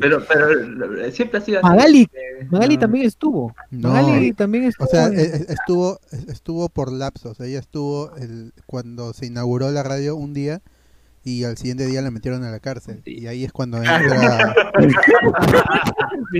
Pero, 0.00 0.24
pero 0.26 0.96
eh, 1.04 1.12
siempre 1.12 1.38
ha 1.38 1.42
sido 1.42 1.58
así. 1.58 1.66
Magali, 1.66 2.08
eh, 2.12 2.46
Magali 2.50 2.74
no. 2.74 2.80
también 2.80 3.06
estuvo. 3.06 3.54
No, 3.70 3.92
Magali 3.92 4.32
también 4.32 4.64
estuvo. 4.64 4.86
o 4.86 4.90
sea, 4.90 5.08
e- 5.08 5.20
e- 5.22 5.46
estuvo 5.48 6.00
estuvo 6.28 6.68
por 6.68 6.90
lapsos. 6.92 7.38
Ella 7.40 7.58
estuvo 7.58 8.16
el, 8.16 8.52
cuando 8.66 9.12
se 9.12 9.26
inauguró 9.26 9.70
la 9.70 9.82
radio 9.82 10.16
un 10.16 10.32
día 10.34 10.60
y 11.22 11.44
al 11.44 11.56
siguiente 11.56 11.86
día 11.86 12.02
la 12.02 12.10
metieron 12.10 12.42
a 12.42 12.50
la 12.50 12.58
cárcel. 12.58 13.02
Y 13.04 13.26
ahí 13.26 13.44
es 13.44 13.52
cuando 13.52 13.76
entra 13.82 14.54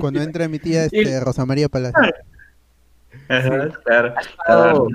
cuando 0.01 0.23
entra 0.23 0.49
mi 0.49 0.59
tía 0.59 0.87
este, 0.87 1.21
Rosa 1.21 1.45
María 1.47 1.69
Palacio. 1.69 2.01
Ajá, 3.29 3.69
claro. 3.85 4.15
Estado, 4.19 4.89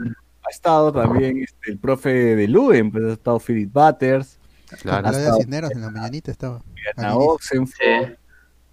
ha 0.48 0.50
estado 0.52 0.92
también 0.92 1.38
este, 1.44 1.72
el 1.72 1.78
profe 1.78 2.10
de 2.36 2.48
Luen, 2.48 2.92
pues 2.92 3.04
ha 3.06 3.14
estado 3.14 3.40
Philip 3.40 3.72
Butters, 3.72 4.40
Claro. 4.82 5.04
Claudia 5.04 5.20
estado- 5.20 5.38
Cisneros 5.38 5.72
en 5.72 5.82
la 5.82 5.90
mañanita 5.92 6.32
estaba. 6.32 6.62
Ana. 6.98 7.16
Oxenford. 7.16 7.76
Sí. 8.08 8.14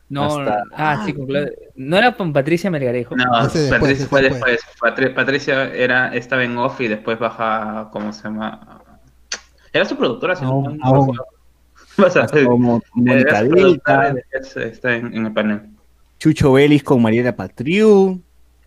No, 0.08 0.24
Hasta- 0.40 0.62
ah, 0.74 1.02
sí, 1.06 1.12
con 1.14 1.26
Claudia- 1.26 1.52
¿No 1.76 1.96
era 1.96 2.12
con 2.16 2.32
Patricia 2.32 2.70
Melgarejo? 2.70 3.16
No, 3.16 3.42
después, 3.44 3.70
Patricia 3.70 4.06
fue 4.06 4.22
después. 4.22 4.52
después. 4.52 4.76
Patri- 4.80 5.14
Patricia 5.14 5.72
era, 5.74 6.14
estaba 6.14 6.44
en 6.44 6.56
off 6.58 6.80
y 6.80 6.88
después 6.88 7.18
baja, 7.18 7.88
¿cómo 7.92 8.12
se 8.12 8.24
llama? 8.24 8.82
Era 9.72 9.84
su 9.86 9.96
productora, 9.96 10.36
si 10.36 10.44
no 10.44 10.50
Aún, 10.50 10.76
no 10.78 10.84
aún. 10.84 11.00
recuerdo. 11.08 11.26
Vas 11.98 12.16
a- 12.16 12.20
Ha 12.22 12.24
estado 12.24 12.58
Mo- 12.58 12.82
Mónica 12.94 13.20
era 13.20 13.40
su 13.40 13.48
productora 13.48 14.08
y 14.10 14.12
Delta, 14.14 14.14
después 14.32 14.56
está 14.72 14.94
en, 14.96 15.14
en 15.14 15.26
el 15.26 15.32
panel. 15.32 15.60
Chucho 16.18 16.52
Vélez 16.52 16.82
con 16.82 17.00
Mariela 17.02 17.34
Patriu. 17.34 18.20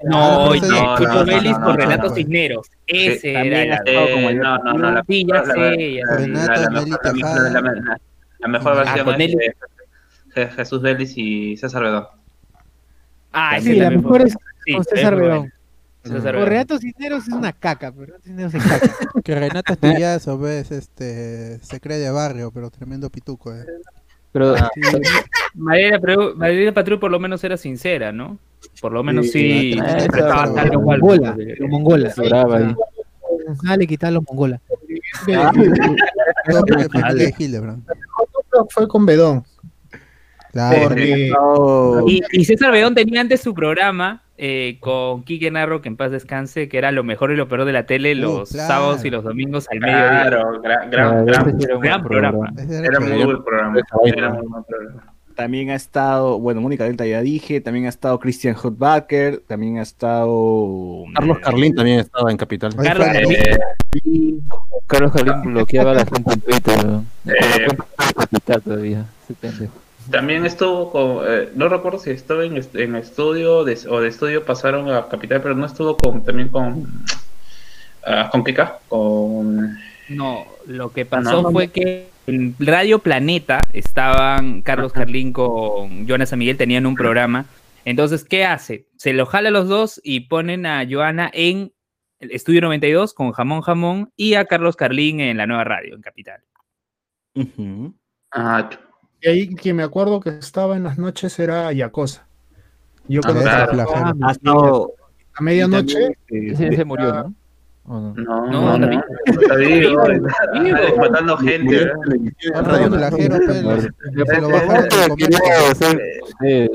No, 0.04 0.48
no, 0.54 0.54
Chucho 0.56 1.08
no, 1.14 1.26
Vélez 1.26 1.52
no, 1.58 1.64
con 1.66 1.78
Renato. 1.78 2.10
Cisneros. 2.14 2.68
Ese 2.86 3.32
era 3.34 3.62
el 3.64 3.70
como 4.14 4.30
Eh, 4.30 4.36
yo. 4.36 4.44
no, 4.44 4.58
no, 4.60 4.74
no, 4.74 4.92
la, 4.92 5.04
Sí, 5.08 5.26
ya 5.28 5.36
la- 5.36 5.46
sé, 5.46 6.02
la-. 6.04 6.18
Renato, 6.18 7.10
mejor- 8.48 8.74
Ah, 8.74 8.76
versión 8.76 9.06
con 9.06 9.22
es 9.22 9.36
Je- 10.36 10.50
Jesús 10.50 10.82
Vélez 10.82 11.14
y 11.16 11.58
César 11.58 11.84
Bedón. 11.84 12.06
Ah, 13.32 13.58
Sí, 13.62 13.74
la 13.76 13.90
mejor 13.90 14.22
es 14.22 14.36
con 14.74 14.84
César 14.84 15.16
Bedón. 15.16 15.52
Bedón. 16.04 16.46
Renato 16.46 16.78
Cisneros 16.78 17.28
es 17.28 17.34
una 17.34 17.52
caca, 17.54 17.92
pero 17.92 18.06
Renato 18.06 18.22
Cisneros 18.24 18.54
es 18.54 18.64
caca. 18.64 18.92
Que 19.24 19.36
Renata 19.36 19.74
Estudiazo, 19.74 20.38
ves, 20.38 20.72
este, 20.72 21.58
se 21.60 21.80
cree 21.80 21.98
de 21.98 22.12
barrio, 22.12 22.52
pero 22.52 22.70
tremendo 22.70 23.10
pituco. 23.10 23.54
eh. 23.54 23.66
Pero 24.36 24.54
Sí, 24.58 24.82
Mariela, 25.54 25.98
pero 26.02 26.36
Mariela 26.36 26.74
Patrú 26.74 27.00
por 27.00 27.10
lo 27.10 27.22
menos 27.22 27.42
era 27.46 27.56
sincera, 27.56 28.12
¿no? 28.12 28.38
Por 28.82 28.92
lo 28.92 29.02
menos 29.02 29.32
sí. 29.32 29.72
Sí, 29.72 29.80
ah, 29.82 29.96
estaba 29.96 30.54
tal 30.54 30.72
cual, 30.72 31.00
mongola, 31.00 31.34
pero 31.38 31.68
mongola. 31.70 32.10
Sobraba 32.10 32.58
ahí. 32.58 32.76
Ah, 33.66 33.78
le 33.78 33.88
quitaron 33.88 34.16
los 34.16 34.24
mongola. 34.28 34.60
todo 35.26 36.68
porque 38.34 38.58
fue 38.72 38.88
con 38.90 39.06
Bedón. 39.06 39.46
Claro. 40.52 40.94
Y 42.06 42.44
César 42.44 42.74
Bedón 42.74 42.94
tenía 42.94 43.22
antes 43.22 43.40
su 43.40 43.54
programa 43.54 44.22
eh, 44.38 44.78
con 44.82 45.24
Quique 45.24 45.50
Narro, 45.52 45.82
que 45.82 45.88
en 45.90 45.96
paz 45.98 46.12
descanse, 46.12 46.68
que 46.68 46.78
era 46.78 46.92
lo 46.92 47.04
mejor 47.04 47.32
y 47.32 47.36
lo 47.38 47.48
peor 47.48 47.66
de 47.66 47.72
la 47.74 47.86
tele 47.86 48.14
Uh, 48.14 48.20
los 48.20 48.50
claro. 48.52 48.68
sábados 48.68 49.06
y 49.06 49.10
los 49.10 49.24
domingos 49.24 49.68
al 49.72 49.80
mediodía. 49.80 50.10
Claro, 50.28 50.62
gran, 50.62 50.80
Ah, 50.82 50.88
gran, 50.90 51.26
gran- 51.26 51.60
sí 51.60 51.66
era 51.66 51.76
un 51.76 51.82
gran 51.82 52.02
buen 52.02 52.10
programa. 52.10 52.52
Ese 52.58 52.86
era 52.86 53.00
muy 53.00 53.24
buen 53.24 53.44
programa. 53.44 53.78
Era 54.06 54.30
muy 54.30 54.48
buen 54.48 54.64
programa. 54.64 55.12
También 55.36 55.70
ha 55.70 55.76
estado, 55.76 56.40
bueno, 56.40 56.62
Mónica 56.62 56.86
Delta 56.86 57.06
ya 57.06 57.22
dije, 57.22 57.60
también 57.60 57.88
ha 57.88 57.90
estado 57.90 58.18
Christian 58.22 58.54
Hotbacker, 58.54 59.40
también 59.46 59.80
ha 59.80 59.82
estado 59.82 61.04
Carlos 61.14 61.40
Carlín 61.40 61.76
también 61.76 62.00
estaba 62.00 62.32
en 62.32 62.38
Capital. 62.38 62.74
Carlos 62.74 63.08
Fran, 63.10 63.16
Eh, 63.18 64.40
Carlos 64.88 65.12
Jalín 65.12 65.42
bloqueaba 65.54 65.94
la 65.94 66.06
gente 66.06 66.34
en 66.36 66.40
Twitter. 66.42 66.86
¿no? 66.86 67.06
Eh. 67.26 67.34
La 67.68 67.76
cuenta 67.76 67.86
de 68.08 68.14
Capital 68.14 68.62
todavía. 68.62 69.06
ese 69.26 69.34
pendejo. 69.34 69.74
También 70.12 70.46
estuvo 70.46 70.92
con, 70.92 71.26
eh, 71.28 71.50
no 71.56 71.68
recuerdo 71.70 72.00
si 72.00 72.12
estaba 72.12 72.46
en, 72.46 72.62
en 72.74 72.96
estudio 72.96 73.64
de- 73.64 73.80
o 73.90 74.00
de 74.02 74.08
estudio 74.10 74.46
pasaron 74.46 74.90
a 74.92 75.08
Capital, 75.08 75.42
pero 75.42 75.56
no 75.56 75.66
estuvo 75.66 75.98
con 75.98 76.24
también 76.24 76.50
con 76.50 76.86
ah, 78.06 78.30
con 78.32 78.44
Kika, 78.44 78.80
con 78.88 79.78
No, 80.10 80.46
lo 80.68 80.92
que 80.92 81.06
pasó 81.06 81.42
No. 81.42 81.52
fue 81.52 81.70
que 81.70 82.08
en 82.28 82.56
Radio 82.60 83.00
Planeta 83.00 83.62
estaban 83.74 84.62
Carlos 84.62 84.94
Carlín 84.94 85.32
con 85.34 86.08
Joana 86.08 86.26
San 86.26 86.40
Miguel, 86.40 86.58
tenían 86.58 86.86
un 86.86 86.96
programa. 86.96 87.46
Entonces, 87.84 88.24
¿qué 88.26 88.46
hace? 88.46 88.88
Se 88.98 89.14
lo 89.14 89.26
jala 89.28 89.50
a 89.50 89.52
los 89.52 89.68
dos 89.68 90.02
y 90.04 90.22
ponen 90.22 90.66
a 90.66 90.84
Joana 90.90 91.30
en 91.34 91.72
el 92.20 92.32
Estudio 92.32 92.62
92 92.62 93.14
con 93.14 93.32
Jamón 93.32 93.62
Jamón 93.62 94.12
y 94.16 94.34
a 94.36 94.46
Carlos 94.46 94.76
Carlín 94.76 95.20
en 95.20 95.38
la 95.38 95.46
nueva 95.46 95.64
radio, 95.66 95.94
en 95.96 96.02
Capital. 96.02 96.42
Ujú. 97.36 97.94
ah, 98.32 98.70
Y 99.26 99.28
ahí 99.28 99.56
que 99.56 99.74
me 99.74 99.82
acuerdo 99.82 100.20
que 100.20 100.30
estaba 100.30 100.78
en 100.78 100.84
las 100.84 101.00
noches 101.00 101.40
era 101.40 101.74
Yacosa. 101.74 102.28
Yo 103.08 103.22
Ah, 103.24 103.32
cuando 103.32 103.42
claro. 103.72 104.30
estado 104.30 104.92
a 105.34 105.42
medianoche, 105.42 106.16
también, 106.30 106.54
Ese 106.54 106.64
este, 106.66 106.76
se 106.76 106.86
murió, 106.86 107.12
¿no? 107.12 107.34
¿O 107.88 108.00
no? 108.00 108.14
no, 108.14 108.52
No, 108.52 108.78
no, 108.78 109.04
está 109.42 109.56
vivo. 109.58 110.04
matando 111.00 111.38
gente. 111.38 111.92
eh, 116.46 116.70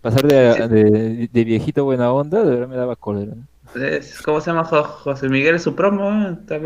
pasar 0.00 0.26
de, 0.26 0.68
de, 0.68 1.28
de 1.32 1.44
viejito 1.44 1.84
buena 1.84 2.12
onda, 2.12 2.44
de 2.44 2.50
verdad 2.50 2.68
me 2.68 2.76
daba 2.76 2.94
cólera. 2.94 3.32
¿Cómo 4.24 4.40
se 4.40 4.50
llama 4.52 4.64
Jo- 4.64 4.84
José 4.84 5.28
Miguel 5.28 5.58
su 5.60 5.74
promo? 5.74 6.28
Está, 6.28 6.56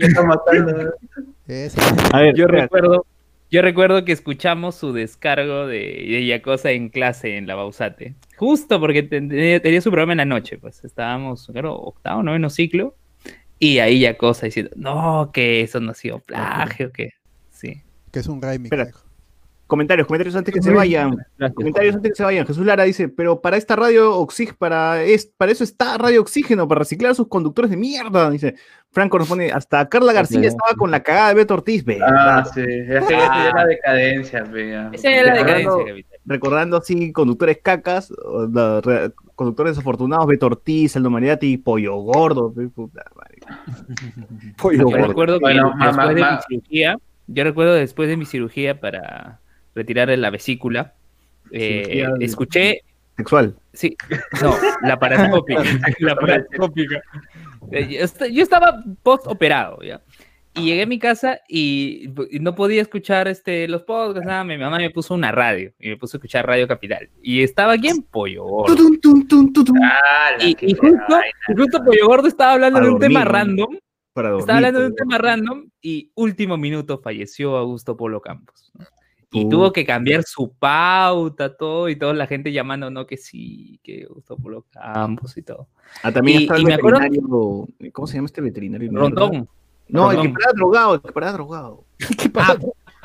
está 0.00 0.22
matando. 0.22 0.94
Ese. 1.46 1.80
A 2.12 2.20
ver, 2.20 2.34
Yo 2.34 2.46
recuerdo, 2.46 3.04
yo 3.54 3.62
recuerdo 3.62 4.04
que 4.04 4.10
escuchamos 4.12 4.74
su 4.74 4.92
descargo 4.92 5.66
de, 5.68 5.78
de 5.78 6.26
Yacosa 6.26 6.72
en 6.72 6.88
clase 6.88 7.36
en 7.36 7.46
la 7.46 7.54
Bausate. 7.54 8.14
Justo 8.36 8.80
porque 8.80 9.04
ten- 9.04 9.28
tenía, 9.28 9.60
tenía 9.62 9.80
su 9.80 9.90
programa 9.90 10.12
en 10.12 10.18
la 10.18 10.24
noche, 10.24 10.58
pues 10.58 10.84
estábamos, 10.84 11.46
claro, 11.52 11.76
octavo, 11.76 12.22
noveno 12.24 12.50
ciclo. 12.50 12.96
Y 13.60 13.78
ahí 13.78 14.00
Yacosa 14.00 14.46
diciendo, 14.46 14.72
no, 14.76 15.30
que 15.32 15.60
eso 15.60 15.78
no 15.78 15.92
ha 15.92 15.94
sido 15.94 16.18
plagio, 16.18 16.90
que 16.92 17.10
sí. 17.50 17.82
Que 18.12 18.18
es 18.18 18.26
un 18.26 18.42
remix. 18.42 18.72
Espera. 18.72 18.90
Comentarios, 19.74 20.06
comentarios 20.06 20.36
antes 20.36 20.54
que 20.54 20.62
se 20.62 20.72
vayan. 20.72 21.16
Gracias. 21.36 21.54
Comentarios 21.56 21.94
antes 21.96 22.12
que 22.12 22.16
se 22.16 22.22
vayan. 22.24 22.46
Jesús 22.46 22.64
Lara 22.64 22.84
dice, 22.84 23.08
pero 23.08 23.40
para 23.40 23.56
esta 23.56 23.76
radio 23.76 24.16
oxígeno, 24.18 24.56
para, 24.58 25.02
es, 25.02 25.26
para 25.26 25.52
eso 25.52 25.64
está 25.64 25.98
Radio 25.98 26.20
Oxígeno, 26.20 26.66
para 26.68 26.78
reciclar 26.80 27.12
a 27.12 27.14
sus 27.14 27.28
conductores 27.28 27.70
de 27.70 27.76
mierda. 27.76 28.30
Dice, 28.30 28.54
Franco 28.90 29.18
nos 29.18 29.28
pone, 29.28 29.50
hasta 29.50 29.88
Carla 29.88 30.12
García 30.12 30.40
estaba 30.46 30.74
con 30.76 30.90
la 30.90 31.02
cagada 31.02 31.28
de 31.30 31.34
Beto 31.34 31.54
Ortiz. 31.54 31.84
¿verdad? 31.84 32.08
Ah, 32.10 32.44
sí. 32.44 32.60
Esa 32.62 33.46
es 33.48 33.54
la 33.54 33.66
decadencia, 33.66 34.44
pe, 34.44 34.70
ya. 34.70 34.90
Esa 34.92 35.10
era 35.10 35.34
la 35.34 35.42
Recordando- 35.42 35.78
decadencia, 35.78 36.18
recordando 36.26 36.76
así 36.78 37.12
conductores 37.12 37.58
cacas, 37.62 38.10
o 38.12 38.46
la- 38.46 38.80
re- 38.80 39.10
conductores 39.34 39.72
desafortunados, 39.72 40.26
Beto 40.28 40.46
Ortiz, 40.46 40.96
Aldo 40.96 41.10
Mariatti 41.10 41.52
y 41.54 41.56
Pollo 41.58 41.96
Gordo. 41.96 42.52
puta 42.74 43.04
madre. 43.16 43.38
Pollo 44.56 44.78
Yo 44.78 44.84
Gordo. 44.84 45.06
recuerdo 45.08 45.38
que 45.38 45.44
Bueno, 45.44 45.72
después 45.80 46.14
de 46.14 46.22
mi 46.22 46.38
cirugía, 46.48 46.96
yo 47.26 47.44
recuerdo 47.44 47.74
después 47.74 48.08
de 48.08 48.16
mi 48.16 48.24
cirugía 48.26 48.80
para 48.80 49.40
retirar 49.74 50.08
la 50.18 50.30
vesícula, 50.30 50.94
eh, 51.50 52.04
escuché, 52.20 52.80
Sexual. 53.16 53.56
sí, 53.72 53.96
no, 54.42 54.54
la 54.82 54.98
parascópica, 54.98 55.62
la 56.00 56.16
parascópica. 56.16 57.02
Eh, 57.70 57.88
Yo, 57.88 58.00
est- 58.04 58.24
yo 58.30 58.42
estaba 58.42 58.82
post 59.02 59.26
operado, 59.26 59.78
¿ya? 59.82 60.02
Y 60.56 60.66
llegué 60.66 60.82
a 60.82 60.86
mi 60.86 61.00
casa 61.00 61.40
y, 61.48 62.10
y 62.30 62.38
no 62.38 62.54
podía 62.54 62.80
escuchar 62.80 63.26
este, 63.26 63.66
los 63.66 63.82
podcasts, 63.82 64.24
nada, 64.26 64.44
mi 64.44 64.56
mamá 64.56 64.76
me 64.78 64.90
puso 64.90 65.12
una 65.14 65.32
radio 65.32 65.72
y 65.80 65.88
me 65.88 65.96
puso 65.96 66.16
a 66.16 66.18
escuchar 66.18 66.46
Radio 66.46 66.68
Capital. 66.68 67.08
Y 67.22 67.42
estaba 67.42 67.72
aquí 67.72 67.88
en 67.88 68.02
Pollo 68.02 68.44
Gordo. 68.44 68.76
Tun, 69.02 69.28
tutun. 69.28 69.76
¡Hala, 69.82 70.44
Y, 70.44 70.56
y 70.60 70.74
justo, 70.74 71.02
vaina! 71.08 71.26
y 71.48 71.54
justo 71.56 71.82
Pollo 71.84 72.06
Gordo 72.06 72.28
estaba 72.28 72.52
hablando 72.52 72.76
Para 72.78 72.86
de 72.86 72.92
un 72.92 73.00
tema 73.00 73.24
dormir, 73.24 73.32
¿no? 73.32 73.38
random 73.66 73.78
Para 74.12 74.28
dormir, 74.28 74.40
estaba 74.42 74.58
hablando 74.58 74.80
de 74.80 74.86
un 74.86 74.94
tema 74.94 75.18
random 75.18 75.68
y 75.82 76.10
último 76.14 76.56
minuto 76.56 76.98
falleció 77.02 77.56
Augusto 77.56 77.96
Polo 77.96 78.20
Campos. 78.20 78.70
Y 79.34 79.48
tuvo 79.48 79.72
que 79.72 79.84
cambiar 79.84 80.22
su 80.22 80.52
pauta, 80.52 81.56
todo, 81.56 81.88
y 81.88 81.96
toda 81.96 82.14
la 82.14 82.26
gente 82.26 82.52
llamando, 82.52 82.90
no, 82.90 83.06
que 83.06 83.16
sí, 83.16 83.80
que 83.82 84.04
Augusto 84.08 84.36
Polo 84.36 84.64
Campos 84.70 85.36
y 85.36 85.42
todo. 85.42 85.68
Ah, 86.02 86.12
también 86.12 86.40
Y- 86.40 86.42
está 86.44 86.56
el 86.56 86.62
y 86.62 86.64
me 86.66 86.74
acuerdo- 86.74 87.00
veterinario. 87.00 87.68
¿Cómo 87.92 88.06
se 88.06 88.14
llama 88.16 88.26
este 88.26 88.40
veterinario? 88.40 88.90
Rondón. 88.92 89.48
No, 89.88 90.10
el 90.10 90.16
que 90.16 90.22
Rondón. 90.22 90.32
paraba 90.34 90.52
drogado, 90.54 90.94
el 90.94 91.00
que 91.02 91.12
paraba 91.12 91.32
drogado. 91.32 91.84
Ah, 92.36 92.56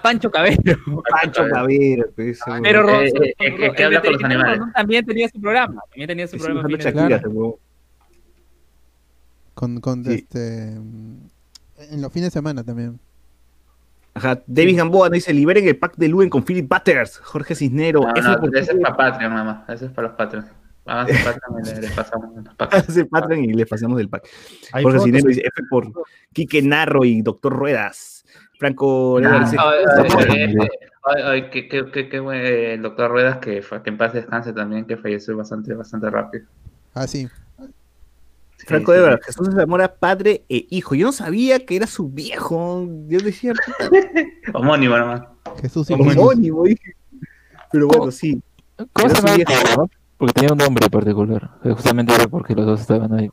Pancho 0.01 0.31
Cabello. 0.31 0.77
Pancho 1.09 1.43
Cabero, 1.51 2.05
pues, 2.15 2.39
ese 2.39 2.61
Pero 2.61 2.89
Eh, 2.89 3.07
eh, 3.09 3.11
eh, 3.37 3.55
que- 3.55 3.71
que 3.73 3.83
el 3.83 3.85
habla 3.87 4.01
con 4.01 4.11
los 4.13 4.21
veterinario 4.21 4.25
animales. 4.25 4.57
Rondón 4.59 4.73
también 4.73 5.05
tenía 5.05 5.27
su 5.29 5.41
programa. 5.41 5.81
También 5.89 6.07
tenía 6.07 6.27
su 6.27 6.37
Sí, 6.37 6.43
programa. 6.45 6.69
Shakira. 6.77 7.21
Con, 9.53 9.81
con 9.81 10.05
Sí. 10.05 10.13
este. 10.13 10.69
En 10.73 12.01
los 12.01 12.13
fines 12.13 12.27
de 12.27 12.31
semana 12.31 12.63
también. 12.63 12.99
Ajá, 14.13 14.41
David 14.47 14.77
Gamboa 14.77 15.07
nos 15.09 15.13
dice, 15.15 15.33
liberen 15.33 15.67
el 15.67 15.77
pack 15.77 15.95
de 15.95 16.07
Luen 16.09 16.29
con 16.29 16.43
Philip 16.43 16.67
Butters, 16.69 17.17
Jorge 17.19 17.55
Cisnero. 17.55 18.01
No, 18.01 18.13
no, 18.21 18.39
por- 18.39 18.57
ese 18.57 18.71
es 18.73 18.79
para 18.79 18.97
Patreon 18.97 19.33
más. 19.33 19.69
Ese 19.69 19.85
es 19.85 19.91
para 19.91 20.07
los 20.09 20.17
Patreons. 20.17 20.47
Vamos 20.85 21.11
a 21.11 21.23
Patreon 21.23 21.59
y 21.63 21.65
le, 21.69 21.81
le 21.81 21.89
pasamos 21.95 22.35
los 22.43 22.55
packs. 22.55 22.75
Hace 22.89 23.05
Patreon 23.05 23.43
y 23.45 23.53
le 23.53 23.65
pasamos 23.65 23.97
del 23.97 24.09
pack. 24.09 24.27
Hay 24.73 24.83
Jorge. 24.83 24.99
Cisnero 24.99 25.27
dice, 25.27 25.41
F 25.41 25.61
por 25.69 25.91
Quique 26.33 26.61
Narro 26.61 27.05
y 27.05 27.21
Doctor 27.21 27.53
Ruedas. 27.53 28.25
Franco 28.57 29.19
Leda 29.21 29.39
dice, 29.39 29.55
Ay, 29.57 29.85
"Justo 29.85 30.17
por- 30.17 30.31
ay, 30.31 30.41
ay, 30.41 30.55
ay, 31.05 31.21
ay, 31.23 31.49
qué, 31.49 31.67
qué, 31.69 31.85
qué, 31.91 32.09
qué 32.09 32.19
buen- 32.19 32.41
el 32.45 32.81
doctor 32.81 33.09
Ruedas, 33.09 33.37
que, 33.37 33.61
que 33.83 33.89
en 33.89 33.97
paz 33.97 34.11
descanse 34.13 34.51
también, 34.51 34.85
que 34.85 34.97
falleció 34.97 35.37
bastante, 35.37 35.73
bastante 35.75 36.09
rápido. 36.09 36.45
Ah, 36.93 37.07
sí. 37.07 37.29
Franco 38.65 38.91
sí, 38.93 38.97
Edward, 38.99 39.19
sí. 39.19 39.25
Jesús 39.27 39.49
Zamora, 39.55 39.93
padre 39.95 40.43
e 40.49 40.65
hijo. 40.69 40.95
Yo 40.95 41.05
no 41.07 41.11
sabía 41.11 41.65
que 41.65 41.75
era 41.75 41.87
su 41.87 42.09
viejo. 42.09 42.87
Yo 43.07 43.19
decía, 43.19 43.53
Homónimo 44.53 44.97
nomás. 44.97 45.21
Jesús 45.61 45.89
y 45.89 45.93
homónimo, 45.93 46.63
dije. 46.63 46.95
Pero 47.71 47.87
bueno, 47.87 48.11
sí. 48.11 48.41
¿Cómo 48.93 49.07
Era 49.09 49.15
se 49.15 49.21
su 49.21 49.27
llama? 49.37 49.87
Porque 50.17 50.33
tenía 50.33 50.51
un 50.51 50.57
nombre 50.57 50.89
particular. 50.89 51.49
que 51.63 51.71
Justamente 51.71 52.13
era 52.13 52.27
porque 52.27 52.53
los 52.55 52.65
dos 52.65 52.81
estaban 52.81 53.13
ahí. 53.13 53.29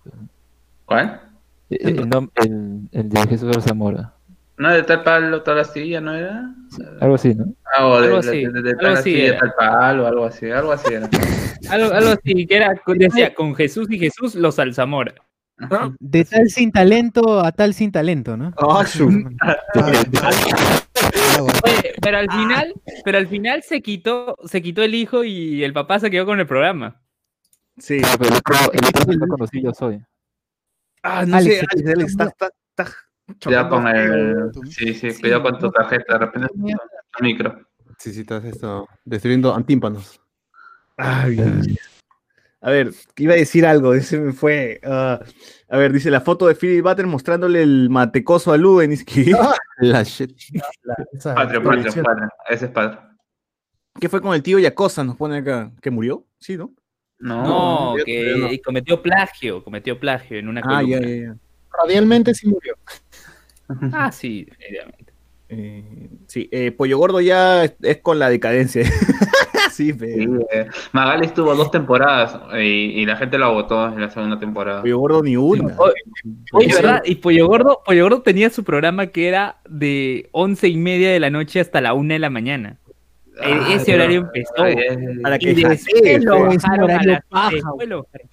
¿Cuál? 0.85 1.21
Eh, 1.71 1.79
El, 1.81 1.99
el, 2.45 2.89
el 2.93 3.09
de 3.09 3.27
Jesús 3.29 3.65
Zamora. 3.65 4.13
¿No 4.59 4.73
de 4.73 4.83
tal 4.85 5.03
palo, 5.03 5.43
tal 5.43 5.59
astilla, 5.59 6.01
no 6.01 6.15
era? 6.15 6.55
Algo 7.01 7.17
así, 7.17 7.35
¿no? 7.35 7.53
Ah, 7.77 7.87
o 7.87 8.01
de, 8.01 8.07
Algo 8.07 8.21
de- 8.23 8.29
así, 8.31 8.45
de- 8.47 8.63
de 8.63 8.71
algo 8.71 8.81
tal 8.81 8.93
así 8.93 8.99
astilla, 8.99 9.27
era. 9.29 9.39
tal 9.41 9.55
palo, 9.59 10.07
algo 10.07 10.25
así, 10.25 10.51
algo 10.51 10.73
así 10.73 10.95
era. 10.95 11.09
Algo, 11.71 11.93
algo 11.93 12.11
así, 12.11 12.47
que 12.47 12.57
era, 12.57 12.75
decía, 12.97 13.35
con 13.35 13.55
Jesús 13.55 13.87
y 13.91 13.99
Jesús 13.99 14.35
los 14.35 14.59
Alzamora. 14.59 15.15
De 16.01 16.25
tal 16.25 16.49
sin 16.51 16.71
talento 16.71 17.41
a 17.41 17.51
tal 17.53 17.73
sin 17.73 17.91
talento, 17.91 18.37
¿no? 18.37 18.53
Ah, 18.59 18.85
Ah. 19.41 19.57
Oye, 21.65 21.95
pero 22.01 22.19
al 22.19 22.31
final, 22.31 22.75
pero 23.05 23.19
al 23.19 23.27
final 23.27 23.63
se 23.63 23.81
quitó, 23.83 24.37
se 24.45 24.63
quitó 24.63 24.83
el 24.83 24.95
hijo 24.95 25.25
y 25.25 25.63
el 25.65 25.73
papá 25.73 25.99
se 25.99 26.11
quedó 26.11 26.27
con 26.27 26.41
el 26.41 26.47
programa. 26.47 27.01
Sí. 27.79 28.01
Ah, 28.05 28.17
pero 28.19 28.31
el 28.31 28.37
otro, 28.37 28.73
el 28.73 28.81
otro 28.87 29.07
que 29.07 29.19
conocí 29.29 29.63
yo 29.63 29.73
soy. 29.73 30.03
Ah, 31.03 31.25
no 31.27 31.37
Alex, 31.37 31.59
sé, 31.61 31.67
Alex, 31.73 31.89
Alex, 31.91 32.11
está, 32.11 32.25
está, 32.25 32.51
está 32.77 32.93
Cuidado 33.45 33.69
con 33.71 33.87
el. 33.89 34.51
tu- 34.53 34.63
Sí, 34.65 34.95
sí, 34.95 35.11
sí, 35.11 35.21
cuidado 35.21 35.43
con 35.43 35.59
tu 35.59 35.67
no. 35.67 35.73
tarjeta, 35.73 36.13
de 36.15 36.19
repente 36.19 36.49
micro. 37.21 37.61
Sí, 37.99 38.13
sí, 38.13 38.21
estás 38.21 38.45
esto, 38.45 38.87
destruyendo 39.05 39.55
antímpanos. 39.55 40.21
Ay, 40.97 41.39
a 42.61 42.71
ver, 42.71 42.93
que 43.15 43.23
iba 43.25 43.35
a 43.35 43.37
decir 43.37 43.67
algo, 43.67 43.95
ese 43.95 44.19
me 44.19 44.33
fue. 44.33 44.81
ah, 44.85 45.21
a 45.69 45.77
ver, 45.79 45.93
dice 45.93 46.11
la 46.11 46.21
foto 46.21 46.47
de 46.47 46.55
Philip 46.55 46.83
Butter 46.85 47.07
mostrándole 47.07 47.63
el 47.63 47.91
matecoso 47.91 48.53
a 48.53 48.57
dice 48.89 49.05
que- 49.05 49.33
La 49.79 50.03
shit. 50.03 50.33
Esa 51.13 51.35
Patrio, 51.35 51.63
patrio, 51.63 51.93
patrio. 52.03 52.29
Ese 52.49 52.65
es 52.67 52.71
patrio. 52.71 53.01
¿Qué 54.01 54.09
fue 54.09 54.21
con 54.21 54.35
el 54.35 54.43
tío 54.43 54.59
Yacosa? 54.59 55.05
Nos 55.05 55.17
pone 55.17 55.39
acá. 55.39 55.71
¿Que 55.83 55.91
murió? 55.91 56.25
Sí, 56.39 56.57
¿no? 56.57 56.73
No, 57.19 57.95
que 58.05 58.35
no. 58.37 58.53
y 58.53 58.59
cometió 58.61 59.03
plagio, 59.03 59.65
cometió 59.65 59.99
plagio 59.99 60.39
en 60.39 60.49
una 60.49 60.61
Ah, 60.65 60.83
ya, 60.83 61.01
ya. 61.01 61.37
Radialmente 61.71 62.35
sí 62.35 62.49
murió. 62.49 62.75
Ah, 63.93 64.13
sí, 64.13 64.45
definitivamente. 64.45 65.13
Eh, 65.49 66.09
sí, 66.29 66.49
eh, 66.53 66.71
Pollo 66.71 66.99
Gordo 66.99 67.21
ya 67.21 67.65
es, 67.65 67.75
es 67.83 67.97
con 67.99 68.19
la 68.21 68.31
decadencia. 68.31 68.89
Sí, 69.77 69.95
eh, 70.01 70.67
Magali 70.93 71.27
estuvo 71.27 71.55
dos 71.55 71.71
temporadas 71.71 72.39
y, 72.55 73.01
y 73.01 73.07
la 73.07 73.17
gente 73.17 73.39
la 73.39 73.49
votó 73.49 73.87
en 73.89 74.01
la 74.01 74.11
segunda 74.11 74.39
temporada. 74.39 74.81
Pollo 74.83 74.99
Gordo 74.99 75.23
ni 75.23 75.37
una. 75.37 75.75
Y 77.05 77.15
Pollo 77.17 77.47
Gordo, 77.47 77.83
Pollo 77.85 78.03
Gordo 78.05 78.23
tenía 78.23 78.51
su 78.51 78.65
programa 78.65 79.09
que 79.09 79.29
era 79.29 79.59
de 79.69 80.29
once 80.33 80.69
y 80.69 80.77
media 80.77 81.11
de 81.13 81.21
la 81.21 81.31
noche 81.31 81.61
hasta 81.61 81.81
la 81.81 81.95
una 81.95 82.15
de 82.15 82.21
la 82.21 82.31
mañana. 82.31 82.79
E- 83.39 83.53
Ah, 83.53 83.69
ese 83.75 83.95
horario 83.95 84.21
empezó. 84.21 84.55
Ay, 84.57 84.77
ay, 84.91 84.97
Para 85.23 85.37
Y 85.37 85.39
que 85.41 85.55
después 85.55 86.25
lo 86.25 86.35
es 86.51 86.55
un 86.55 86.57
bajaron 86.57 86.81
a 86.81 86.85
horario 86.85 87.13
las 87.13 87.23
paja, 87.29 87.51
después 87.55 87.89
lo 87.89 88.03
bajaron. 88.03 88.29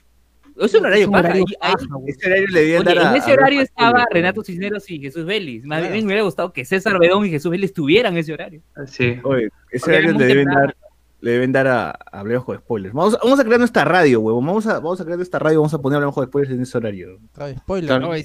Es 0.56 0.74
un 0.76 0.86
horario 0.86 1.02
Es 1.02 1.08
un 1.08 1.12
paja. 1.14 1.26
horario 1.26 1.44
ahí- 1.50 1.56
ahí- 1.60 1.74
paja, 1.74 1.86
güey. 1.96 2.10
Ese 2.12 2.28
horario 2.28 2.48
le 2.48 2.60
debían 2.62 2.82
Oye, 2.88 2.96
dar 2.96 3.06
a- 3.06 3.10
en 3.10 3.16
ese 3.18 3.32
a 3.32 3.34
horario 3.34 3.62
estaba 3.62 4.06
Renato 4.12 4.44
Cisneros 4.44 4.90
y 4.92 5.00
Jesús 5.00 5.26
Vélez. 5.26 5.66
Más 5.66 5.80
Claro. 5.80 5.94
bien 5.94 6.06
me 6.06 6.10
hubiera 6.10 6.24
gustado 6.24 6.54
que 6.54 6.64
César 6.64 6.98
Bedón 7.00 7.26
y 7.26 7.30
Jesús 7.32 7.52
Vélez 7.52 7.74
tuvieran 7.74 8.16
ese 8.16 8.32
horario. 8.34 8.62
Sí. 8.86 9.18
Oye, 9.24 9.50
ese 9.72 9.80
Porque 9.80 9.92
horario 9.98 10.12
le 10.20 10.26
deben 10.26 10.46
temprano. 10.46 10.68
dar, 10.68 10.76
le 11.24 11.32
deben 11.32 11.52
dar 11.54 11.68
a, 11.68 11.90
a 11.92 12.20
Hablemos 12.20 12.44
con 12.46 12.58
Spoilers. 12.58 12.94
Vamos, 12.94 13.14
a- 13.16 13.20
vamos 13.24 13.40
a 13.40 13.44
crear 13.46 13.60
nuestra 13.60 13.86
radio, 13.86 14.20
huevón. 14.20 14.46
Vamos 14.46 14.68
a, 14.68 14.76
vamos 14.76 15.00
a 15.00 15.06
crear 15.06 15.20
esta 15.22 15.40
radio, 15.40 15.60
vamos 15.62 15.74
a 15.74 15.82
poner 15.82 15.96
Hablemos 15.98 16.16
con 16.16 16.26
Spoilers 16.28 16.54
en 16.54 16.62
ese 16.62 16.78
horario. 16.78 17.20
Trae 17.32 17.58
spoiler. 17.58 17.88
Claro. 17.88 18.08
¿no? 18.14 18.24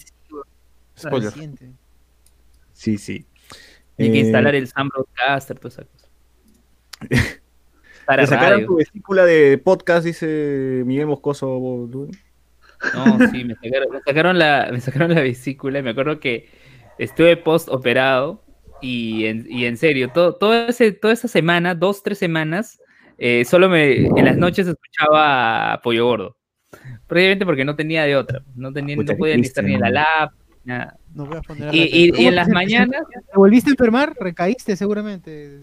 Spoiler. 0.99 1.30
Reciente. 1.30 1.72
Sí, 2.72 2.99
sí. 2.99 3.24
Hay 3.99 4.11
que 4.12 4.18
Eh, 4.18 4.22
instalar 4.22 4.55
el 4.55 4.66
Sam 4.68 4.88
Broadcaster, 4.88 5.59
toda 5.59 5.68
esa 5.68 5.84
cosa. 5.84 6.09
Para 8.07 8.22
Le 8.22 8.29
sacaron 8.29 8.53
radio. 8.54 8.66
tu 8.66 8.76
vesícula 8.76 9.25
de 9.25 9.58
podcast, 9.58 10.04
dice 10.04 10.83
Miguel 10.87 11.07
Moscoso. 11.07 11.58
No, 12.95 13.18
sí, 13.30 13.45
me 13.45 13.54
sacaron, 13.54 13.91
me 13.92 14.00
sacaron 14.04 14.38
la, 14.38 14.68
me 14.72 14.80
sacaron 14.80 15.14
la 15.14 15.20
vesícula 15.20 15.79
y 15.80 15.83
me 15.83 15.91
acuerdo 15.91 16.18
que 16.20 16.49
estuve 16.99 17.37
post 17.37 17.68
operado 17.68 18.42
y 18.80 19.26
en, 19.26 19.46
y 19.50 19.64
en 19.66 19.76
serio, 19.76 20.11
todo, 20.14 20.37
todo 20.37 20.54
ese, 20.68 20.92
toda 20.92 21.12
esa 21.12 21.29
semana, 21.29 21.75
dos, 21.75 22.03
tres 22.03 22.18
semanas, 22.18 22.80
eh, 23.18 23.45
solo 23.45 23.68
me, 23.68 24.07
en 24.07 24.24
las 24.24 24.36
noches 24.38 24.66
escuchaba 24.66 25.72
a 25.74 25.80
Pollo 25.82 26.07
Gordo. 26.07 26.36
Previamente 27.07 27.45
porque 27.46 27.64
no 27.64 27.74
tenía 27.76 28.04
de 28.04 28.16
otra, 28.16 28.42
no 28.54 28.72
tenía, 28.72 28.95
Puta, 28.96 29.12
no 29.14 29.18
podía 29.18 29.34
estar 29.36 29.64
ni 29.64 29.74
en 29.74 29.80
la 29.80 29.88
¿no? 29.88 29.95
lap, 29.95 30.32
nada. 30.64 30.96
No 31.14 31.24
voy 31.26 31.38
a 31.38 31.40
poner 31.40 31.68
a 31.70 31.74
Y, 31.74 31.78
la 31.78 31.84
y- 31.96 32.22
y 32.22 32.26
en 32.26 32.34
las 32.36 32.49
mañanas, 32.49 33.00
¿Te 33.11 33.36
volviste 33.36 33.70
a 33.70 33.72
enfermar? 33.72 34.14
¿Recaíste 34.20 34.76
seguramente? 34.76 35.58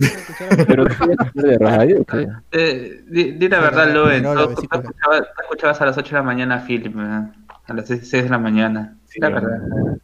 Pero 0.67 0.85
de 1.33 1.57
radio. 1.59 2.03
Eh, 2.51 3.03
di, 3.07 3.31
di 3.33 3.47
la 3.47 3.59
verdad, 3.59 3.93
Luen. 3.93 4.15
generó 4.23 4.33
la 4.35 4.45
Tú, 4.47 4.51
escuchabas, 4.61 5.21
tú 5.21 5.41
escuchabas 5.43 5.81
a 5.81 5.85
las 5.85 5.97
8 5.97 6.09
de 6.09 6.15
la 6.15 6.23
mañana 6.23 6.55
a 6.55 6.59
Philip, 6.65 6.93
¿verdad? 6.95 7.31
a 7.67 7.73
las 7.73 7.87
6, 7.87 8.11
de 8.11 8.29
la 8.29 8.39
mañana. 8.39 8.97
Sí, 9.05 9.19
la 9.21 9.29
¿verdad? 9.29 9.49
verdad. 9.61 9.97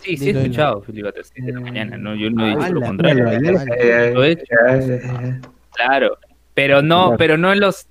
sí, 0.00 0.16
sí 0.16 0.30
he 0.30 0.32
escuchado 0.32 0.82
Philip 0.82 1.06
a 1.06 1.12
las 1.16 1.28
6 1.32 1.46
de 1.46 1.52
la 1.52 1.60
mañana, 1.60 1.96
¿no? 1.96 2.14
Yo 2.16 2.28
no 2.30 2.44
he 2.46 2.56
dicho 2.56 2.72
lo 2.74 2.80
contrario. 2.80 3.28
ala, 3.28 3.38
ala. 3.38 3.64
Eh, 3.78 4.10
Lo 4.12 4.24
he 4.24 4.32
hecho. 4.32 4.42
eh, 4.68 5.00
eh, 5.04 5.40
Claro, 5.74 6.18
pero 6.58 6.82
no, 6.82 7.02
Claro. 7.04 7.16
pero 7.18 7.38
no 7.38 7.52
en 7.52 7.60
los, 7.60 7.86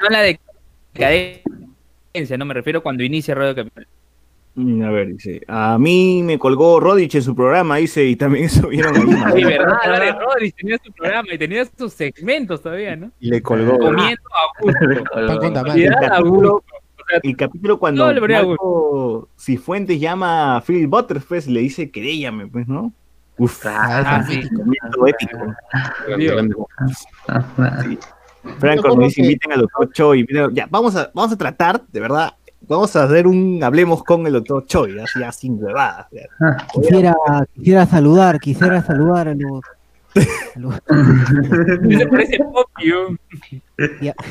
no 0.00 0.06
en 0.06 0.12
la 0.14 0.22
decadencia, 0.94 2.38
no 2.38 2.46
me 2.46 2.54
refiero 2.54 2.82
cuando 2.82 3.04
inicia 3.04 3.34
Radio 3.34 3.54
Capital. 3.54 3.86
Mm, 4.54 4.82
A 4.82 4.90
ver, 4.90 5.08
dice. 5.08 5.42
A 5.46 5.76
mí 5.78 6.22
me 6.24 6.38
colgó 6.38 6.80
Rodich 6.80 7.16
en 7.16 7.22
su 7.22 7.36
programa, 7.36 7.76
dice, 7.76 8.06
y 8.06 8.16
también 8.16 8.48
subieron 8.66 8.96
ahí. 8.96 9.42
Sí, 9.42 9.44
verdad, 9.44 10.18
Rodríguez 10.18 10.54
tenía 10.54 10.78
su 10.82 10.90
programa 10.92 11.28
y 11.34 11.38
tenía 11.38 11.66
sus 11.76 11.92
segmentos 11.92 12.62
todavía, 12.62 12.96
¿no? 12.96 13.10
Y 13.20 13.28
le 13.28 13.42
colgó. 13.42 13.76
Comiendo 13.78 14.22
a 14.32 14.62
gusto. 14.62 14.78
El 17.22 17.36
capítulo 17.36 17.78
cuando 17.78 19.28
Cifuentes 19.38 20.00
llama 20.00 20.56
a 20.56 20.60
Phil 20.62 20.86
Butterfest 20.86 21.48
y 21.48 21.52
le 21.52 21.60
dice, 21.60 21.90
queréllame, 21.90 22.46
pues, 22.48 22.66
¿no? 22.68 22.92
Uf, 23.38 23.64
Ah, 23.66 24.02
Ah, 24.18 24.24
sí. 24.26 24.40
épico. 25.06 25.54
Ah. 25.72 25.94
Franco 28.58 28.88
nos 28.88 28.98
dice, 29.08 29.20
inviten 29.22 29.52
al 29.52 29.60
doctor 29.60 29.92
Choi. 29.92 30.26
Ya, 30.52 30.66
vamos 30.70 30.96
a, 30.96 31.10
vamos 31.14 31.32
a 31.32 31.36
tratar, 31.36 31.82
de 31.86 32.00
verdad, 32.00 32.32
vamos 32.62 32.94
a 32.96 33.04
hacer 33.04 33.26
un, 33.26 33.62
hablemos 33.62 34.02
con 34.02 34.26
el 34.26 34.32
doctor 34.32 34.64
Choi, 34.66 34.98
así 35.00 35.20
ya 35.20 35.30
sin 35.32 35.62
huevadas. 35.62 36.06
ya. 36.10 36.22
Quisiera, 36.72 37.14
quisiera 37.54 37.86
saludar, 37.86 38.38
quisiera 38.40 38.82
saludar 38.82 39.28
a 39.28 39.34
los. 39.34 39.60
a 40.56 40.58
los- 40.58 40.80
Me 41.82 42.06
parece 42.06 42.38
obvio. 42.42 43.16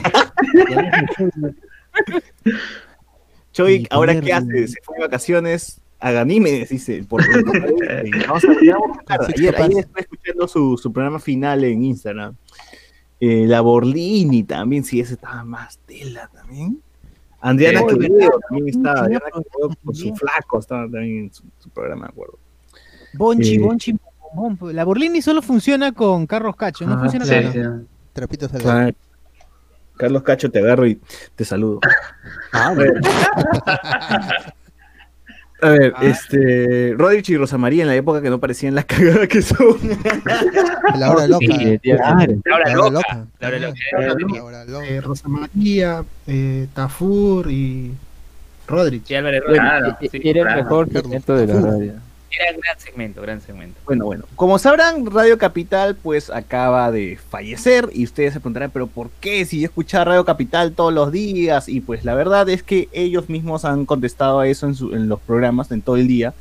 Choi, 3.53 3.87
¿ahora 3.89 4.19
qué 4.19 4.33
hace? 4.33 4.67
Se 4.67 4.81
fue 4.83 4.97
de 4.97 5.03
vacaciones 5.03 5.81
a 5.99 6.11
Ganímedes, 6.11 6.69
dice. 6.69 7.03
Por, 7.03 7.21
vamos 8.27 8.43
a, 8.43 8.47
vamos 8.47 8.97
a 9.07 9.13
ayer, 9.35 9.55
ayer 9.61 9.79
estuve 9.79 10.01
escuchando 10.01 10.47
su, 10.47 10.77
su 10.77 10.91
programa 10.93 11.19
final 11.19 11.63
en 11.63 11.83
Instagram. 11.83 12.35
Eh, 13.19 13.45
la 13.47 13.61
Borlini 13.61 14.43
también, 14.43 14.83
sí, 14.83 14.99
ese 14.99 15.15
estaba 15.15 15.43
más 15.43 15.79
tela 15.87 16.29
también. 16.33 16.81
Andriana 17.39 17.79
Sí. 17.81 17.85
Quevedo 17.99 18.39
también 18.47 18.67
estaba. 18.69 18.99
Andriana 19.01 19.25
Quevedo 19.31 19.75
con 19.83 19.95
su 19.95 20.15
flaco 20.15 20.59
estaba 20.59 20.81
también 20.83 21.17
en 21.25 21.33
su, 21.33 21.43
su 21.59 21.69
programa, 21.69 22.03
me 22.03 22.07
acuerdo. 22.09 22.37
Bonchi, 23.13 23.55
Eh. 23.55 23.59
Bonchi. 23.59 23.95
La 24.73 24.83
Borlini 24.83 25.21
solo 25.21 25.41
funciona 25.41 25.93
con 25.93 26.27
Carlos 26.27 26.55
Cacho, 26.55 26.85
no 26.85 26.93
Ah, 26.95 26.99
funciona 26.99 27.25
Sí, 27.25 27.33
con. 27.33 27.53
sí. 27.81 27.87
Trapitos 28.13 28.53
al 28.53 28.61
Claro. 28.61 28.95
Carlos 29.95 30.21
Cacho, 30.21 30.51
te 30.51 30.59
agarro 30.59 30.85
y 30.85 30.99
te 31.35 31.43
saludo. 31.45 31.79
a 32.51 32.73
ver, 32.73 32.93
a 35.61 35.69
ver 35.69 35.93
este, 36.01 36.93
Rodrich 36.97 37.29
y 37.29 37.37
Rosa 37.37 37.57
María 37.57 37.81
en 37.83 37.87
la 37.87 37.95
época 37.95 38.21
que 38.21 38.29
no 38.29 38.39
parecían 38.39 38.75
las 38.75 38.85
cagadas 38.85 39.27
que 39.27 39.41
son. 39.41 39.75
La 40.99 41.11
hora 41.11 41.27
loca. 41.27 41.45
Sí. 41.47 41.79
Ahora 41.91 42.27
La 42.45 42.55
hora 42.55 42.73
loca. 42.75 42.89
loca. 42.89 43.25
La 43.39 43.47
hora 43.47 43.59
loca. 43.59 43.79
La 43.91 44.43
hora 44.43 44.65
loca. 44.65 44.85
Eh, 44.87 45.01
Rosa 45.01 45.27
María, 45.27 46.03
eh, 46.27 46.67
Tafur 46.73 47.49
y 47.51 47.91
Rodríguez. 48.67 49.07
Sí, 49.07 49.15
Álvarez 49.15 49.41
Rodríguez. 49.41 49.61
Claro, 49.69 49.97
E- 50.01 50.09
sí, 50.09 50.21
Era 50.23 50.39
el 50.41 50.45
claro. 50.47 50.63
mejor 50.63 50.89
segmento 50.91 51.35
de 51.35 51.47
la 51.47 51.61
radio. 51.61 51.93
Era 52.29 52.53
un 52.55 52.61
gran 52.61 52.79
segmento, 52.79 53.21
gran 53.21 53.41
segmento. 53.41 53.79
Bueno, 53.85 54.05
bueno. 54.05 54.25
Como 54.35 54.59
sabrán, 54.59 55.05
Radio 55.05 55.37
Capital 55.37 55.95
pues 55.95 56.29
acaba 56.29 56.91
de 56.91 57.17
fallecer 57.29 57.89
y 57.93 58.03
ustedes 58.03 58.33
se 58.33 58.39
preguntarán, 58.39 58.69
pero 58.71 58.87
¿por 58.87 59.09
qué? 59.21 59.45
Si 59.45 59.59
yo 59.61 59.65
escuchaba 59.65 60.05
Radio 60.05 60.25
Capital 60.25 60.73
todos 60.73 60.93
los 60.93 61.11
días 61.11 61.67
y 61.69 61.79
pues 61.81 62.03
la 62.05 62.13
verdad 62.15 62.47
es 62.49 62.63
que 62.63 62.89
ellos 62.91 63.29
mismos 63.29 63.65
han 63.65 63.85
contestado 63.85 64.39
a 64.39 64.47
eso 64.47 64.67
en, 64.67 64.75
su- 64.75 64.93
en 64.93 65.07
los 65.09 65.19
programas, 65.21 65.71
en 65.71 65.81
todo 65.81 65.95
el 65.97 66.07
día. 66.07 66.33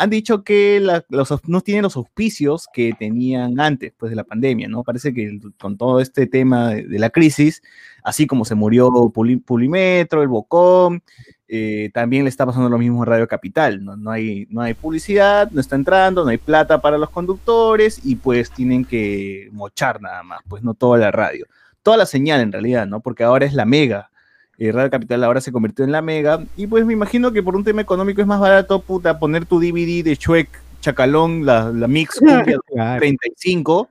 Han 0.00 0.10
dicho 0.10 0.44
que 0.44 0.80
los, 1.08 1.28
no 1.48 1.60
tienen 1.60 1.82
los 1.82 1.96
auspicios 1.96 2.68
que 2.72 2.92
tenían 2.96 3.58
antes 3.58 3.92
pues 3.98 4.10
de 4.10 4.16
la 4.16 4.22
pandemia, 4.24 4.68
¿no? 4.68 4.84
Parece 4.84 5.12
que 5.14 5.40
con 5.60 5.76
todo 5.76 6.00
este 6.00 6.26
tema 6.28 6.68
de, 6.70 6.98
la 7.00 7.10
crisis, 7.10 7.62
así 8.04 8.26
como 8.28 8.44
se 8.44 8.54
murió 8.54 8.90
Puli- 8.90 9.42
Pulimetro, 9.42 10.22
el 10.22 10.28
Bocón, 10.28 11.02
eh, 11.48 11.90
también 11.94 12.24
le 12.24 12.28
está 12.30 12.44
pasando 12.44 12.68
lo 12.68 12.78
mismo 12.78 13.02
en 13.02 13.06
Radio 13.10 13.26
Capital. 13.26 13.82
¿no? 13.84 13.96
No, 13.96 14.10
hay, 14.10 14.46
no 14.50 14.60
hay 14.60 14.74
publicidad, 14.74 15.50
no 15.50 15.60
está 15.60 15.76
entrando, 15.76 16.22
no 16.24 16.30
hay 16.30 16.38
plata 16.38 16.80
para 16.80 16.98
los 16.98 17.10
conductores 17.10 18.00
y 18.04 18.16
pues 18.16 18.50
tienen 18.50 18.84
que 18.84 19.48
mochar 19.52 20.00
nada 20.02 20.22
más, 20.22 20.40
pues 20.48 20.62
no 20.62 20.74
toda 20.74 20.98
la 20.98 21.10
radio. 21.10 21.46
Toda 21.82 21.96
la 21.96 22.06
señal 22.06 22.40
en 22.40 22.52
realidad, 22.52 22.86
¿no? 22.86 23.00
Porque 23.00 23.24
ahora 23.24 23.46
es 23.46 23.54
la 23.54 23.64
mega. 23.64 24.10
Eh, 24.58 24.72
radio 24.72 24.90
Capital 24.90 25.22
ahora 25.24 25.40
se 25.40 25.52
convirtió 25.52 25.84
en 25.84 25.92
la 25.92 26.02
mega 26.02 26.40
y 26.56 26.66
pues 26.66 26.84
me 26.84 26.92
imagino 26.92 27.32
que 27.32 27.42
por 27.42 27.54
un 27.56 27.62
tema 27.64 27.80
económico 27.80 28.20
es 28.20 28.26
más 28.26 28.40
barato, 28.40 28.82
puta, 28.82 29.18
poner 29.18 29.46
tu 29.46 29.60
DVD 29.60 30.02
de 30.04 30.16
Chuec, 30.16 30.48
Chacalón, 30.80 31.46
la, 31.46 31.70
la 31.70 31.86
Mix 31.86 32.18
Cumbia 32.18 32.58
35, 32.98 33.88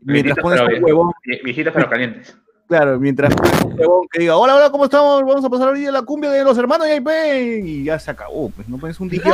mientras 0.00 0.38
pones 0.38 0.60
un 0.60 0.82
huevón 0.84 1.12
vie- 1.24 1.42
Viejitos 1.44 1.72
pero 1.74 1.88
calientes. 1.90 2.36
Claro, 2.68 2.98
mientras 2.98 3.32
que 4.10 4.18
diga, 4.18 4.36
hola, 4.36 4.56
hola, 4.56 4.70
¿cómo 4.70 4.84
estamos? 4.84 5.22
Vamos 5.22 5.44
a 5.44 5.48
pasar 5.48 5.74
día 5.74 5.92
la 5.92 6.02
cumbia 6.02 6.30
de 6.30 6.42
los 6.42 6.58
hermanos 6.58 6.88
Yaipen. 6.88 7.66
Y 7.66 7.84
ya 7.84 7.98
se 7.98 8.10
acabó, 8.10 8.50
pues 8.50 8.68
no 8.68 8.78
pones 8.78 8.98
un 8.98 9.08
DJ. 9.08 9.30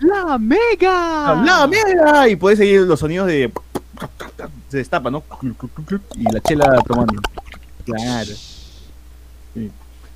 La 0.00 0.38
Mega. 0.38 1.42
¡La 1.44 1.66
mierda! 1.66 2.28
Y 2.28 2.36
puedes 2.36 2.58
seguir 2.58 2.82
los 2.82 3.00
sonidos 3.00 3.26
de. 3.26 3.52
Se 4.68 4.78
destapa, 4.78 5.10
¿no? 5.10 5.22
Y 6.16 6.22
la 6.32 6.40
chela 6.40 6.82
tomando. 6.86 7.20
Claro. 7.84 8.30
Sí. 9.54 9.70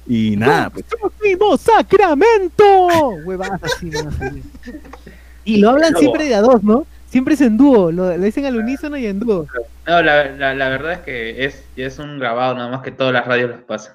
Y 0.06 0.36
nada, 0.36 0.70
pues. 0.70 0.84
¡Próximo 0.84 1.56
Sacramento! 1.56 3.08
Huevadas 3.24 3.62
así. 3.62 3.90
Y 5.44 5.58
lo 5.58 5.70
hablan 5.70 5.94
siempre 5.96 6.28
de 6.28 6.34
a 6.34 6.40
dos, 6.40 6.62
¿no? 6.62 6.86
Siempre 7.14 7.34
es 7.34 7.40
en 7.42 7.56
dúo, 7.56 7.92
lo, 7.92 8.16
lo 8.16 8.24
dicen 8.24 8.44
al 8.44 8.56
unísono 8.56 8.96
y 8.96 9.06
en 9.06 9.20
dúo. 9.20 9.46
No, 9.86 10.02
la, 10.02 10.32
la, 10.32 10.52
la 10.52 10.68
verdad 10.68 10.94
es 10.94 10.98
que 11.02 11.44
es, 11.44 11.64
es 11.76 12.00
un 12.00 12.18
grabado 12.18 12.56
nada 12.56 12.68
más 12.68 12.82
que 12.82 12.90
todas 12.90 13.12
las 13.12 13.24
radios 13.24 13.50
las 13.50 13.60
pasan. 13.62 13.94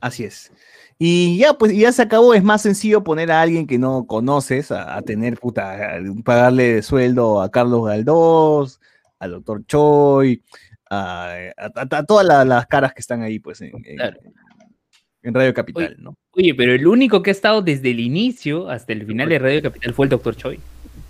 Así 0.00 0.22
es. 0.22 0.52
Y 1.00 1.36
ya, 1.36 1.54
pues, 1.54 1.76
ya 1.76 1.90
se 1.90 2.02
acabó. 2.02 2.34
Es 2.34 2.44
más 2.44 2.62
sencillo 2.62 3.02
poner 3.02 3.32
a 3.32 3.40
alguien 3.42 3.66
que 3.66 3.76
no 3.76 4.06
conoces 4.06 4.70
a, 4.70 4.96
a 4.96 5.02
tener, 5.02 5.36
puta, 5.36 5.96
a 5.96 6.00
pagarle 6.24 6.80
sueldo 6.82 7.42
a 7.42 7.50
Carlos 7.50 7.86
Galdós, 7.86 8.78
al 9.18 9.32
doctor 9.32 9.66
Choi, 9.66 10.40
a, 10.88 11.32
a- 11.56 11.64
a- 11.74 11.96
a 11.98 12.04
todas 12.04 12.24
la- 12.24 12.44
las 12.44 12.66
caras 12.68 12.92
que 12.94 13.00
están 13.00 13.22
ahí, 13.22 13.40
pues, 13.40 13.60
en, 13.62 13.72
en- 13.84 13.96
Claro. 13.96 14.20
en 15.24 15.34
Radio 15.34 15.52
Capital, 15.54 15.96
¿no? 15.98 16.14
Oye, 16.30 16.54
pero 16.54 16.72
el 16.72 16.86
único 16.86 17.20
que 17.20 17.30
ha 17.30 17.32
estado 17.32 17.62
desde 17.62 17.90
el 17.90 17.98
inicio 17.98 18.70
hasta 18.70 18.92
el 18.92 19.04
final 19.04 19.28
de 19.28 19.38
Radio 19.40 19.60
Capital 19.62 19.92
fue 19.92 20.06
el 20.06 20.10
Dr. 20.10 20.36
Choi. 20.36 20.60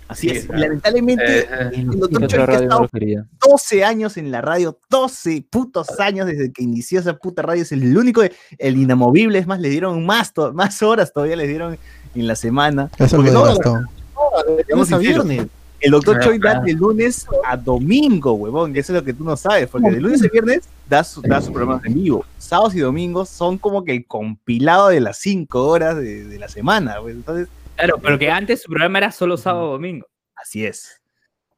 Así 0.09 0.27
Sí, 0.29 0.35
es. 0.37 0.45
Claro. 0.45 0.61
lamentablemente, 0.63 1.39
Eh, 1.39 1.47
eh. 1.49 1.69
el 1.75 1.89
¿Qué 1.91 1.97
doctor 1.97 2.27
Choi 2.27 2.29
que 2.29 2.43
ha 2.43 2.45
no 2.57 2.61
estado 2.63 2.81
lo 2.81 2.87
quería? 2.89 3.25
12 3.47 3.83
años 3.85 4.17
en 4.17 4.31
la 4.31 4.41
radio, 4.41 4.77
12 4.89 5.45
putos 5.49 5.87
años 5.99 6.25
desde 6.27 6.51
que 6.51 6.63
inició 6.63 6.99
esa 6.99 7.15
puta 7.15 7.43
radio, 7.43 7.61
es 7.61 7.71
el 7.71 7.95
único, 7.97 8.21
el 8.57 8.77
inamovible, 8.77 9.39
es 9.39 9.47
más, 9.47 9.59
le 9.61 9.69
dieron 9.69 10.05
más, 10.05 10.33
to- 10.33 10.51
más 10.51 10.81
horas 10.83 11.13
todavía, 11.13 11.35
les 11.37 11.47
dieron 11.47 11.77
en 12.15 12.27
la 12.27 12.35
semana. 12.35 12.89
Eso 12.97 13.15
Porque 13.17 13.31
lo 13.31 13.45
no. 13.45 13.53
De 14.57 14.65
lunes 14.67 14.91
a 14.91 14.97
viernes. 14.97 15.47
El 15.79 15.91
doctor 15.91 16.17
Ah, 16.19 16.23
Choi 16.25 16.39
da 16.39 16.57
ah. 16.57 16.61
de 16.61 16.73
lunes 16.73 17.25
a 17.45 17.55
domingo, 17.55 18.33
huevón, 18.33 18.73
que 18.73 18.79
eso 18.81 18.91
es 18.91 18.99
lo 18.99 19.05
que 19.05 19.13
tú 19.13 19.23
no 19.23 19.37
sabes, 19.37 19.69
porque 19.69 19.89
de 19.91 20.01
lunes 20.01 20.21
a 20.21 20.27
viernes 20.27 20.61
da 20.89 21.05
su, 21.05 21.21
da 21.21 21.39
sus 21.39 21.51
programas 21.51 21.85
en 21.85 21.93
vivo. 21.93 22.25
Sábados 22.37 22.75
y 22.75 22.79
domingos 22.79 23.29
son 23.29 23.57
como 23.57 23.85
que 23.85 23.93
el 23.93 24.05
compilado 24.05 24.89
de 24.89 24.99
las 24.99 25.17
5 25.19 25.65
horas 25.67 25.95
de, 25.95 26.25
de 26.25 26.37
la 26.39 26.49
semana, 26.49 26.95
pues, 27.01 27.15
entonces, 27.15 27.47
Claro, 27.79 27.97
pero 28.01 28.19
que 28.19 28.29
antes 28.29 28.61
su 28.61 28.69
programa 28.69 28.97
era 28.97 29.11
solo 29.11 29.37
sábado 29.37 29.71
domingo. 29.71 30.05
así 30.35 30.65
es, 30.65 31.01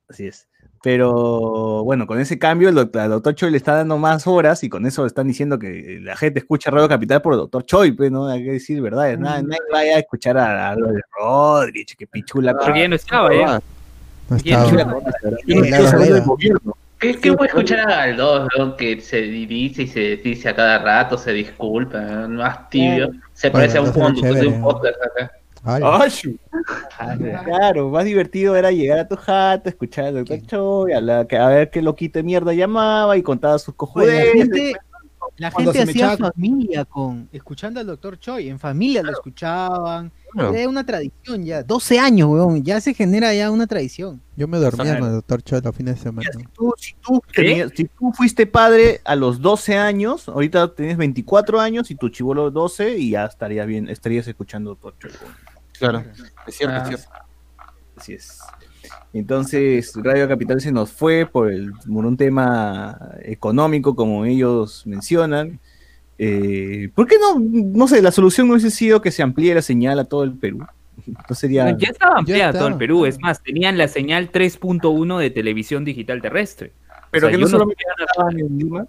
así 0.07 0.27
es. 0.27 0.47
Pero 0.83 1.83
bueno, 1.83 2.05
con 2.05 2.19
ese 2.19 2.37
cambio, 2.37 2.69
el 2.69 2.75
doctor, 2.75 3.01
al 3.01 3.09
doctor 3.09 3.35
Choi 3.35 3.51
le 3.51 3.57
está 3.57 3.75
dando 3.75 3.97
más 3.97 4.27
horas 4.27 4.63
y 4.63 4.69
con 4.69 4.85
eso 4.85 5.05
están 5.05 5.27
diciendo 5.27 5.57
que 5.57 5.99
la 6.01 6.15
gente 6.15 6.39
escucha 6.39 6.69
Radio 6.69 6.87
Capital 6.87 7.21
por 7.21 7.33
el 7.33 7.39
doctor 7.39 7.65
Choi, 7.65 7.91
pues, 7.91 8.11
¿no? 8.11 8.27
Hay 8.27 8.43
que 8.43 8.51
decir 8.51 8.81
verdad, 8.81 9.17
nadie, 9.17 9.43
nadie 9.43 9.59
vaya 9.71 9.95
a 9.95 9.99
escuchar 9.99 10.37
a, 10.37 10.69
a 10.69 10.75
lo 10.75 10.91
de 10.91 11.01
Rodríguez, 11.17 11.95
que 11.97 12.07
pichula. 12.07 12.53
Porque 12.55 12.81
ya 12.81 12.87
no 12.87 12.95
estaba, 12.95 13.33
ya. 13.33 13.61
No 14.29 14.37
¿Quién 14.37 15.65
estaba. 15.65 16.31
¿Qué, 16.99 17.15
qué 17.15 17.31
voy 17.31 17.45
a 17.45 17.47
escuchar 17.47 17.79
a 17.79 17.85
Galdós, 17.85 18.47
weón, 18.55 18.77
que 18.77 19.01
se 19.01 19.21
dice 19.21 19.83
y 19.83 19.87
se 19.87 19.99
desdice 19.99 20.49
a 20.49 20.55
cada 20.55 20.77
rato, 20.77 21.17
se 21.17 21.33
disculpa, 21.33 21.97
weón, 21.97 22.35
más 22.35 22.69
tibio? 22.69 23.11
Se 23.33 23.49
Bueno, 23.49 23.65
parece 23.65 23.77
a 23.79 23.81
un 23.81 23.91
conductor 23.91 24.33
de 24.35 24.47
un 24.47 24.61
podcast 24.61 24.97
acá. 25.03 25.31
Claro, 27.45 27.89
más 27.89 28.05
divertido 28.05 28.55
era 28.55 28.71
llegar 28.71 28.99
a 28.99 29.07
tu 29.07 29.15
jato, 29.15 29.69
escuchar 29.69 30.05
al 30.05 30.15
doctor 30.25 30.41
Choi, 30.47 30.93
a, 30.93 31.01
la- 31.01 31.25
que- 31.27 31.37
a 31.37 31.47
ver 31.47 31.69
qué 31.69 31.81
loquito 31.81 32.19
de 32.19 32.23
mierda 32.23 32.53
llamaba 32.53 33.17
y 33.17 33.23
contaba 33.23 33.57
sus 33.59 33.73
Pues 33.75 33.77
cojudes. 33.77 34.25
la 34.25 34.31
gente, 34.41 34.73
la 35.37 35.51
Cuando 35.51 35.71
gente 35.73 35.79
se 35.79 35.85
me 35.85 35.91
hacía 36.03 36.13
echaba- 36.15 36.31
familia 36.33 36.85
con 36.85 37.29
escuchando 37.31 37.79
al 37.79 37.87
doctor 37.87 38.19
Choi, 38.19 38.49
en 38.49 38.59
familia 38.59 39.01
lo 39.03 39.11
escuchaban. 39.11 40.11
Claro. 40.31 40.53
Era 40.53 40.69
una 40.69 40.85
tradición 40.85 41.43
ya, 41.43 41.61
12 41.61 41.99
años, 41.99 42.29
weón, 42.29 42.63
ya 42.63 42.79
se 42.79 42.93
genera 42.93 43.33
ya 43.33 43.51
una 43.51 43.67
tradición. 43.67 44.21
Yo 44.37 44.47
me 44.47 44.57
dormía 44.59 44.97
con 44.97 45.09
el 45.09 45.15
doctor 45.15 45.41
Cho 45.43 45.59
los 45.59 45.75
fines 45.75 45.95
de 45.95 46.01
semana. 46.01 46.29
Si 46.33 46.43
tú, 46.53 46.73
si, 46.77 46.93
tú 47.01 47.21
tenías- 47.33 47.71
si 47.75 47.83
tú 47.85 48.11
fuiste 48.13 48.45
padre 48.47 49.01
a 49.03 49.15
los 49.15 49.41
12 49.41 49.77
años, 49.77 50.29
ahorita 50.29 50.73
tienes 50.73 50.95
24 50.97 51.59
años 51.59 51.91
y 51.91 51.95
tu 51.95 52.07
chivolo 52.09 52.49
12 52.49 52.97
y 52.97 53.11
ya 53.11 53.25
estarías 53.25 53.67
bien, 53.67 53.89
estarías 53.89 54.25
escuchando 54.27 54.69
doctor 54.71 54.93
Choi. 54.99 55.11
Claro. 55.89 56.03
Es 56.47 56.55
cierto, 56.55 56.75
es 56.77 56.81
Ah. 56.81 56.85
cierto. 56.85 57.05
Así 57.97 58.13
es. 58.13 58.39
Entonces, 59.13 59.91
Radio 59.95 60.27
Capital 60.27 60.61
se 60.61 60.71
nos 60.71 60.91
fue 60.91 61.25
por, 61.25 61.51
el, 61.51 61.73
por 61.73 62.05
un 62.05 62.15
tema 62.17 62.97
económico, 63.23 63.95
como 63.95 64.25
ellos 64.25 64.83
mencionan. 64.85 65.59
Eh, 66.17 66.89
¿Por 66.95 67.07
qué 67.07 67.15
no? 67.19 67.39
No 67.39 67.87
sé, 67.87 68.01
la 68.01 68.11
solución 68.11 68.47
no 68.47 68.53
hubiese 68.53 68.71
sido 68.71 69.01
que 69.01 69.11
se 69.11 69.21
amplíe 69.23 69.53
la 69.55 69.61
señal 69.61 69.99
a 69.99 70.05
todo 70.05 70.23
el 70.23 70.33
Perú. 70.33 70.65
No 71.29 71.35
sería. 71.35 71.75
Ya 71.77 71.89
estaba 71.89 72.19
ampliada 72.19 72.53
todo 72.53 72.67
el. 72.67 72.75
Perú, 72.77 73.05
es 73.05 73.19
más, 73.19 73.41
tenían 73.41 73.77
la 73.77 73.87
señal 73.87 74.31
3.1 74.31 75.17
de 75.19 75.29
televisión 75.31 75.83
digital 75.83 76.21
terrestre. 76.21 76.73
Pero 77.09 77.27
O 77.27 77.29
sea, 77.29 77.37
que 77.37 77.43
no 77.43 77.49
yo 77.49 77.57
no- 77.57 78.29
en 78.29 78.57
Lima. 78.57 78.87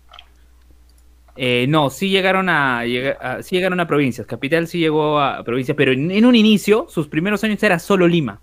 Eh, 1.36 1.66
no, 1.68 1.88
sí 1.90 2.10
llegaron 2.10 2.48
a, 2.48 2.80
a- 2.80 3.42
sí 3.42 3.56
llegaron 3.56 3.80
a 3.80 3.86
provincias. 3.86 4.26
Capital 4.26 4.66
sí 4.66 4.78
llegó 4.78 5.18
a 5.18 5.42
provincias, 5.44 5.76
pero 5.76 5.92
en, 5.92 6.10
en 6.10 6.24
un 6.26 6.34
inicio, 6.34 6.86
sus 6.88 7.08
primeros 7.08 7.42
años 7.44 7.62
era 7.62 7.78
solo 7.78 8.06
Lima. 8.06 8.40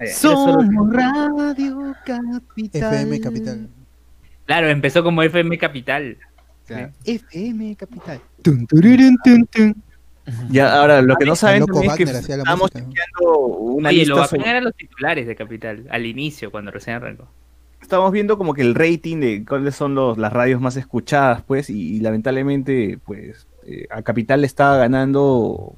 Eh, 0.00 0.08
Somos 0.08 0.64
Radio 0.92 1.94
Capital. 2.04 2.42
FM 2.72 3.20
Capital. 3.20 3.68
Claro, 4.46 4.68
empezó 4.68 5.02
como 5.04 5.22
FM 5.22 5.56
Capital. 5.58 6.18
Claro. 6.66 6.90
FM 7.04 7.76
Capital. 7.76 8.20
Tun, 8.42 8.66
tururun, 8.66 9.16
tun, 9.22 9.46
tun. 9.46 9.82
Ya, 10.48 10.74
ahora, 10.80 11.02
lo 11.02 11.16
que 11.16 11.26
no 11.26 11.36
saben 11.36 11.64
también 11.66 11.90
es 11.90 11.96
que 11.98 12.02
estamos 12.04 12.58
música. 12.72 12.78
chequeando 12.80 13.46
una 13.46 13.90
Oye, 13.90 13.98
lo 14.06 14.14
lista 14.16 14.20
bacán 14.22 14.28
sobre- 14.40 14.50
eran 14.50 14.64
los 14.64 14.74
titulares 14.74 15.26
de 15.26 15.36
Capital, 15.36 15.86
al 15.90 16.06
inicio, 16.06 16.50
cuando 16.50 16.70
recién 16.70 16.96
arrancó. 16.96 17.28
Estamos 17.84 18.10
viendo 18.12 18.36
como 18.36 18.52
que 18.54 18.62
el 18.62 18.74
rating 18.74 19.20
de 19.20 19.44
cuáles 19.44 19.74
son 19.76 19.94
los, 19.94 20.18
las 20.18 20.32
radios 20.32 20.60
más 20.60 20.76
escuchadas, 20.76 21.42
pues, 21.46 21.70
y, 21.70 21.96
y 21.96 22.00
lamentablemente, 22.00 22.98
pues, 23.04 23.46
eh, 23.66 23.86
a 23.90 24.02
Capital 24.02 24.40
le 24.40 24.46
estaba 24.46 24.76
ganando, 24.78 25.72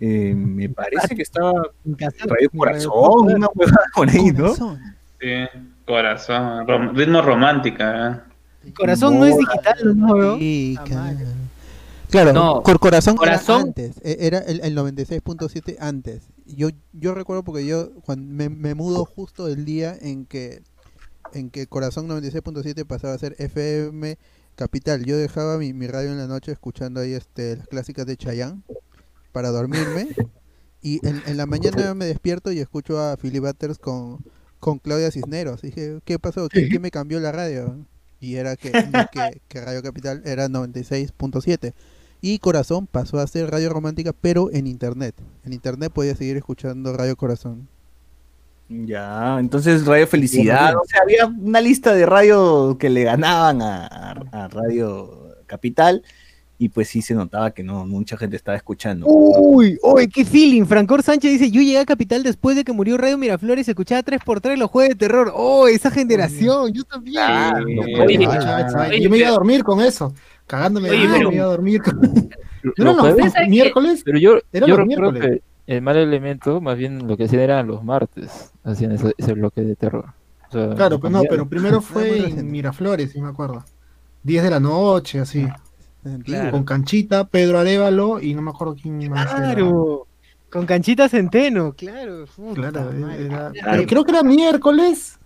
eh, 0.00 0.34
me 0.36 0.68
parece 0.68 1.14
que 1.16 1.22
estaba 1.22 1.52
Radio 1.84 2.50
Corazón, 2.56 3.34
una 3.34 3.48
huevada 3.54 3.84
por 3.94 4.08
ahí, 4.08 4.30
¿no? 4.30 4.54
Corazón. 4.54 4.78
Sí, 5.20 5.34
corazón, 5.86 6.66
rom- 6.66 6.92
ritmo 6.94 7.22
romántica. 7.22 8.24
¿eh? 8.66 8.72
Corazón 8.76 9.18
no 9.18 9.26
es 9.26 9.36
digital, 9.36 9.96
¿no? 9.96 10.38
Sí. 10.38 10.78
Claro, 12.10 12.32
No, 12.32 12.62
Cor- 12.62 12.78
Corazón, 12.78 13.16
Corazón- 13.16 13.60
era 13.60 13.64
antes, 13.68 13.96
e- 14.04 14.18
era 14.20 14.38
el, 14.38 14.60
el 14.60 14.76
96.7 14.76 15.76
antes. 15.80 16.22
Yo 16.46 16.68
yo 16.92 17.14
recuerdo 17.14 17.42
porque 17.42 17.66
yo 17.66 17.90
cuando 18.04 18.24
me, 18.32 18.48
me 18.48 18.74
mudo 18.74 19.04
justo 19.04 19.48
el 19.48 19.64
día 19.64 19.96
en 20.00 20.24
que 20.26 20.62
en 21.34 21.50
que 21.50 21.66
Corazón 21.66 22.08
96.7 22.08 22.86
pasaba 22.86 23.14
a 23.14 23.18
ser 23.18 23.36
FM 23.38 24.18
Capital. 24.56 25.04
Yo 25.04 25.16
dejaba 25.16 25.58
mi, 25.58 25.72
mi 25.72 25.86
radio 25.86 26.10
en 26.10 26.18
la 26.18 26.26
noche 26.26 26.52
escuchando 26.52 27.00
ahí 27.00 27.12
este 27.12 27.56
las 27.56 27.68
clásicas 27.68 28.06
de 28.06 28.16
Chayanne 28.16 28.62
para 29.32 29.50
dormirme 29.50 30.08
y 30.80 31.06
en, 31.06 31.22
en 31.26 31.36
la 31.36 31.46
mañana 31.46 31.94
me 31.94 32.06
despierto 32.06 32.52
y 32.52 32.60
escucho 32.60 33.00
a 33.00 33.16
Philly 33.16 33.40
Butters 33.40 33.78
con 33.78 34.24
con 34.64 34.78
Claudia 34.78 35.10
Cisneros. 35.10 35.60
Dije, 35.60 35.98
¿qué 36.06 36.18
pasó? 36.18 36.48
¿Qué, 36.48 36.70
qué 36.70 36.78
me 36.78 36.90
cambió 36.90 37.20
la 37.20 37.32
radio? 37.32 37.84
Y 38.18 38.36
era 38.36 38.56
que, 38.56 38.72
que, 38.72 39.42
que 39.48 39.60
Radio 39.60 39.82
Capital 39.82 40.22
era 40.24 40.48
96.7. 40.48 41.74
Y 42.22 42.38
Corazón 42.38 42.86
pasó 42.86 43.18
a 43.18 43.26
ser 43.26 43.50
Radio 43.50 43.68
Romántica, 43.68 44.14
pero 44.18 44.50
en 44.50 44.66
internet. 44.66 45.14
En 45.44 45.52
internet 45.52 45.92
podía 45.92 46.16
seguir 46.16 46.38
escuchando 46.38 46.96
Radio 46.96 47.14
Corazón. 47.14 47.68
Ya, 48.68 49.36
entonces 49.38 49.84
Radio 49.86 50.06
Felicidad, 50.06 50.74
o 50.76 50.84
sea, 50.86 51.02
había 51.02 51.26
una 51.26 51.60
lista 51.60 51.94
de 51.94 52.06
radio 52.06 52.76
que 52.78 52.88
le 52.90 53.04
ganaban 53.04 53.60
a, 53.62 53.86
a- 53.86 54.44
a 54.44 54.48
Radio 54.48 55.28
Capital 55.46 56.02
y 56.56 56.70
pues 56.70 56.88
sí 56.88 57.02
se 57.02 57.14
notaba 57.14 57.50
que 57.50 57.62
no 57.62 57.84
mucha 57.84 58.16
gente 58.16 58.36
estaba 58.36 58.56
escuchando. 58.56 59.06
Uy, 59.06 59.76
uy, 59.82 60.08
qué 60.08 60.24
feeling. 60.24 60.64
Francor 60.64 61.02
Sánchez 61.02 61.32
dice, 61.32 61.50
yo 61.50 61.60
llegué 61.60 61.78
a 61.78 61.84
Capital 61.84 62.22
después 62.22 62.56
de 62.56 62.64
que 62.64 62.72
murió 62.72 62.96
Radio 62.96 63.18
Miraflores 63.18 63.68
y 63.68 63.72
escuchaba 63.72 64.02
3x3 64.02 64.56
los 64.56 64.70
jueves 64.70 64.90
de 64.90 64.94
terror. 64.96 65.30
Oh, 65.34 65.68
esa 65.68 65.90
generación, 65.90 66.72
yo 66.72 66.84
también. 66.84 67.18
Oye, 67.18 68.26
Ah, 68.26 68.86
oye, 68.88 69.00
yo 69.02 69.10
me 69.10 69.18
iba 69.18 69.28
a 69.28 69.32
dormir 69.32 69.62
con 69.62 69.80
eso, 69.82 70.14
cagándome 70.46 70.88
de 70.90 70.96
Oye, 70.96 71.08
pero- 71.12 71.28
me 71.30 71.36
iba 71.36 71.44
a 71.44 71.48
dormir 71.48 71.82
con... 71.82 72.00
¿No 72.00 72.72
Los 72.94 73.04
eran 73.04 73.16
los 73.18 73.48
miércoles? 73.48 74.02
Pero 74.04 74.18
yo, 74.18 74.38
Eran 74.50 74.68
yo 74.70 74.76
los 74.78 74.86
recuerdo 74.88 75.12
miércoles. 75.12 75.40
que 75.42 75.53
el 75.66 75.82
mal 75.82 75.96
elemento, 75.96 76.60
más 76.60 76.76
bien 76.76 77.06
lo 77.06 77.16
que 77.16 77.24
hacían 77.24 77.42
eran 77.42 77.66
los 77.66 77.82
martes, 77.84 78.52
hacían 78.64 78.92
ese, 78.92 79.14
ese 79.16 79.32
bloque 79.32 79.62
de 79.62 79.76
terror. 79.76 80.06
O 80.48 80.52
sea, 80.52 80.74
Claro, 80.74 80.96
lo 80.96 81.00
pues 81.00 81.12
no, 81.12 81.22
pero 81.28 81.48
primero 81.48 81.80
fue 81.80 82.28
en 82.28 82.50
Miraflores, 82.50 83.12
si 83.12 83.20
me 83.20 83.28
acuerdo. 83.28 83.64
10 84.22 84.44
de 84.44 84.50
la 84.50 84.60
noche, 84.60 85.20
así. 85.20 85.46
Antiguo. 86.04 86.50
Con 86.50 86.64
Canchita, 86.64 87.24
Pedro 87.24 87.58
Arevalo 87.58 88.20
y 88.20 88.34
no 88.34 88.42
me 88.42 88.50
acuerdo 88.50 88.76
quién 88.80 88.98
más. 89.10 89.26
era. 89.32 89.54
Claro. 89.54 90.06
Con 90.50 90.66
Canchita 90.66 91.08
Centeno, 91.08 91.72
claro. 91.72 92.26
puta 92.36 92.70
Claro, 92.70 92.90
era- 93.10 93.50
Claro. 93.50 93.52
pero 93.72 93.86
creo 93.86 94.04
que 94.04 94.12
era 94.12 94.22
miércoles. 94.22 95.18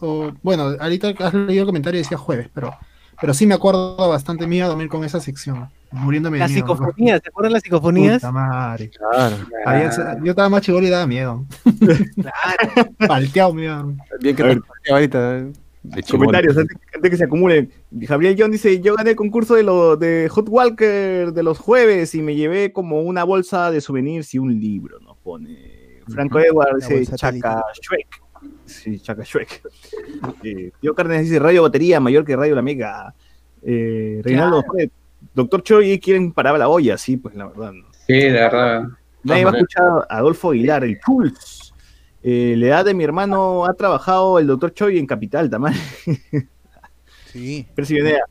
O, 0.00 0.30
bueno, 0.42 0.74
ahorita 0.78 1.08
has 1.18 1.34
leído 1.34 1.62
el 1.62 1.66
comentario 1.66 1.98
y 1.98 2.02
decía 2.04 2.16
jueves, 2.18 2.48
pero, 2.54 2.72
pero 3.20 3.34
sí 3.34 3.46
me 3.46 3.54
acuerdo 3.54 3.96
bastante 4.08 4.46
mía 4.46 4.66
dormir 4.66 4.88
con 4.88 5.04
esa 5.04 5.20
sección. 5.20 5.68
Muriéndome 5.90 6.36
de 6.36 6.40
Las 6.40 6.50
miedo. 6.50 6.66
psicofonías, 6.66 7.22
¿te 7.22 7.28
acuerdas 7.30 7.52
las 7.52 7.62
psicofonías? 7.62 8.14
Puta 8.16 8.30
madre. 8.32 8.90
Claro. 8.90 9.36
Había- 9.64 10.18
yo 10.22 10.30
estaba 10.30 10.48
más 10.50 10.60
chigolo 10.62 10.86
y 10.86 10.90
daba 10.90 11.06
miedo. 11.06 11.46
Palteado 13.06 13.54
me 13.54 13.64
iba 13.64 13.74
a 13.74 13.76
dormir. 13.78 13.98
Bien 14.20 14.36
que 14.36 14.42
A 14.42 14.54
te 14.84 14.92
ahorita. 14.92 15.38
eh. 15.38 15.52
Comentarios 16.10 16.56
antes, 16.58 16.76
antes 16.94 17.10
que 17.10 17.16
se 17.16 17.24
acumulen. 17.24 17.72
Gabriel 17.90 18.36
John 18.38 18.50
dice, 18.50 18.80
yo 18.80 18.94
gané 18.96 19.10
el 19.10 19.16
concurso 19.16 19.54
de 19.54 19.62
lo 19.62 19.96
de 19.96 20.28
Hot 20.30 20.46
Walker 20.48 21.32
de 21.32 21.42
los 21.42 21.58
jueves 21.58 22.14
y 22.14 22.20
me 22.20 22.34
llevé 22.34 22.72
como 22.72 23.00
una 23.00 23.24
bolsa 23.24 23.70
de 23.70 23.80
souvenirs 23.80 24.34
y 24.34 24.38
un 24.38 24.58
libro, 24.60 25.00
nos 25.00 25.16
pone. 25.18 25.78
Franco 26.08 26.38
Edward 26.40 26.76
Una 26.76 26.86
dice 26.88 27.16
Chaca 27.16 27.62
Shrek. 27.82 28.06
Sí, 28.68 29.00
Chaca 29.00 29.22
Shrek. 29.24 29.62
Eh, 30.44 30.70
Tío 30.80 30.94
Cárdenas 30.94 31.22
dice 31.22 31.38
Radio 31.38 31.62
Batería 31.62 32.00
mayor 32.00 32.24
que 32.24 32.36
Radio 32.36 32.54
La 32.54 32.62
Mega. 32.62 33.14
Eh, 33.62 34.20
Reinaldo 34.22 34.62
Fred, 34.62 34.90
Doctor 35.34 35.62
Choi 35.62 35.98
quieren 35.98 36.32
parar 36.32 36.58
la 36.58 36.68
olla, 36.68 36.96
sí, 36.98 37.16
pues 37.16 37.34
la 37.34 37.46
verdad. 37.46 37.72
¿no? 37.72 37.86
Sí, 38.06 38.14
de 38.14 38.32
verdad. 38.32 38.84
Nadie 39.24 39.44
va 39.44 39.50
a 39.50 39.54
escuchar 39.54 39.84
a 40.08 40.18
Adolfo 40.18 40.50
Aguilar, 40.50 40.84
el 40.84 40.98
Pulse. 41.04 41.72
Eh, 42.22 42.54
la 42.56 42.66
edad 42.66 42.84
de 42.84 42.94
mi 42.94 43.04
hermano 43.04 43.64
ha 43.64 43.74
trabajado 43.74 44.38
el 44.38 44.46
doctor 44.46 44.72
Choi 44.74 44.98
en 44.98 45.06
Capital, 45.06 45.50
también. 45.50 45.74
Sí. 47.26 47.66
Percibidea. 47.74 48.22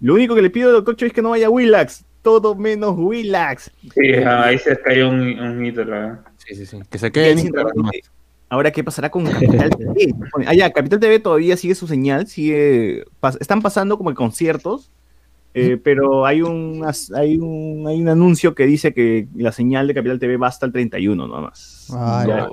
Lo 0.00 0.14
único 0.14 0.34
que 0.34 0.42
le 0.42 0.50
pido 0.50 0.68
al 0.68 0.74
doctor 0.74 0.96
Choi 0.96 1.08
es 1.08 1.14
que 1.14 1.22
no 1.22 1.30
vaya 1.30 1.46
a 1.46 1.50
Willax. 1.50 2.04
Todo 2.22 2.56
menos 2.56 2.96
Willax. 2.98 3.70
Sí, 3.94 4.14
ah, 4.14 4.46
ahí 4.46 4.58
se 4.58 4.76
cayó 4.80 5.08
un, 5.08 5.38
un 5.38 5.64
ídolo. 5.64 6.18
Sí, 6.38 6.56
sí, 6.56 6.66
sí. 6.66 6.80
Que 6.90 6.98
se 6.98 7.12
quede 7.12 7.30
en 7.30 7.38
Instagram. 7.38 7.90
Ahora, 8.52 8.70
¿qué 8.70 8.84
pasará 8.84 9.08
con 9.10 9.24
Capital 9.24 9.70
TV? 9.70 10.14
Pone, 10.30 10.44
Ah, 10.46 10.52
ya, 10.52 10.70
Capital 10.70 11.00
TV 11.00 11.18
todavía 11.20 11.56
sigue 11.56 11.74
su 11.74 11.86
señal, 11.86 12.26
sigue, 12.26 13.06
pas- 13.18 13.38
están 13.40 13.62
pasando 13.62 13.96
como 13.96 14.12
conciertos, 14.14 14.90
eh, 15.54 15.78
pero 15.82 16.26
hay 16.26 16.42
un, 16.42 16.84
hay, 17.14 17.38
un, 17.38 17.86
hay 17.88 17.98
un 18.02 18.08
anuncio 18.10 18.54
que 18.54 18.66
dice 18.66 18.92
que 18.92 19.26
la 19.36 19.52
señal 19.52 19.86
de 19.88 19.94
Capital 19.94 20.18
TV 20.18 20.36
va 20.36 20.48
hasta 20.48 20.66
el 20.66 20.72
31 20.72 21.26
nomás. 21.26 21.88
Ah, 21.94 22.24
Ya. 22.28 22.48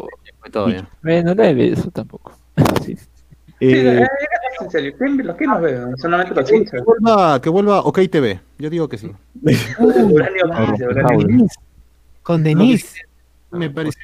todo 0.52 0.70
ya. 0.70 0.88
Bueno, 1.04 1.36
no 1.36 1.44
debe 1.44 1.68
eso 1.74 1.92
tampoco. 1.92 2.32
Sí. 2.86 2.96
Sí, 2.96 3.06
Eh, 3.60 4.00
eh, 4.04 4.08
en 4.62 4.72
serio, 4.72 4.94
¿quién, 4.98 5.18
¿quién 5.38 5.50
nos 5.50 5.62
ve? 5.62 5.78
Solamente 5.98 6.34
los 6.34 6.50
hinchas. 6.50 6.80
Que 6.80 6.82
vuelva, 6.82 7.42
que 7.42 7.50
vuelva 7.50 7.80
OK 7.82 8.00
TV. 8.10 8.40
Yo 8.58 8.70
digo 8.70 8.88
que 8.88 8.98
sí. 8.98 9.12
Uranio 9.80 10.44
15, 10.70 10.88
Uranio 10.88 11.28
15. 11.28 11.56
Con 12.24 12.42
Denise. 12.44 13.02
Me 13.52 13.70
pareció. 13.70 14.02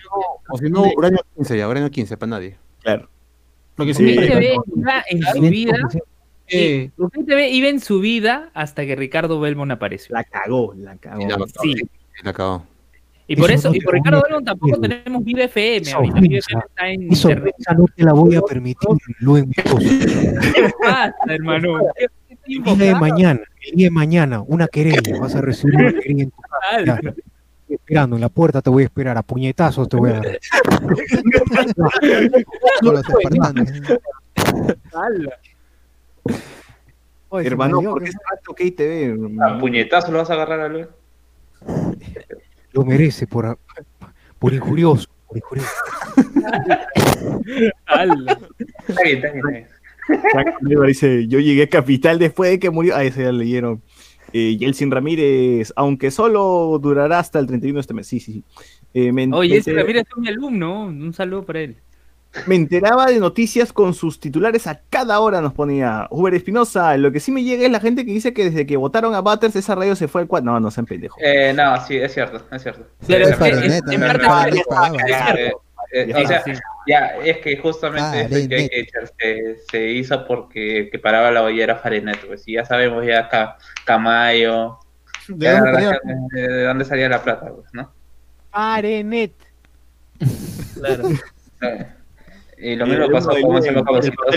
O 0.50 0.58
si 0.58 0.70
no, 0.70 0.84
Uranio 0.96 1.20
15 1.36 1.58
ya, 1.58 1.68
Uranio 1.68 1.90
15 1.92 2.18
para 2.18 2.30
nadie. 2.32 2.58
claro. 2.82 3.10
Lo 3.78 3.86
que 3.86 3.94
sí 3.94 4.04
me 4.04 4.14
TV 4.16 4.56
iba 4.74 5.04
en 5.10 5.22
su 5.34 5.42
vida. 5.42 5.76
Eh, 6.48 6.92
TV 7.28 7.50
iba 7.50 7.68
en 7.68 7.80
su 7.82 8.00
vida 8.00 8.50
hasta 8.54 8.86
que 8.86 8.96
Ricardo 8.96 9.40
Belmont 9.42 9.72
apareció. 9.72 10.14
La 10.16 10.24
cagó, 10.24 10.74
la 10.78 10.96
cagó. 10.96 11.22
Y 11.22 11.26
la, 11.28 11.38
Sí. 11.62 11.76
la 12.24 12.30
acabó. 12.32 12.66
Y 13.28 13.36
por 13.36 13.50
Eso 13.52 13.60
eso, 13.60 13.70
no 13.72 13.76
y 13.76 13.82
por 13.82 13.94
Ricardo 13.96 14.22
Belmont 14.24 14.46
tampoco 14.46 14.80
tenemos 14.80 15.24
Vive 15.26 15.44
FM. 15.46 15.88
Esa 15.88 15.98
Ahorita 15.98 16.20
Vive. 16.22 16.38
FM 16.38 16.64
está 16.70 16.88
en 16.90 17.12
Esa 17.12 17.30
internet. 17.32 17.54
ofensa 17.56 17.74
no 17.74 17.86
te 17.94 18.04
la 18.04 18.14
voy 18.14 18.36
a 18.36 18.42
permitir, 18.44 18.90
Mendoza. 19.20 19.52
¿Qué 20.56 20.72
pasa, 20.80 21.14
hermano? 21.28 21.80
¿Qué, 21.98 22.06
El 22.46 22.64
día 22.78 22.94
de 22.94 22.96
mañana, 22.96 23.42
el 23.72 23.76
día 23.76 23.88
de 23.88 23.92
mañana, 23.92 24.42
una 24.42 24.68
querella, 24.68 25.20
vas 25.20 25.36
a 25.36 25.42
recibir 25.42 25.76
una 25.76 25.92
querella 25.92 26.24
en 26.24 26.32
tu 26.32 26.42
casa. 26.42 27.14
Esperando 27.68 28.16
en 28.16 28.22
la 28.22 28.30
puerta, 28.30 28.62
te 28.62 28.70
voy 28.70 28.84
a 28.84 28.86
esperar, 28.86 29.18
a 29.18 29.24
puñetazos 29.24 29.90
te 29.90 29.98
voy 29.98 30.12
a 30.12 30.14
dar. 30.14 30.40
Con 32.82 32.94
los 32.94 33.08
espartanos. 33.08 33.70
Ala. 34.94 35.40
Oye, 37.30 37.48
Hermano, 37.48 37.82
¿por 37.82 38.04
qué 38.04 38.12
tanto 38.12 38.52
OK 38.52 38.62
TV? 38.76 39.18
A 39.42 39.60
puñetazo 39.60 40.12
lo 40.12 40.20
vas 40.20 40.30
a 40.30 40.34
agarrar 40.34 40.60
a 40.62 40.70
Luis. 40.70 40.88
Lo 42.72 42.86
merece 42.86 43.26
por, 43.28 43.58
por 44.38 44.54
injurioso, 44.54 45.10
por 45.28 45.38
injurioso. 45.38 45.70
Está 48.88 49.02
bien, 49.04 49.18
está 49.18 49.32
bien. 49.32 49.68
está 50.08 50.44
bien. 50.62 50.82
Dice, 50.88 51.28
yo 51.28 51.40
llegué 51.40 51.64
a 51.64 51.70
Capital 51.70 52.20
después 52.20 52.52
de 52.52 52.60
que 52.60 52.70
murió. 52.70 52.96
Ah, 52.96 53.04
ese 53.04 53.24
ya 53.24 53.32
leyeron. 53.32 53.82
Eh, 54.38 54.58
Yeltsin 54.58 54.92
Ramírez, 54.92 55.72
aunque 55.78 56.12
solo 56.12 56.78
durará 56.82 57.20
hasta 57.20 57.40
el 57.40 57.48
31 57.48 57.76
de 57.78 57.82
este 57.82 57.94
mes. 57.94 58.06
Sí, 58.08 58.20
sí, 58.20 58.34
sí. 58.34 58.44
Eh, 58.94 59.14
me, 59.14 59.28
me 59.28 59.36
Oye, 59.38 59.58
ese 59.58 59.72
enter- 59.72 59.78
Ramírez 59.82 60.04
es 60.10 60.18
mi 60.18 60.28
alumno. 60.28 60.84
Un 60.88 61.14
saludo 61.14 61.46
para 61.46 61.62
él. 61.62 61.78
me 62.48 62.56
enteraba 62.56 63.06
de 63.06 63.18
noticias 63.18 63.72
con 63.72 63.94
sus 63.94 64.20
titulares 64.20 64.68
a 64.68 64.82
cada 64.90 65.22
hora, 65.22 65.40
nos 65.40 65.54
ponía 65.54 66.06
Uber 66.12 66.34
Espinosa. 66.34 66.98
Lo 66.98 67.14
que 67.14 67.22
sí 67.22 67.32
me 67.32 67.44
llega 67.46 67.66
es 67.66 67.72
la 67.72 67.80
gente 67.80 68.06
que 68.06 68.12
dice 68.12 68.34
que 68.34 68.44
desde 68.50 68.66
que 68.66 68.76
votaron 68.76 69.16
a 69.16 69.22
Butters, 69.22 69.56
esa 69.56 69.74
radio 69.74 69.96
se 69.96 70.10
fue 70.10 70.20
al 70.24 70.28
cuadro. 70.28 70.52
No, 70.52 70.60
no 70.60 70.70
sean 70.70 70.86
pendejos. 70.86 71.18
Eh, 71.24 71.54
no, 71.56 71.80
sí, 71.86 71.96
es 71.96 72.14
cierto, 72.14 72.42
es 72.52 72.62
cierto. 72.62 72.86
Pero 73.08 73.26
Sí, 73.28 73.32
es 73.32 73.40
es- 73.40 73.58
es- 73.58 73.74
es- 73.74 73.82
eh, 75.38 75.54
eh, 76.02 76.08
Ya, 76.08 76.18
o 76.24 76.28
sea, 76.28 76.44
sí. 76.44 76.52
ya, 76.88 77.08
es 77.24 77.38
que 77.40 77.58
justamente. 77.58 78.48
Jake 78.48 78.88
se, 79.20 79.58
se 79.72 79.88
hizo 79.92 80.26
porque 80.28 80.90
que 80.92 81.00
paraba 81.00 81.32
la 81.32 81.44
ollera 81.44 81.76
Fahrenheit, 81.78 82.26
pues, 82.26 82.48
y 82.48 82.54
ya 82.54 82.66
sabemos 82.66 83.06
ya 83.06 83.20
acá 83.22 83.58
Camayo, 83.86 84.78
¿De 85.28 85.46
ya 85.46 85.60
dónde 85.62 85.74
salía? 85.74 86.00
gente- 86.04 86.42
de 86.42 86.64
dónde 86.64 86.86
salía 86.86 87.10
la 87.10 87.24
plata, 87.24 87.52
pues, 87.54 87.68
¿no? 87.74 87.92
Arenet. 88.52 89.34
Claro. 90.76 91.10
Eh, 91.62 91.88
Y 92.58 92.76
lo 92.76 92.86
mismo 92.86 93.06
el 93.06 93.12
pasó 93.12 93.30
con 93.42 93.62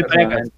Precas. 0.08 0.50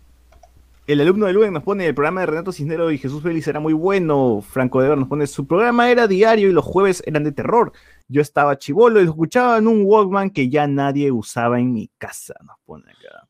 El 0.87 1.01
alumno 1.03 1.27
de 1.27 1.33
Luen 1.33 1.53
nos 1.53 1.63
pone 1.63 1.87
el 1.87 1.95
programa 1.95 2.21
de 2.21 2.27
Renato 2.27 2.53
Cisnero 2.53 2.91
y 2.91 2.99
Jesús 2.99 3.23
Félix 3.23 3.47
era 3.47 3.61
muy 3.61 3.73
bueno. 3.75 4.43
Franco 4.47 4.81
de 4.83 4.89
Ver 4.89 4.99
nos 4.99 5.09
pone 5.09 5.27
su 5.27 5.47
programa 5.47 5.91
era 5.91 6.09
diario 6.09 6.49
y 6.49 6.53
los 6.53 6.65
jueves 6.65 7.03
eran 7.07 7.23
de 7.23 7.33
terror. 7.33 7.73
Yo 8.11 8.23
estaba 8.23 8.59
chivolo 8.59 9.01
y 9.01 9.05
escuchaba 9.05 9.59
en 9.59 9.69
un 9.69 9.83
Walkman 9.85 10.31
que 10.31 10.49
ya 10.49 10.67
nadie 10.67 11.13
usaba 11.13 11.61
en 11.61 11.73
mi 11.73 11.91
casa. 11.97 12.35
Nos 12.45 12.57
pone 12.65 12.91
acá. 12.91 13.29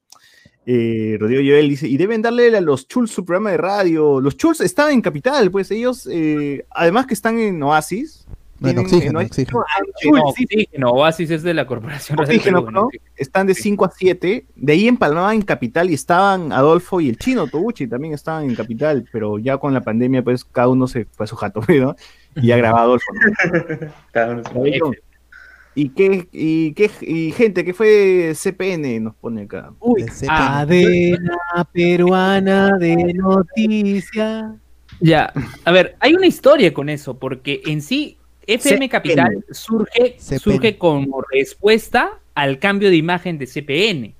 Eh, 0.66 1.16
Rodrigo 1.18 1.42
Joel 1.44 1.68
dice, 1.68 1.88
y 1.88 1.96
deben 1.96 2.22
darle 2.22 2.56
a 2.56 2.60
los 2.60 2.86
Chuls 2.86 3.10
su 3.10 3.24
programa 3.24 3.50
de 3.50 3.56
radio. 3.56 4.20
Los 4.20 4.36
Chuls 4.36 4.60
están 4.60 4.92
en 4.92 5.00
Capital, 5.00 5.50
pues 5.50 5.70
ellos, 5.70 6.08
eh, 6.10 6.64
además 6.70 7.06
que 7.06 7.14
están 7.14 7.38
en 7.38 7.62
Oasis. 7.62 8.19
Tienen- 8.60 8.84
oxígeno, 8.84 9.20
en 9.20 9.26
oxígeno. 9.26 9.60
Ah, 9.60 9.80
No, 9.80 9.92
Chuls, 10.00 10.34
sí, 10.36 10.44
Oxígeno, 10.44 10.90
Oasis 10.90 11.30
es 11.30 11.42
de 11.42 11.54
la 11.54 11.66
Corporación 11.66 12.20
Oxígeno, 12.20 12.64
Perú, 12.64 12.70
¿no? 12.72 12.88
Están 13.16 13.46
de 13.46 13.54
5 13.54 13.84
a 13.86 13.90
7. 13.90 14.46
De 14.54 14.72
ahí 14.72 14.86
empalmaban 14.88 15.36
en 15.36 15.42
Capital 15.42 15.90
y 15.90 15.94
estaban 15.94 16.52
Adolfo 16.52 17.00
y 17.00 17.08
el 17.08 17.16
chino 17.16 17.46
Toguchi 17.46 17.86
también 17.86 18.14
estaban 18.14 18.44
en 18.44 18.54
Capital, 18.54 19.06
pero 19.10 19.38
ya 19.38 19.56
con 19.58 19.72
la 19.72 19.80
pandemia, 19.80 20.22
pues 20.22 20.44
cada 20.44 20.68
uno 20.68 20.86
se 20.86 21.06
fue 21.06 21.24
a 21.24 21.26
su 21.26 21.36
jato, 21.36 21.60
¿no? 21.68 21.96
Y 22.36 22.48
ya 22.48 22.56
grababa 22.56 22.82
Adolfo. 22.82 23.06
¿no? 23.12 23.20
Cada 24.12 24.32
uno 24.34 24.42
¿Y 25.74 25.90
qué, 25.90 26.28
y 26.32 26.72
qué, 26.74 26.90
y 27.00 27.30
gente, 27.30 27.64
qué 27.64 27.72
fue 27.72 28.32
CPN? 28.34 29.00
Nos 29.04 29.14
pone 29.14 29.42
acá. 29.42 29.72
Uy, 29.78 30.04
cadena 30.26 31.38
peruana 31.72 32.76
de 32.76 33.14
noticias. 33.14 34.50
Ya, 35.00 35.32
a 35.64 35.72
ver, 35.72 35.96
hay 36.00 36.14
una 36.14 36.26
historia 36.26 36.74
con 36.74 36.88
eso, 36.88 37.18
porque 37.18 37.62
en 37.66 37.82
sí 37.82 38.18
FM 38.46 38.76
CPN. 38.76 38.88
Capital 38.88 39.44
surge, 39.50 40.16
CPN. 40.18 40.38
surge 40.40 40.78
como 40.78 41.22
respuesta 41.30 42.18
al 42.34 42.58
cambio 42.58 42.90
de 42.90 42.96
imagen 42.96 43.38
de 43.38 43.46
CPN. 43.46 44.14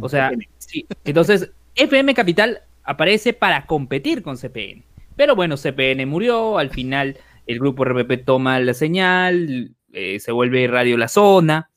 O 0.00 0.08
sea, 0.08 0.30
sí, 0.58 0.86
entonces 1.04 1.50
FM 1.74 2.14
Capital 2.14 2.60
aparece 2.84 3.32
para 3.32 3.66
competir 3.66 4.22
con 4.22 4.36
CPN. 4.36 4.84
Pero 5.16 5.34
bueno, 5.36 5.56
CPN 5.56 6.06
murió, 6.06 6.58
al 6.58 6.70
final 6.70 7.18
el 7.46 7.58
grupo 7.58 7.84
RPP 7.84 8.24
toma 8.24 8.58
la 8.60 8.74
señal, 8.74 9.72
eh, 9.92 10.20
se 10.20 10.32
vuelve 10.32 10.66
Radio 10.68 10.96
La 10.96 11.08
Zona, 11.08 11.68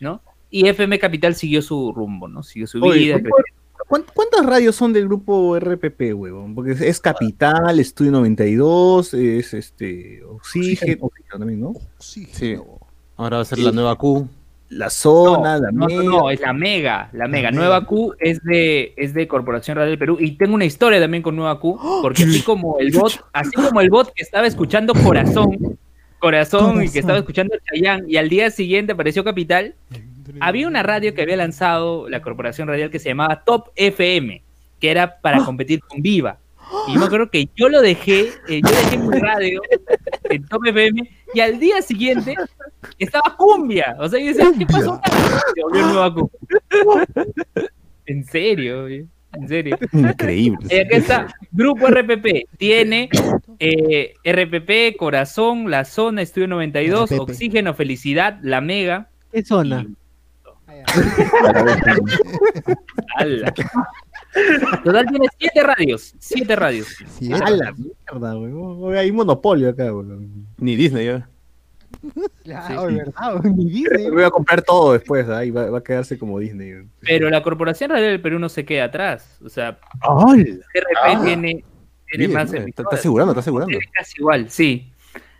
¿no? 0.00 0.22
Y 0.50 0.68
FM 0.68 0.98
Capital 0.98 1.34
siguió 1.34 1.60
su 1.60 1.92
rumbo, 1.92 2.28
¿no? 2.28 2.42
Siguió 2.42 2.66
su 2.66 2.82
Oye, 2.82 2.98
vida. 3.00 3.14
¿cuánto- 3.14 3.30
¿cuán- 3.30 3.44
¿Cuántas 3.88 4.44
radios 4.44 4.76
son 4.76 4.92
del 4.92 5.06
grupo 5.06 5.56
RPP, 5.58 6.12
huevón? 6.14 6.54
Porque 6.54 6.72
es- 6.72 7.00
Capital, 7.00 7.80
Estudio 7.80 8.12
92, 8.12 9.14
es 9.14 9.54
este 9.54 10.22
Oxígeno, 10.24 11.06
Oxígeno 11.06 11.38
también, 11.38 11.60
¿no? 11.60 11.72
Sí. 11.98 12.28
Ahora 13.16 13.36
va 13.38 13.42
a 13.42 13.46
ser 13.46 13.58
la 13.60 13.72
nueva 13.72 13.96
Q. 13.96 14.28
La 14.70 14.90
zona, 14.90 15.56
la 15.58 15.70
No, 15.72 15.86
no, 15.88 15.96
Mega. 15.96 16.02
no, 16.04 16.30
es 16.30 16.40
la 16.40 16.52
Mega, 16.52 17.08
la 17.14 17.26
Mega. 17.26 17.50
Nueva 17.50 17.86
Q 17.86 18.12
es 18.20 18.42
de, 18.42 18.92
es 18.98 19.14
de 19.14 19.26
Corporación 19.26 19.78
Radio 19.78 19.88
del 19.90 19.98
Perú 19.98 20.18
y 20.20 20.32
tengo 20.32 20.54
una 20.54 20.66
historia 20.66 21.00
también 21.00 21.22
con 21.22 21.34
Nueva 21.34 21.58
Q, 21.58 21.78
porque 22.02 22.24
así 22.24 22.42
como 22.42 22.78
el 22.78 22.90
bot, 22.92 23.24
así 23.32 23.52
como 23.52 23.80
el 23.80 23.88
bot 23.88 24.12
que 24.12 24.22
estaba 24.22 24.46
escuchando 24.46 24.92
Corazón, 24.92 25.78
Corazón 26.18 26.82
y 26.84 26.90
que 26.90 26.98
estaba 26.98 27.18
escuchando 27.18 27.54
Chayán 27.64 28.04
y 28.10 28.18
al 28.18 28.28
día 28.28 28.50
siguiente 28.50 28.92
apareció 28.92 29.24
Capital, 29.24 29.74
había 30.40 30.68
una 30.68 30.82
radio 30.82 31.14
que 31.14 31.22
había 31.22 31.36
lanzado 31.36 32.08
la 32.08 32.22
Corporación 32.22 32.68
Radial 32.68 32.90
que 32.90 32.98
se 32.98 33.08
llamaba 33.08 33.44
Top 33.44 33.70
FM, 33.76 34.42
que 34.80 34.90
era 34.90 35.20
para 35.20 35.44
competir 35.44 35.80
con 35.80 36.02
Viva. 36.02 36.38
Y 36.86 36.94
yo 36.94 37.00
me 37.00 37.06
acuerdo 37.06 37.30
que 37.30 37.48
yo 37.56 37.68
lo 37.68 37.80
dejé, 37.80 38.28
eh, 38.48 38.60
yo 38.62 38.70
dejé 38.70 38.98
mi 38.98 39.18
radio 39.18 39.60
en 40.24 40.44
Top 40.46 40.66
FM 40.66 41.10
y 41.34 41.40
al 41.40 41.58
día 41.58 41.80
siguiente 41.82 42.34
estaba 42.98 43.36
cumbia. 43.36 43.96
O 43.98 44.08
sea, 44.08 44.20
yo 44.20 44.26
decía, 44.26 44.50
¿qué 44.58 44.66
pasó? 44.66 45.00
Se 45.54 45.62
volvió 45.62 45.86
Nueva 45.86 46.14
Q. 46.14 46.30
En 48.06 48.24
serio, 48.24 48.88
en 48.88 49.48
serio. 49.48 49.78
Increíble. 49.92 50.58
Y 50.70 50.78
acá 50.78 50.96
está, 50.96 51.34
Grupo 51.52 51.86
RPP. 51.88 52.48
Tiene 52.56 53.08
eh, 53.58 54.14
RPP, 54.24 54.96
Corazón, 54.96 55.70
La 55.70 55.84
Zona, 55.84 56.22
Estudio 56.22 56.48
92, 56.48 57.10
RPP. 57.10 57.20
Oxígeno, 57.20 57.74
Felicidad, 57.74 58.38
La 58.42 58.60
Mega. 58.60 59.10
¿Qué 59.32 59.42
zona? 59.42 59.86
¡Ala! 63.16 63.54
Total 64.84 65.06
tiene 65.06 65.26
siete 65.38 65.62
radios. 65.62 66.14
Siete 66.18 66.56
radios. 66.56 66.88
Sí, 67.18 67.32
A 67.32 67.50
la 67.50 67.72
mierda. 67.72 68.36
Oye, 68.36 68.98
Hay 68.98 69.12
monopolio 69.12 69.70
acá, 69.70 69.84
huevón. 69.84 70.46
Ni 70.58 70.76
Disney, 70.76 71.06
ya. 71.06 71.28
Claro, 72.44 72.86
¿verdad? 72.86 73.42
Ni 73.44 73.64
Disney. 73.64 74.10
Voy 74.10 74.22
a 74.22 74.30
comprar 74.30 74.62
todo 74.62 74.92
después, 74.92 75.28
ahí 75.28 75.50
va, 75.50 75.70
va 75.70 75.78
a 75.78 75.82
quedarse 75.82 76.18
como 76.18 76.38
Disney. 76.38 76.72
huevón. 76.74 76.90
Pero 77.00 77.30
la 77.30 77.42
Corporación 77.42 77.90
Radial 77.90 78.10
del 78.12 78.20
Perú 78.20 78.38
no 78.38 78.48
se 78.48 78.64
queda 78.64 78.84
atrás. 78.84 79.38
O 79.44 79.48
sea, 79.48 79.78
¡Hola! 80.06 80.42
RP 80.42 81.24
tiene, 81.24 81.64
tiene 82.10 82.26
Bien, 82.26 82.32
más 82.32 82.52
está, 82.52 82.82
está 82.82 82.96
asegurando, 82.96 83.32
está 83.32 83.40
asegurando. 83.40 83.70
Tiene 83.70 83.86
casi 83.92 84.20
igual, 84.20 84.50
sí. 84.50 84.92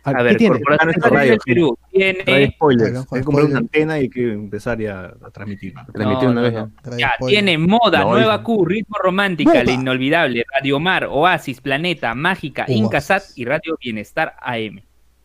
A 0.03 0.13
¿Qué 0.13 0.23
ver, 0.23 0.37
tiene? 0.37 0.55
Corporación 0.61 0.89
Ah, 0.89 1.09
Radial 1.09 1.11
del 1.11 1.19
radio, 1.19 1.37
Perú 1.45 1.77
Radio 1.93 2.23
tiene, 2.23 2.51
spoilers. 2.51 2.91
Claro, 2.91 3.05
hay 3.11 3.19
que 3.19 3.25
comprar 3.25 3.45
una 3.47 3.57
antena 3.59 3.97
y 3.97 4.01
hay 4.01 4.09
que 4.09 4.31
empezar 4.31 4.79
ya 4.79 4.99
a 5.21 5.29
transmitir. 5.31 5.73
Transmitir 5.93 6.23
No, 6.25 6.31
una 6.31 6.33
no, 6.33 6.41
vez 6.41 6.53
no. 6.53 6.67
ya. 6.75 6.81
trae 6.81 6.99
ya, 6.99 7.11
spoiler. 7.15 7.43
tiene 7.43 7.57
Moda, 7.57 7.99
No, 7.99 8.11
Nueva. 8.11 8.43
Q, 8.43 8.65
Ritmo 8.65 8.95
Romántica, 9.03 9.63
La. 9.63 9.71
Inolvidable, 9.71 10.45
Radio 10.53 10.79
Mar, 10.79 11.05
Oasis, 11.05 11.59
Planeta, 11.61 12.15
Mágica. 12.15 12.65
Incasat 12.67 13.23
y 13.35 13.45
Radio 13.45 13.77
Bienestar 13.81 14.35
AM. 14.41 14.81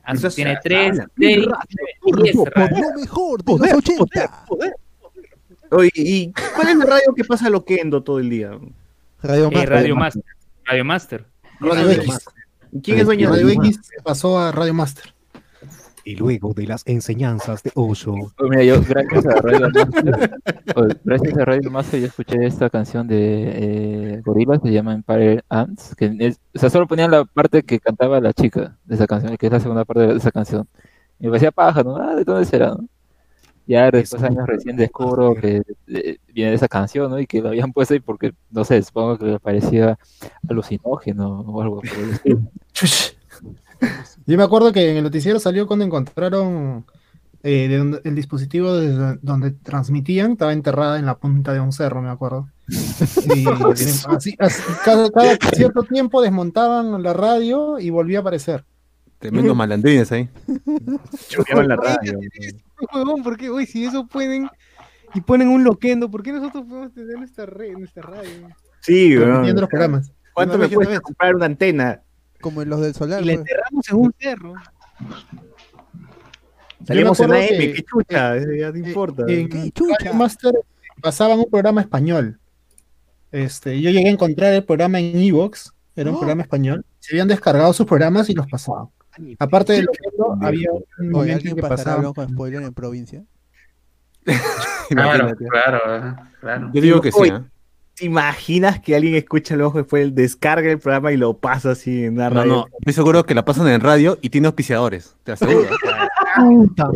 Eso 0.09 0.27
es- 0.29 0.35
tiene 0.35 0.51
ah, 0.53 0.61
3, 0.63 0.97
la 0.97 1.07
6, 1.17 1.47
10 2.23 2.37
Por 2.37 2.51
radios. 2.53 2.81
lo 2.81 3.01
mejor 3.01 3.43
de 3.45 3.53
los 3.59 3.73
80. 3.75 4.45
Oye, 5.71 5.91
¿y 5.95 6.33
cuál 6.55 6.69
es 6.69 6.77
la 6.77 6.85
radio 6.85 7.15
que 7.17 7.25
pasa 7.25 7.49
loquendo 7.49 8.03
todo 8.03 8.19
el 8.19 8.29
día? 8.29 8.51
Radio 9.23 9.47
Eh, 9.51 9.55
Más. 9.55 9.69
Radio 9.69 9.97
Master. 9.97 10.23
Radio 10.67 10.85
Master. 10.85 11.25
Radio 11.61 11.91
X. 11.93 12.19
¿Quién 12.83 12.99
es 12.99 13.07
dueño 13.07 13.31
Radio 13.31 13.47
de 13.47 13.53
X 13.55 13.81
se 13.83 14.03
pasó 14.03 14.39
a 14.39 14.53
Radio 14.53 14.75
Master. 14.75 15.05
Y 16.07 16.17
luego 16.17 16.53
de 16.53 16.67
las 16.67 16.83
enseñanzas 16.87 17.63
de 17.63 17.73
Osho. 17.75 18.15
Pues 18.37 18.51
mira, 18.51 18.63
yo 18.63 18.83
gracias 18.87 19.25
a 19.25 19.41
Radio 19.41 19.71
Master, 19.71 20.41
pues, 20.75 20.97
gracias 21.03 21.39
a 21.39 21.45
Radio 21.47 21.71
Master 21.71 22.01
yo 22.01 22.07
escuché 22.09 22.45
esta 22.45 22.69
canción 22.69 23.07
de 23.09 23.17
eh, 24.17 24.23
Gorillaz 24.23 24.61
que 24.61 24.69
se 24.69 24.75
llama 24.75 24.93
Empire 24.93 25.43
Ants, 25.49 25.95
que 25.97 26.15
es- 26.21 26.39
o 26.55 26.59
sea, 26.59 26.69
solo 26.69 26.87
ponían 26.87 27.11
la 27.11 27.25
parte 27.25 27.63
que 27.63 27.81
cantaba 27.81 28.21
la 28.21 28.35
chica 28.35 28.77
de 28.85 28.97
esa 28.97 29.07
canción, 29.07 29.35
que 29.39 29.47
es 29.47 29.53
la 29.53 29.61
segunda 29.61 29.87
parte 29.87 30.07
de 30.09 30.17
esa 30.17 30.31
canción. 30.31 30.69
Y 31.19 31.25
me 31.25 31.31
parecía 31.31 31.53
paja, 31.53 31.83
¿no? 31.83 31.97
Ah, 31.97 32.15
¿de 32.17 32.25
dónde 32.25 32.45
será? 32.45 32.69
no? 32.71 32.87
Ya 33.67 33.91
después 33.91 34.23
Es 34.23 34.29
años 34.31 34.47
recién 34.47 34.77
descubro 34.77 35.35
que 35.35 35.63
eh, 35.89 36.19
viene 36.33 36.51
de 36.51 36.57
esa 36.57 36.69
canción, 36.69 37.11
¿no? 37.11 37.19
Y 37.19 37.27
que 37.27 37.41
lo 37.41 37.49
habían 37.49 37.73
puesto 37.73 37.95
ahí 37.95 38.01
porque, 38.01 38.35
no 38.51 38.65
sé, 38.65 38.83
supongo 38.83 39.17
que 39.19 39.25
le 39.27 39.41
parecía 39.41 39.99
alucinógeno 40.49 41.41
o 41.41 41.63
algo 41.63 41.77
por 41.81 41.89
el 41.99 42.11
estilo. 42.11 42.41
Chush. 42.73 43.11
Yo 44.27 44.37
me 44.37 44.43
acuerdo 44.45 44.73
que 44.73 44.91
en 44.91 44.97
el 44.99 45.03
noticiero 45.05 45.39
salió 45.39 45.67
cuando 45.67 45.85
encontraron 45.85 46.85
eh, 47.43 47.69
de 47.69 47.77
donde- 47.79 48.01
el 48.05 48.15
dispositivo 48.15 48.75
de 48.75 49.19
donde 49.21 49.51
transmitían, 49.51 50.33
estaba 50.33 50.53
enterrada 50.55 50.99
en 50.99 51.05
la 51.07 51.17
punta 51.19 51.53
de 51.53 51.61
un 51.61 51.73
cerro, 51.73 52.01
me 52.03 52.09
acuerdo. 52.11 52.49
Y 53.37 53.47
así- 53.73 54.35
así- 54.39 54.63
cada, 54.85 55.11
cada 55.11 55.37
cierto 55.55 55.83
tiempo 55.83 56.23
desmontaban 56.23 57.03
la 57.03 57.13
radio 57.13 57.79
y 57.79 57.91
volvía 57.91 58.19
a 58.19 58.21
aparecer. 58.23 58.65
Tremendos 59.19 59.55
malandrines 59.57 60.11
ahí. 60.13 60.29
Choqueaban 61.29 61.69
la 61.69 61.77
radio. 61.77 62.19
Huevón, 62.95 63.23
¿por 63.23 63.37
qué? 63.37 63.51
Uy, 63.51 63.67
si 63.67 63.85
eso 63.85 64.07
pueden 64.07 64.49
y 65.15 65.21
ponen 65.21 65.49
un 65.49 65.63
loquendo, 65.65 66.11
¿por 66.11 66.23
qué 66.23 66.33
nosotros 66.33 66.65
podemos 66.69 66.93
tener 66.93 67.17
nuestra 67.17 67.47
red, 67.47 67.73
nuestra 67.77 68.03
radio? 68.03 68.49
Sí, 68.81 69.17
weón. 69.17 69.47
los 69.55 69.69
programas. 69.69 70.13
¿Cuánto 70.35 70.59
me 70.59 70.69
cuesta 70.69 71.01
comprar 71.01 71.35
una 71.37 71.47
antena? 71.47 72.03
Como 72.41 72.61
en 72.63 72.69
los 72.69 72.81
del 72.81 72.95
solar. 72.95 73.23
Y 73.23 73.27
la 73.27 73.33
enterramos 73.35 73.89
en 73.89 73.97
un 73.97 74.15
cerro. 74.19 74.55
Salimos 76.87 77.19
en 77.21 77.33
AM, 77.33 77.49
que- 77.49 77.73
qué 77.75 77.83
chucha, 77.83 78.37
eh, 78.37 78.59
ya 78.61 78.73
te 78.73 78.79
importa. 78.79 79.25
En 79.29 79.49
¡Qué 79.49 79.71
chucha! 79.71 80.13
Master 80.13 80.53
pasaban 81.01 81.39
un 81.39 81.47
programa 81.51 81.81
español. 81.81 82.39
Este, 83.33 83.81
yo 83.81 83.91
llegué 83.91 84.09
a 84.09 84.13
encontrar 84.13 84.53
el 84.53 84.65
programa 84.65 85.01
en 85.01 85.17
Evox, 85.17 85.73
era 85.97 86.11
un 86.11 86.17
¡Oh! 86.17 86.19
programa 86.19 86.43
español. 86.43 86.85
Se 86.99 87.15
habían 87.15 87.29
descargado 87.29 87.73
sus 87.73 87.87
programas 87.87 88.29
y 88.29 88.35
los 88.35 88.47
pasaban. 88.47 88.89
Aparte 89.39 89.75
de 89.75 89.83
lo 89.83 89.93
que 89.93 90.47
había 90.47 90.71
un 90.73 90.85
Oye, 90.99 91.11
momento 91.11 91.23
en 91.23 91.35
¿alguien 91.35 91.57
que 91.57 91.91
algo 91.91 92.15
con 92.15 92.29
spoiler 92.29 92.63
en 92.63 92.75
provincia? 92.75 93.23
Claro, 94.91 95.35
claro, 95.35 95.81
ah, 95.87 96.29
claro. 96.41 96.71
Yo 96.75 96.81
digo 96.83 97.01
que 97.01 97.11
sí, 97.11 97.31
¿ah? 97.31 97.43
¿Te 97.95 98.05
imaginas 98.05 98.81
que 98.81 98.95
alguien 98.95 99.15
escucha 99.15 99.57
luego 99.57 99.79
después 99.79 100.15
descarga 100.15 100.71
el 100.71 100.79
programa 100.79 101.11
y 101.13 101.17
lo 101.17 101.39
pasa 101.39 101.71
así 101.71 102.05
en 102.05 102.17
No, 102.17 102.29
radio? 102.29 102.45
no, 102.53 102.67
estoy 102.81 102.93
seguro 102.93 103.25
que 103.25 103.35
la 103.35 103.45
pasan 103.45 103.69
en 103.69 103.81
radio 103.81 104.19
y 104.21 104.29
tiene 104.31 104.49
auspiciadores, 104.49 105.17
te 105.23 105.33
aseguro. 105.33 105.69
Puta 106.37 106.91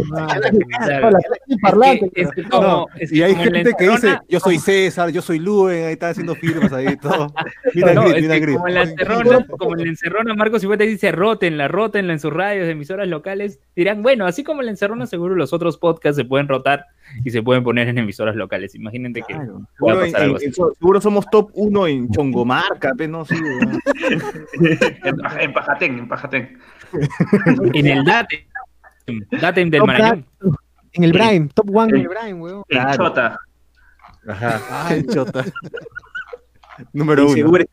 y 3.10 3.22
hay 3.22 3.34
gente 3.34 3.72
que 3.78 3.88
dice, 3.88 4.18
yo 4.28 4.40
soy 4.40 4.58
César, 4.58 5.10
yo 5.10 5.22
soy 5.22 5.38
Luen, 5.38 5.86
ahí 5.86 5.92
está 5.92 6.10
haciendo 6.10 6.34
firmas 6.34 6.72
ahí, 6.72 6.96
todo. 6.96 7.32
Mira 7.74 7.94
No, 7.94 8.04
mira 8.08 8.38
grit. 8.38 8.56
como 8.56 8.68
en 8.68 8.74
la 8.74 8.82
encerrona, 8.82 9.46
como 9.58 9.72
en 9.76 9.82
la 9.84 9.88
encerrona, 9.88 10.34
Marcos 10.34 10.62
dice 10.78 11.12
rótenla, 11.12 11.68
rótenla 11.68 12.12
en 12.12 12.20
sus 12.20 12.32
radios, 12.32 12.68
emisoras 12.68 13.08
locales, 13.08 13.60
dirán, 13.76 14.02
bueno, 14.02 14.26
así 14.26 14.44
como 14.44 14.60
en 14.60 14.66
la 14.66 14.72
encerrona, 14.72 15.06
seguro 15.06 15.34
los 15.34 15.52
otros 15.52 15.78
podcasts 15.78 16.16
se 16.16 16.24
pueden 16.24 16.48
rotar 16.48 16.84
y 17.24 17.30
se 17.30 17.42
pueden 17.42 17.64
poner 17.64 17.88
en 17.88 17.98
emisoras 17.98 18.36
locales. 18.36 18.74
Imagínate 18.74 19.22
que 19.22 19.34
Claro. 19.34 19.62
Seguro, 19.76 20.04
en- 20.04 20.12
pasar 20.12 20.22
algo 20.22 20.40
en- 20.40 20.48
así. 20.50 20.62
seguro 20.78 21.00
somos 21.00 21.26
top 21.30 21.50
1 21.54 21.86
en 21.86 22.10
Chongomarca, 22.10 22.92
no, 23.08 23.24
sí. 23.24 23.36
En, 25.04 25.18
en 25.40 25.52
Pajatén, 25.52 25.98
en 25.98 26.08
Pajatén. 26.08 26.58
En 27.74 27.86
el 27.86 28.04
Datem, 28.04 28.40
Datem 29.40 29.70
del 29.70 29.80
Top 29.80 29.86
Marañón. 29.86 30.26
En 30.92 31.04
el 31.04 31.12
Prime, 31.12 31.48
top 31.54 31.68
one 31.74 31.90
en 31.90 32.00
el 32.00 32.08
Prime, 32.08 32.34
weón. 32.34 32.62
En 32.68 32.78
Claro. 32.80 33.04
Chota. 33.04 33.40
Ajá, 34.26 34.88
qué 34.88 35.06
chota. 35.06 35.44
Número 36.92 37.22
Y 37.22 37.26
uno. 37.26 37.34
seguro 37.34 37.64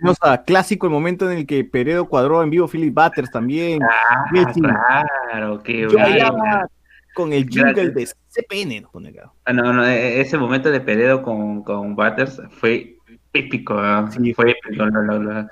clásico 0.46 0.88
el 0.88 0.92
momento 0.94 1.30
en 1.30 1.38
el 1.40 1.46
que 1.46 1.64
Peredo 1.64 2.06
cuadró 2.08 2.42
en 2.42 2.50
vivo 2.50 2.68
Philip 2.68 2.94
Butters 2.94 3.30
también. 3.30 3.80
Ah, 3.84 5.04
claro, 5.30 5.62
qué 5.62 5.86
bueno. 5.88 6.68
con 7.14 7.32
el 7.32 7.48
jingle 7.48 7.92
de 7.92 8.10
CPN, 8.30 8.82
nos 8.82 8.92
pone 8.92 9.10
acá. 9.10 9.32
Ah, 9.46 9.54
no, 9.54 9.72
no, 9.72 9.86
e- 9.86 10.20
ese 10.22 10.38
momento 10.38 10.72
de 10.72 10.82
Peredo 10.82 11.22
con, 11.22 11.64
con 11.64 11.96
Butters 11.96 12.42
fue 12.60 12.98
épico, 13.32 13.76
¿ah? 13.78 14.10
Sí. 14.12 14.34
fue 14.34 14.52
épico. 14.52 14.86
Lo, 14.86 15.02
lo, 15.04 15.20
lo- 15.20 15.48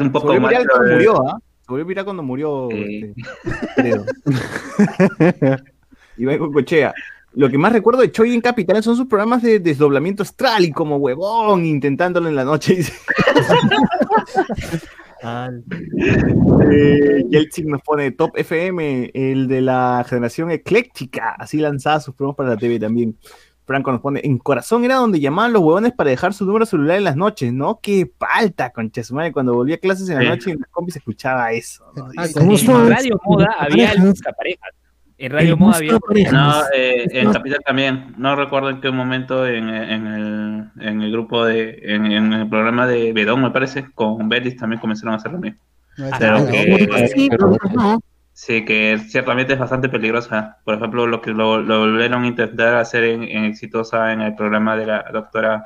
un 0.00 0.12
poco 0.12 0.26
volvió 0.28 0.40
más. 0.40 0.52
murió, 0.90 1.28
¿ah? 1.28 1.38
Se 1.64 1.72
volvió 1.72 1.86
viral 1.86 2.04
cuando 2.04 2.22
murió 2.22 2.68
Sí. 2.70 3.14
este, 3.16 3.68
Peredo. 3.74 4.04
Iván 6.18 6.38
Cochea. 6.52 6.92
Lo 7.32 7.48
que 7.50 7.58
más 7.58 7.72
recuerdo 7.72 8.02
de 8.02 8.12
Choi 8.12 8.32
en 8.34 8.40
Capital 8.40 8.82
son 8.82 8.96
sus 8.96 9.06
programas 9.06 9.42
de 9.42 9.58
desdoblamiento 9.58 10.22
astral 10.22 10.64
y 10.64 10.70
como 10.70 10.98
huevón 10.98 11.64
intentándolo 11.64 12.28
en 12.28 12.36
la 12.36 12.44
noche. 12.44 12.78
Eh, 16.70 17.24
Yeltsin 17.30 17.68
nos 17.68 17.80
pone 17.80 18.10
Top 18.10 18.36
FM, 18.36 19.10
el 19.14 19.48
de 19.48 19.62
la 19.62 20.04
generación 20.06 20.50
ecléctica, 20.50 21.34
así 21.38 21.56
lanzaba 21.58 22.00
sus 22.00 22.14
programas 22.14 22.36
para 22.36 22.48
la 22.50 22.56
TV 22.58 22.78
también. 22.78 23.16
Franco 23.66 23.90
nos 23.92 24.00
pone, 24.00 24.20
en 24.24 24.38
corazón 24.38 24.84
era 24.84 24.96
donde 24.96 25.20
llamaban 25.20 25.52
los 25.52 25.62
huevones 25.62 25.92
para 25.92 26.10
dejar 26.10 26.34
su 26.34 26.44
número 26.44 26.66
celular 26.66 26.98
en 26.98 27.04
las 27.04 27.16
noches, 27.16 27.52
¿no? 27.52 27.80
Qué 27.82 28.06
palta, 28.18 28.70
concha 28.70 29.02
su 29.02 29.14
madre, 29.14 29.32
cuando 29.32 29.54
volvía 29.54 29.76
a 29.76 29.78
clases 29.78 30.08
en 30.10 30.16
la 30.16 30.20
Sí. 30.22 30.28
noche 30.28 30.50
en 30.52 30.60
las 30.60 30.68
combis 30.70 30.92
se 30.94 30.98
escuchaba 30.98 31.50
eso. 31.52 31.84
¿no? 31.96 32.08
Ah, 32.16 32.22
Dice, 32.26 32.38
¿cómo 32.40 32.52
En 32.52 32.58
son? 32.58 32.90
Radio 32.90 33.18
Moda 33.24 33.48
había 33.58 33.92
el 33.92 34.00
buscaparejas. 34.02 34.70
En 35.16 35.32
Radio 35.32 35.56
Moda 35.56 35.76
había 35.76 35.92
No, 36.32 36.52
eh, 36.76 37.06
en 37.12 37.32
Capital 37.32 37.60
también. 37.64 38.14
No 38.18 38.34
recuerdo 38.36 38.68
en 38.68 38.80
qué 38.80 38.90
momento 38.90 39.46
en, 39.46 39.68
en 39.68 40.06
el, 40.08 40.70
en 40.80 41.02
el 41.02 41.12
grupo 41.12 41.44
de. 41.46 41.78
En, 41.84 42.04
en 42.06 42.32
el 42.32 42.48
programa 42.48 42.86
de 42.86 43.12
Bedón, 43.12 43.40
me 43.40 43.50
parece, 43.50 43.86
con 43.94 44.28
Belis 44.28 44.56
también 44.56 44.80
comenzaron 44.80 45.14
a 45.14 45.16
hacer 45.18 45.30
lo 45.32 45.38
mismo. 45.38 45.58
No, 45.96 46.06
Pero 46.18 46.36
esa- 46.38 46.50
que- 46.50 47.08
Sí, 47.14 47.28
pero 47.30 47.56
no. 47.74 48.00
Sí, 48.36 48.64
que 48.64 48.98
ciertamente 48.98 49.52
es 49.52 49.58
bastante 49.60 49.88
peligrosa. 49.88 50.58
Por 50.64 50.74
ejemplo, 50.74 51.06
lo 51.06 51.20
que 51.20 51.30
lo, 51.30 51.60
lo 51.60 51.78
volvieron 51.80 52.24
a 52.24 52.26
intentar 52.26 52.74
hacer 52.74 53.04
en, 53.04 53.22
en 53.22 53.44
Exitosa 53.44 54.12
en 54.12 54.20
el 54.22 54.34
programa 54.34 54.76
de 54.76 54.86
la 54.86 55.04
doctora 55.12 55.64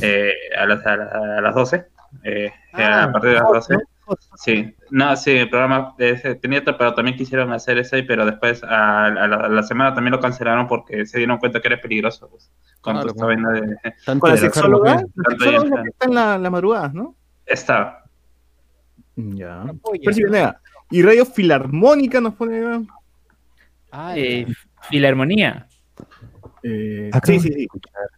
eh, 0.00 0.32
a, 0.58 0.64
las, 0.64 0.84
a, 0.86 0.96
las, 0.96 1.12
a 1.12 1.40
las 1.42 1.54
12. 1.54 1.86
eh, 2.24 2.50
Ah, 2.72 3.04
a 3.04 3.12
partir 3.12 3.30
de 3.30 3.34
las 3.36 3.42
Hot, 3.44 3.54
12. 3.56 3.74
¿no? 3.74 3.80
Hot. 4.06 4.20
Sí, 4.36 4.74
no, 4.90 5.14
sí, 5.16 5.32
el 5.32 5.50
programa 5.50 5.94
ese 5.98 6.34
tenía 6.36 6.60
otro, 6.60 6.78
pero 6.78 6.94
también 6.94 7.14
quisieron 7.14 7.52
hacer 7.52 7.76
ese, 7.76 8.02
pero 8.04 8.24
después 8.24 8.64
a, 8.64 9.04
a 9.04 9.10
la, 9.28 9.36
a 9.36 9.48
la 9.50 9.62
semana 9.62 9.94
también 9.94 10.12
lo 10.12 10.20
cancelaron 10.20 10.66
porque 10.66 11.04
se 11.04 11.18
dieron 11.18 11.36
cuenta 11.36 11.60
que 11.60 11.68
era 11.68 11.78
peligroso. 11.80 12.30
Pues, 12.30 12.50
con 12.80 12.94
Claro, 12.94 13.12
toda 13.12 13.12
esta 13.12 13.26
vaina 13.26 13.50
de... 13.50 13.76
Tanto 14.06 14.20
Con 14.20 14.30
la 14.30 14.36
sexóloga, 14.38 14.94
la 15.14 15.36
que 15.36 15.56
está 15.90 16.06
en 16.06 16.14
la, 16.14 16.38
la 16.38 16.48
madrugada, 16.50 16.88
¿no? 16.94 17.14
Está. 17.44 18.04
Ya. 19.16 19.64
Percy 20.02 20.22
Venega. 20.22 20.58
Y 20.90 21.02
Radio 21.02 21.24
Filarmónica 21.26 22.20
nos 22.20 22.34
pone. 22.34 22.86
Ah, 23.90 24.14
Eh, 24.16 24.46
Filarmonía. 24.88 25.66
Eh, 26.62 27.10
sí, 27.24 27.40
sí, 27.40 27.52
sí. 27.52 27.68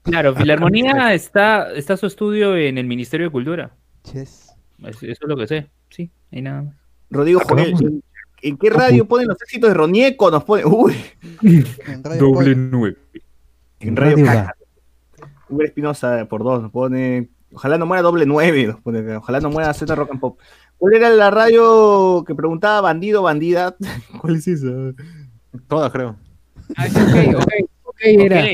Claro, 0.02 0.34
Filarmonía 0.34 1.12
está, 1.14 1.72
está 1.72 1.96
su 1.96 2.06
estudio 2.06 2.56
en 2.56 2.78
el 2.78 2.86
Ministerio 2.86 3.26
de 3.26 3.32
Cultura. 3.32 3.70
Yes. 4.12 4.54
Eso 4.84 5.06
es 5.06 5.18
lo 5.22 5.36
que 5.36 5.46
sé. 5.46 5.70
Sí, 5.90 6.10
ahí 6.32 6.40
nada 6.42 6.62
más. 6.62 6.74
Rodrigo 7.10 7.40
Joel. 7.40 7.74
¿En, 7.80 8.02
en 8.42 8.56
qué 8.56 8.70
radio 8.70 9.06
ponen 9.06 9.28
los 9.28 9.40
éxitos 9.42 9.68
de 9.70 9.74
Ronieco? 9.74 10.30
Nos 10.30 10.44
pone. 10.44 10.64
Uy, 10.64 10.94
En 11.86 12.02
Radio 12.04 12.32
Pol- 12.32 12.70
nueve. 12.70 12.96
en 13.80 13.96
Radio 13.96 14.16
Radio 14.16 14.26
Caja. 14.26 14.54
Uber 15.48 15.66
Espinosa 15.66 16.24
por 16.26 16.42
dos 16.44 16.62
nos 16.62 16.70
pone. 16.70 17.28
Ojalá 17.52 17.76
no 17.76 17.84
muera 17.86 18.02
doble 18.02 18.24
nueve. 18.26 18.66
Nos 18.68 18.80
pone. 18.80 19.16
Ojalá 19.16 19.40
no 19.40 19.50
muera 19.50 19.74
Z 19.74 19.92
Rock 19.94 20.12
and 20.12 20.20
Pop. 20.20 20.38
¿Cuál 20.80 20.94
era 20.94 21.10
la 21.10 21.30
radio 21.30 22.24
que 22.26 22.34
preguntaba 22.34 22.80
bandido, 22.80 23.20
bandida? 23.20 23.76
¿Cuál 24.22 24.36
es 24.36 24.48
esa? 24.48 24.66
Todas, 25.68 25.92
creo. 25.92 26.16
Ah, 26.74 26.88
sí, 26.88 26.96
ok, 26.96 27.36
ok, 27.36 27.52
ok, 27.84 28.00
era. 28.02 28.40
Ok, 28.40 28.46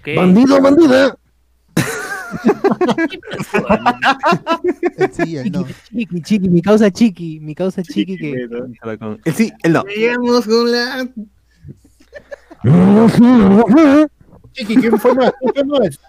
ok. 0.00 0.16
Bandido, 0.16 0.60
bandida. 0.60 1.16
el 4.98 5.12
sí 5.12 5.36
el 5.36 5.52
no. 5.52 5.64
Chiqui, 5.92 6.20
chiqui, 6.22 6.48
mi 6.48 6.60
causa 6.60 6.90
chiqui, 6.90 7.38
mi 7.38 7.54
causa 7.54 7.80
chiqui 7.84 8.16
que. 8.18 8.48
El 9.24 9.32
sí, 9.32 9.52
el 9.62 9.72
no. 9.72 9.84
Llegamos 9.84 10.46
con 10.46 10.72
la. 10.72 11.08
Chiqui, 14.52 14.74
¿quién 14.74 14.98
fue 14.98 15.14
más? 15.14 15.32
¿Quién 15.54 15.68
fue 15.68 15.78
más? 15.78 16.00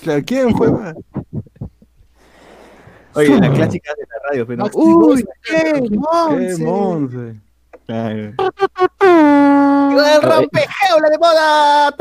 Claro, 0.00 0.22
¿quién 0.24 0.56
fue 0.56 0.72
más? 0.72 0.94
Oye, 3.14 3.40
la 3.40 3.52
clásica 3.52 3.92
de 3.94 4.02
la 4.06 4.28
radio, 4.30 4.46
pero. 4.46 4.64
Uy, 4.74 5.24
qué 5.44 5.72
¡Qué 5.88 5.90
monse. 5.96 6.64
monse! 6.64 7.34
Claro. 7.86 8.34
¡El 9.00 10.22
rompejaula 10.22 11.10
de 11.10 11.18
moda! 11.18 11.94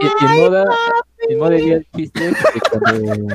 En 0.00 0.40
moda, 0.40 0.64
en 1.28 1.38
moda 1.38 1.54
había 1.56 1.74
el 1.76 1.86
chiste 1.94 2.32
que 2.54 2.60
cuando, 2.70 3.34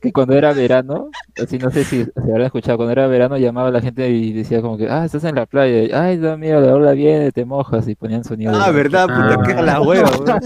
que 0.00 0.12
cuando 0.12 0.34
era 0.34 0.52
verano, 0.52 1.08
así 1.42 1.58
no 1.58 1.70
sé 1.70 1.82
si 1.84 2.04
se 2.04 2.12
habrán 2.20 2.42
escuchado, 2.46 2.76
cuando 2.78 2.92
era 2.92 3.06
verano 3.08 3.36
llamaba 3.36 3.68
a 3.68 3.72
la 3.72 3.80
gente 3.80 4.08
y 4.10 4.32
decía 4.32 4.62
como 4.62 4.76
que, 4.78 4.88
ah, 4.88 5.04
estás 5.04 5.24
en 5.24 5.34
la 5.34 5.46
playa, 5.46 5.82
y, 5.84 5.90
ay, 5.92 6.18
da 6.18 6.36
miedo, 6.36 6.60
la 6.60 6.74
ola 6.74 6.92
viene, 6.92 7.32
te 7.32 7.44
mojas, 7.44 7.88
y 7.88 7.94
ponían 7.96 8.22
sonido. 8.24 8.52
Ah, 8.54 8.70
verdad, 8.70 9.06
puta, 9.06 9.34
Ah. 9.40 9.42
que 9.44 9.50
era 9.52 9.62
la 9.62 9.80
hueva. 9.80 10.10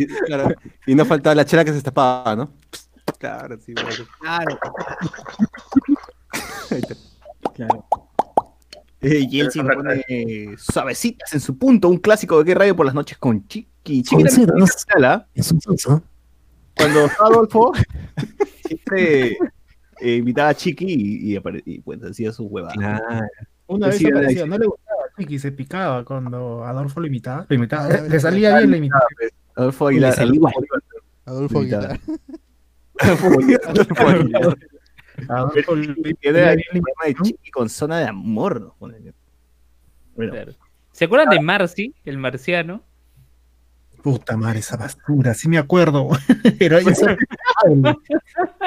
Y, 0.00 0.06
claro, 0.26 0.48
y 0.86 0.94
no 0.96 1.04
faltaba 1.04 1.34
la 1.36 1.44
chela 1.44 1.64
que 1.64 1.70
se 1.70 1.74
destapaba, 1.76 2.34
¿no? 2.34 2.50
Claro, 3.22 3.56
sí, 3.64 3.72
weón. 3.76 4.08
Claro. 4.20 4.58
Claro. 7.54 7.86
Eh, 9.00 9.26
y 9.30 9.40
él 9.40 9.50
sí 9.52 9.60
pone 9.62 10.56
suavecitas 10.58 11.32
en 11.32 11.40
su 11.40 11.56
punto, 11.56 11.88
un 11.88 11.98
clásico 11.98 12.38
de 12.38 12.44
qué 12.44 12.54
radio 12.54 12.74
por 12.74 12.86
las 12.86 12.96
noches 12.96 13.18
con 13.18 13.46
Chiqui. 13.46 14.02
Chiqui 14.02 14.16
Con 14.16 14.24
también 14.24 14.48
tenía 14.48 14.64
escala. 14.64 15.28
Es 15.34 15.52
un 15.52 15.60
sonso. 15.60 16.02
Cuando 16.76 17.04
estaba 17.04 17.28
Adolfo, 17.28 17.72
siempre 18.66 19.36
eh, 20.00 20.16
invitaba 20.16 20.48
a 20.48 20.54
Chiqui 20.54 20.86
y, 20.86 21.36
y, 21.36 21.40
y, 21.64 21.78
pues 21.80 22.02
hacía 22.02 22.32
su 22.32 22.46
huevada. 22.46 23.28
Una 23.68 23.86
vez 23.86 24.04
apareció, 24.04 24.46
no 24.48 24.58
le 24.58 24.66
gustaba 24.66 25.02
Chiqui, 25.16 25.38
se 25.38 25.52
picaba 25.52 26.04
cuando 26.04 26.64
Adolfo 26.64 26.98
lo 26.98 27.06
imitaba. 27.06 27.46
Lo 27.48 27.54
imitaba, 27.54 27.88
le, 27.88 28.08
le 28.08 28.18
salía 28.18 28.58
bien 28.58 28.70
la 28.72 28.76
imitación. 28.78 29.30
Adolfo 29.54 29.86
Aguilar. 29.86 30.10
Le 30.10 30.16
salía 30.16 30.34
igual. 30.34 30.54
Adolfo. 31.24 31.60
Aguilar. 31.60 31.82
Adolfo 31.84 31.98
Aguilar. 31.98 32.00
Con 37.52 37.68
zona 37.68 37.98
de 37.98 38.06
amor. 38.06 38.60
¿no? 38.60 38.76
Bueno, 38.78 38.96
Claro. 40.16 40.52
¿Se 40.92 41.06
acuerdan 41.06 41.30
de 41.30 41.40
Marcy, 41.40 41.94
el 42.04 42.18
marciano? 42.18 42.82
Puta 44.02 44.36
madre, 44.36 44.58
esa 44.58 44.76
basura, 44.76 45.32
sí 45.32 45.48
me 45.48 45.58
acuerdo. 45.58 46.08
Pero 46.58 46.78
eso 46.78 47.06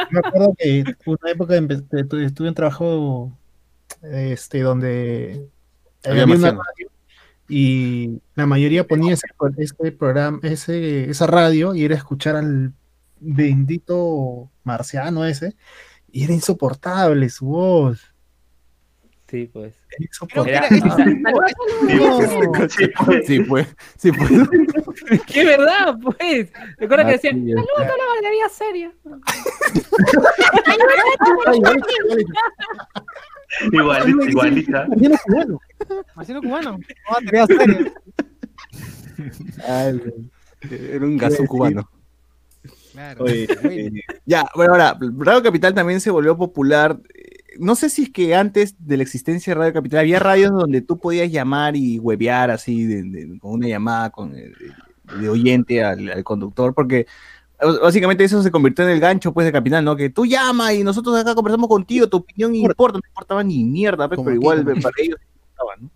Me 0.10 0.20
acuerdo 0.20 0.56
que 0.58 0.84
una 1.06 1.32
época 1.32 1.56
estuve 1.92 2.48
en 2.48 2.54
trabajo 2.54 3.32
este, 4.02 4.62
donde 4.62 5.48
Había 6.04 6.24
había 6.24 6.36
una 6.36 6.52
radio 6.52 6.90
y 7.48 8.22
la 8.34 8.48
mayoría 8.48 8.88
ponía 8.88 9.14
ese, 9.14 9.28
ese 9.58 9.92
programa, 9.92 10.40
ese, 10.42 11.10
esa 11.10 11.28
radio 11.28 11.76
y 11.76 11.86
era 11.86 11.96
escuchar 11.96 12.36
al 12.36 12.74
bendito 13.26 14.50
marciano 14.64 15.26
ese 15.26 15.56
y 16.12 16.24
era 16.24 16.34
insoportable 16.34 17.30
su 17.30 17.46
voz. 17.48 18.12
Sí, 19.28 19.50
pues. 19.52 19.74
Era 19.90 20.06
insoportable. 20.06 20.56
Era- 20.56 20.70
Sí, 22.70 22.88
pues. 22.88 23.26
Sí, 23.26 23.40
pues. 23.42 23.68
Sí, 23.98 24.12
pues. 24.12 24.30
¿Qué 25.28 25.46
verdad, 25.46 25.98
pues? 26.02 26.52
Recuerda 26.78 27.06
que 27.08 27.12
decían, 27.14 27.38
Así 27.42 27.52
es. 27.52 27.58
Valdería 27.58 28.50
seria. 28.50 28.92
Igualita, 33.72 34.26
igualita. 34.30 34.88
Marciano 34.88 35.18
cubano. 35.26 35.60
Marcelo 36.16 36.42
Cubano. 36.42 36.78
No. 39.68 40.02
Era 40.72 41.06
un 41.06 41.18
gasú 41.18 41.46
cubano. 41.46 41.90
Claro. 42.96 43.24
Oye, 43.26 43.48
eh, 43.64 43.92
ya, 44.26 44.46
bueno, 44.56 44.74
ahora, 44.74 44.98
Radio 45.18 45.44
Capital 45.44 45.74
también 45.74 46.02
se 46.02 46.10
volvió 46.12 46.36
popular. 46.38 47.00
Eh, 47.14 47.32
No 47.60 47.76
sé 47.76 47.90
si 47.90 48.04
es 48.04 48.10
que 48.10 48.34
antes 48.36 48.76
de 48.80 48.98
la 48.98 49.04
existencia 49.04 49.52
de 49.54 49.60
Radio 49.60 49.74
Capital 49.74 50.00
había 50.00 50.20
radios 50.20 50.52
donde 50.52 50.82
tú 50.82 50.98
podías 50.98 51.32
llamar 51.32 51.76
y 51.76 52.00
huevear 52.00 52.52
así, 52.52 52.86
de- 52.86 53.04
de- 53.04 53.40
con 53.40 53.52
una 53.54 53.68
llamada 53.68 54.10
con, 54.10 54.36
eh, 54.36 54.52
de, 55.14 55.22
de 55.22 55.30
oyente 55.30 55.84
al, 55.84 56.10
al 56.12 56.24
conductor, 56.24 56.74
porque 56.74 57.06
básicamente 57.82 58.24
eso 58.26 58.44
se 58.44 58.52
convirtió 58.52 58.84
en 58.84 58.92
el 58.92 59.00
gancho 59.00 59.34
pues 59.34 59.46
de 59.46 59.52
Capital, 59.54 59.86
¿no? 59.86 59.96
Que 59.96 60.10
tú 60.10 60.26
llama 60.26 60.74
y 60.74 60.84
nosotros 60.84 61.16
acá 61.16 61.34
conversamos 61.36 61.70
contigo, 61.70 62.10
tu 62.10 62.18
opinión 62.18 62.54
importa, 62.56 62.98
no 62.98 63.08
importaba 63.08 63.42
ni 63.44 63.64
mierda, 63.64 64.10
pues, 64.10 64.20
pero 64.20 64.32
aquí, 64.32 64.36
igual 64.36 64.66
para 64.66 64.96
ellos 64.98 65.18
importaba, 65.34 65.72
¿no? 65.80 65.90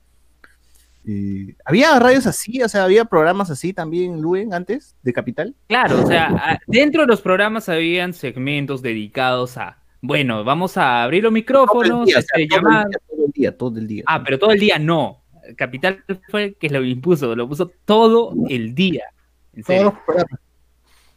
Eh, 1.12 1.56
¿Había 1.66 1.98
radios 2.00 2.28
así? 2.28 2.62
O 2.62 2.70
sea, 2.70 2.84
¿había 2.84 3.04
programas 3.06 3.50
así 3.50 3.74
también, 3.74 4.22
Luen, 4.22 4.54
antes 4.54 4.96
de 5.02 5.12
Capital? 5.12 5.56
Claro, 5.68 6.04
o 6.04 6.08
sea, 6.08 6.60
dentro 6.68 7.02
de 7.02 7.08
los 7.08 7.22
programas 7.22 7.68
habían 7.68 8.14
segmentos 8.14 8.82
dedicados 8.84 9.58
a, 9.58 9.80
bueno, 10.02 10.44
vamos 10.44 10.78
a 10.78 11.02
abrir 11.04 11.24
los 11.24 11.30
Todo 11.32 11.36
el 11.38 11.42
micrófonos, 11.42 12.06
día, 12.06 12.20
o 12.20 12.22
sea, 12.22 12.30
todo 12.34 12.42
el 12.44 12.50
llamar. 12.50 12.88
día, 12.88 13.00
todo 13.10 13.26
el 13.26 13.32
día, 13.32 13.58
todo 13.58 13.80
el 13.80 13.88
día. 13.88 14.04
Ah, 14.06 14.24
pero 14.24 14.38
todo 14.38 14.52
el 14.52 14.60
día 14.60 14.78
no. 14.78 15.24
Capital 15.58 16.04
fue 16.30 16.44
el 16.44 16.56
que 16.58 16.70
lo 16.70 16.84
impuso, 16.86 17.36
lo 17.36 17.48
puso 17.50 17.72
todo 17.86 18.34
el 18.48 18.76
día. 18.76 19.06
En 19.54 19.64
Todos 19.64 19.66
serio, 19.66 19.84
los 19.86 19.94
programas. 20.06 20.40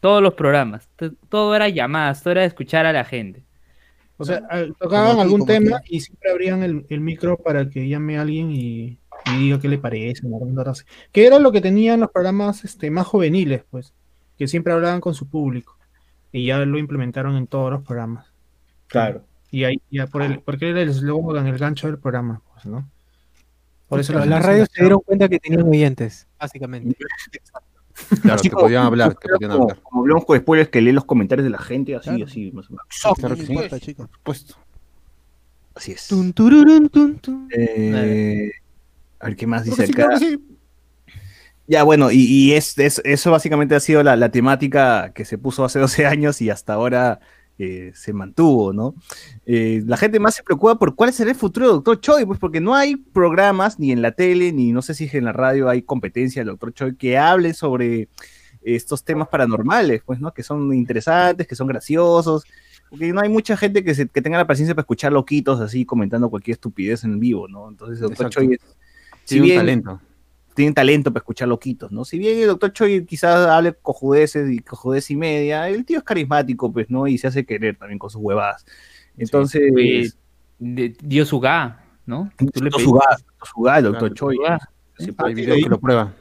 todos 0.01 0.23
los 0.23 0.35
programas. 0.35 0.89
Todo 1.29 1.55
era 1.55 1.69
llamadas, 1.69 2.23
todo 2.23 2.33
era 2.33 2.45
escuchar 2.47 2.87
a 2.87 2.93
la 2.95 3.05
gente. 3.05 3.45
O 4.17 4.25
sea, 4.25 4.41
al- 4.49 4.75
tocaban 4.81 5.19
algún 5.21 5.45
tema 5.45 5.83
y 5.85 6.01
siempre 6.01 6.31
abrían 6.31 6.63
el, 6.63 6.87
el 6.89 7.01
micro 7.01 7.37
para 7.37 7.69
que 7.69 7.87
llame 7.89 8.17
a 8.17 8.23
alguien 8.23 8.53
y, 8.53 8.99
y 9.27 9.37
diga 9.39 9.61
qué 9.61 9.69
le 9.69 9.79
parece. 9.79 10.23
Que 11.13 11.27
era 11.27 11.39
lo 11.39 11.53
que 11.53 11.61
tenían 11.61 12.01
los 12.01 12.11
programas 12.11 12.65
este, 12.65 12.91
más 12.91 13.07
juveniles, 13.07 13.63
pues, 13.71 13.93
que 14.39 14.49
siempre 14.49 14.73
hablaban 14.73 15.01
con 15.01 15.15
su 15.15 15.29
público. 15.29 15.77
Y 16.33 16.47
ya 16.47 16.59
lo 16.65 16.79
implementaron 16.79 17.37
en 17.37 17.47
todos 17.47 17.71
los 17.71 17.83
programas. 17.83 18.27
Claro. 18.87 19.23
Y 19.51 19.65
ahí, 19.65 19.81
ya 19.91 20.07
por 20.07 20.23
el, 20.23 20.41
porque 20.41 20.71
era 20.71 20.81
el 20.81 20.89
eslogan, 20.89 21.47
el 21.47 21.59
gancho 21.59 21.87
del 21.87 21.99
programa, 21.99 22.41
pues, 22.53 22.65
¿no? 22.67 22.89
Por 23.89 24.01
eso 24.01 24.15
Claro, 24.15 24.25
la 24.31 24.37
las 24.37 24.47
radios 24.47 24.69
se 24.73 24.81
dieron 24.83 25.01
cuenta 25.01 25.29
que 25.29 25.39
tenían 25.39 25.63
oyentes, 25.69 26.27
básicamente. 26.39 26.97
Claro, 28.23 28.37
Así 28.37 28.49
que 28.49 28.55
como- 28.55 28.65
podían 28.65 28.87
hablar, 28.87 29.17
que 29.19 29.29
podían 29.29 29.51
como, 29.51 29.63
hablar. 29.65 29.81
como 29.83 30.01
hablamos 30.01 30.25
con 30.25 30.39
spoilers 30.39 30.71
que 30.71 30.81
lee 30.81 30.93
los 30.93 31.05
comentarios 31.05 31.45
de 31.45 31.51
la 31.51 31.59
gente, 31.59 31.95
así, 31.95 32.09
Claro. 32.09 32.25
así, 32.25 32.51
más 32.51 32.67
o 32.69 32.73
menos. 32.73 32.87
Claro 33.19 33.35
¿Qué 33.35 33.41
que 33.43 33.47
sí. 33.47 33.53
importa, 33.53 33.81
chicos? 33.81 34.09
Puesto. 34.23 34.55
Así 35.75 35.93
es. 35.93 36.09
Tun, 36.09 36.33
tururun, 36.33 36.89
tun, 36.89 37.19
tun. 37.19 37.49
Eh, 37.55 38.51
a 39.23 39.27
ver 39.27 39.37
qué 39.37 39.47
más 39.47 39.63
Creo 39.63 39.77
dice 39.77 39.87
sí, 39.87 39.93
acá. 39.93 40.19
sí. 40.19 40.39
Ya, 41.67 41.85
bueno, 41.85 42.11
y, 42.11 42.19
y 42.25 42.53
es, 42.53 42.77
es- 42.79 43.01
eso 43.05 43.31
básicamente 43.31 43.75
ha 43.75 43.81
sido 43.81 44.03
la, 44.03 44.17
la 44.17 44.31
temática 44.31 45.13
que 45.15 45.25
se 45.25 45.39
puso 45.39 45.65
hace 45.65 45.79
12 45.81 46.07
años 46.07 46.41
y 46.43 46.51
hasta 46.51 46.75
ahora 46.75 47.21
eh, 47.59 47.93
se 47.95 48.13
mantuvo, 48.13 48.73
¿no? 48.73 48.95
Eh, 49.47 49.83
la 49.87 49.97
gente 49.97 50.19
más 50.19 50.35
se 50.35 50.43
preocupa 50.43 50.79
por 50.79 50.95
cuál 50.97 51.13
será 51.13 51.31
el 51.31 51.37
futuro 51.37 51.67
del 51.69 51.77
Dr. 51.77 52.01
Choi, 52.01 52.27
pues 52.27 52.39
porque 52.41 52.61
no 52.61 52.75
hay 52.75 52.97
programas 52.97 53.79
ni 53.79 53.93
en 53.93 54.03
la 54.03 54.13
tele, 54.13 54.53
ni 54.53 54.73
no 54.73 54.83
sé 54.83 54.95
si 54.95 55.09
en 55.13 55.25
la 55.25 55.33
radio 55.33 55.69
hay 55.69 55.83
competencia 55.83 56.41
del 56.43 56.57
Dr. 56.57 56.75
Choi 56.75 56.97
que 56.97 57.17
hable 57.17 57.55
sobre 57.55 58.09
estos 58.63 59.05
temas 59.05 59.29
paranormales, 59.29 60.03
pues, 60.05 60.21
¿no? 60.21 60.33
Que 60.33 60.43
son 60.43 60.73
interesantes, 60.75 61.47
que 61.47 61.55
son 61.57 61.67
graciosos, 61.69 62.45
porque 62.91 63.13
no 63.13 63.21
hay 63.21 63.29
mucha 63.29 63.57
gente 63.57 63.85
que, 63.85 63.95
se- 63.95 64.09
que 64.09 64.23
tenga 64.23 64.39
la 64.39 64.47
paciencia 64.47 64.75
para 64.75 64.83
escuchar 64.83 65.13
loquitos 65.13 65.61
así 65.61 65.85
comentando 65.85 66.29
cualquier 66.31 66.55
estupidez 66.57 67.05
en 67.05 67.21
vivo, 67.21 67.47
¿no? 67.49 67.69
Entonces 67.69 67.97
el 67.99 68.09
Dr. 68.09 68.13
Exacto. 68.27 68.41
Choi 68.41 68.55
es, 68.55 68.61
si 69.33 69.41
Tiene 69.41 69.59
un 69.61 69.67
bien 69.67 69.83
talento. 69.83 70.01
tienen 70.55 70.75
talento 70.75 71.13
para 71.13 71.21
escuchar 71.23 71.49
loquitos, 71.49 71.91
¿no? 71.93 72.05
Si 72.05 72.19
bien 72.19 72.39
el 72.39 72.47
doctor 72.49 72.73
Choi 72.73 73.05
quizás 73.07 73.47
hable 73.49 73.75
cojudeces 73.81 74.51
y 74.51 74.59
cojudez 74.61 75.11
y 75.11 75.17
media, 75.17 75.69
el 75.69 75.85
tío 75.85 75.99
es 75.99 76.05
carismático, 76.05 76.73
pues, 76.73 76.91
¿no? 76.91 77.07
Y 77.07 77.19
se 77.19 77.27
hace 77.29 77.45
querer 77.47 77.77
también 77.77 77.99
con 77.99 78.11
sus 78.11 78.21
huevadas. 78.23 78.65
Entonces, 79.17 79.63
Oye, 79.75 80.11
de- 80.59 80.97
dio 81.03 81.25
su 81.27 81.41
ga, 81.41 81.85
¿no? 82.07 82.31
Tú 82.37 82.45
le 82.63 82.71
pediste- 82.71 82.83
Suga, 82.85 83.07
Doctor 83.11 83.49
Suga, 83.49 83.79
el 83.79 83.85
doctor 83.85 84.15
Choi. 84.15 84.37
Sí, 84.99 85.13
pues, 85.13 85.35
videos 85.35 85.57
ahí- 85.57 85.63
que 85.65 85.69
lo 85.71 85.81
prueban. 85.81 86.15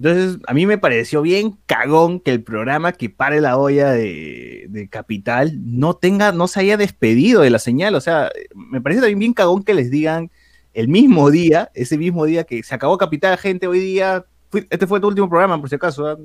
Entonces, 0.00 0.38
a 0.46 0.54
mí 0.54 0.64
me 0.64 0.78
pareció 0.78 1.22
bien 1.22 1.58
cagón 1.66 2.20
que 2.20 2.30
el 2.30 2.42
programa 2.44 2.92
que 2.92 3.10
pare 3.10 3.40
la 3.40 3.58
olla 3.58 3.90
de, 3.90 4.66
de 4.68 4.88
Capital 4.88 5.52
no 5.60 5.94
tenga, 5.94 6.30
no 6.30 6.46
se 6.46 6.60
haya 6.60 6.76
despedido 6.76 7.42
de 7.42 7.50
la 7.50 7.58
señal. 7.58 7.96
O 7.96 8.00
sea, 8.00 8.30
me 8.54 8.80
parece 8.80 9.00
también 9.00 9.18
bien 9.18 9.32
cagón 9.34 9.64
que 9.64 9.74
les 9.74 9.90
digan 9.90 10.30
el 10.74 10.88
mismo 10.88 11.30
día, 11.30 11.70
ese 11.74 11.96
mismo 11.98 12.24
día 12.24 12.44
que 12.44 12.62
se 12.62 12.74
acabó 12.74 12.96
Capital, 12.98 13.36
gente, 13.38 13.66
hoy 13.66 13.80
día, 13.80 14.24
fui- 14.50 14.66
este 14.70 14.86
fue 14.86 15.00
tu 15.00 15.08
último 15.08 15.28
programa, 15.28 15.58
por 15.60 15.68
si 15.68 15.74
acaso, 15.74 16.06
¿ah? 16.06 16.16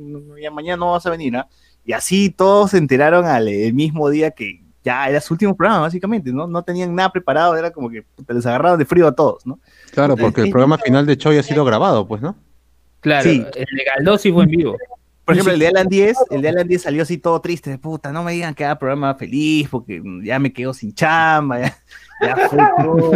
Ya 0.41 0.51
mañana 0.51 0.77
no 0.77 0.91
vas 0.91 1.05
a 1.05 1.09
venir, 1.09 1.35
¿ah? 1.37 1.47
Y 1.85 1.93
así 1.93 2.29
todos 2.29 2.71
se 2.71 2.77
enteraron 2.77 3.25
al 3.25 3.47
el 3.47 3.73
mismo 3.73 4.09
día 4.09 4.31
que 4.31 4.61
ya 4.83 5.07
era 5.09 5.21
su 5.21 5.33
último 5.33 5.55
programa, 5.55 5.81
básicamente, 5.81 6.31
¿no? 6.33 6.45
No 6.47 6.61
tenían 6.63 6.93
nada 6.93 7.11
preparado, 7.11 7.55
era 7.55 7.71
como 7.71 7.89
que 7.89 8.03
puta, 8.03 8.33
les 8.33 8.45
agarraron 8.45 8.77
de 8.77 8.85
frío 8.85 9.07
a 9.07 9.15
todos, 9.15 9.45
¿no? 9.45 9.59
Claro, 9.91 10.15
porque 10.17 10.41
el 10.41 10.49
programa 10.51 10.77
final 10.77 11.05
de 11.05 11.17
Choi 11.17 11.37
ha 11.37 11.43
sido 11.43 11.63
grabado, 11.65 12.07
pues, 12.07 12.21
¿no? 12.21 12.35
Claro, 12.99 13.23
Sí. 13.29 13.45
el 13.55 13.65
de 13.77 13.83
Galdós 13.95 14.21
sí 14.21 14.31
fue 14.31 14.43
en 14.43 14.49
vivo. 14.49 14.77
Por 15.25 15.35
ejemplo, 15.35 15.53
el 15.53 15.59
de 15.59 15.67
Alan 15.67 15.87
10, 15.87 16.17
el 16.31 16.41
de 16.41 16.49
Alan 16.49 16.67
10 16.67 16.81
salió 16.81 17.03
así 17.03 17.17
todo 17.17 17.39
triste, 17.39 17.69
de 17.69 17.77
puta, 17.77 18.11
no 18.11 18.23
me 18.23 18.33
digan 18.33 18.53
que 18.53 18.65
haga 18.65 18.77
programa 18.77 19.15
feliz, 19.15 19.69
porque 19.69 20.01
ya 20.21 20.37
me 20.37 20.51
quedo 20.51 20.73
sin 20.73 20.93
chamba, 20.93 21.61
ya, 21.61 21.77
ya 22.21 22.49
fue 22.49 22.59
todo, 22.83 23.11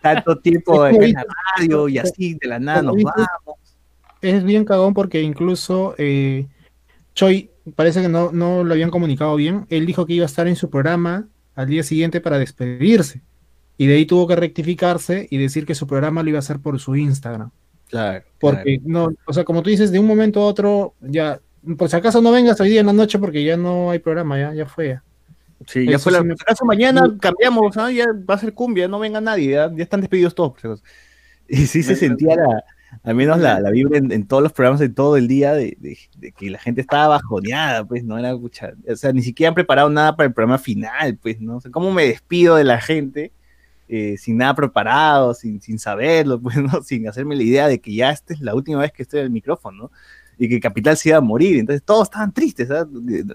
tanto 0.00 0.38
tiempo 0.38 0.86
en 0.86 1.14
la 1.14 1.24
radio 1.56 1.88
y 1.88 1.98
así 1.98 2.34
de 2.40 2.46
la 2.46 2.60
nada 2.60 2.82
nos 2.82 2.94
vamos. 3.02 3.58
Es 4.20 4.44
bien 4.44 4.64
cagón 4.64 4.94
porque 4.94 5.20
incluso 5.20 5.96
eh, 5.98 6.46
Choi 7.14 7.50
parece 7.74 8.02
que 8.02 8.08
no, 8.08 8.30
no 8.32 8.64
lo 8.64 8.72
habían 8.72 8.90
comunicado 8.90 9.34
bien. 9.36 9.66
Él 9.68 9.84
dijo 9.86 10.06
que 10.06 10.14
iba 10.14 10.24
a 10.24 10.26
estar 10.26 10.46
en 10.46 10.56
su 10.56 10.70
programa 10.70 11.28
al 11.54 11.66
día 11.66 11.82
siguiente 11.82 12.20
para 12.20 12.38
despedirse. 12.38 13.22
Y 13.76 13.86
de 13.86 13.94
ahí 13.94 14.06
tuvo 14.06 14.28
que 14.28 14.36
rectificarse 14.36 15.26
y 15.30 15.38
decir 15.38 15.66
que 15.66 15.74
su 15.74 15.86
programa 15.86 16.22
lo 16.22 16.28
iba 16.28 16.38
a 16.38 16.40
hacer 16.40 16.60
por 16.60 16.78
su 16.78 16.94
Instagram. 16.94 17.50
Claro, 17.92 18.24
Porque 18.38 18.80
no, 18.84 19.12
o 19.26 19.32
sea, 19.34 19.44
como 19.44 19.62
tú 19.62 19.68
dices, 19.68 19.92
de 19.92 19.98
un 19.98 20.06
momento 20.06 20.40
a 20.40 20.46
otro, 20.46 20.94
ya, 21.02 21.38
por 21.76 21.90
si 21.90 21.96
acaso 21.96 22.22
no 22.22 22.32
vengas 22.32 22.58
hoy 22.60 22.70
día 22.70 22.80
en 22.80 22.86
la 22.86 22.92
noche 22.94 23.18
porque 23.18 23.44
ya 23.44 23.58
no 23.58 23.90
hay 23.90 23.98
programa, 23.98 24.38
ya, 24.38 24.54
ya 24.54 24.64
fue. 24.66 24.88
ya. 24.88 25.02
Sí, 25.66 25.84
ya 25.86 25.96
Eso 25.96 26.04
fue 26.04 26.12
la. 26.12 26.20
sí 26.20 26.24
me- 26.24 26.34
si 26.36 26.42
acaso 26.42 26.64
mañana 26.64 27.02
cambiamos, 27.20 27.76
¿ah? 27.76 27.92
ya 27.92 28.06
va 28.28 28.34
a 28.34 28.38
ser 28.38 28.54
cumbia, 28.54 28.88
no 28.88 28.98
venga 28.98 29.20
nadie, 29.20 29.50
ya, 29.52 29.70
ya 29.72 29.82
están 29.82 30.00
despedidos 30.00 30.34
todos. 30.34 30.54
si. 30.60 30.68
Y 31.48 31.66
sí 31.66 31.82
se 31.82 31.94
sentía 31.94 32.34
la, 32.34 32.64
al 33.02 33.14
menos 33.14 33.38
la, 33.38 33.60
la 33.60 33.70
vibra 33.70 33.98
en, 33.98 34.10
en 34.10 34.26
todos 34.26 34.42
los 34.42 34.52
programas 34.52 34.80
de 34.80 34.88
todo 34.88 35.18
el 35.18 35.28
día 35.28 35.52
de, 35.52 35.76
de- 35.78 35.98
de 36.16 36.32
que 36.32 36.48
la 36.48 36.58
gente 36.58 36.80
estaba 36.80 37.08
bajoneada, 37.08 37.84
pues 37.84 38.04
no 38.04 38.16
era 38.18 38.34
pucha, 38.36 38.72
o 38.88 38.96
sea, 38.96 39.12
ni 39.12 39.20
siquiera 39.22 39.48
han 39.48 39.54
preparado 39.54 39.90
nada 39.90 40.16
para 40.16 40.28
el 40.28 40.32
programa 40.32 40.56
final, 40.58 41.18
pues, 41.20 41.40
¿no? 41.42 41.58
O 41.58 41.60
sea, 41.60 41.70
¿cómo 41.70 41.92
me 41.92 42.06
despido 42.06 42.56
de 42.56 42.64
la 42.64 42.80
gente 42.80 43.32
eh, 43.94 44.16
sin 44.16 44.38
nada 44.38 44.54
preparado, 44.54 45.34
sin, 45.34 45.60
sin 45.60 45.78
saberlo, 45.78 46.40
pues, 46.42 46.56
¿no? 46.56 46.82
Sin 46.82 47.06
hacerme 47.06 47.36
la 47.36 47.42
idea 47.42 47.68
de 47.68 47.78
que 47.78 47.94
ya 47.94 48.10
esta 48.10 48.32
es 48.32 48.40
la 48.40 48.54
última 48.54 48.80
vez 48.80 48.90
que 48.90 49.02
estoy 49.02 49.20
en 49.20 49.26
el 49.26 49.30
micrófono, 49.30 49.84
¿no? 49.84 49.90
Y 50.38 50.48
que 50.48 50.60
Capital 50.60 50.96
se 50.96 51.10
iba 51.10 51.18
a 51.18 51.20
morir, 51.20 51.58
entonces 51.58 51.82
todos 51.84 52.04
estaban 52.04 52.32
tristes, 52.32 52.68
¿sabes? 52.68 52.86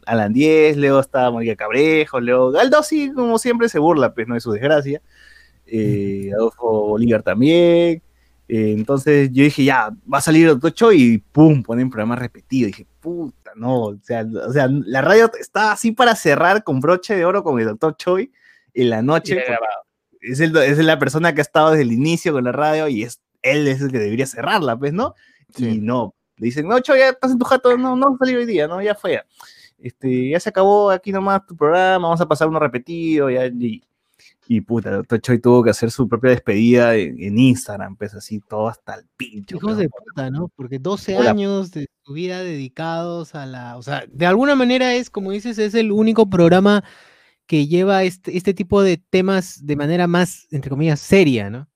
Alan 0.08 0.34
10, 0.34 0.78
Leo 0.78 1.00
estaba 1.00 1.30
María 1.30 1.56
Cabrejo, 1.56 2.20
Leo 2.20 2.50
Galdo 2.50 2.82
sí, 2.82 3.12
como 3.14 3.38
siempre 3.38 3.70
se 3.70 3.78
burla, 3.78 4.16
pues, 4.16 4.28
¿no? 4.28 4.34
De 4.34 4.42
su 4.42 4.52
desgracia. 4.52 5.00
Eh, 5.68 6.32
Adolfo 6.34 6.88
Bolívar 6.88 7.22
también. 7.22 8.02
Eh, 8.48 8.74
entonces 8.76 9.30
yo 9.32 9.44
dije, 9.44 9.64
ya, 9.64 9.92
va 10.12 10.18
a 10.18 10.22
salir 10.22 10.48
el 10.48 10.54
Doctor 10.54 10.74
Choi 10.74 11.00
y 11.00 11.18
pum, 11.20 11.62
ponen 11.62 11.92
programa 11.92 12.16
repetido. 12.16 12.66
dije, 12.66 12.88
puta, 13.00 13.52
no, 13.56 13.82
o 13.82 13.98
sea, 14.02 14.26
o 14.48 14.52
sea, 14.52 14.68
la 14.68 15.04
radio 15.04 15.30
estaba 15.40 15.74
así 15.74 15.92
para 15.92 16.16
cerrar 16.16 16.64
con 16.64 16.80
broche 16.80 17.16
de 17.16 17.26
oro 17.26 17.44
con 17.44 17.60
el 17.60 17.68
Doctor 17.68 17.96
Choi 17.96 18.32
en 18.74 18.90
la 18.90 19.04
noche. 19.04 19.36
Y 19.36 19.36
porque. 19.36 19.56
Es, 20.32 20.40
el- 20.40 20.56
es 20.58 20.78
la 20.80 21.00
persona 21.00 21.34
que 21.34 21.42
ha 21.42 21.44
estado 21.44 21.72
desde 21.72 21.84
el 21.84 21.92
inicio 21.92 22.34
con 22.34 22.44
la 22.44 22.52
radio 22.52 22.88
y 22.88 23.04
es 23.04 23.20
él 23.42 23.68
es 23.68 23.82
el 23.82 23.92
que 23.92 24.00
debería 24.00 24.26
cerrarla, 24.26 24.78
pues, 24.78 24.94
¿no? 24.94 25.14
Y 25.58 25.78
no, 25.78 26.16
le 26.38 26.46
dicen, 26.48 26.68
no, 26.68 26.80
Choi, 26.80 27.00
ya 27.00 27.10
estás 27.10 27.32
en 27.32 27.38
tu 27.40 27.46
jato, 27.46 27.78
no, 27.78 27.96
no 27.96 28.10
va 28.10 28.16
a 28.16 28.18
salir 28.18 28.38
hoy 28.38 28.46
día, 28.46 28.68
no, 28.68 28.82
ya 28.82 28.96
fue. 28.96 29.14
ya. 29.14 29.26
Este, 29.78 30.30
ya 30.30 30.40
se 30.40 30.50
acabó 30.50 30.90
aquí 30.90 31.12
nomás 31.12 31.46
tu 31.46 31.56
programa, 31.56 32.08
vamos 32.08 32.20
a 32.20 32.28
pasar 32.28 32.48
uno 32.48 32.60
repetido, 32.60 33.30
ya, 33.30 33.46
y, 33.46 33.84
y 34.48 34.62
puta, 34.62 35.02
Choi 35.22 35.40
tuvo 35.40 35.64
que 35.64 35.70
hacer 35.70 35.92
su 35.92 36.10
propia 36.10 36.32
despedida 36.32 36.96
en, 36.96 37.22
en 37.22 37.38
Instagram, 37.38 37.96
pues 37.96 38.16
así, 38.16 38.40
todo 38.40 38.68
hasta 38.68 38.96
el 38.96 39.06
pincho. 39.16 39.58
Hijos 39.58 39.76
pues, 39.76 39.78
de 39.78 39.90
puta, 39.90 40.30
¿no? 40.32 40.50
Porque 40.56 40.80
12 40.80 41.18
Hola. 41.18 41.30
años 41.30 41.72
de 41.72 41.88
su 42.04 42.14
vida 42.14 42.42
dedicados 42.44 43.36
a 43.36 43.46
la. 43.46 43.78
O 43.78 43.84
sea, 43.84 44.04
de 44.12 44.26
alguna 44.26 44.56
manera 44.56 44.94
es, 44.96 45.10
como 45.10 45.32
dices, 45.32 45.58
es 45.60 45.76
el 45.76 45.92
único 45.92 46.28
programa 46.30 46.84
que 47.48 47.68
lleva 47.68 48.04
este, 48.04 48.38
este 48.38 48.54
tipo 48.54 48.82
de 48.84 48.98
temas 48.98 49.66
de 49.66 49.76
manera 49.76 50.06
más, 50.08 50.48
entre 50.52 50.70
comillas, 50.70 51.00
seria, 51.00 51.50
¿no? 51.50 51.68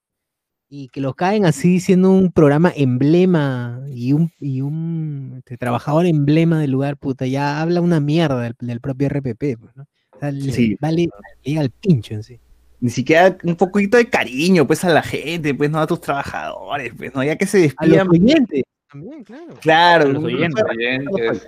Y 0.69 0.87
que 0.89 1.01
lo 1.01 1.13
caen 1.15 1.45
así 1.45 1.79
siendo 1.81 2.11
un 2.11 2.31
programa 2.31 2.71
emblema 2.75 3.81
y 3.89 4.13
un, 4.13 4.31
y 4.39 4.61
un 4.61 5.35
este, 5.39 5.57
trabajador 5.57 6.05
emblema 6.05 6.59
del 6.59 6.71
lugar, 6.71 6.95
puta, 6.97 7.25
ya 7.27 7.61
habla 7.61 7.81
una 7.81 7.99
mierda 7.99 8.39
del, 8.41 8.55
del 8.59 8.79
propio 8.79 9.07
RPP, 9.09 9.57
pues, 9.59 9.75
¿no? 9.75 9.83
O 10.13 10.19
sea, 10.19 10.31
le 10.31 10.51
Sí. 10.53 10.77
vale, 10.79 11.09
le 11.43 11.59
al 11.59 11.71
pincho 11.71 12.13
en 12.13 12.23
sí. 12.23 12.39
ni 12.79 12.89
siquiera 12.89 13.35
un 13.43 13.55
poquito 13.55 13.97
de 13.97 14.09
cariño, 14.09 14.65
pues, 14.65 14.83
a 14.85 14.89
la 14.89 15.03
gente, 15.03 15.53
pues, 15.53 15.69
no 15.69 15.79
a 15.79 15.87
tus 15.87 15.99
trabajadores, 16.01 16.93
pues, 16.97 17.13
no, 17.13 17.23
ya 17.23 17.35
que 17.35 17.45
se 17.45 17.57
A 17.57 17.61
despidan. 17.61 18.07
los 18.07 18.19
oyentes 18.19 18.63
también, 18.91 19.23
claro. 19.23 19.53
Claro, 19.61 20.09
los 20.09 20.23
un- 20.23 20.33
oyentes. 20.33 20.63
Oyentes. 20.69 21.47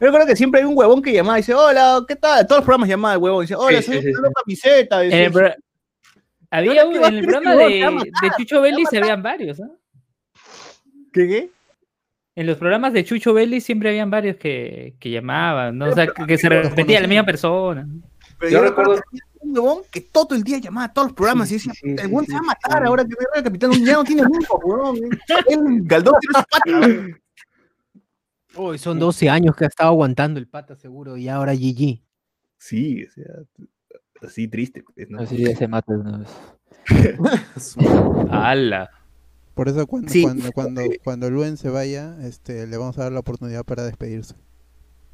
Yo 0.00 0.12
creo 0.12 0.26
que 0.26 0.36
siempre 0.36 0.60
hay 0.60 0.66
un 0.66 0.76
huevón 0.76 1.00
que 1.02 1.12
llamaba 1.12 1.38
y 1.38 1.42
dice, 1.42 1.54
hola, 1.54 2.04
¿qué 2.06 2.16
tal? 2.16 2.46
Todos 2.46 2.58
los 2.60 2.64
programas 2.64 2.88
llamaban 2.88 3.16
el 3.16 3.22
huevón 3.22 3.40
y 3.40 3.44
dice, 3.44 3.54
hola, 3.56 3.78
Sí, 3.80 3.84
soy 3.92 3.96
sí, 4.02 4.02
sí, 4.02 4.12
una 4.18 4.30
camiseta. 4.30 5.02
En 5.02 5.10
decía, 5.10 5.24
el, 5.26 5.32
pro- 5.32 5.54
había 6.50 6.84
un- 6.86 6.92
¿qué 6.92 6.98
va 7.00 7.06
a 7.06 7.08
en 7.08 7.14
el 7.16 7.24
programa 7.26 7.54
de, 7.54 8.04
Chucho 8.38 8.60
Belli 8.60 8.84
se 8.86 8.98
habían 8.98 9.22
varios, 9.22 9.58
¿no? 9.58 9.76
¿Qué, 11.12 11.26
qué? 11.28 11.50
En 12.34 12.46
los 12.46 12.58
programas 12.58 12.92
de 12.92 13.04
Chucho 13.04 13.32
Belli 13.32 13.60
siempre 13.62 13.88
habían 13.88 14.10
varios 14.10 14.36
que, 14.36 14.94
que 15.00 15.10
llamaban, 15.10 15.78
¿no? 15.78 15.86
O 15.86 15.94
sea, 15.94 16.06
que, 16.08 16.26
que 16.26 16.36
se 16.36 16.48
repetía 16.50 17.00
la 17.00 17.08
misma 17.08 17.24
persona. 17.24 17.86
Pero 18.38 18.52
Yo 18.52 18.58
yo 18.58 18.64
recuerdo- 18.64 18.92
recuerdo 18.96 19.02
que 19.10 19.18
había 19.18 19.22
un 19.40 19.58
huevón 19.58 19.82
que 19.90 20.00
todo 20.02 20.34
el 20.34 20.42
día 20.42 20.58
llamaba 20.58 20.84
a 20.86 20.92
todos 20.92 21.08
los 21.08 21.14
programas 21.14 21.50
y 21.50 21.54
decía, 21.54 21.72
Sí, 21.72 21.80
sí, 21.82 21.88
"Puta, 21.90 22.02
el 22.02 22.08
huevón 22.08 22.26
se 22.26 22.32
va 22.34 22.38
a 22.38 22.42
matar 22.42 22.84
ahora 22.86 23.04
que 23.06 23.14
el 23.38 23.42
capitán 23.44 23.72
ya 23.84 23.92
no 23.94 24.04
tiene 24.04 24.22
nunca, 24.22 24.54
huevón. 24.62 24.98
Galdón 25.86 26.14
tiene 26.20 27.08
su 27.08 27.16
Uy, 28.58 28.78
son 28.78 28.98
12 28.98 29.28
años 29.28 29.54
que 29.56 29.64
ha 29.64 29.68
estado 29.68 29.90
aguantando 29.90 30.38
el 30.40 30.48
pata 30.48 30.74
seguro 30.76 31.16
y 31.16 31.28
ahora 31.28 31.52
GG. 31.54 32.00
Sí, 32.58 33.04
o 33.04 33.10
sea, 33.10 33.24
así 34.22 34.48
triste. 34.48 34.82
pues, 34.82 35.10
¿no? 35.10 35.20
Así 35.20 35.36
ya 35.38 35.54
se 35.54 35.68
mata 35.68 35.92
de 35.92 36.00
una 36.00 36.18
vez. 36.18 36.30
¡Hala! 38.30 38.90
Por 39.54 39.68
eso 39.68 39.86
cuando, 39.86 40.08
Sí. 40.10 40.22
cuando, 40.22 40.52
cuando, 40.52 40.82
cuando 41.02 41.30
Luen 41.30 41.56
se 41.56 41.70
vaya, 41.70 42.16
este, 42.22 42.66
le 42.66 42.76
vamos 42.76 42.98
a 42.98 43.04
dar 43.04 43.12
la 43.12 43.20
oportunidad 43.20 43.64
para 43.64 43.84
despedirse 43.84 44.34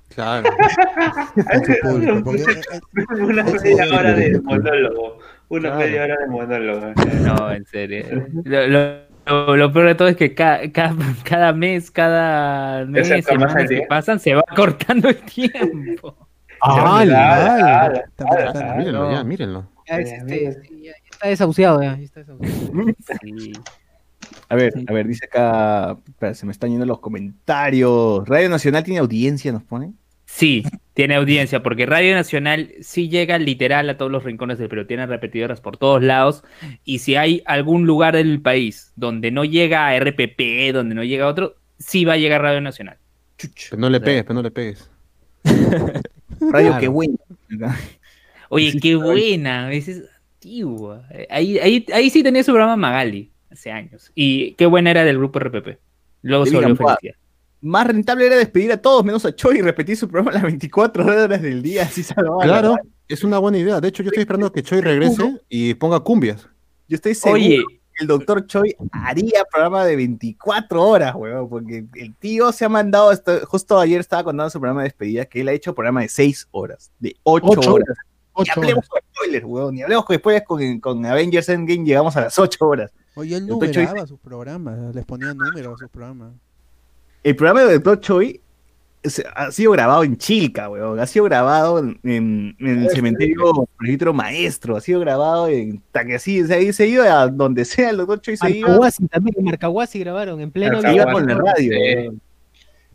Claro. 0.09 0.51
con 0.53 1.65
su 1.65 1.73
público. 1.83 2.23
Porque, 2.25 2.43
eh, 2.43 2.61
eh, 2.73 3.23
Una 3.23 3.45
media 3.45 3.85
hora 3.99 4.15
de 4.15 4.41
monólogo. 4.41 5.19
Una 5.49 5.61
Claro. 5.71 5.79
media 5.79 6.03
hora 6.05 6.17
de 6.21 6.27
monólogo. 6.27 6.93
No, 7.25 7.53
en 7.53 7.65
serio. 7.67 8.05
Lo, 8.45 8.67
lo- 8.67 9.12
lo- 9.27 9.57
lo 9.57 9.73
peor 9.73 9.87
de 9.89 9.95
todo 9.95 10.09
es 10.09 10.17
que 10.17 10.35
ca- 10.35 10.61
ca- 10.73 10.95
cada 11.25 11.53
mes, 11.53 11.91
cada 11.91 12.85
mes, 12.87 13.09
semanas 13.25 13.69
que 13.69 13.87
pasan, 13.89 14.19
se 14.21 14.35
va 14.35 14.43
cortando 14.57 15.09
el 15.09 15.17
tiempo. 15.23 16.17
¡Ah, 16.61 17.01
ala. 17.01 18.03
Mírenlo, 18.77 19.11
ya, 19.13 19.25
mírenlo. 19.25 19.69
Ya, 19.89 19.99
es, 19.99 20.13
este, 20.13 20.45
ya- 20.45 20.51
ya 20.83 20.93
está 21.11 21.29
desahuciado, 21.29 21.83
ya, 21.83 21.97
ya 21.97 22.03
está 22.05 22.21
desahuciado. 22.21 22.73
Sí. 23.23 23.53
A 24.49 24.55
ver, 24.55 24.73
a 24.87 24.93
ver, 24.93 25.07
dice 25.09 25.27
acá, 25.27 25.97
espera, 26.07 26.35
se 26.35 26.47
me 26.47 26.53
están 26.53 26.71
yendo 26.71 26.87
los 26.87 27.01
comentarios. 27.01 28.27
Radio 28.29 28.49
Nacional 28.49 28.85
tiene 28.85 29.01
audiencia, 29.01 29.51
nos 29.51 29.63
pone. 29.63 29.93
Sí, 30.35 30.65
tiene 30.95 31.17
audiencia, 31.17 31.63
porque 31.63 31.85
Radio 31.85 32.15
Nacional 32.15 32.73
sí 32.81 33.11
llega 33.11 33.39
literal 33.39 33.91
a 33.91 33.99
todos 33.99 34.11
los 34.11 34.25
rincones 34.25 34.57
del 34.59 34.71
Perú, 34.71 34.87
tiene 34.87 35.05
repetidoras 35.05 35.61
por 35.61 35.77
todos 35.77 36.03
lados, 36.03 36.43
y 36.85 37.01
si 37.01 37.17
hay 37.17 37.43
algún 37.45 37.85
lugar 37.85 38.17
del 38.17 38.41
país 38.41 38.95
donde 38.97 39.31
no 39.31 39.45
llega 39.45 39.87
a 39.89 40.01
RPP, 40.01 40.73
donde 40.73 40.95
no 40.95 41.05
llega 41.05 41.27
a 41.27 41.29
otro, 41.29 41.57
sí 41.79 42.07
va 42.07 42.15
a 42.15 42.17
llegar 42.17 42.41
Radio 42.41 42.63
Nacional. 42.63 42.97
Pero 43.37 43.77
no 43.77 43.91
le 43.91 44.01
pegues, 44.01 44.23
pero 44.23 44.35
no 44.35 44.43
le 44.43 44.51
pegues. 44.51 44.91
Radio 45.45 46.69
Claro. 46.69 46.81
que 46.81 46.89
bueno. 46.89 47.19
Oye, 48.49 48.73
qué 48.81 48.97
buena, 48.97 49.71
es 49.71 50.03
antigua. 50.37 51.07
Ahí, 51.29 51.59
ahí, 51.59 51.85
ahí 51.93 52.09
sí 52.09 52.23
tenía 52.23 52.43
su 52.43 52.53
programa 52.53 52.77
Magali, 52.77 53.31
hace 53.51 53.71
años, 53.71 54.11
y 54.15 54.55
qué 54.55 54.65
buena 54.65 54.93
era 54.93 55.05
del 55.05 55.19
grupo 55.19 55.39
RPP. 55.41 55.79
Luego 56.23 56.47
se 56.47 56.57
David 56.57 56.69
volvió 56.69 56.69
Gamboa. 56.69 56.97
felicidad. 56.97 57.22
Más 57.63 57.87
rentable 57.87 58.27
era 58.27 58.37
despedir 58.37 58.73
a 58.73 58.77
todos 58.77 59.05
menos 59.05 59.25
a 59.25 59.35
Choi 59.35 59.59
y 59.59 59.63
repetir 59.63 59.97
su 59.97 60.09
programa 60.09 60.33
las 60.33 60.43
24 60.43 61.07
horas 61.07 61.41
del 61.41 61.63
día. 61.63 61.85
Así 61.85 62.03
salvaba 62.03 62.45
la 62.45 62.61
Claro, 62.61 62.77
es 63.09 63.23
una 63.25 63.39
buena 63.39 63.59
idea. 63.59 63.81
De 63.81 63.89
hecho, 63.89 64.03
yo 64.03 64.09
estoy 64.09 64.23
esperando 64.23 64.51
que 64.53 64.63
Choi 64.63 64.81
regrese 64.81 65.41
y 65.49 65.73
ponga 65.75 66.01
cumbias. 66.01 66.49
Yo 66.89 66.97
estoy 66.97 67.15
seguro 67.15 67.41
Oye, 67.41 67.63
que 67.95 68.03
el 68.03 68.09
doctor 68.09 68.45
Choi 68.47 68.75
haría 68.91 69.45
programa 69.51 69.85
de 69.85 69.95
24 69.97 70.83
horas, 70.83 71.15
weón, 71.15 71.49
porque 71.49 71.87
el 71.95 72.15
tío 72.17 72.51
se 72.53 72.65
ha 72.65 72.69
mandado, 72.69 73.13
esto- 73.13 73.47
justo 73.47 73.79
ayer 73.79 74.01
estaba 74.01 74.25
contando 74.25 74.51
su 74.51 74.59
programa 74.59 74.83
de 74.83 74.89
despedida, 74.89 75.25
que 75.27 75.41
él 75.43 75.49
ha 75.49 75.53
hecho 75.53 75.73
programa 75.75 76.01
de 76.03 76.09
6 76.09 76.49
horas, 76.51 76.91
de 76.99 77.15
8, 77.23 77.47
Ocho 77.47 77.75
horas. 77.75 77.97
Ni 78.39 78.49
hablemos 78.57 78.89
con 78.89 79.01
spoilers, 79.15 79.45
weón, 79.47 79.75
ni 79.75 79.83
hablemos 79.83 80.05
con 80.07 80.17
spoilers 80.17 80.47
con, 80.47 80.81
con 80.81 81.07
Avengers 81.07 81.49
Endgame, 81.51 81.85
llegamos 81.85 82.17
a 82.17 82.23
las 82.23 82.39
8 82.39 82.67
horas. 82.67 82.91
Oye, 83.15 83.37
él 83.37 83.47
Doctor 83.47 83.69
Choi- 83.71 83.85
numeraba 83.85 84.07
sus 84.07 84.19
programas, 84.19 84.95
les 84.95 85.05
ponía 85.05 85.33
números 85.35 85.75
a 85.75 85.77
sus 85.85 85.91
programas. 85.91 86.33
El 87.23 87.37
programa 87.37 87.63
de 87.63 87.75
Doctor 87.75 88.01
Choi 88.01 88.41
ha 89.35 89.51
sido 89.51 89.73
grabado 89.73 90.05
en 90.05 90.17
Chilca, 90.17 90.69
weón. 90.69 91.01
Ha 91.01 91.07
sido 91.07 91.25
grabado 91.25 91.79
en, 91.81 91.99
en- 92.05 92.57
en 92.61 92.83
el 92.85 92.91
cementerio 92.91 93.67
presbítero 93.77 94.13
maestro. 94.13 94.77
Ha 94.77 94.81
sido 94.81 95.01
grabado 95.01 95.49
en 95.49 95.83
que 95.93 96.15
así, 96.15 96.45
se, 96.47 96.73
se 96.73 96.87
iba 96.87 97.21
a 97.21 97.27
donde 97.29 97.65
sea 97.65 97.91
el 97.91 97.97
Doctor 97.97 98.21
Choi 98.21 98.37
se 98.37 98.51
iba, 98.51 98.69
Marcahuasi 98.69 99.09
también, 99.09 99.35
en 99.39 99.45
Marcahuasi 99.45 99.99
grabaron 99.99 100.41
en 100.41 100.51
pleno 100.53 100.81
se 100.81 100.95
iba 100.95 101.11
con 101.13 101.27
la 101.27 101.35
radio. 101.35 102.13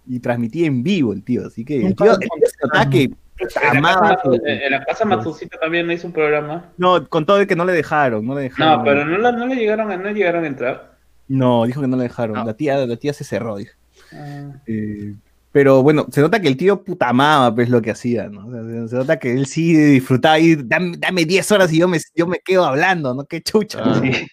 Y 0.09 0.19
transmitía 0.19 0.67
en 0.67 0.83
vivo 0.83 1.11
el 1.11 1.21
tío. 1.23 1.45
Así 1.47 1.65
que 1.65 1.85
el 1.85 1.93
tío, 1.95 2.13
el 2.13 2.19
tío 2.19 2.29
se 2.45 2.57
notaba 2.65 2.89
que 2.89 3.09
puta, 3.09 3.77
En 3.77 3.83
la, 3.83 3.93
casa, 3.93 4.19
en 4.45 4.71
la 4.71 4.85
casa 4.85 5.05
Matsucita 5.05 5.59
también 5.59 5.91
hizo 5.91 6.07
un 6.07 6.13
programa. 6.13 6.71
No, 6.77 7.05
con 7.09 7.25
todo 7.25 7.41
el 7.41 7.47
que 7.47 7.57
no 7.57 7.65
le 7.65 7.73
dejaron, 7.73 8.25
no 8.25 8.33
le 8.35 8.43
dejaron. 8.43 8.77
No, 8.79 8.83
pero 8.85 9.05
no, 9.05 9.17
la- 9.17 9.33
no 9.33 9.45
le 9.45 9.55
llegaron 9.55 9.91
a, 9.91 9.97
no 9.97 10.09
llegaron 10.11 10.45
a 10.45 10.47
entrar. 10.47 10.95
No, 11.27 11.65
dijo 11.65 11.81
que 11.81 11.87
no 11.87 11.97
le 11.97 12.03
dejaron. 12.03 12.37
No. 12.37 12.45
La 12.45 12.53
tía, 12.53 12.77
la 12.85 12.95
tía 12.95 13.11
se 13.11 13.25
cerró, 13.25 13.57
dijo. 13.57 13.73
Ah. 14.13 14.51
Eh, 14.67 15.13
pero 15.51 15.81
bueno, 15.81 16.05
se 16.11 16.21
nota 16.21 16.39
que 16.39 16.47
el 16.47 16.57
tío 16.57 16.83
puta 16.83 17.09
amaba 17.09 17.53
pues 17.55 17.69
lo 17.69 17.81
que 17.81 17.91
hacía, 17.91 18.29
¿no? 18.29 18.45
O 18.47 18.51
sea, 18.51 18.87
se- 18.87 18.95
nota 18.95 19.17
que 19.17 19.31
él 19.33 19.45
sí 19.47 19.73
disfrutaba 19.75 20.37
y 20.39 20.55
dame, 20.55 20.97
dame 20.97 21.25
10 21.25 21.51
horas 21.51 21.71
y 21.73 21.79
yo 21.79 21.87
me, 21.87 21.99
yo 22.15 22.27
me 22.27 22.39
quedo 22.39 22.63
hablando, 22.65 23.13
¿no? 23.13 23.25
Qué 23.25 23.41
chucha. 23.41 23.79
Ah. 23.83 23.99
Sí. 24.01 24.11
Sí. 24.13 24.27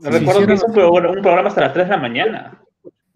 Recuerdo 0.00 0.46
que 0.46 0.54
hizo 0.54 0.66
un 0.66 0.72
programa, 0.74 1.10
un 1.16 1.22
programa 1.22 1.48
hasta 1.48 1.60
las 1.62 1.72
3 1.74 1.86
de 1.88 1.90
la 1.90 2.00
mañana. 2.00 2.62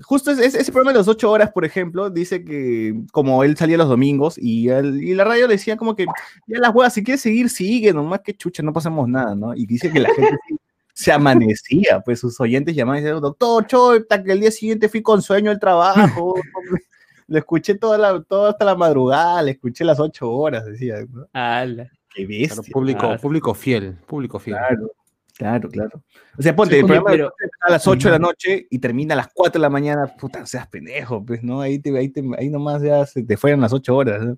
Justo 0.01 0.33
ese, 0.33 0.45
ese 0.47 0.73
programa 0.73 0.91
de 0.93 0.99
las 0.99 1.07
8 1.07 1.31
horas, 1.31 1.53
por 1.53 1.65
ejemplo, 1.65 2.11
dice 2.11 2.45
que 2.45 2.93
como 3.13 3.45
él 3.45 3.57
salía 3.57 3.77
los 3.79 3.89
domingos 3.89 4.37
y, 4.37 4.69
él- 4.69 5.01
y 5.01 5.15
la 5.15 5.23
radio 5.23 5.47
le 5.47 5.55
decía 5.55 5.77
como 5.77 5.95
que 5.95 6.07
ya 6.49 6.59
las 6.59 6.75
huevas, 6.75 6.93
si 6.93 7.05
quieres 7.05 7.21
seguir, 7.21 7.49
sigue, 7.51 7.93
nomás 7.93 8.21
que 8.25 8.35
chucha, 8.35 8.65
no 8.65 8.73
pasamos 8.73 9.09
nada, 9.09 9.37
¿no? 9.37 9.55
Y 9.55 9.65
dice 9.67 9.93
que 9.93 10.01
la 10.01 10.09
gente 10.13 10.37
sí 10.49 10.57
se 10.93 11.11
amanecía, 11.13 12.01
pues 12.01 12.21
sus 12.21 12.39
oyentes 12.41 12.75
llamaban 12.75 13.01
y 13.01 13.05
decían, 13.05 13.21
doctor 13.23 13.67
Choita, 13.67 14.23
que 14.23 14.33
el 14.33 14.41
día 14.41 14.51
siguiente 14.51 14.89
fui 14.89 15.03
con 15.03 15.23
sueño 15.23 15.51
al 15.51 15.59
trabajo, 15.59 16.35
lo 17.29 17.39
escuché 17.39 17.75
toda 17.77 17.97
la, 17.99 18.23
toda 18.23 18.51
hasta 18.51 18.65
la 18.65 18.75
madrugada, 18.75 19.41
le 19.43 19.53
escuché 19.53 19.85
las 19.85 19.99
8 20.01 20.31
horas, 20.31 20.65
decía, 20.67 20.97
¿no? 21.11 21.27
ala. 21.33 21.91
Qué 22.15 22.27
bestia. 22.27 22.63
público, 22.73 23.07
Ah, 23.07 23.17
público 23.17 23.55
fiel, 23.55 23.97
público 24.07 24.39
fiel. 24.39 24.57
Claro, 24.59 24.91
claro, 25.39 25.69
claro. 25.71 26.03
O 26.39 26.43
sea, 26.43 26.55
ponte, 26.55 26.75
Sí, 26.75 26.81
el 26.81 26.87
programa 26.87 27.11
pero- 27.11 27.35
a 27.63 27.71
las 27.71 27.87
8 27.89 28.09
de 28.09 28.13
la 28.13 28.19
noche 28.19 28.67
y 28.71 28.79
termina 28.79 29.15
a 29.15 29.17
las 29.17 29.29
4 29.33 29.59
de 29.59 29.63
la 29.63 29.71
mañana, 29.71 30.07
puta, 30.19 30.45
seas 30.45 30.67
pendejo, 30.69 31.25
pues, 31.25 31.43
¿no? 31.43 31.63
Ahí, 31.63 31.79
te, 31.79 31.97
ahí, 31.97 32.11
te- 32.11 32.23
ahí 32.37 32.51
nomás 32.51 32.83
ya 32.83 33.07
se 33.07 33.23
te 33.23 33.37
fueron 33.39 33.63
las 33.63 33.73
8 33.73 33.97
horas. 33.97 34.23
¿no? 34.23 34.37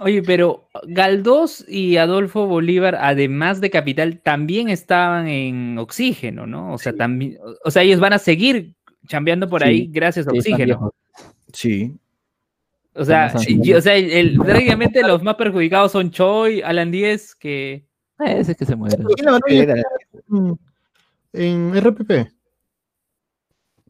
Oye, 0.00 0.22
pero 0.22 0.68
Galdós 0.86 1.64
y 1.68 1.98
Adolfo 1.98 2.46
Bolívar, 2.46 2.96
además 3.00 3.60
de 3.60 3.68
Capital, 3.70 4.18
también 4.20 4.68
estaban 4.70 5.28
en 5.28 5.76
Oxígeno, 5.78 6.46
¿no? 6.46 6.72
O 6.72 6.78
sea, 6.78 6.94
también, 6.94 7.36
o 7.64 7.70
sea, 7.70 7.82
ellos 7.82 8.00
van 8.00 8.14
a 8.14 8.18
seguir 8.18 8.74
chambeando 9.06 9.48
por 9.48 9.62
Sí. 9.62 9.68
ahí 9.68 9.86
gracias 9.92 10.26
a 10.26 10.30
Oxígeno. 10.30 10.92
Sí. 11.52 11.94
O 12.94 13.04
sea, 13.04 13.32
y- 13.46 13.72
o 13.74 13.80
sea, 13.80 13.94
el, 13.94 14.10
el- 14.10 14.38
prácticamente 14.38 15.02
los 15.02 15.22
más 15.22 15.36
perjudicados 15.36 15.92
son 15.92 16.10
Choi, 16.10 16.62
Alan 16.62 16.90
Díez, 16.90 17.34
que 17.34 17.84
Eh, 18.20 18.36
ese 18.40 18.54
que 18.54 18.64
se 18.66 18.76
muere. 18.76 18.96
¿Quién 18.96 19.24
le 19.26 19.30
va 19.30 19.36
a 19.36 19.40
creer 19.40 19.70
a- 19.70 19.82
Mm, 20.28 20.52
En 21.32 21.74
RPP. 21.76 22.30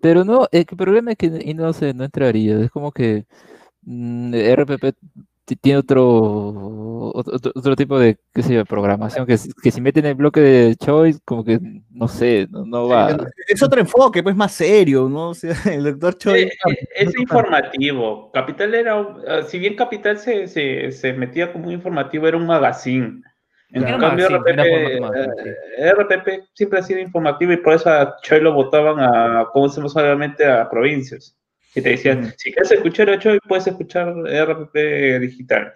Pero 0.01 0.25
no, 0.25 0.47
el 0.53 0.65
problema 0.67 1.13
es 1.13 1.19
que 1.19 1.27
y 1.45 1.55
no 1.55 1.73
sé, 1.73 1.95
no 1.95 2.05
entraría. 2.05 2.59
Es 2.61 2.71
como 2.71 2.91
que 2.93 3.25
mm, 3.83 4.35
RPP 4.35 4.95
tiene 5.57 5.79
otro, 5.79 7.13
otro, 7.15 7.77
tipo 7.77 7.99
de, 7.99 8.19
qué 8.33 8.43
sé 8.43 8.55
yo, 8.55 8.65
programación 8.65 9.27
que, 9.27 9.37
si- 9.39 9.53
que 9.63 9.71
si 9.71 9.81
meten 9.81 10.07
el 10.07 10.15
bloque 10.15 10.41
de 10.41 10.77
Choice, 10.77 11.21
como 11.25 11.45
que, 11.45 11.59
no 11.91 12.09
sé, 12.09 12.47
no, 12.51 12.65
no 12.65 12.89
va. 12.89 13.17
Es 13.49 13.63
otro 13.63 13.81
enfoque, 13.81 14.23
pues 14.23 14.37
más 14.37 14.53
serio, 14.53 15.09
¿no? 15.09 15.31
O 15.31 15.35
sea, 15.35 15.51
el 15.75 15.85
doctor 15.85 16.17
Choi. 16.19 16.41
Eh, 16.43 16.51
es 16.97 17.19
informativo. 17.19 18.31
Capital 18.33 18.75
era, 18.75 18.97
un- 18.97 19.21
eh, 19.27 19.43
si 19.47 19.59
bien 19.59 19.77
Capital 19.77 20.19
se, 20.19 20.47
se, 20.47 20.91
se 20.93 21.13
metía 21.13 21.53
como 21.53 21.67
un 21.67 21.73
informativo, 21.73 22.27
era 22.29 22.37
un 22.37 22.47
magazine. 22.47 23.23
En 23.73 23.85
cambio, 23.85 24.29
magazine, 24.31 24.99
RPP, 24.99 25.19
eh, 25.79 25.93
RPP 25.97 26.29
siempre 26.55 26.81
ha 26.81 26.83
sido 26.83 26.99
informativo 26.99 27.53
y 27.53 27.57
por 27.59 27.75
eso 27.75 27.89
a 27.89 28.17
Choi 28.23 28.41
lo 28.41 28.53
votaban 28.53 28.99
a, 28.99 29.47
como 29.53 29.69
decimos 29.69 29.93
solamente 29.93 30.45
a 30.45 30.69
provincias. 30.69 31.37
Y 31.75 31.81
te 31.83 31.91
decían, 31.91 32.21
Mm. 32.23 32.33
si 32.37 32.53
quieres 32.53 32.73
escuchar 32.73 33.11
a 33.11 33.19
Choi, 33.19 33.39
puedes 33.49 33.67
escuchar 33.67 34.09
RPP 34.27 35.19
digital. 35.21 35.73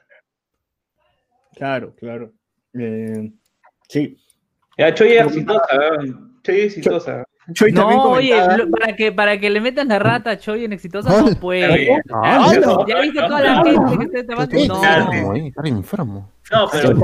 Claro, 1.57 1.95
claro. 1.95 2.33
Eh, 2.73 3.31
sí. 3.89 4.17
Ya, 4.77 4.93
Choi 4.93 5.13
es 5.13 5.27
exitosa, 5.27 5.67
¿eh? 5.77 6.13
Choi 6.43 6.61
es 6.61 6.77
exitosa. 6.79 7.25
No, 7.75 8.11
oye, 8.13 8.35
lo- 8.57 8.71
para 8.71 8.97
que, 8.97 9.13
para 9.13 9.39
que 9.39 9.51
le 9.51 9.61
metas 9.61 9.87
la 9.87 9.99
rata 9.99 10.31
a 10.31 10.39
Choi 10.39 10.65
en 10.65 10.73
exitosa 10.73 11.11
Hola. 11.15 11.31
no 11.31 11.39
puede. 11.41 11.91
Ah, 12.13 12.51
Ya- 12.53 12.61
no. 12.61 12.87
Ya 12.89 13.01
viste 13.03 13.21
toda 13.21 13.41
la 13.43 13.63
gente 13.65 14.09
que 14.11 14.21
está 14.21 14.35
tomando. 14.35 14.59
Sí, 14.59 14.69
No. 14.69 15.35
Está 15.37 15.69
enfermo. 15.69 16.33
No, 16.51 16.69
pero 16.73 16.93
yo, 16.93 17.01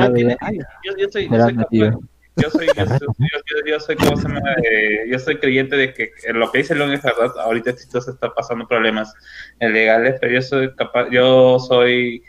yo 0.98 1.08
soy, 1.10 1.28
yo 1.28 1.40
soy 1.42 1.54
capaz-. 1.56 1.98
Yo 2.40 2.50
soy, 2.50 2.66
yo 2.76 2.86
soy, 2.86 2.98
yo, 3.00 3.06
yo- 3.46 3.66
yo 3.66 3.80
soy, 3.80 3.96
¿cómo 3.96 4.16
se 4.16 4.28
llama? 4.28 4.40
Eh, 4.70 5.04
yo 5.08 5.18
soy 5.18 5.36
creyente 5.38 5.76
de 5.76 5.92
que 5.94 6.12
lo 6.32 6.50
que 6.50 6.58
dice 6.58 6.74
León 6.74 6.92
es 6.92 7.02
verdad. 7.02 7.30
Ahorita 7.40 7.70
Exitosa 7.70 8.10
está 8.12 8.32
pasando 8.34 8.66
problemas 8.66 9.14
legales, 9.58 10.16
pero 10.20 10.32
yo 10.32 10.42
soy 10.42 10.74
capaz, 10.74 11.08
yo 11.10 11.58
soy 11.58 12.22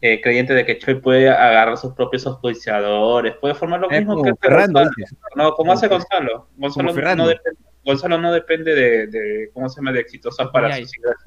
eh, 0.00 0.20
creyente 0.20 0.52
de 0.54 0.64
que 0.64 0.78
Choi 0.78 1.00
puede 1.00 1.28
agarrar 1.30 1.76
sus 1.78 1.94
propios 1.94 2.26
auspiciadores, 2.26 3.34
puede 3.36 3.54
formar 3.54 3.80
lo 3.80 3.90
Es 3.90 3.98
mismo 3.98 4.14
como 4.14 4.24
que 4.24 4.30
hace 4.30 4.40
Ferrando, 4.42 4.80
Gonzalo. 4.80 5.06
No, 5.36 5.52
como 5.54 5.72
hace 5.72 5.88
Gonzalo. 5.88 6.48
Gonzalo 6.56 6.92
no, 7.16 7.28
depende, 7.28 7.58
Gonzalo 7.84 8.18
no 8.18 8.32
depende 8.32 8.74
de, 8.74 9.06
de, 9.06 9.50
¿cómo 9.54 9.68
se 9.68 9.76
llama? 9.80 9.92
De 9.92 10.00
Exitosa 10.00 10.50
para 10.52 10.68
sus 10.82 10.96
ingresos, 10.96 11.24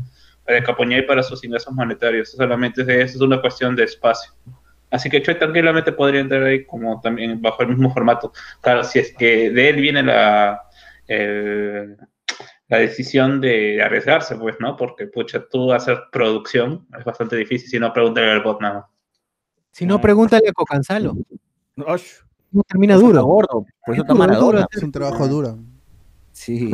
de 0.47 0.63
Capuñay 0.63 1.05
para 1.05 1.23
sus 1.23 1.43
ingresos 1.43 1.73
monetarios. 1.73 2.31
Solamente 2.31 2.81
es, 2.81 3.15
es 3.15 3.21
una 3.21 3.41
cuestión 3.41 3.75
de 3.75 3.83
espacio. 3.85 4.31
Así 4.91 5.09
que 5.09 5.21
Choi 5.21 5.37
tranquilamente 5.37 5.91
podría 5.91 6.21
entrar 6.21 6.43
ahí 6.43 6.65
como 6.65 6.99
también 7.01 7.41
bajo 7.41 7.61
el 7.63 7.69
mismo 7.69 7.93
formato. 7.93 8.31
Claro, 8.61 8.83
si 8.83 8.99
es 8.99 9.13
que 9.15 9.51
de 9.51 9.69
él 9.69 9.75
viene 9.81 10.01
la, 10.03 10.61
el- 11.07 11.95
la 12.67 12.77
decisión 12.77 13.41
de 13.41 13.81
arriesgarse, 13.81 14.35
pues, 14.35 14.55
¿no? 14.59 14.77
Porque, 14.77 15.07
pucha, 15.07 15.43
tú 15.49 15.71
hacer 15.73 15.97
producción 16.11 16.87
es 16.97 17.03
bastante 17.03 17.35
difícil 17.35 17.67
si 17.69 17.79
no 17.79 17.91
pregúntale 17.91 18.31
al 18.31 18.43
bot 18.43 18.61
nada. 18.61 18.87
Si 19.71 19.85
no, 19.85 19.99
pregúntale 20.01 20.49
a 20.49 20.53
Cocanzalo. 20.53 21.15
Osh, 21.85 22.17
No 22.51 22.63
termina 22.63 22.95
duro. 22.95 23.23
gordo, 23.23 23.65
por 23.85 23.93
eso 23.95 24.01
está 24.03 24.13
Duro, 24.13 24.15
Maradona. 24.27 24.45
duro. 24.59 24.67
Es 24.71 24.83
un 24.83 24.91
trabajo 24.91 25.27
duro. 25.27 25.57
Sí, 26.49 26.71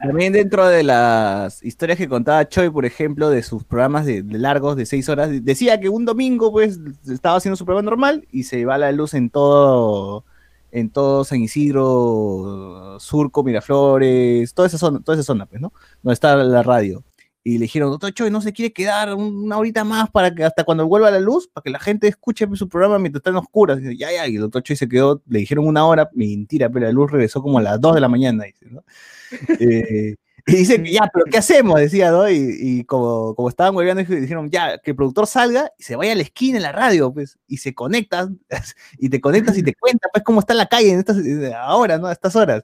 también 0.00 0.32
dentro 0.32 0.66
de 0.66 0.82
las 0.82 1.62
historias 1.62 1.98
que 1.98 2.08
contaba 2.08 2.48
Choi, 2.48 2.68
por 2.70 2.84
ejemplo, 2.84 3.30
de 3.30 3.42
sus 3.44 3.62
programas 3.62 4.06
de, 4.06 4.22
de 4.22 4.38
largos 4.38 4.76
de 4.76 4.86
seis 4.86 5.08
horas, 5.08 5.30
decía 5.44 5.78
que 5.78 5.88
un 5.88 6.04
domingo, 6.04 6.50
pues, 6.50 6.80
estaba 7.08 7.36
haciendo 7.36 7.56
su 7.56 7.64
programa 7.64 7.88
normal 7.88 8.26
y 8.32 8.42
se 8.44 8.64
va 8.64 8.76
la 8.76 8.90
luz 8.90 9.14
en 9.14 9.30
todo, 9.30 10.24
en 10.72 10.90
todo 10.90 11.22
San 11.24 11.40
Isidro, 11.42 12.96
Surco, 12.98 13.44
Miraflores, 13.44 14.52
toda 14.52 14.66
esa 14.66 14.78
zona, 14.78 15.00
toda 15.00 15.16
esa 15.16 15.24
zona, 15.24 15.46
pues, 15.46 15.60
¿no? 15.60 15.72
Donde 16.02 16.14
está 16.14 16.34
la 16.34 16.62
radio. 16.64 17.04
Y 17.46 17.58
le 17.58 17.64
dijeron, 17.64 17.90
doctor 17.90 18.10
Choi, 18.14 18.30
¿no 18.30 18.40
se 18.40 18.54
quiere 18.54 18.72
quedar 18.72 19.14
un- 19.14 19.44
una 19.44 19.58
horita 19.58 19.84
más 19.84 20.10
para 20.10 20.34
que 20.34 20.44
hasta 20.44 20.64
cuando 20.64 20.86
vuelva 20.86 21.10
la 21.10 21.20
luz, 21.20 21.46
para 21.48 21.62
que 21.62 21.70
la 21.70 21.78
gente 21.78 22.08
escuche 22.08 22.48
su 22.54 22.68
programa 22.70 22.98
mientras 22.98 23.20
están 23.20 23.36
oscuras? 23.36 23.78
Y 23.82 23.98
ya, 23.98 24.10
ya, 24.10 24.26
y 24.26 24.36
el 24.36 24.40
doctor 24.42 24.62
Choi 24.62 24.76
se 24.76 24.88
quedó, 24.88 25.22
le 25.28 25.40
dijeron 25.40 25.66
una 25.66 25.84
hora, 25.86 26.08
mentira, 26.14 26.70
pero 26.70 26.86
la 26.86 26.92
luz 26.92 27.10
regresó 27.12 27.42
como 27.42 27.58
a 27.58 27.62
las 27.62 27.78
2 27.80 27.94
de 27.96 28.00
la 28.00 28.08
mañana, 28.08 28.44
dice, 28.44 28.66
¿no? 28.70 28.82
Eh, 29.60 30.16
y 30.46 30.56
dice 30.56 30.82
ya, 30.92 31.08
pero 31.12 31.24
¿qué 31.30 31.38
hacemos? 31.38 31.80
Decía, 31.80 32.10
¿no? 32.10 32.28
Y, 32.30 32.84
como, 32.84 33.34
como 33.34 33.48
estaban 33.48 33.74
hueveando, 33.74 34.02
dijeron, 34.04 34.50
ya, 34.50 34.78
que 34.78 34.90
el 34.92 34.96
productor 34.96 35.26
salga 35.26 35.70
y 35.78 35.82
se 35.84 35.96
vaya 35.96 36.12
a 36.12 36.16
la 36.16 36.22
esquina 36.22 36.58
en 36.58 36.62
la 36.64 36.72
radio, 36.72 37.12
pues, 37.14 37.38
y 37.46 37.56
se 37.58 37.74
conecta, 37.74 38.28
y 38.98 39.08
te 39.10 39.20
conectas 39.20 39.56
y 39.58 39.62
te 39.62 39.74
cuenta, 39.74 40.08
pues, 40.12 40.22
cómo 40.24 40.40
está 40.40 40.54
la 40.54 40.66
calle 40.66 40.92
en 40.92 40.98
estas, 41.00 41.16
ahora, 41.56 41.98
¿no? 41.98 42.06
A 42.08 42.12
estas 42.12 42.36
horas. 42.36 42.62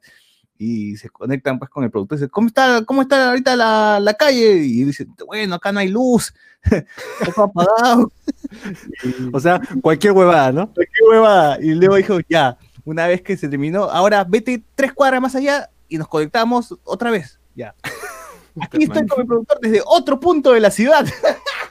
Y 0.63 0.95
se 0.99 1.09
conectan, 1.09 1.59
pues, 1.59 1.71
con 1.71 1.85
el 1.85 1.91
productor 1.91 2.19
y 2.19 2.21
dice, 2.21 2.31
¿cómo 2.31 2.49
está, 2.49 2.85
cómo 2.85 3.01
está 3.01 3.31
ahorita 3.31 3.57
la, 3.57 3.99
la 3.99 4.13
calle? 4.13 4.57
Y 4.57 4.85
dice, 4.85 5.07
bueno, 5.27 5.55
acá 5.55 5.73
no 5.73 5.81
hay 5.81 5.89
luz, 5.89 6.35
todo 7.35 7.45
apagado. 7.45 8.13
o 9.33 9.41
sea, 9.41 9.59
cualquier 9.81 10.13
huevada, 10.13 10.53
¿no? 10.53 10.67
Cualquier 10.67 11.09
huevada. 11.09 11.59
Y 11.63 11.75
luego 11.75 11.97
dijo, 11.97 12.19
ya, 12.29 12.59
una 12.85 13.07
vez 13.07 13.23
que 13.23 13.39
se 13.39 13.49
terminó, 13.49 13.85
ahora 13.85 14.23
vete 14.23 14.63
tres 14.75 14.93
cuadras 14.93 15.23
más 15.23 15.35
allá 15.35 15.71
y 15.89 15.97
nos 15.97 16.09
conectamos 16.09 16.77
otra 16.85 17.11
vez. 17.11 17.41
Ya. 17.55 17.75
Aquí 18.61 18.85
estoy 18.85 19.07
con 19.07 19.23
el 19.23 19.27
productor 19.27 19.61
desde 19.63 19.81
otro 19.87 20.21
punto 20.21 20.53
de 20.53 20.61
la 20.61 20.71
ciudad. 20.71 21.07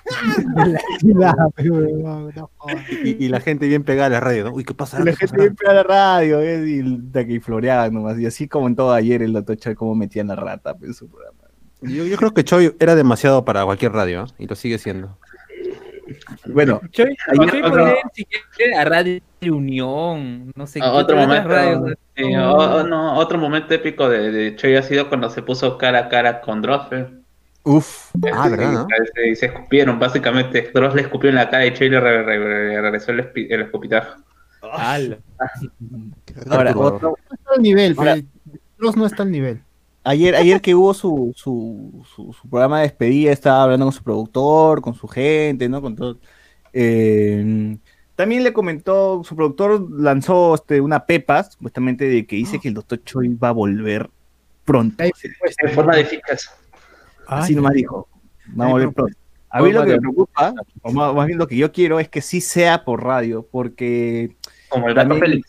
Y, 3.03 3.25
y 3.25 3.29
la 3.29 3.39
gente 3.39 3.67
bien 3.67 3.83
pegada 3.83 4.07
a 4.07 4.09
la 4.09 4.19
radio, 4.19 4.45
¿no? 4.45 4.51
Uy, 4.53 4.63
¿qué 4.63 4.73
pasa? 4.73 4.99
Y 5.01 5.05
la 5.05 5.11
¿Qué 5.11 5.17
gente 5.17 5.33
pasa? 5.33 5.43
bien 5.43 5.55
pegada 5.55 5.79
a 5.79 5.83
la 5.83 5.89
radio, 5.89 6.39
¿eh? 6.41 6.63
y, 6.67 6.81
de 6.97 7.27
que 7.27 7.39
floreaban 7.41 7.93
nomás. 7.93 8.19
Y 8.19 8.25
así 8.25 8.47
como 8.47 8.67
en 8.67 8.75
todo 8.75 8.91
ayer 8.93 9.21
el 9.21 9.33
doctor 9.33 9.57
Choi, 9.57 9.75
cómo 9.75 9.95
metían 9.95 10.27
la 10.27 10.35
rata 10.35 10.73
pues, 10.75 10.89
en 10.89 10.93
su 10.95 11.09
programa. 11.09 11.37
Yo, 11.81 12.05
yo 12.05 12.17
creo 12.17 12.33
que 12.33 12.43
Choi 12.43 12.75
era 12.79 12.95
demasiado 12.95 13.45
para 13.45 13.63
cualquier 13.65 13.93
radio, 13.93 14.23
¿eh? 14.23 14.27
y 14.39 14.47
lo 14.47 14.55
sigue 14.55 14.77
siendo. 14.77 15.17
Bueno, 16.47 16.81
otro- 16.83 17.05
puede 17.69 17.91
ir, 17.91 17.97
si 18.13 18.25
quiere, 18.55 18.75
a 18.75 18.83
Radio 18.83 19.21
Unión, 19.43 20.51
no 20.55 20.65
sé 20.65 20.81
otro 20.81 20.97
otras 20.97 21.27
momento, 21.27 21.47
radios. 21.49 21.93
sí, 22.17 22.35
o- 22.35 22.55
o 22.57 22.83
no, 22.83 23.15
otro 23.17 23.37
momento 23.37 23.73
épico 23.75 24.09
de, 24.09 24.31
de 24.31 24.55
Choi 24.55 24.75
ha 24.75 24.81
sido 24.83 25.07
cuando 25.07 25.29
se 25.29 25.43
puso 25.43 25.77
cara 25.77 25.99
a 25.99 26.09
cara 26.09 26.41
con 26.41 26.61
Dross. 26.63 26.87
¿Eh? 27.69 27.75
Uff. 27.77 28.11
Ah, 28.33 28.49
¿verdad, 28.49 28.71
no? 28.73 28.87
Y 29.31 29.35
se 29.35 29.47
escupieron, 29.47 29.99
básicamente. 29.99 30.71
Dross 30.73 30.95
le 30.95 31.01
escupió 31.03 31.29
en 31.29 31.35
la 31.35 31.49
cara 31.49 31.65
y 31.65 31.73
Choi 31.73 31.89
le 31.89 31.99
re- 31.99 32.23
re- 32.23 32.39
re- 32.39 32.81
regresó 32.81 33.11
el, 33.11 33.19
espi- 33.31 33.47
el 33.49 33.61
escupitajo. 33.61 34.21
Ahora, 36.49 36.73
otro, 36.75 37.15
No 37.29 37.35
está 37.35 37.51
al 37.55 37.61
nivel, 37.61 37.95
Ahora- 37.97 38.17
Dross 38.77 38.95
no 38.97 39.05
está 39.05 39.23
al 39.23 39.31
nivel. 39.31 39.61
Ayer, 40.03 40.35
ayer 40.35 40.61
que 40.61 40.73
hubo 40.75 40.93
su, 40.93 41.33
su, 41.35 42.05
su- 42.15 42.33
su 42.33 42.49
programa 42.49 42.77
de 42.79 42.83
despedida, 42.87 43.31
estaba 43.31 43.63
hablando 43.63 43.85
con 43.85 43.93
su 43.93 44.03
productor, 44.03 44.81
con 44.81 44.93
su 44.93 45.07
gente, 45.07 45.67
¿no? 45.69 45.81
Con 45.81 45.95
todo. 45.95 46.17
Eh, 46.73 47.77
también 48.15 48.43
le 48.43 48.53
comentó, 48.53 49.21
su 49.23 49.35
productor 49.35 49.89
lanzó 49.91 50.55
este, 50.55 50.81
una 50.81 51.05
pepa, 51.05 51.43
supuestamente, 51.43 52.05
de 52.05 52.25
que 52.25 52.35
dice 52.37 52.59
que 52.59 52.69
el 52.69 52.73
doctor 52.73 53.01
Choi 53.03 53.27
va 53.35 53.49
a 53.49 53.53
volver 53.53 54.09
pronto. 54.65 55.03
Pues, 55.39 55.55
En 55.63 55.69
forma 55.71 55.95
de 55.95 56.05
eficaz. 57.29 57.43
Así 57.45 57.55
nomás 57.55 57.73
dijo. 57.73 58.07
Va 58.59 58.65
a 58.65 58.67
Ay, 58.67 58.85
no, 58.85 58.91
pronto. 58.91 59.17
A 59.51 59.61
mí 59.63 59.71
lo 59.71 59.81
que 59.83 59.89
de- 59.89 59.95
me 59.95 60.01
preocupa, 60.01 60.53
o 60.83 60.91
más, 60.91 61.15
más 61.15 61.25
bien 61.25 61.39
lo 61.39 61.47
que 61.47 61.55
yo 61.57 61.71
quiero, 61.71 61.99
es 61.99 62.07
que 62.07 62.21
sí 62.21 62.39
sea 62.41 62.83
por 62.85 63.03
radio, 63.03 63.47
porque 63.51 64.35
Como 64.69 64.87
el 64.89 64.95
También- 64.95 65.19
Félix. 65.19 65.47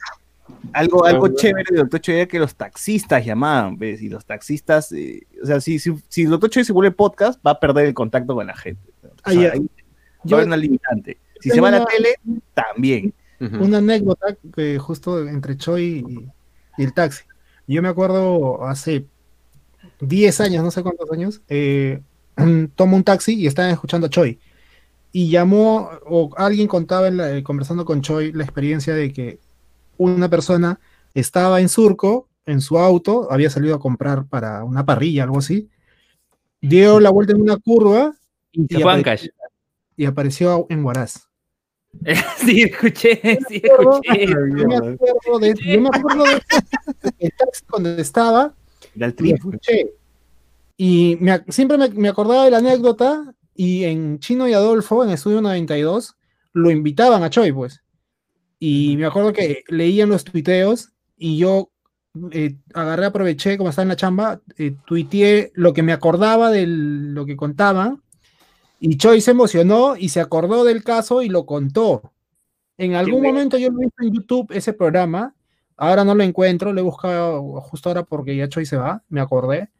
algo, 0.72 1.04
algo 1.04 1.28
chévere 1.34 1.64
del 1.70 1.80
Doctor 1.82 2.00
Choi 2.00 2.14
era 2.16 2.26
que 2.26 2.38
los 2.38 2.54
taxistas 2.54 3.24
llamaban, 3.24 3.76
¿ves? 3.78 4.00
Y 4.00 4.08
los 4.08 4.24
taxistas, 4.24 4.90
eh, 4.92 5.26
o 5.42 5.46
sea, 5.46 5.60
si, 5.60 5.78
si, 5.78 5.94
si 6.08 6.22
el 6.22 6.30
Doctor 6.30 6.48
Choi 6.48 6.64
se 6.64 6.72
vuelve 6.72 6.90
podcast, 6.92 7.44
va 7.46 7.50
a 7.52 7.60
perder 7.60 7.86
el 7.86 7.94
contacto 7.94 8.34
con 8.34 8.46
la 8.46 8.56
gente. 8.56 8.80
O 9.26 9.30
sea, 9.30 9.42
ya. 9.42 9.52
ahí 9.52 9.58
va 9.58 9.64
a 9.64 9.68
Yo 10.24 10.36
haber 10.36 10.46
una 10.46 10.56
limitante. 10.56 11.18
Si 11.40 11.50
se 11.50 11.60
va 11.60 11.68
a 11.68 11.72
la 11.72 11.84
tele, 11.84 12.14
también. 12.54 13.12
Una 13.38 13.78
anécdota 13.78 14.36
que 14.54 14.78
justo 14.78 15.26
entre 15.28 15.56
Choi 15.56 16.04
y, 16.06 16.28
y 16.78 16.84
el 16.84 16.92
taxi. 16.94 17.24
Yo 17.66 17.80
me 17.82 17.88
acuerdo 17.88 18.66
hace 18.66 19.06
10 20.00 20.40
años, 20.40 20.64
no 20.64 20.70
sé 20.70 20.82
cuántos 20.82 21.10
años, 21.12 21.42
eh, 21.48 22.00
un 22.36 23.04
taxi 23.04 23.34
y 23.34 23.46
estaban 23.46 23.70
escuchando 23.70 24.06
a 24.06 24.10
Choi. 24.10 24.38
Y 25.12 25.28
llamó, 25.30 25.90
o 26.06 26.30
alguien 26.36 26.68
contaba 26.68 27.08
en 27.08 27.16
la- 27.16 27.36
eh, 27.36 27.42
conversando 27.42 27.84
con 27.84 28.00
Choi 28.00 28.32
la 28.32 28.44
experiencia 28.44 28.94
de 28.94 29.12
que 29.12 29.38
una 29.96 30.28
persona 30.28 30.78
estaba 31.14 31.60
en 31.60 31.68
Surco, 31.68 32.28
en 32.46 32.60
su 32.60 32.78
auto, 32.78 33.30
había 33.30 33.50
salido 33.50 33.74
a 33.74 33.80
comprar 33.80 34.26
para 34.26 34.64
una 34.64 34.84
parrilla, 34.86 35.24
algo 35.24 35.38
así, 35.38 35.68
dio 36.60 37.00
la 37.00 37.10
vuelta 37.10 37.32
en 37.32 37.40
una 37.42 37.56
curva 37.56 38.12
Y 38.52 38.64
apareció, 38.64 38.88
Ancash. 38.90 39.26
y 39.96 40.04
apareció 40.06 40.66
en 40.70 40.84
Huaraz. 40.84 41.26
Sí, 42.38 42.62
escuché, 42.62 43.20
sí, 43.48 43.60
escuché. 43.62 44.26
Yo 44.28 44.66
me 44.68 44.76
acuerdo 44.76 45.38
de, 45.40 45.54
yo 45.54 45.80
me 45.80 45.88
acuerdo 45.88 46.24
de 46.24 46.40
el 47.18 47.30
taxi 47.36 47.64
donde 47.70 48.00
estaba 48.00 48.54
Era 48.94 49.06
el 49.06 49.14
y 50.76 51.18
me 51.20 51.44
siempre 51.48 51.76
me, 51.76 51.90
me 51.90 52.08
acordaba 52.08 52.44
de 52.44 52.50
la 52.50 52.58
anécdota 52.58 53.34
y 53.54 53.84
en 53.84 54.18
Chino 54.18 54.48
y 54.48 54.54
Adolfo, 54.54 55.04
en 55.04 55.10
Estudio 55.10 55.42
92, 55.42 56.16
lo 56.54 56.70
invitaban 56.70 57.22
a 57.22 57.28
Choi, 57.28 57.52
pues. 57.52 57.82
Y 58.58 58.96
me 58.96 59.04
acuerdo 59.04 59.34
que 59.34 59.64
leían 59.68 60.08
los 60.08 60.24
tuiteos 60.24 60.92
y 61.18 61.36
yo 61.36 61.70
eh, 62.32 62.56
agarré, 62.72 63.06
aproveché, 63.06 63.58
como 63.58 63.70
estaba 63.70 63.82
en 63.82 63.88
la 63.90 63.96
chamba, 63.96 64.40
eh, 64.56 64.74
tuiteé 64.86 65.52
lo 65.54 65.74
que 65.74 65.82
me 65.82 65.92
acordaba 65.92 66.50
de 66.50 66.66
lo 66.66 67.26
que 67.26 67.36
contaban 67.36 68.02
y 68.80 68.96
Choi 68.96 69.20
se 69.20 69.32
emocionó 69.32 69.96
y 69.96 70.08
se 70.08 70.20
acordó 70.20 70.64
del 70.64 70.82
caso 70.82 71.20
y 71.20 71.28
lo 71.28 71.44
contó. 71.44 72.14
En 72.78 72.94
algún 72.94 73.22
momento 73.22 73.58
yo 73.58 73.70
lo 73.70 73.78
visto 73.78 74.02
en 74.02 74.14
YouTube, 74.14 74.50
ese 74.52 74.72
programa, 74.72 75.34
ahora 75.80 76.04
no 76.04 76.14
lo 76.14 76.22
encuentro, 76.24 76.72
lo 76.72 76.80
he 76.80 76.84
buscado 76.84 77.42
justo 77.62 77.90
ahora 77.90 78.04
porque 78.04 78.36
ya 78.36 78.48
Choi 78.48 78.66
se 78.66 78.76
va, 78.78 79.02
me 79.10 79.20
acordé. 79.20 79.70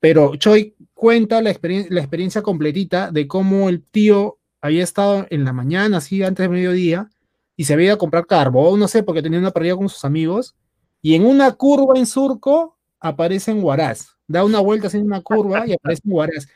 Pero 0.00 0.36
Choi 0.36 0.74
cuenta 0.94 1.42
la, 1.42 1.50
experien- 1.52 1.88
la 1.90 2.00
experiencia 2.00 2.42
completita 2.42 3.10
de 3.12 3.28
cómo 3.28 3.68
el 3.68 3.82
tío 3.84 4.38
había 4.60 4.84
estado 4.84 5.26
en 5.30 5.44
la 5.44 5.52
mañana, 5.52 5.98
así 5.98 6.22
antes 6.22 6.44
del 6.44 6.50
mediodía, 6.50 7.10
y 7.56 7.64
se 7.64 7.74
había 7.74 7.86
ido 7.86 7.94
a 7.96 7.98
comprar 7.98 8.26
carbón, 8.26 8.80
no 8.80 8.88
sé, 8.88 9.02
porque 9.02 9.22
tenía 9.22 9.38
una 9.40 9.50
parrilla 9.52 9.76
con 9.76 9.88
sus 9.88 10.04
amigos, 10.04 10.54
y 11.02 11.14
en 11.14 11.26
una 11.26 11.52
curva 11.52 11.98
en 11.98 12.06
surco 12.06 12.78
aparece 13.00 13.50
en 13.52 13.62
Huaraz. 13.64 14.16
Da 14.28 14.44
una 14.44 14.60
vuelta 14.60 14.88
en 14.96 15.04
una 15.06 15.20
curva 15.22 15.66
y 15.66 15.74
aparece 15.74 16.02
en 16.06 16.12
Huaraz. 16.12 16.48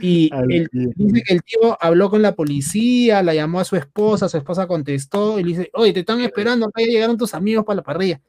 Y 0.00 0.30
el- 0.50 0.68
dice 0.94 1.22
que 1.22 1.34
el 1.34 1.42
tío 1.42 1.76
habló 1.80 2.10
con 2.10 2.22
la 2.22 2.34
policía, 2.34 3.22
la 3.22 3.34
llamó 3.34 3.60
a 3.60 3.64
su 3.64 3.76
esposa, 3.76 4.28
su 4.28 4.36
esposa 4.36 4.66
contestó 4.66 5.38
y 5.38 5.44
le 5.44 5.48
dice, 5.50 5.70
oye, 5.74 5.92
te 5.92 6.00
están 6.00 6.20
esperando, 6.20 6.66
acá 6.66 6.80
ya 6.82 6.88
llegaron 6.88 7.16
tus 7.16 7.34
amigos 7.34 7.64
para 7.64 7.76
la 7.76 7.82
parrilla. 7.82 8.20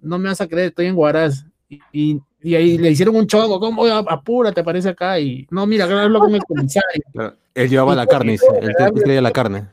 No 0.00 0.18
me 0.18 0.28
vas 0.28 0.40
a 0.40 0.48
creer, 0.48 0.68
estoy 0.68 0.86
en 0.86 0.96
Huaraz. 0.96 1.44
Y, 1.92 2.20
y 2.42 2.54
ahí 2.54 2.76
le 2.76 2.90
hicieron 2.90 3.16
un 3.16 3.26
choco, 3.26 3.58
¿cómo? 3.60 3.82
Oye, 3.82 3.92
Apúrate, 4.08 4.60
aparece 4.60 4.90
acá 4.90 5.18
y. 5.18 5.46
No, 5.50 5.66
mira, 5.66 5.84
hablo 5.84 6.18
con 6.20 6.34
el 6.34 6.42
comisario. 6.42 7.02
Él 7.54 7.68
llevaba 7.68 7.94
la 7.94 8.06
carne, 8.06 8.32
dice, 8.32 8.46
él, 8.62 8.72
traía 9.04 9.20
la 9.20 9.30
carne. 9.30 9.68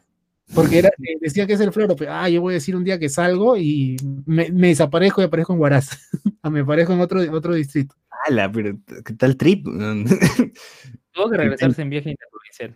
Porque 0.53 0.79
era, 0.79 0.89
eh, 0.89 1.17
decía 1.21 1.45
que 1.47 1.53
es 1.53 1.59
el 1.61 1.71
floro, 1.71 1.95
pero 1.95 2.11
ah, 2.11 2.27
yo 2.27 2.41
voy 2.41 2.53
a 2.53 2.55
decir 2.55 2.75
un 2.75 2.83
día 2.83 2.99
que 2.99 3.07
salgo 3.07 3.55
y 3.55 3.95
me, 4.25 4.49
me 4.51 4.67
desaparezco 4.67 5.21
y 5.21 5.25
aparezco 5.25 5.53
en 5.53 5.59
Huaraz. 5.59 5.97
Ah, 6.41 6.49
me 6.49 6.61
aparezco 6.61 6.91
en 6.91 7.01
otro, 7.01 7.21
otro 7.31 7.53
distrito. 7.53 7.95
Ala, 8.29 8.51
pero 8.51 8.77
¿qué 9.05 9.13
tal 9.13 9.35
trip? 9.37 9.65
Tuvo 11.13 11.29
que 11.31 11.37
regresarse 11.37 11.81
en 11.81 11.89
viaje 11.89 12.09
interprovincial. 12.11 12.75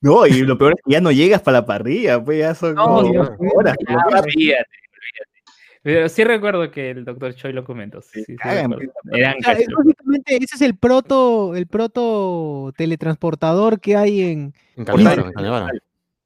No, 0.00 0.26
y 0.26 0.40
lo 0.42 0.56
peor 0.58 0.72
es 0.76 0.82
que 0.84 0.92
ya 0.92 1.00
no 1.00 1.12
llegas 1.12 1.42
para 1.42 1.58
la 1.60 1.66
parrilla, 1.66 2.22
pues 2.22 2.38
ya 2.38 2.54
son 2.54 2.74
No, 2.74 3.02
no, 3.02 3.20
horas. 3.54 3.76
ya, 3.88 3.94
olvídate, 3.96 4.24
olvídate. 4.24 4.68
Pero 5.84 6.08
sí 6.08 6.22
recuerdo 6.24 6.70
que 6.70 6.90
el 6.90 7.04
doctor 7.04 7.34
Choi 7.34 7.52
lo 7.52 7.64
comentó. 7.64 8.00
Sí, 8.02 8.20
sí, 8.20 8.24
sí 8.32 8.36
cagan, 8.36 8.70
recuerdo. 8.72 8.92
Eran 9.12 9.36
O 9.38 9.42
sea, 9.42 9.52
es 9.54 9.58
cachos. 9.66 9.74
básicamente 9.84 10.36
ese 10.36 10.54
es 10.56 10.60
el 10.62 10.76
proto, 10.76 11.54
el 11.56 11.66
proto 11.66 12.72
teletransportador 12.76 13.80
que 13.80 13.96
hay 13.96 14.20
en 14.22 14.54
En 14.76 14.84
Canevaro, 14.84 15.26
en 15.26 15.32
Canevaro. 15.32 15.66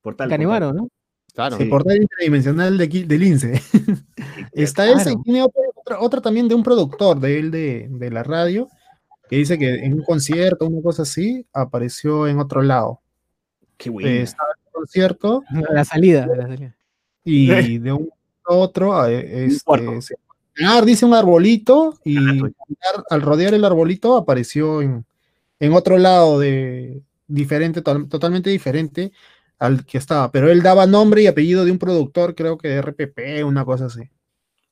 Portal, 0.03 0.29
Canevaro, 0.29 0.73
¿no? 0.75 0.89
Claro. 1.35 1.57
El 1.59 1.69
portal 1.69 1.97
interdimensional 2.01 2.79
de, 2.79 2.87
del 2.89 3.23
INSE. 3.23 3.61
Está 4.53 4.91
ese 4.91 5.15
tiene 5.25 5.43
otra, 5.43 5.61
otra- 5.87 6.01
otra 6.01 6.21
también 6.21 6.49
de 6.49 6.55
un 6.55 6.63
productor 6.63 7.21
de 7.21 7.39
él 7.39 7.51
de, 7.51 7.87
de 7.91 8.11
la 8.11 8.23
radio 8.23 8.69
que 9.29 9.37
dice 9.37 9.59
que 9.59 9.75
en 9.85 9.95
un 9.95 10.03
concierto, 10.03 10.67
una 10.67 10.83
cosa 10.83 11.03
así, 11.03 11.47
apareció 11.53 12.27
en 12.29 12.39
otro 12.39 12.63
lado. 12.63 13.01
Qué 13.77 13.91
bueno. 13.91 14.09
Eh, 14.09 14.23
estaba 14.23 14.49
en 14.57 14.67
un 14.67 14.73
concierto 14.73 15.43
La 15.71 15.85
salida, 15.85 16.27
la 16.27 16.47
salida. 16.47 16.77
y 17.25 17.47
de 17.79 17.93
un 17.93 18.09
a 18.49 18.53
otro 18.55 19.05
eh, 19.09 19.47
este, 19.47 20.01
se- 20.03 20.15
ah, 20.65 20.81
dice 20.83 21.05
un 21.05 21.15
arbolito 21.15 21.99
y 22.05 22.17
al- 22.17 22.55
al 23.11 23.23
rodear 23.23 23.55
el 23.55 23.65
arbolito 23.65 24.17
apareció 24.17 24.81
en, 24.83 25.05
en 25.59 25.73
otro 25.73 25.99
lado 25.99 26.39
de 26.39 27.03
diferente, 27.27 27.83
to- 27.83 28.07
totalmente 28.07 28.51
diferente 28.51 29.11
al 29.59 29.85
que 29.85 29.99
estaba, 29.99 30.31
pero 30.31 30.49
él 30.51 30.63
daba 30.63 30.87
nombre 30.87 31.23
y 31.23 31.27
apellido 31.27 31.65
de 31.65 31.73
un 31.73 31.79
productor, 31.81 32.35
creo 32.37 32.57
que 32.59 32.69
de 32.69 32.77
RPP, 32.83 33.43
una 33.45 33.65
cosa 33.65 33.87
así. 33.87 34.03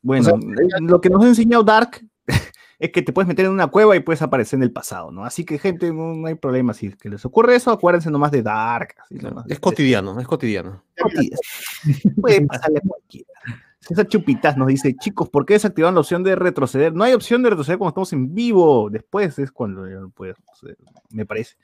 Bueno, 0.04 0.34
O 0.34 0.36
eh, 0.38 0.68
lo 0.82 1.00
que 1.00 1.08
nos 1.08 1.24
ha 1.24 1.28
enseñado 1.28 1.64
Dark 1.64 2.06
es 2.78 2.92
que 2.92 3.00
te 3.00 3.12
puedes 3.12 3.26
meter 3.26 3.46
en 3.46 3.52
una 3.52 3.68
cueva 3.68 3.96
y 3.96 4.00
puedes 4.00 4.20
aparecer 4.20 4.58
en 4.58 4.64
el 4.64 4.70
pasado, 4.70 5.10
¿no? 5.10 5.24
Así 5.24 5.44
que, 5.44 5.58
gente, 5.58 5.92
no, 5.92 6.14
no 6.14 6.28
hay 6.28 6.34
problema. 6.34 6.74
Si 6.74 6.88
es 6.88 6.96
que 6.96 7.08
les 7.08 7.24
ocurre 7.24 7.56
eso, 7.56 7.70
acuérdense 7.70 8.10
nomás 8.10 8.30
de 8.30 8.42
Dark. 8.42 8.94
así 9.02 9.14
nomás. 9.14 9.46
Es 9.48 9.58
cotidiano, 9.58 10.20
es 10.20 10.26
cotidiano. 10.26 10.84
Puede 12.20 12.42
pasarle 12.42 12.78
a 12.84 12.88
cualquiera. 12.88 13.32
César 13.80 14.06
Chupitas 14.06 14.56
nos 14.56 14.68
dice, 14.68 14.94
chicos, 14.96 15.28
¿por 15.30 15.46
qué 15.46 15.54
desactivaron 15.54 15.94
la 15.94 16.00
opción 16.00 16.22
de 16.22 16.36
retroceder? 16.36 16.94
No 16.94 17.04
hay 17.04 17.14
opción 17.14 17.42
de 17.42 17.50
retroceder 17.50 17.78
cuando 17.78 17.90
estamos 17.90 18.12
en 18.12 18.34
vivo. 18.34 18.90
Después 18.90 19.38
es 19.38 19.50
cuando 19.50 19.86
no 19.86 20.10
puede 20.10 20.34
retroceder, 20.34 20.76
me 21.10 21.24
parece. 21.24 21.56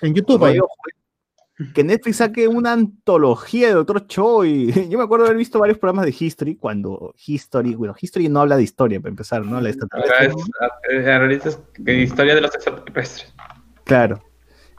En 0.00 0.14
YouTube, 0.14 0.44
ahí. 0.44 0.58
Que 1.74 1.84
Netflix 1.84 2.16
saque 2.16 2.48
una 2.48 2.72
antología 2.72 3.68
de 3.68 3.74
Doctor 3.74 4.06
Choi. 4.06 4.72
Yo 4.90 4.98
me 4.98 5.04
acuerdo 5.04 5.26
haber 5.26 5.36
visto 5.36 5.58
varios 5.58 5.78
programas 5.78 6.06
de 6.06 6.14
History 6.18 6.56
cuando 6.56 7.14
History, 7.26 7.74
bueno, 7.74 7.94
History 8.00 8.28
no 8.28 8.40
habla 8.40 8.56
de 8.56 8.62
historia 8.64 9.00
para 9.00 9.10
empezar, 9.10 9.44
¿no? 9.44 9.60
La 9.60 9.70
es, 9.70 9.76
eh, 10.90 11.12
ahorita 11.12 11.48
es 11.50 11.58
que 11.84 11.94
historia 12.02 12.34
de 12.34 12.40
los 12.40 12.54
extraterrestres. 12.54 13.32
Claro. 13.84 14.20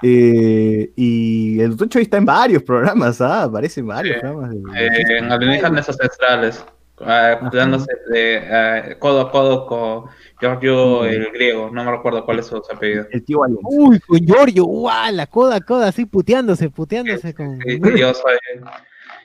Eh, 0.02 0.91
y 0.97 1.60
el 1.61 1.69
Doctor 1.72 1.89
Choi 1.89 2.02
está 2.03 2.18
en 2.18 2.26
varios 2.26 2.61
programas, 2.64 3.22
¿ah? 3.22 3.43
Aparece 3.43 3.80
en 3.80 3.88
varios 3.88 4.15
Sí. 4.15 4.22
programas. 4.22 4.52
de- 4.52 4.85
Eh, 4.88 5.18
en 5.19 5.31
alienígenas 5.31 5.88
ancestrales, 5.88 6.65
ah, 7.01 7.49
dándose 7.51 7.91
de, 8.09 8.38
ah, 8.38 8.95
codo 8.99 9.22
a 9.22 9.31
codo 9.31 9.65
con 9.67 10.05
Giorgio 10.39 11.01
Mm. 11.03 11.05
el 11.05 11.31
griego, 11.31 11.69
no 11.72 11.84
me 11.84 11.91
recuerdo 11.91 12.23
cuál 12.26 12.39
es 12.39 12.47
su 12.47 12.57
apellido. 12.57 13.05
El 13.11 13.23
tío 13.26 13.43
Alien. 13.43 13.59
Uy, 13.63 13.99
con 13.99 14.19
Giorgio, 14.19 14.65
guau, 14.65 15.11
la 15.13 15.27
coda 15.27 15.55
a 15.57 15.61
coda, 15.61 15.88
así 15.89 16.05
puteándose, 16.05 16.69
puteándose 16.69 17.34
con. 17.34 17.59
Sí, 17.61 17.80
sí, 17.84 17.99
yo 17.99 18.13
soy, 18.13 18.38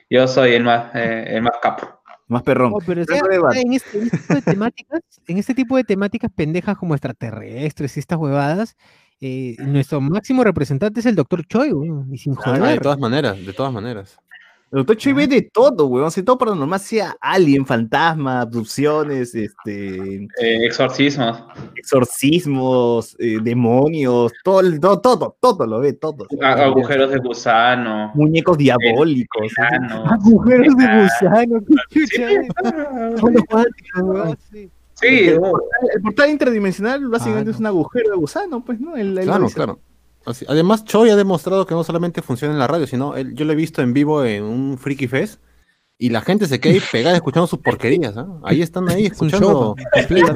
yo 0.09 0.27
soy 0.27 0.53
el 0.53 0.63
más, 0.63 0.93
eh, 0.95 1.25
el 1.29 1.41
más 1.41 1.53
capo. 1.61 1.87
Más 2.27 2.43
perrón. 2.43 2.71
Oh, 2.73 2.79
pero 2.85 3.01
o 3.01 3.05
sea, 3.05 3.19
en, 3.61 3.73
este, 3.73 3.97
en 3.99 4.03
este 4.07 4.17
tipo 4.17 4.33
de 4.35 4.41
temáticas, 4.41 5.01
en 5.27 5.37
este 5.37 5.53
tipo 5.53 5.75
de 5.75 5.83
temáticas 5.83 6.31
pendejas 6.33 6.77
como 6.77 6.93
extraterrestres 6.93 7.97
y 7.97 7.99
estas 7.99 8.17
huevadas, 8.19 8.77
eh, 9.19 9.55
nuestro 9.59 9.99
máximo 9.99 10.43
representante 10.43 11.01
es 11.01 11.05
el 11.07 11.15
doctor 11.15 11.45
Choi, 11.45 11.71
y 12.09 12.17
sin 12.17 12.33
Ah, 12.45 12.53
de 12.53 12.59
joder. 12.59 12.79
todas 12.81 12.99
maneras, 12.99 13.45
de 13.45 13.51
todas 13.53 13.73
maneras. 13.73 14.17
El 14.71 14.77
Doctor 14.77 14.95
Choi 14.95 15.11
ve 15.13 15.27
de 15.27 15.41
todo, 15.41 15.87
weón. 15.87 16.07
Hace 16.07 16.23
todo 16.23 16.37
paranormal, 16.37 16.79
sea 16.79 17.17
alien, 17.19 17.65
fantasma, 17.65 18.39
abducciones, 18.39 19.35
este, 19.35 20.23
Eh, 20.41 20.65
exorcismos, 20.65 21.43
exorcismos, 21.75 23.15
eh, 23.19 23.39
demonios, 23.43 24.31
todo, 24.43 24.61
el- 24.61 24.79
todo, 24.79 24.99
todo, 25.01 25.35
todo 25.41 25.65
lo 25.67 25.79
ve, 25.81 25.91
todo. 25.93 26.25
a- 26.41 26.53
agujeros 26.53 27.11
de 27.11 27.17
gusano, 27.19 28.11
Muñecos 28.15 28.57
diabólicos. 28.57 29.47
¿sí? 29.49 29.55
enanos. 29.59 30.11
Agujeros 30.11 30.75
de 30.77 31.03
gusano, 31.03 31.59
qué 31.67 31.75
chucha 32.07 32.27
Sí, 34.51 34.69
sí. 34.93 35.19
El 35.29 35.39
uh, 35.39 35.41
portal, 35.41 35.89
el 35.95 36.01
portal 36.01 36.29
interdimensional 36.29 37.07
básicamente 37.09 37.49
Ah, 37.49 37.53
es 37.53 37.59
un 37.59 37.65
agujero 37.65 38.09
de 38.11 38.15
gusano, 38.17 38.63
pues, 38.63 38.79
¿no? 38.79 38.95
El- 38.95 39.17
el- 39.17 39.25
Claro, 39.25 39.47
claro. 39.49 39.79
Así- 40.25 40.45
Además, 40.47 40.85
Choi 40.85 41.09
ha 41.09 41.15
demostrado 41.15 41.65
que 41.65 41.73
no 41.73 41.83
solamente 41.83 42.21
funciona 42.21 42.53
en 42.53 42.59
la 42.59 42.67
radio, 42.67 42.85
sino 42.87 43.15
él- 43.15 43.33
yo 43.33 43.45
lo 43.45 43.53
he 43.53 43.55
visto 43.55 43.81
en 43.81 43.93
vivo 43.93 44.23
en 44.23 44.43
un 44.43 44.77
Freaky 44.77 45.07
Fest 45.07 45.41
y 45.97 46.09
la 46.09 46.21
gente 46.21 46.45
se 46.47 46.59
queda 46.59 46.73
ahí 46.73 46.81
pegada 46.91 47.15
escuchando 47.15 47.47
sus 47.47 47.59
porquerías. 47.59 48.15
¿ah? 48.17 48.27
Ahí 48.43 48.61
están 48.61 48.89
ahí 48.89 49.05
escuchando, 49.39 49.75
show, 49.75 49.75
están 49.95 50.35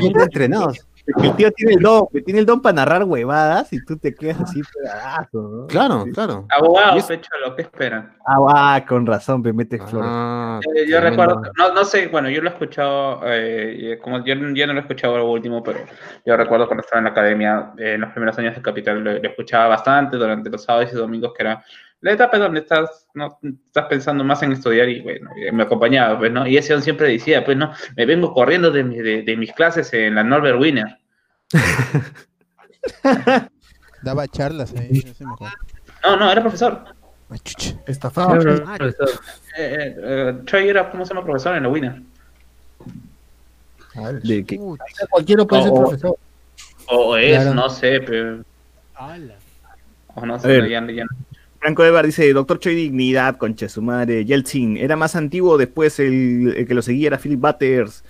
El 1.07 1.35
tío 1.35 1.51
tiene 1.51 1.73
el 1.73 1.81
don, 1.81 2.07
que 2.11 2.21
tiene 2.21 2.39
el 2.39 2.45
don 2.47 2.61
para 2.61 2.73
narrar 2.77 3.03
huevadas 3.03 3.71
y 3.73 3.83
tú 3.85 3.97
te 3.97 4.15
quedas 4.15 4.41
así 4.41 4.61
pedazo, 4.73 5.41
¿no? 5.41 5.67
Claro, 5.67 6.05
claro. 6.13 6.45
abogado, 6.49 6.95
Y 6.95 6.99
es- 6.99 7.05
pecho, 7.05 7.29
lo 7.45 7.55
que 7.55 7.61
esperan. 7.61 8.15
Ah, 8.25 8.39
va, 8.39 8.85
con 8.85 9.05
razón, 9.05 9.41
me 9.43 9.53
metes 9.53 9.81
flores. 9.83 10.09
Ah, 10.11 10.59
Eh, 10.75 10.85
yo 10.89 10.99
recuerdo, 10.99 11.41
no, 11.57 11.73
no 11.73 11.85
sé, 11.85 12.07
bueno, 12.07 12.29
yo 12.29 12.41
lo 12.41 12.49
he 12.49 12.53
escuchado, 12.53 13.21
eh, 13.25 13.99
como 14.01 14.25
yo, 14.25 14.33
yo 14.33 14.65
no 14.67 14.73
lo 14.73 14.79
he 14.79 14.81
escuchado 14.81 15.17
lo 15.17 15.29
último, 15.29 15.61
pero 15.61 15.79
yo 16.25 16.35
recuerdo 16.35 16.65
cuando 16.65 16.81
estaba 16.83 16.99
en 16.99 17.05
la 17.05 17.11
academia, 17.11 17.71
eh, 17.77 17.93
en 17.93 18.01
los 18.01 18.11
primeros 18.11 18.37
años 18.39 18.55
de 18.55 18.61
Capital, 18.63 19.03
lo, 19.03 19.13
lo 19.13 19.29
escuchaba 19.29 19.67
bastante 19.67 20.17
durante 20.17 20.49
los 20.49 20.63
sábados 20.63 20.91
y 20.91 20.95
domingos, 20.95 21.33
que 21.37 21.43
era 21.43 21.63
la 22.01 22.11
etapa 22.11 22.37
donde 22.37 22.59
estás, 22.59 23.07
no, 23.15 23.39
estás 23.65 23.85
pensando 23.85 24.23
más 24.23 24.43
en 24.43 24.51
estudiar 24.51 24.87
y 24.89 25.01
bueno, 25.01 25.29
eh, 25.37 25.51
me 25.51 25.63
acompañaba, 25.63 26.19
pues, 26.19 26.31
¿no? 26.31 26.45
Y 26.47 26.57
ese 26.57 26.73
don 26.73 26.81
siempre 26.83 27.07
decía, 27.09 27.43
pues, 27.43 27.57
¿no? 27.57 27.71
Me 27.95 28.05
vengo 28.05 28.31
corriendo 28.33 28.69
de, 28.71 28.83
mi- 28.83 28.97
de, 28.97 29.23
de 29.23 29.37
mis 29.37 29.51
clases 29.53 29.91
en 29.93 30.15
la 30.15 30.23
Norbert 30.23 30.59
Winner. 30.59 30.97
Daba 34.03 34.27
charlas 34.27 34.73
ahí. 34.77 35.03
No, 36.03 36.17
no, 36.17 36.31
era 36.31 36.41
profesor. 36.41 36.83
Estafado. 37.87 38.39
Ah, 38.67 38.77
Eh, 38.79 38.93
eh, 39.57 39.95
eh, 39.97 40.33
Choi 40.45 40.69
era, 40.69 40.91
¿cómo 40.91 41.05
se 41.05 41.13
llama? 41.13 41.25
Profesor 41.25 41.55
en 41.55 41.63
la 41.63 41.69
Winner. 41.69 42.01
De 44.21 44.45
Cualquiera 45.09 45.45
puede 45.45 45.63
ser 45.63 45.73
profesor. 45.73 46.17
O 46.87 47.17
es, 47.17 47.35
Claro. 47.41 47.53
no 47.55 47.69
sé, 47.69 47.99
pero... 48.01 48.43
O 50.13 50.25
no 50.25 50.39
sé, 50.39 50.69
ya 50.69 50.81
no. 50.81 50.87
Franco 51.65 51.83
Evar 51.83 52.05
dice, 52.05 52.31
Doctor 52.31 52.59
Choi 52.59 52.75
Dignidad, 52.75 53.37
concha 53.37 53.65
de 53.65 53.69
su 53.69 53.81
madre, 53.81 54.23
Yeltsin, 54.23 54.77
era 54.77 54.95
más 54.95 55.15
antiguo, 55.15 55.57
después 55.57 55.99
el, 55.99 56.53
el 56.55 56.67
que 56.67 56.75
lo 56.75 56.83
seguía 56.83 57.07
era 57.07 57.17
Philip 57.17 57.39
Butters, 57.39 58.03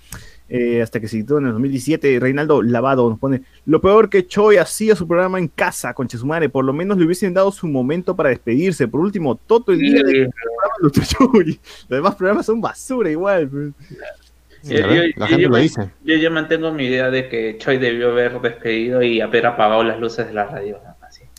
eh, 0.50 0.82
hasta 0.82 1.00
que 1.00 1.08
se 1.08 1.18
quitó 1.20 1.38
en 1.38 1.46
el 1.46 1.52
2017, 1.54 2.20
Reinaldo 2.20 2.62
Lavado 2.62 3.10
nos 3.10 3.18
pone, 3.18 3.44
lo 3.66 3.80
peor 3.80 4.10
que 4.10 4.28
Choi 4.28 4.58
hacía 4.58 4.94
su 4.98 5.08
programa 5.08 5.40
en 5.40 5.48
casa, 5.48 5.94
concha 5.94 6.18
de 6.18 6.22
su 6.22 6.28
madre, 6.28 6.50
por 6.50 6.66
lo 6.66 6.74
menos 6.74 6.98
le 6.98 7.06
hubiesen 7.06 7.34
dado 7.34 7.50
su 7.52 7.66
momento 7.70 8.14
para 8.14 8.28
despedirse, 8.28 8.90
por 8.90 9.00
último, 9.00 9.36
todo 9.38 9.72
el 9.72 9.80
día 9.80 10.04
de 10.04 10.12
Sí, 10.12 10.30
programa 10.30 10.74
de 10.82 10.84
Dr. 10.84 11.04
Choi, 11.06 11.46
los 11.90 11.98
demás 11.98 12.16
programas 12.16 12.46
son 12.46 12.60
basura 12.60 13.10
igual, 13.10 13.48
pues. 13.48 13.72
Yo- 14.64 14.78
yo- 14.80 15.26
gente 15.28 15.42
yo 15.44 15.50
lo 15.50 15.58
dice. 15.58 15.92
Yo, 16.04 16.32
mantengo 16.32 16.72
mi 16.74 16.86
idea 16.88 17.12
de 17.12 17.30
que 17.30 17.56
Choi 17.60 17.78
debió 17.78 18.10
haber 18.10 18.42
despedido 18.42 19.02
y 19.04 19.22
haber 19.22 19.46
apagado 19.46 19.84
las 19.84 20.00
luces 20.00 20.26
de 20.28 20.34
la 20.34 20.46
radio. 20.46 20.80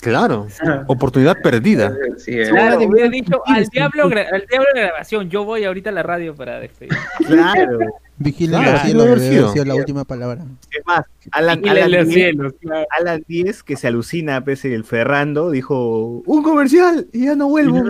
Claro, 0.06 0.46
oportunidad 0.86 1.36
perdida. 1.42 1.92
Sí, 2.16 2.30
eh. 2.32 2.48
Claro, 2.48 2.76
Claro, 2.76 2.88
hubiera 2.92 3.08
dicho 3.08 3.42
al 3.44 3.64
diablo, 3.66 4.04
al 4.04 4.46
diablo 4.48 4.68
de 4.72 4.80
grabación. 4.82 5.28
Yo 5.28 5.44
voy 5.44 5.64
ahorita 5.64 5.90
a 5.90 5.92
la 5.92 6.04
radio 6.04 6.32
para 6.36 6.60
despedir. 6.60 6.92
Claro, 7.26 7.78
Vigilen 8.18 8.62
Claro, 8.62 9.04
los 9.04 9.20
cielos, 9.20 9.66
la 9.66 9.74
última 9.74 10.04
palabra. 10.04 10.44
es 10.70 10.86
más, 10.86 11.04
Alan, 11.32 11.60
Alan, 11.68 11.90
los 11.90 12.06
10, 12.06 12.14
cielos, 12.14 12.52
claro. 12.60 12.86
Alan 12.98 13.24
10, 13.26 13.62
que 13.64 13.76
se 13.76 13.88
alucina, 13.88 14.44
pese 14.44 14.72
el 14.72 14.84
Ferrando, 14.84 15.50
dijo, 15.50 16.22
un 16.24 16.42
comercial 16.44 17.08
y 17.12 17.24
ya 17.26 17.34
no 17.34 17.48
vuelvo. 17.48 17.82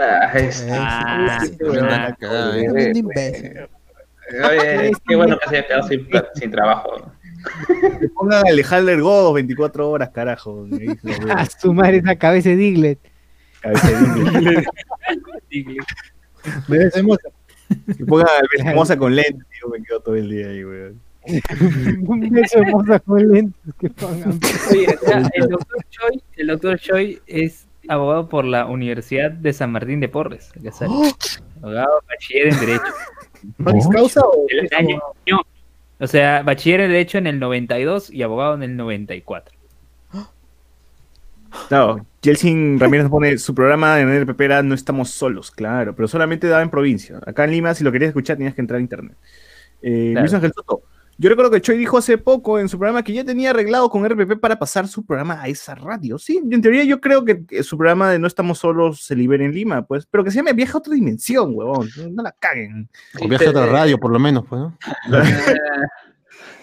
Ah, 0.00 0.30
Ah, 0.70 1.38
eh. 2.22 2.94
Oye, 4.42 4.92
qué 5.06 5.16
bueno 5.16 5.38
que 5.38 5.48
se 5.48 5.56
haya 5.56 5.66
quedado 5.66 5.88
sin 5.88 6.50
trabajo. 6.50 7.10
Que 8.00 8.08
pongan 8.08 8.46
a 8.46 8.50
Alejandro 8.50 9.02
Godos 9.02 9.34
24 9.34 9.88
horas, 9.90 10.10
carajo. 10.10 10.66
A 11.30 11.46
su 11.46 11.72
madre 11.74 11.98
esa 11.98 12.16
cabeza 12.16 12.50
de 12.50 12.56
Diglett. 12.56 12.98
Cabeza 13.60 13.88
de 13.90 14.64
Disney. 15.50 15.76
Debe 16.68 16.90
ser 16.90 17.04
moza. 17.04 17.28
Que 17.96 18.04
pongan 18.04 18.26
a 18.28 18.68
Hermosa 18.70 18.96
con 18.96 19.14
lentes, 19.16 19.46
yo 19.60 19.68
me 19.68 19.82
quedo 19.82 20.00
todo 20.00 20.14
el 20.16 20.28
día 20.28 20.48
ahí, 20.48 20.64
weón. 20.64 21.00
Un 22.06 22.20
beso 22.30 22.58
hermosa 22.58 22.98
con 23.00 23.26
lentes 23.32 23.74
que 23.80 23.88
pongan. 23.90 24.38
Oye, 24.70 24.86
o 24.94 25.06
sea, 25.06 25.22
el 25.32 25.48
doctor 25.48 25.78
Choi, 25.88 26.22
el 26.36 26.46
doctor 26.48 26.78
Choi 26.78 27.22
es 27.26 27.66
abogado 27.88 28.28
por 28.28 28.44
la 28.44 28.66
Universidad 28.66 29.30
de 29.30 29.52
San 29.54 29.72
Martín 29.72 30.00
de 30.00 30.08
Porres. 30.10 30.52
sale. 30.72 30.92
Abogado, 31.62 32.02
bachiller 32.08 32.48
en 32.52 32.60
Derecho. 32.60 32.84
¿Maris 33.58 33.88
causa 33.88 34.20
o 34.20 34.46
El 34.48 34.68
año- 34.76 35.00
no, 35.30 35.40
o 36.04 36.06
sea, 36.06 36.42
bachiller 36.42 36.80
en 36.80 36.90
Derecho 36.90 37.18
en 37.18 37.26
el 37.26 37.38
92 37.38 38.10
y 38.10 38.22
abogado 38.22 38.54
en 38.54 38.62
el 38.62 38.76
94. 38.76 39.54
Claro, 41.68 42.04
Jelsin 42.22 42.80
Ramírez 42.80 43.04
nos 43.04 43.10
pone 43.10 43.38
su 43.38 43.54
programa 43.54 44.00
en 44.00 44.08
NRPP 44.08 44.40
era 44.40 44.62
No 44.62 44.74
estamos 44.74 45.10
solos, 45.10 45.50
claro, 45.50 45.94
pero 45.94 46.08
solamente 46.08 46.48
daba 46.48 46.62
en 46.62 46.70
provincia. 46.70 47.20
Acá 47.24 47.44
en 47.44 47.52
Lima, 47.52 47.74
si 47.74 47.84
lo 47.84 47.92
querías 47.92 48.08
escuchar, 48.08 48.36
tenías 48.36 48.54
que 48.54 48.60
entrar 48.60 48.78
a 48.78 48.80
internet. 48.82 49.16
Eh, 49.82 50.10
Claro. 50.12 50.22
Luis 50.22 50.34
Ángel 50.34 50.52
Soto. 50.54 50.82
Yo 51.16 51.28
recuerdo 51.30 51.50
que 51.50 51.60
Choi 51.60 51.78
dijo 51.78 51.98
hace 51.98 52.18
poco 52.18 52.58
en 52.58 52.68
su 52.68 52.78
programa 52.78 53.02
que 53.02 53.12
ya 53.12 53.24
tenía 53.24 53.50
arreglado 53.50 53.88
con 53.88 54.04
RPP 54.04 54.40
para 54.40 54.58
pasar 54.58 54.88
su 54.88 55.06
programa 55.06 55.40
a 55.40 55.48
esa 55.48 55.74
radio. 55.74 56.18
Sí, 56.18 56.40
en 56.50 56.60
teoría 56.60 56.84
yo 56.84 57.00
creo 57.00 57.24
que, 57.24 57.46
que 57.46 57.62
su 57.62 57.76
programa 57.76 58.10
de 58.10 58.18
No 58.18 58.26
estamos 58.26 58.58
solos 58.58 59.04
se 59.04 59.14
libera 59.14 59.44
en 59.44 59.52
Lima, 59.52 59.86
pues, 59.86 60.06
pero 60.06 60.24
que 60.24 60.30
se 60.30 60.38
llame 60.38 60.52
Viaja 60.52 60.74
a 60.74 60.78
otra 60.78 60.94
dimensión, 60.94 61.52
huevón. 61.54 61.88
No, 62.12 62.22
la 62.22 62.32
caguen. 62.32 62.88
O 63.20 63.28
viaje 63.28 63.46
a 63.46 63.50
otra 63.50 63.66
radio, 63.66 63.98
por 63.98 64.10
lo 64.10 64.18
menos, 64.18 64.44
pues, 64.48 64.60
¿no? 64.60 64.78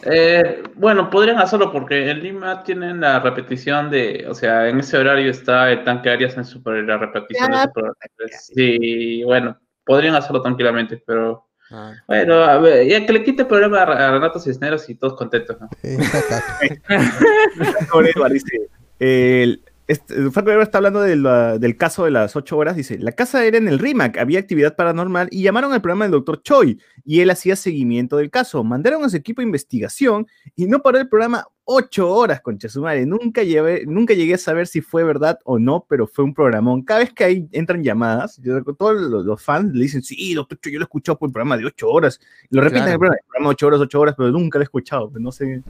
Eh, 0.03 0.63
bueno, 0.75 1.09
podrían 1.09 1.37
hacerlo 1.37 1.71
porque 1.71 2.09
en 2.09 2.23
Lima 2.23 2.63
tienen 2.63 3.01
la 3.01 3.19
repetición 3.19 3.91
de, 3.91 4.25
o 4.27 4.33
sea, 4.33 4.67
en 4.67 4.79
ese 4.79 4.97
horario 4.97 5.29
está 5.29 5.71
el 5.71 5.83
tanque 5.83 6.09
Arias 6.09 6.35
en 6.37 6.45
su, 6.45 6.61
la 6.65 6.97
repetición 6.97 7.51
de 7.51 7.57
su 7.61 7.71
programa. 7.71 7.95
Sí, 8.39 9.23
bueno, 9.23 9.59
podrían 9.85 10.15
hacerlo 10.15 10.41
tranquilamente, 10.41 11.01
pero 11.05 11.50
Ah. 11.71 11.93
bueno, 12.07 12.35
a 12.35 12.57
ver, 12.59 12.87
ya 12.87 13.05
que 13.05 13.13
le 13.13 13.23
quite 13.23 13.43
el 13.43 13.47
programa 13.47 13.81
a 13.83 14.11
Renato 14.11 14.39
Cisneros 14.39 14.89
y 14.89 14.95
todos 14.95 15.15
contentos, 15.15 15.57
¿no? 15.59 15.69
El, 18.99 19.63
este, 19.87 20.29
Franco 20.31 20.51
está 20.61 20.77
hablando 20.77 21.01
de 21.01 21.15
la- 21.15 21.57
del 21.57 21.75
caso 21.75 22.05
de 22.05 22.11
las 22.11 22.35
ocho 22.35 22.57
horas, 22.57 22.75
dice, 22.75 22.97
la 22.99 23.11
casa 23.13 23.43
era 23.43 23.57
en 23.57 23.67
el 23.67 23.79
RIMAC, 23.79 24.17
había 24.17 24.39
actividad 24.39 24.75
paranormal 24.75 25.27
y 25.31 25.43
llamaron 25.43 25.73
al 25.73 25.81
programa 25.81 26.05
del 26.05 26.11
doctor 26.11 26.41
Choi 26.43 26.79
y 27.03 27.21
él 27.21 27.29
hacía 27.29 27.55
seguimiento 27.55 28.17
del 28.17 28.29
caso. 28.29 28.63
Mandaron 28.63 29.03
a 29.03 29.09
su 29.09 29.17
equipo 29.17 29.41
de 29.41 29.47
investigación 29.47 30.27
y 30.55 30.67
no 30.67 30.81
paró 30.81 30.99
el 30.99 31.09
programa 31.09 31.45
ocho 31.73 32.09
horas, 32.11 32.41
concha 32.41 32.67
su 32.69 32.81
madre. 32.81 33.05
Nunca, 33.05 33.43
llevé, 33.43 33.85
nunca 33.85 34.13
llegué 34.13 34.33
a 34.33 34.37
saber 34.37 34.67
si 34.67 34.81
fue 34.81 35.03
verdad 35.03 35.39
o 35.45 35.57
no, 35.59 35.85
pero 35.87 36.07
fue 36.07 36.23
un 36.25 36.33
programón. 36.33 36.81
Cada 36.83 36.99
vez 37.01 37.13
que 37.13 37.23
ahí 37.23 37.47
entran 37.51 37.83
llamadas, 37.83 38.37
yo- 38.41 38.61
todos 38.63 38.99
los, 39.01 39.25
los 39.25 39.41
fans 39.41 39.73
le 39.73 39.83
dicen, 39.83 40.01
sí, 40.03 40.33
doctor 40.33 40.59
yo 40.63 40.79
lo 40.79 40.83
he 40.83 40.85
escuchado 40.85 41.17
por 41.17 41.29
el 41.29 41.33
programa 41.33 41.57
de 41.57 41.65
ocho 41.65 41.89
horas. 41.89 42.19
Y 42.49 42.55
lo 42.55 42.61
repiten 42.61 42.83
en 42.87 42.93
el 42.93 42.99
programa, 42.99 43.17
el 43.19 43.25
programa 43.27 43.49
ocho 43.49 43.67
horas, 43.67 43.79
ocho 43.79 43.99
horas, 43.99 44.15
pero 44.17 44.31
nunca 44.31 44.57
lo 44.57 44.63
he 44.63 44.65
escuchado. 44.65 45.09
pues 45.09 45.21
no 45.23 45.31
sé. 45.31 45.63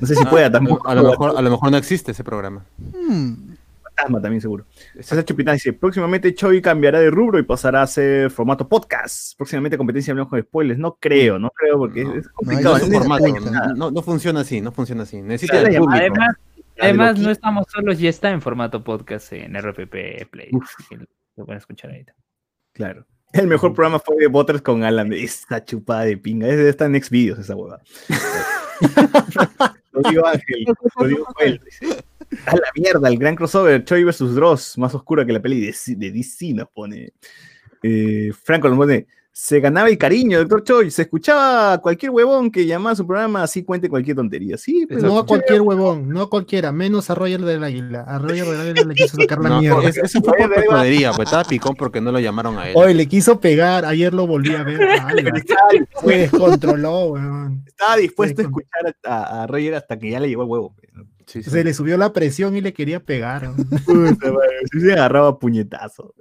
No 0.00 0.06
sé 0.06 0.14
si 0.14 0.22
Ah, 0.26 0.30
pueda 0.30 0.50
tampoco. 0.50 0.88
A 0.88 0.94
lo, 0.94 1.02
mejor, 1.10 1.36
a 1.36 1.42
lo 1.42 1.50
mejor 1.50 1.70
no 1.70 1.76
existe 1.76 2.12
ese 2.12 2.24
programa. 2.24 2.64
Fantasma 3.96 4.20
también 4.20 4.40
seguro. 4.40 4.66
César 4.96 5.24
Chupitán 5.24 5.54
dice, 5.54 5.72
próximamente 5.72 6.34
Choi 6.34 6.60
cambiará 6.60 6.98
de 7.00 7.10
rubro 7.10 7.38
y 7.38 7.42
pasará 7.44 7.82
a 7.82 7.86
ser 7.86 8.30
formato 8.30 8.68
podcast. 8.68 9.36
Próximamente 9.36 9.76
competencia 9.78 10.10
hablamos 10.12 10.30
con 10.30 10.40
spoilers. 10.42 10.78
No 10.80 10.96
creo, 10.96 11.38
no 11.38 11.50
creo 11.50 11.78
porque 11.78 12.02
es- 12.02 12.08
es 12.16 12.28
complicado. 12.28 12.78
no 12.78 12.84
es 12.84 12.92
formato, 12.98 13.24
no, 13.76 13.90
no 13.90 14.02
funciona 14.02 14.40
así, 14.40 14.60
no 14.60 14.72
funciona 14.72 15.04
así. 15.04 15.22
Necesita 15.22 15.60
Claro, 15.60 15.68
el 15.68 15.78
público. 15.78 15.96
Además, 16.00 16.36
además 16.80 17.18
no 17.20 17.30
estamos 17.30 17.66
solos, 17.72 17.98
ya 17.98 18.10
está 18.10 18.30
en 18.30 18.42
formato 18.42 18.82
podcast 18.82 19.32
en 19.32 19.54
RPP 19.56 20.26
Play. 20.30 20.50
Lo 21.36 21.44
pueden 21.44 21.58
escuchar 21.58 21.90
ahorita. 21.90 22.14
Claro. 22.72 23.06
El 23.32 23.46
mejor 23.48 23.74
programa 23.74 23.98
fue 23.98 24.16
de 24.16 24.28
Butters 24.28 24.62
con 24.62 24.84
Alan. 24.84 25.12
Esta 25.12 25.64
chupada 25.64 26.02
de 26.04 26.16
pinga. 26.16 26.46
Ese 26.48 26.68
está 26.68 26.84
en 26.86 27.00
Xvideos 27.02 27.38
esa 27.40 27.56
huevada. 27.56 27.82
lo 29.92 30.10
digo 30.10 30.26
Ángel, 30.26 30.64
lo 30.98 31.06
digo 31.06 31.24
Joel. 31.34 31.60
dice. 31.64 32.04
A 32.46 32.54
la 32.56 32.68
mierda, 32.76 33.08
el 33.08 33.18
gran 33.18 33.36
crossover, 33.36 33.84
Choi 33.84 34.04
vs. 34.04 34.34
Dross, 34.34 34.78
más 34.78 34.94
oscura 34.94 35.24
que 35.24 35.32
la 35.32 35.40
peli 35.42 35.60
de, 35.60 35.74
de 35.96 36.10
DC 36.12 36.52
nos 36.54 36.68
pone. 36.68 37.12
Eh, 37.82 38.30
Franco 38.42 38.68
nos 38.68 38.78
pone, 38.78 39.06
se 39.36 39.58
ganaba 39.58 39.88
el 39.88 39.98
cariño, 39.98 40.38
doctor 40.38 40.62
Choi, 40.62 40.90
se 40.92 41.02
escuchaba 41.02 41.72
a 41.72 41.78
cualquier 41.78 42.12
huevón 42.12 42.52
que 42.52 42.64
llamaba 42.66 42.92
a 42.92 42.96
su 42.96 43.04
programa 43.04 43.42
así 43.42 43.64
cuente 43.64 43.88
cualquier 43.88 44.16
tontería. 44.16 44.56
Sí, 44.56 44.86
pues, 44.86 45.02
No 45.02 45.18
a 45.18 45.26
cualquier 45.26 45.60
huevón, 45.60 46.08
no 46.08 46.22
a 46.22 46.30
cualquiera, 46.30 46.70
menos 46.70 47.10
a 47.10 47.16
Roger 47.16 47.40
del 47.42 47.64
Águila. 47.64 48.02
A 48.06 48.18
Roger 48.20 48.46
del 48.46 48.60
Águila 48.60 48.84
le 48.86 48.94
quiso 48.94 49.16
sacar 49.20 49.40
la 49.40 49.48
No, 49.48 49.60
mierda. 49.60 49.88
es- 49.88 49.96
eso 49.98 50.20
fue 50.22 50.38
por 50.38 50.54
pecodería, 50.54 51.10
pues 51.12 51.26
estaba 51.26 51.42
picón 51.44 51.74
porque 51.74 52.00
no 52.00 52.12
lo 52.12 52.20
llamaron 52.20 52.56
a 52.58 52.68
él. 52.68 52.74
Hoy 52.76 52.94
le 52.94 53.06
quiso 53.08 53.40
pegar, 53.40 53.84
ayer 53.84 54.14
lo 54.14 54.26
volví 54.28 54.54
a 54.54 54.62
ver. 54.62 54.80
ala, 55.00 55.32
Se 56.00 56.06
descontroló, 56.18 57.06
weón. 57.06 57.64
Estaba 57.66 57.96
dispuesto 57.96 58.40
a 58.40 58.44
escuchar 58.44 58.96
a, 59.04 59.42
a- 59.42 59.46
Roger 59.48 59.74
hasta 59.74 59.98
que 59.98 60.10
ya 60.10 60.20
le 60.20 60.28
llegó 60.28 60.42
el 60.44 60.48
huevo. 60.48 60.76
Sí, 61.26 61.42
sí. 61.42 61.50
Se 61.50 61.64
le 61.64 61.72
subió 61.74 61.96
la 61.96 62.12
presión 62.12 62.56
y 62.56 62.60
le 62.60 62.72
quería 62.72 63.00
pegar. 63.00 63.50
Puta 63.86 64.30
se 64.80 64.92
agarraba 64.92 65.38
puñetazo. 65.38 66.14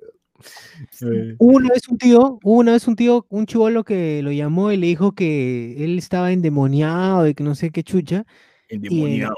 Eh, 1.01 1.35
Hubo 1.39 1.55
una 1.57 1.69
vez 1.69 1.87
un 1.87 1.97
tío, 1.97 2.39
hubo 2.43 2.59
una 2.59 2.73
vez 2.73 2.87
un 2.87 2.95
tío, 2.95 3.25
un 3.29 3.45
chivolo 3.45 3.83
que 3.83 4.21
lo 4.23 4.31
llamó 4.31 4.71
y 4.71 4.77
le 4.77 4.87
dijo 4.87 5.13
que 5.13 5.83
él 5.83 5.97
estaba 5.97 6.31
endemoniado 6.31 7.27
y 7.27 7.33
que 7.33 7.43
no 7.43 7.55
sé 7.55 7.69
qué 7.71 7.83
chucha. 7.83 8.25
Y 8.69 8.75
el, 8.75 8.85
endemoniado, 8.85 9.35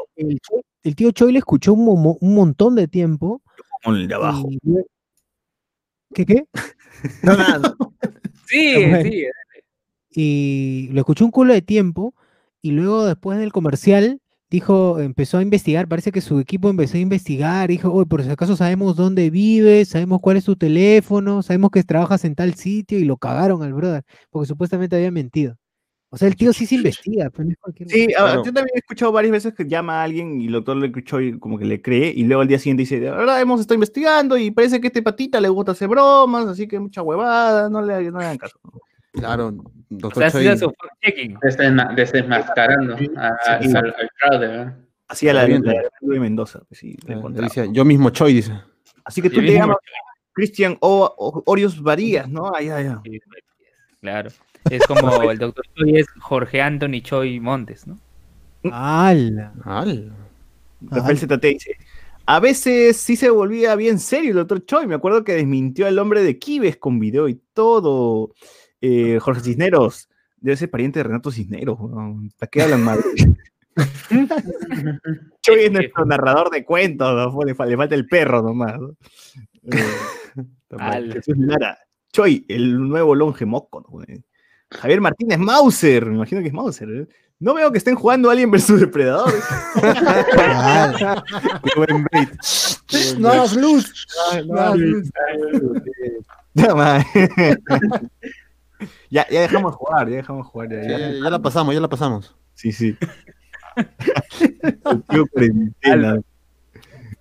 el 0.83 0.95
tío 0.95 1.11
Choi 1.11 1.31
le 1.31 1.39
escuchó 1.39 1.73
un, 1.73 1.85
momo- 1.85 2.17
un 2.21 2.33
montón 2.35 2.75
de 2.75 2.87
tiempo. 2.87 3.41
como 3.83 3.95
el 3.97 4.07
de 4.07 4.15
abajo. 4.15 4.47
y 4.49 4.59
¿Qué 6.13 6.25
qué? 6.25 6.45
No, 7.23 7.35
nada, 7.37 7.59
no. 7.59 7.93
Sí, 8.47 8.73
Bueno. 8.75 9.01
sí. 9.03 9.25
y 10.11 10.89
lo 10.91 10.99
escuchó 11.01 11.25
un 11.25 11.31
culo 11.31 11.51
de 11.53 11.61
tiempo 11.63 12.13
y 12.61 12.71
luego 12.71 13.05
después 13.05 13.39
del 13.39 13.51
comercial 13.51 14.21
dijo, 14.49 14.99
empezó 14.99 15.37
a 15.37 15.41
investigar, 15.41 15.87
parece 15.87 16.11
que 16.11 16.21
su 16.21 16.39
equipo 16.39 16.69
empezó 16.69 16.97
a 16.97 17.01
investigar, 17.01 17.69
dijo, 17.69 17.91
oye, 17.91 18.05
por 18.05 18.23
si 18.23 18.29
acaso 18.29 18.55
sabemos 18.55 18.95
dónde 18.95 19.29
vives, 19.29 19.89
sabemos 19.89 20.19
cuál 20.21 20.37
es 20.37 20.45
tu 20.45 20.55
teléfono, 20.55 21.41
sabemos 21.43 21.71
que 21.71 21.83
trabajas 21.83 22.25
en 22.25 22.35
tal 22.35 22.55
sitio 22.55 22.99
y 22.99 23.05
lo 23.05 23.17
cagaron 23.17 23.63
al 23.63 23.73
brother, 23.73 24.03
porque 24.29 24.47
supuestamente 24.47 24.95
había 24.95 25.11
mentido. 25.11 25.57
O 26.09 26.17
sea, 26.17 26.29
el 26.29 26.35
tío 26.37 26.53
sí 26.53 26.65
se 26.65 26.75
investiga, 26.75 27.29
pero 27.29 27.43
no 27.43 27.51
es 27.51 27.57
cualquier 27.57 27.89
Sí, 27.89 28.07
ah, 28.17 28.35
yo 28.37 28.43
también 28.43 28.69
he 28.73 28.77
escuchado 28.77 29.11
varias 29.11 29.33
veces 29.33 29.53
que 29.53 29.67
llama 29.67 29.99
a 29.99 30.03
alguien 30.03 30.39
y 30.39 30.45
el 30.45 30.53
doctor 30.53 30.77
le 30.77 30.87
escuchó 30.87 31.19
y 31.19 31.37
como 31.39 31.57
que 31.57 31.65
le 31.65 31.81
cree 31.81 32.13
y 32.15 32.23
luego 32.23 32.41
al 32.41 32.47
día 32.47 32.57
siguiente 32.57 32.83
dice, 32.83 33.01
la 33.01 33.17
verdad 33.17 33.41
hemos 33.41 33.59
estado 33.59 33.75
investigando 33.75 34.37
y 34.37 34.51
parece 34.51 34.79
que 34.79 34.87
a 34.87 34.89
este 34.89 35.01
patita 35.01 35.41
le 35.41 35.49
gusta 35.49 35.73
hacer 35.73 35.89
bromas, 35.89 36.45
así 36.45 36.69
que 36.69 36.79
mucha 36.79 37.01
huevada, 37.01 37.69
no 37.69 37.81
le, 37.81 38.11
no 38.11 38.19
le 38.19 38.25
hagan 38.25 38.37
caso. 38.37 38.57
Claro, 39.15 39.47
O 39.47 39.53
doctor 39.89 40.29
sea, 40.29 40.31
Choi. 40.31 40.57
su 40.57 40.67
fact-checking. 40.71 41.39
Desesma- 41.39 41.95
Desmascarando 41.95 42.95
a- 42.95 42.97
Sí. 42.97 43.09
al, 43.75 43.85
al 43.87 44.09
fraude, 44.19 44.47
¿verdad? 44.47 44.77
Así 45.07 45.29
a 45.29 45.33
la, 45.33 45.47
la, 45.47 45.47
de 46.01 46.19
Mendoza. 46.19 46.61
pues 46.67 46.79
sí, 46.79 46.97
dice, 47.39 47.69
yo 47.71 47.85
mismo 47.85 48.09
Choi, 48.09 48.33
dice. 48.33 48.53
Así 49.03 49.21
que 49.21 49.29
tú 49.29 49.35
Yo 49.41 49.47
te 49.47 49.53
llamas 49.53 49.77
Cristian 50.33 50.77
O- 50.81 51.13
O- 51.17 51.43
Orios 51.45 51.81
Varías, 51.81 52.27
¿no? 52.27 52.51
Ah, 52.55 52.61
ya, 52.61 52.81
ya. 52.81 53.01
Claro. 54.01 54.29
Es 54.69 54.85
como 54.87 54.97
el 55.31 55.37
doctor 55.37 55.63
Choi 55.75 55.99
es 55.99 56.07
Jorge 56.19 56.61
Anthony 56.61 57.01
Choi 57.03 57.39
Montes, 57.39 57.85
¿no? 57.87 57.99
¡Hala! 58.71 59.53
Al. 59.63 60.11
Rafael 60.81 61.17
ZT 61.17 61.41
dice, 61.45 61.77
a 62.25 62.39
veces 62.39 62.97
sí 62.97 63.15
se 63.15 63.29
volvía 63.29 63.75
bien 63.75 63.99
serio 63.99 64.31
el 64.31 64.37
doctor 64.37 64.65
Choi. 64.65 64.87
Me 64.87 64.95
acuerdo 64.95 65.23
que 65.23 65.33
desmintió 65.33 65.85
al 65.87 65.99
hombre 65.99 66.23
de 66.23 66.39
Kibes 66.39 66.77
con 66.77 66.99
video 66.99 67.29
y 67.29 67.39
todo. 67.53 68.33
Eh, 68.87 69.17
Jorge 69.19 69.41
Cisneros, 69.41 70.09
debe 70.37 70.55
ser 70.57 70.69
pariente 70.69 70.99
de 70.99 71.03
Renato 71.03 71.31
Cisneros. 71.31 71.77
¿Para 72.37 72.49
qué 72.51 72.61
hablan 72.61 72.83
mal? 72.83 72.99
Choi 75.41 75.65
es 75.65 75.71
nuestro 75.71 76.05
narrador 76.05 76.49
de 76.51 76.63
cuentos, 76.63 77.33
¿no? 77.33 77.43
le, 77.43 77.55
fa- 77.55 77.65
le 77.65 77.75
falta 77.75 77.95
el 77.95 78.05
perro 78.07 78.41
nomás. 78.43 78.79
¿no? 78.79 78.95
Eh, 79.63 79.83
Lara, 81.37 81.77
Choi, 82.13 82.45
el 82.47 82.87
nuevo 82.87 83.15
longe 83.15 83.45
moco. 83.45 83.81
¿no? 83.81 84.03
Javier 84.69 85.01
Martínez 85.01 85.39
Mauser, 85.39 86.05
me 86.05 86.15
imagino 86.15 86.41
que 86.41 86.47
es 86.47 86.53
Mauser. 86.53 86.89
¿eh? 86.89 87.07
No 87.39 87.53
veo 87.55 87.71
que 87.71 87.79
estén 87.79 87.95
jugando 87.95 88.29
Alien 88.29 88.51
vs 88.51 88.79
Depredador. 88.79 89.33
Qué 91.63 91.71
buen 91.75 92.05
bait. 92.11 92.29
No 93.17 93.29
hagas 93.29 93.55
luz. 93.55 94.07
No 94.45 94.59
hagas 94.59 94.77
luz. 94.77 95.09
Ya, 99.09 99.27
ya, 99.29 99.41
dejamos 99.41 99.75
jugar, 99.75 100.09
ya 100.09 100.17
dejamos 100.17 100.47
jugar. 100.47 100.69
Ya, 100.69 100.81
ya. 100.81 100.97
ya, 100.99 101.11
ya 101.11 101.29
la 101.29 101.41
pasamos, 101.41 101.73
ya 101.73 101.79
la 101.79 101.89
pasamos. 101.89 102.35
Sí, 102.53 102.71
sí. 102.71 102.97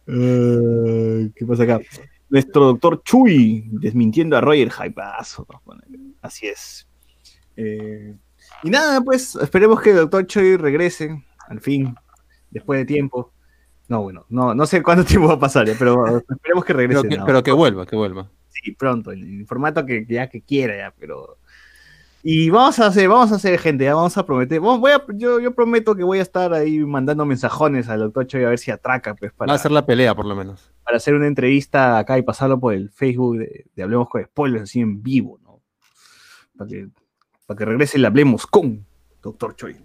Eh, 0.06 1.31
¿Qué 1.35 1.47
pasa 1.47 1.62
acá? 1.62 1.81
Nuestro 2.28 2.66
doctor 2.66 3.02
Chuy 3.02 3.64
desmintiendo 3.70 4.36
a 4.36 4.40
Roger 4.40 4.70
Hypazo. 4.70 5.47
Así 6.20 6.47
es. 6.47 6.86
Eh, 7.56 8.14
y 8.62 8.70
nada, 8.70 9.01
pues 9.01 9.36
esperemos 9.36 9.81
que 9.81 9.90
el 9.90 9.97
doctor 9.97 10.26
Chuy 10.26 10.56
regrese 10.56 11.24
al 11.48 11.60
fin, 11.60 11.94
después 12.51 12.81
de 12.81 12.86
tiempo. 12.86 13.32
No, 13.89 14.02
bueno, 14.02 14.24
no, 14.28 14.55
no 14.55 14.66
sé 14.66 14.82
cuánto 14.82 15.05
tiempo 15.06 15.28
va 15.28 15.35
a 15.35 15.39
pasar, 15.39 15.66
pero 15.78 16.18
esperemos 16.18 16.64
que 16.64 16.72
regrese. 16.72 17.01
Pero 17.02 17.10
que, 17.10 17.18
¿no? 17.18 17.26
pero 17.26 17.43
que 17.43 17.52
vuelva, 17.52 17.86
que 17.86 17.97
vuelva. 17.97 18.31
Sí, 18.48 18.72
pronto, 18.72 19.12
en 19.12 19.40
el 19.40 19.47
formato 19.47 19.85
que 19.85 20.06
ya 20.09 20.28
que 20.28 20.40
quiera, 20.40 20.76
ya, 20.76 20.94
pero 20.98 21.39
Y 22.26 22.48
vamos 22.48 22.78
a 22.78 22.86
hacer, 22.86 23.06
vamos 23.06 23.30
a 23.32 23.34
hacer, 23.34 23.59
gente, 23.59 23.84
ya 23.84 23.94
vamos 23.94 24.16
a 24.16 24.24
prometer. 24.24 24.59
Vamos- 24.59 24.80
voy 24.80 24.92
a, 24.92 25.05
yo, 25.14 25.40
yo 25.40 25.55
prometo 25.55 25.94
que 25.94 26.02
voy 26.05 26.20
a 26.20 26.22
estar 26.22 26.55
ahí 26.55 26.78
mandando 26.78 27.26
mensajones 27.26 27.90
al 27.90 28.01
doctor 28.01 28.26
Choi 28.26 28.44
a 28.44 28.48
ver 28.48 28.59
si 28.59 28.70
atraca, 28.70 29.14
pues, 29.14 29.30
Va 29.32 29.36
para, 29.36 29.52
a 29.52 29.56
hacer 29.56 29.70
la 29.72 29.84
pelea, 29.84 30.14
por 30.14 30.24
lo 30.24 30.34
menos. 30.34 30.72
para 30.84 30.96
hacer 30.96 31.12
una 31.14 31.26
entrevista 31.26 31.98
acá 31.98 32.16
y 32.16 32.22
pasarlo 32.22 32.59
por 32.59 32.72
el 32.72 32.88
Facebook 32.90 33.36
de, 33.40 33.66
de 33.76 33.82
Hablemos 33.82 34.09
con 34.09 34.24
Spoilers, 34.24 34.62
así 34.62 34.80
en 34.80 35.02
vivo, 35.02 35.38
¿no? 35.42 35.60
Para 36.56 36.70
que, 36.70 36.88
para 37.46 37.59
que 37.59 37.64
regrese 37.66 37.98
el 37.98 38.06
Hablemos 38.06 38.46
con 38.46 38.86
doctor 39.22 39.55
Choi. 39.56 39.76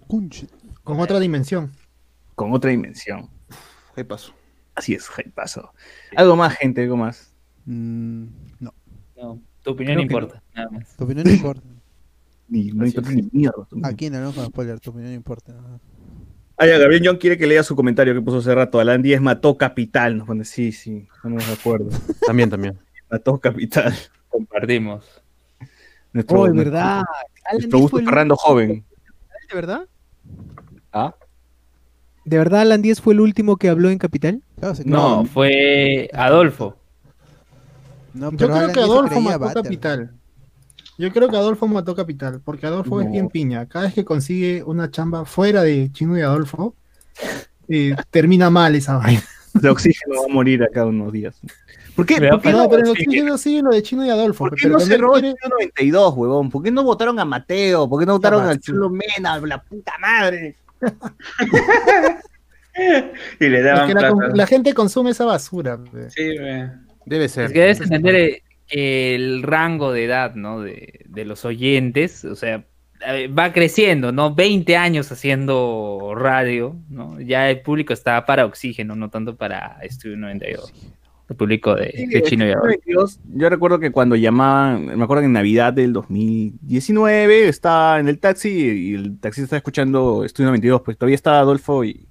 Con 0.82 0.98
otra 0.98 1.20
dimensión. 1.20 1.72
con 2.34 2.54
otra 2.54 2.70
dimensión. 2.70 3.28
¿Qué 3.94 4.04
pasó? 4.06 4.32
Así 4.74 4.94
es, 4.94 5.10
hey, 5.14 5.30
paso. 5.34 5.74
Algo 6.16 6.36
más, 6.36 6.54
gente, 6.56 6.82
algo 6.84 6.96
más. 6.96 7.34
Mm, 7.66 8.24
no, 8.60 8.72
No, 9.14 9.42
tu 9.62 9.72
opinión 9.72 9.96
Creo 9.96 10.02
importa, 10.06 10.42
nada 10.54 10.70
más. 10.70 10.96
tu 10.96 11.04
opinión 11.04 11.26
no 11.26 11.32
importa. 11.34 11.62
Ni, 12.50 12.64
no 12.72 12.84
importa 12.84 13.10
ni 13.12 13.28
mierda. 13.32 13.66
Aquí 13.84 14.06
en 14.06 14.32
con 14.32 14.44
spoiler, 14.46 14.80
tu 14.80 14.90
opinión 14.90 15.12
no 15.12 15.16
importa. 15.16 15.54
Ah, 16.58 16.66
ya, 16.66 16.76
Gabriel 16.78 17.02
John 17.06 17.16
quiere 17.16 17.38
que 17.38 17.46
lea 17.46 17.62
su 17.62 17.74
comentario 17.74 18.12
que 18.12 18.20
puso 18.20 18.38
hace 18.38 18.54
rato. 18.54 18.80
Alan 18.80 19.00
Díez 19.00 19.20
mató 19.20 19.56
Capital. 19.56 20.18
Nos 20.18 20.26
pone, 20.26 20.44
sí, 20.44 20.72
sí, 20.72 21.08
estamos 21.16 21.46
de 21.46 21.52
acuerdo. 21.54 21.88
También, 22.26 22.50
también. 22.50 22.76
Mató 23.10 23.38
Capital. 23.38 23.94
Compartimos. 24.28 25.04
Nuestro, 26.12 26.40
Oh, 26.40 26.48
nuestro- 26.48 26.64
verdad. 26.64 27.02
Nuestro 27.52 27.78
gusto 27.78 27.98
Fernando 27.98 28.36
joven. 28.36 28.84
¿De 29.48 29.54
verdad? 29.54 29.86
¿Ah? 30.92 31.14
¿De 32.24 32.36
verdad 32.36 32.60
Alan 32.60 32.82
Díez 32.82 33.00
fue 33.00 33.14
el 33.14 33.20
último 33.20 33.56
que 33.56 33.68
habló 33.68 33.88
en 33.90 33.98
Capital? 33.98 34.42
Claro, 34.58 34.74
No, 34.84 35.24
fue 35.24 36.10
Adolfo. 36.12 36.76
no, 38.12 38.30
Yo 38.32 38.36
creo 38.36 38.54
Alan 38.54 38.72
que 38.72 38.80
Adolfo 38.80 39.20
mató 39.20 39.38
Butter. 39.38 39.62
Capital. 39.62 40.14
Yo 41.00 41.12
creo 41.12 41.28
que 41.28 41.36
Adolfo 41.36 41.66
mató 41.66 41.94
Capital, 41.94 42.40
porque 42.44 42.66
Adolfo 42.66 43.00
es 43.00 43.10
bien 43.10 43.28
piña. 43.28 43.66
Cada 43.66 43.86
vez 43.86 43.94
que 43.94 44.04
consigue 44.04 44.62
una 44.62 44.90
chamba 44.90 45.24
fuera 45.24 45.62
de 45.62 45.90
Chino 45.92 46.18
y 46.18 46.20
Adolfo, 46.20 46.74
eh, 47.68 47.94
termina 48.10 48.50
mal 48.50 48.74
esa 48.74 48.98
vaina. 48.98 49.22
De 49.54 49.68
oxígeno 49.68 50.20
va 50.20 50.26
a 50.30 50.34
morir 50.34 50.62
acá 50.62 50.84
unos 50.84 51.12
días. 51.12 51.34
¿Por 51.96 52.06
qué, 52.06 52.20
por 52.20 52.40
qué 52.40 52.52
no, 52.52 52.68
pero 52.68 52.82
por 52.84 52.88
Oxígeno 52.90 53.36
sigue 53.36 53.62
lo 53.62 53.70
de 53.70 53.82
Chino 53.82 54.06
y 54.06 54.10
Adolfo. 54.10 54.44
qué 54.50 54.56
pero 54.62 54.78
no 54.78 55.16
el 55.16 55.22
quiere- 55.22 55.34
92, 55.50 56.14
huevón? 56.16 56.50
¿Por 56.50 56.62
qué 56.62 56.70
no 56.70 56.84
votaron 56.84 57.18
a 57.18 57.24
Mateo? 57.24 57.88
¿Por 57.88 58.00
qué 58.00 58.06
no 58.06 58.12
votaron 58.12 58.46
al. 58.46 58.60
Chulo 58.60 58.90
Mena? 58.90 59.38
La 59.40 59.60
puta 59.62 59.92
madre. 60.00 60.54
y 63.40 63.48
le 63.48 63.58
es 63.58 63.64
daban 63.64 63.88
que 63.88 63.94
la, 63.94 64.00
plata. 64.00 64.14
con- 64.14 64.36
la 64.36 64.46
gente 64.46 64.74
consume 64.74 65.10
esa 65.10 65.24
basura. 65.24 65.78
Sí, 66.08 66.38
ve. 66.38 66.70
Debe 67.06 67.28
ser. 67.28 67.46
Es 67.46 67.52
que 67.52 67.60
debes 67.60 67.80
entender 67.80 68.42
el 68.70 69.42
rango 69.42 69.92
de 69.92 70.04
edad, 70.04 70.34
¿no? 70.34 70.60
De, 70.60 71.00
de 71.06 71.24
los 71.24 71.44
oyentes, 71.44 72.24
o 72.24 72.36
sea, 72.36 72.64
eh, 73.06 73.28
va 73.28 73.52
creciendo, 73.52 74.12
¿no? 74.12 74.34
20 74.34 74.76
años 74.76 75.10
haciendo 75.10 76.12
radio, 76.14 76.76
¿no? 76.90 77.18
Ya 77.20 77.48
el 77.48 77.62
público 77.62 77.92
está 77.92 78.26
para 78.26 78.44
oxígeno, 78.44 78.94
no 78.94 79.08
tanto 79.08 79.36
para 79.36 79.78
Estudio 79.82 80.18
92. 80.18 80.72
El 81.30 81.36
público 81.36 81.74
de, 81.76 82.08
de 82.10 82.22
Chino 82.22 82.44
y 82.44 82.50
Adolfo. 82.50 82.66
92, 82.66 83.20
Yo 83.34 83.48
recuerdo 83.48 83.78
que 83.78 83.90
cuando 83.90 84.16
llamaban, 84.16 84.86
me 84.86 85.04
acuerdo 85.04 85.22
que 85.22 85.26
en 85.26 85.32
Navidad 85.32 85.72
del 85.72 85.92
2019 85.92 87.48
estaba 87.48 88.00
en 88.00 88.08
el 88.08 88.18
taxi 88.18 88.50
y 88.50 88.94
el 88.94 89.18
taxista 89.18 89.44
estaba 89.44 89.58
escuchando 89.58 90.24
Estudio 90.24 90.48
92, 90.48 90.82
pues 90.82 90.98
todavía 90.98 91.14
estaba 91.14 91.38
Adolfo 91.38 91.84
y 91.84 92.06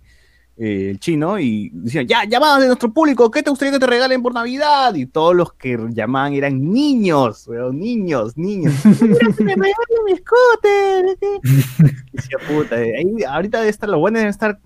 eh, 0.61 0.90
el 0.90 0.99
chino 0.99 1.40
y 1.40 1.69
decían, 1.73 2.06
ya, 2.06 2.26
llamadas 2.26 2.60
de 2.60 2.68
nuestro 2.68 2.91
público, 2.91 3.31
¿qué 3.31 3.41
te 3.41 3.49
gustaría 3.49 3.72
que 3.72 3.80
te 3.80 3.88
regalen 3.88 4.22
por 4.22 4.34
Navidad? 4.34 4.94
Y 4.94 5.06
todos 5.06 5.34
los 5.34 5.53
que 5.53 5.80
llamaban 5.91 6.34
eran 6.34 6.69
niños, 6.69 7.48
weón, 7.48 7.80
niños, 7.80 8.36
niños. 8.36 8.73
Mira 9.02 9.27
que 9.38 9.44
me 9.45 9.53
regalen 9.53 10.03
mi 10.06 10.18
scooter. 10.18 11.18
Decía, 12.11 12.38
puta, 12.45 12.81
eh, 12.84 12.98
ahí, 12.98 13.23
ahorita 13.23 13.61
de 13.61 13.69
estar, 13.69 13.88
lo 13.88 13.99
bueno 13.99 14.19
es 14.19 14.26
estar 14.26 14.60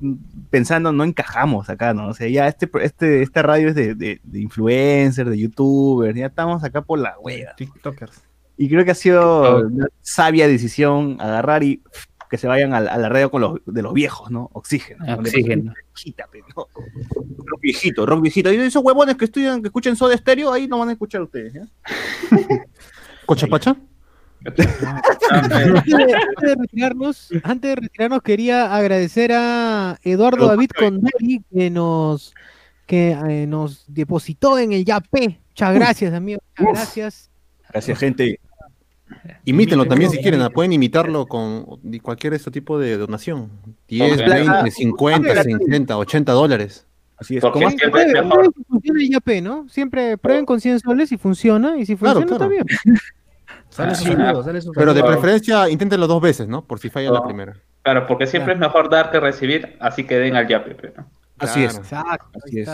pensando, 0.50 0.92
no 0.92 1.04
encajamos 1.04 1.70
acá, 1.70 1.94
¿no? 1.94 2.08
O 2.08 2.14
sea, 2.16 2.28
ya 2.28 2.48
este, 2.48 2.68
este, 2.82 3.22
esta 3.22 3.44
radio 3.44 3.70
es 3.70 3.76
de, 3.76 3.94
de, 3.94 4.20
de 4.24 4.40
influencers, 4.40 5.30
de 5.30 5.38
youtubers, 5.38 6.18
ya 6.18 6.26
estamos 6.26 6.64
acá 6.64 6.82
por 6.82 6.98
la 6.98 7.20
wea. 7.20 7.54
TikTokers. 7.56 8.20
Y 8.58 8.68
creo 8.68 8.84
que 8.84 8.92
ha 8.92 8.96
sido 8.96 9.68
una 9.68 9.88
sabia 10.02 10.48
decisión 10.48 11.18
agarrar 11.20 11.64
y 11.64 11.78
pff, 11.78 12.06
que 12.34 12.40
se 12.40 12.48
vayan 12.48 12.74
a, 12.74 12.80
la- 12.80 12.94
a 12.94 12.98
la 12.98 13.10
radio 13.10 13.30
con 13.30 13.42
los, 13.42 13.60
de 13.64 13.84
los 13.84 13.94
viejos, 13.94 14.32
¿no? 14.32 14.50
Oxígeno. 14.54 15.06
¿no? 15.06 15.18
Oxígeno. 15.18 15.72
Viejita, 15.94 16.26
¿no? 16.56 16.68
Rock 17.46 17.62
viejito, 17.62 18.08
rock 18.08 18.22
viejito. 18.24 18.52
Y 18.52 18.56
esos 18.56 18.84
huevones 18.84 19.18
que 19.18 19.26
estudian, 19.26 19.62
que 19.62 19.68
escuchen 19.68 19.96
Soda 19.96 20.18
Stereo, 20.18 20.52
ahí 20.52 20.68
no 20.68 20.80
van 20.80 20.90
a 20.90 20.94
escuchar 20.94 21.22
ustedes, 21.22 21.54
¿ya? 21.54 21.62
¿Cochapacha? 23.28 23.76
Antes 24.46 24.66
de, 24.82 24.88
antes 24.90 26.42
de 26.42 26.56
retirarnos, 26.56 27.30
antes 27.44 27.70
de 27.70 27.76
retirarnos, 27.76 28.24
quería 28.24 28.76
agradecer 28.76 29.32
a 29.32 30.00
Eduardo 30.02 30.48
David 30.48 30.72
Condori 30.76 31.44
que 31.54 31.70
nos 31.70 32.34
que 32.88 33.12
eh, 33.12 33.46
nos 33.46 33.86
depositó 33.88 34.58
en 34.58 34.74
el 34.74 34.86
YAPE. 34.86 35.40
Muchas 35.50 35.76
gracias, 35.76 36.14
amigo. 36.16 36.42
Muchas 36.58 36.74
gracias. 36.74 37.30
Gracias, 37.70 38.00
gente. 38.00 38.40
Imítenlo 39.46 39.86
también 39.86 40.10
si 40.10 40.18
quieren, 40.20 40.42
ah, 40.42 40.50
pueden 40.50 40.74
imitarlo 40.74 41.28
con 41.28 41.66
cualquier 42.02 42.34
este 42.34 42.50
tipo 42.52 42.80
de 42.80 42.98
donación. 42.98 43.50
10, 43.88 44.22
Ok. 44.22 44.28
20, 44.28 44.72
50, 44.72 45.44
50, 45.44 45.98
80 45.98 46.32
dólares. 46.32 46.88
Así 47.18 47.38
es. 47.38 47.42
¿Cómo? 47.44 47.56
siempre 47.70 47.86
es 47.86 47.92
Prueben, 47.92 48.28
mejor. 48.28 48.54
funciona 48.68 49.00
el 49.02 49.10
YAPE, 49.10 49.42
¿no? 49.42 49.70
Siempre 49.70 50.18
prueben 50.18 50.46
con 50.46 50.60
100 50.60 50.80
soles 50.80 51.12
y 51.12 51.18
funciona, 51.18 51.78
y 51.78 51.86
si 51.86 51.96
Claro, 51.96 52.22
funciona, 52.22 52.38
claro. 52.48 52.66
está 52.68 52.84
bien. 52.84 52.98
Sale 53.70 53.96
su 53.96 54.04
Sí. 54.06 54.12
saludo, 54.12 54.44
sale 54.44 54.62
su 54.62 54.72
Pero 54.72 54.94
de 54.94 55.04
preferencia, 55.04 55.70
inténtenlo 55.70 56.08
dos 56.08 56.22
veces, 56.22 56.48
¿no? 56.48 56.64
Por 56.66 56.80
si 56.80 56.90
falla 56.90 57.12
la 57.12 57.20
No. 57.20 57.26
primera. 57.26 57.54
Claro, 57.84 58.08
porque 58.08 58.28
siempre 58.28 58.54
es 58.54 58.60
mejor 58.60 58.90
dar 58.90 59.12
que 59.12 59.20
recibir, 59.20 59.76
así 59.80 60.06
que 60.06 60.18
den 60.18 60.36
al 60.36 60.48
yape. 60.48 60.76
pe, 60.76 60.94
¿no? 60.98 61.06
Así 61.38 61.64
es. 61.64 61.80
Claro. 61.80 61.84
Exacto. 62.08 62.40
Así 62.46 62.60
es. 62.60 62.70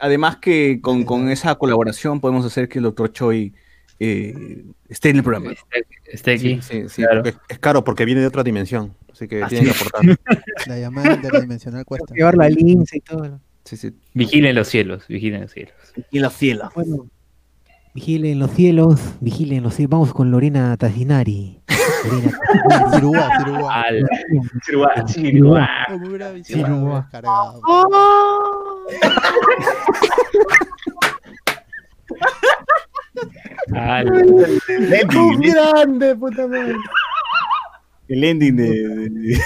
Además 0.00 0.36
que 0.38 0.80
con, 0.80 1.04
con 1.04 1.28
esa 1.30 1.54
colaboración 1.56 2.20
podemos 2.20 2.44
hacer 2.44 2.68
que 2.68 2.78
el 2.78 2.84
doctor 2.84 3.12
Choi 3.12 3.54
eh, 3.98 4.64
esté 4.88 5.10
en 5.10 5.16
el 5.16 5.22
programa. 5.22 5.52
Esté, 5.52 5.86
esté 6.04 6.32
aquí. 6.32 6.60
Sí, 6.62 6.82
sí, 6.82 6.88
sí, 6.88 7.02
Claro. 7.02 7.22
es 7.48 7.58
caro 7.58 7.84
porque 7.84 8.04
viene 8.04 8.20
de 8.20 8.26
otra 8.26 8.42
dimensión. 8.42 8.94
Así 9.12 9.26
que 9.28 9.42
Así 9.42 9.56
tienen 9.56 9.72
que 9.72 9.78
aportar. 9.80 10.18
La 10.66 10.78
llamada 10.78 11.14
interdimensional 11.14 11.84
cuesta. 11.86 12.14
Llevar 12.14 12.36
la 12.36 12.48
lince 12.48 12.98
y 12.98 13.00
todo. 13.00 13.40
Sí, 13.64 13.76
sí. 13.76 13.92
Vigilen 14.14 14.54
los 14.54 14.68
cielos, 14.68 15.06
vigilen 15.08 15.42
los 15.42 15.52
cielos. 15.52 15.74
Y 16.10 16.18
los 16.20 16.32
cielos. 16.34 16.72
Bueno, 16.74 17.08
vigilen 17.94 18.38
los 18.38 18.50
cielos, 18.52 19.00
vigilen 19.20 19.62
los 19.62 19.74
cielos. 19.74 19.90
Vamos 19.90 20.12
con 20.14 20.30
Lorena 20.30 20.76
Tassinari. 20.76 21.60
Lorena 22.04 22.38
El 33.68 34.92
ending, 34.92 35.18
¡Un 35.18 35.40
grande, 35.40 36.16
puta 36.16 36.46
madre! 36.46 36.76
el 38.08 38.24
ending 38.24 38.56
de, 38.56 38.70
de- 38.70 39.08
de- 39.10 39.40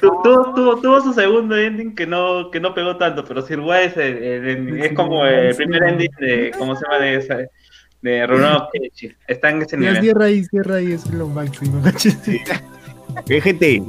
Tu- 0.00 0.08
Tuvo, 0.22 0.54
tuvo, 0.54 0.80
tuvo 0.80 1.00
su 1.00 1.12
segundo 1.14 1.56
ending 1.56 1.94
que 1.94 2.06
no, 2.06 2.50
que 2.50 2.60
no 2.60 2.74
pegó 2.74 2.96
tanto, 2.96 3.24
pero 3.24 3.42
Sirwa 3.42 3.80
es, 3.82 3.96
el, 3.96 4.22
el 4.22 4.48
ending, 4.48 4.78
es 4.82 4.92
como 4.92 5.24
el 5.26 5.54
primer 5.56 5.82
ending 5.84 6.10
de, 6.20 6.52
¿cómo 6.58 6.76
se 6.76 6.84
llama? 6.84 6.98
De, 7.04 7.14
esa, 7.16 7.36
de 8.02 8.68
Kenshin. 8.72 9.16
Está 9.26 9.50
en 9.50 9.62
ese 9.62 9.76
nivel. 9.76 10.00
cierra 10.00 10.24
ahí, 10.26 10.44
cierra 10.44 10.76
ahí, 10.76 10.92
es 10.92 11.10
lo 11.12 11.28
máximo. 11.28 11.82
Eh, 13.28 13.40
gente, 13.40 13.82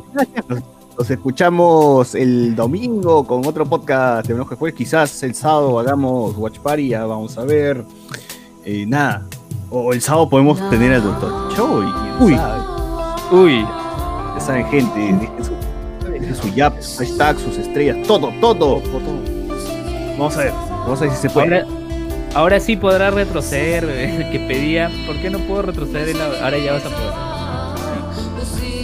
nos, 0.49 0.63
nos 0.97 1.09
escuchamos 1.09 2.13
el 2.15 2.55
domingo 2.55 3.25
con 3.25 3.45
otro 3.45 3.65
podcast 3.65 4.27
de 4.27 4.33
Enojo 4.33 4.55
Jueves. 4.55 4.77
Quizás 4.77 5.23
el 5.23 5.33
sábado 5.35 5.79
hagamos 5.79 6.35
Watch 6.37 6.59
Party, 6.59 6.89
ya 6.89 7.05
vamos 7.05 7.37
a 7.37 7.43
ver. 7.45 7.83
Eh, 8.63 8.85
nada. 8.87 9.25
O 9.69 9.91
el 9.93 10.01
sábado 10.01 10.29
podemos 10.29 10.59
tener 10.69 10.93
al 10.93 11.03
doctor 11.03 11.55
Choi. 11.55 11.85
quién 11.85 12.27
Uy. 12.29 12.35
sabe. 12.35 12.61
Uy, 13.31 13.61
Ya 14.35 14.39
saben, 14.39 14.65
gente, 14.67 14.99
dejen 14.99 15.43
su, 15.43 16.09
dejen 16.11 16.35
su 16.35 16.47
yap, 16.53 16.79
sus 16.81 16.99
hashtags, 16.99 17.41
sus 17.41 17.57
estrellas, 17.57 17.97
todo, 18.07 18.31
todo, 18.39 18.79
todo. 18.79 19.01
Vamos 20.17 20.37
a 20.37 20.39
ver, 20.43 20.51
vamos 20.69 21.01
a 21.01 21.05
ver 21.05 21.13
si 21.15 21.21
se 21.23 21.29
puede. 21.31 21.61
ahora, 21.61 21.67
ahora 22.35 22.59
sí 22.59 22.75
podrá 22.75 23.09
retroceder 23.09 23.85
el 23.85 24.29
que 24.31 24.39
pedía. 24.47 24.91
¿Por 25.07 25.15
qué 25.19 25.31
no 25.31 25.39
puedo 25.39 25.63
retroceder? 25.63 26.15
Ahora 26.21 26.57
ya 26.59 26.73
vas 26.73 26.85
a 26.85 26.89
poder. 26.89 27.32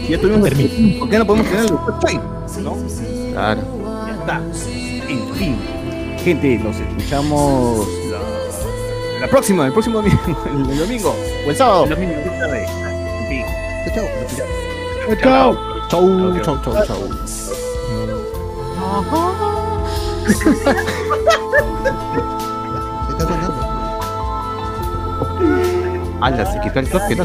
Ya 0.10 0.18
tuvimos 0.20 0.48
el 0.48 0.98
¿por 0.98 1.08
qué 1.10 1.20
no 1.20 1.28
podemos 1.28 1.48
tener 1.52 1.68
doctor 1.70 2.00
Choi? 2.00 2.20
¿No? 2.64 2.76
Claro. 3.32 3.62
Ya 4.08 4.14
está. 4.14 4.42
En 5.08 5.36
fin. 5.36 5.56
Gente, 6.24 6.58
nos 6.58 6.76
escuchamos 6.78 7.88
la, 8.10 8.20
la 9.22 9.28
próxima, 9.28 9.68
el 9.68 9.72
próximo 9.72 9.98
domingo, 10.02 10.20
el, 10.48 10.72
el 10.72 10.80
domingo 10.80 11.16
o 11.46 11.50
el 11.50 11.56
sábado. 11.56 11.84
El 11.84 11.90
domingo. 11.92 12.14
tarde. 12.40 12.66
En 12.66 13.28
fin. 13.28 13.46
Chao, 13.94 14.08
chao. 15.22 15.22
Chao. 15.22 15.58
Chau, 15.90 16.40
chau, 16.42 16.58
chau, 16.64 16.74
chau. 16.86 16.98
Se 20.26 20.32
está 23.12 23.24
sonando. 23.24 23.62
Ala, 26.22 26.46
se 26.52 26.60
quitó 26.62 26.80
el 26.80 26.90
toque, 26.90 27.16
¿no? 27.16 27.24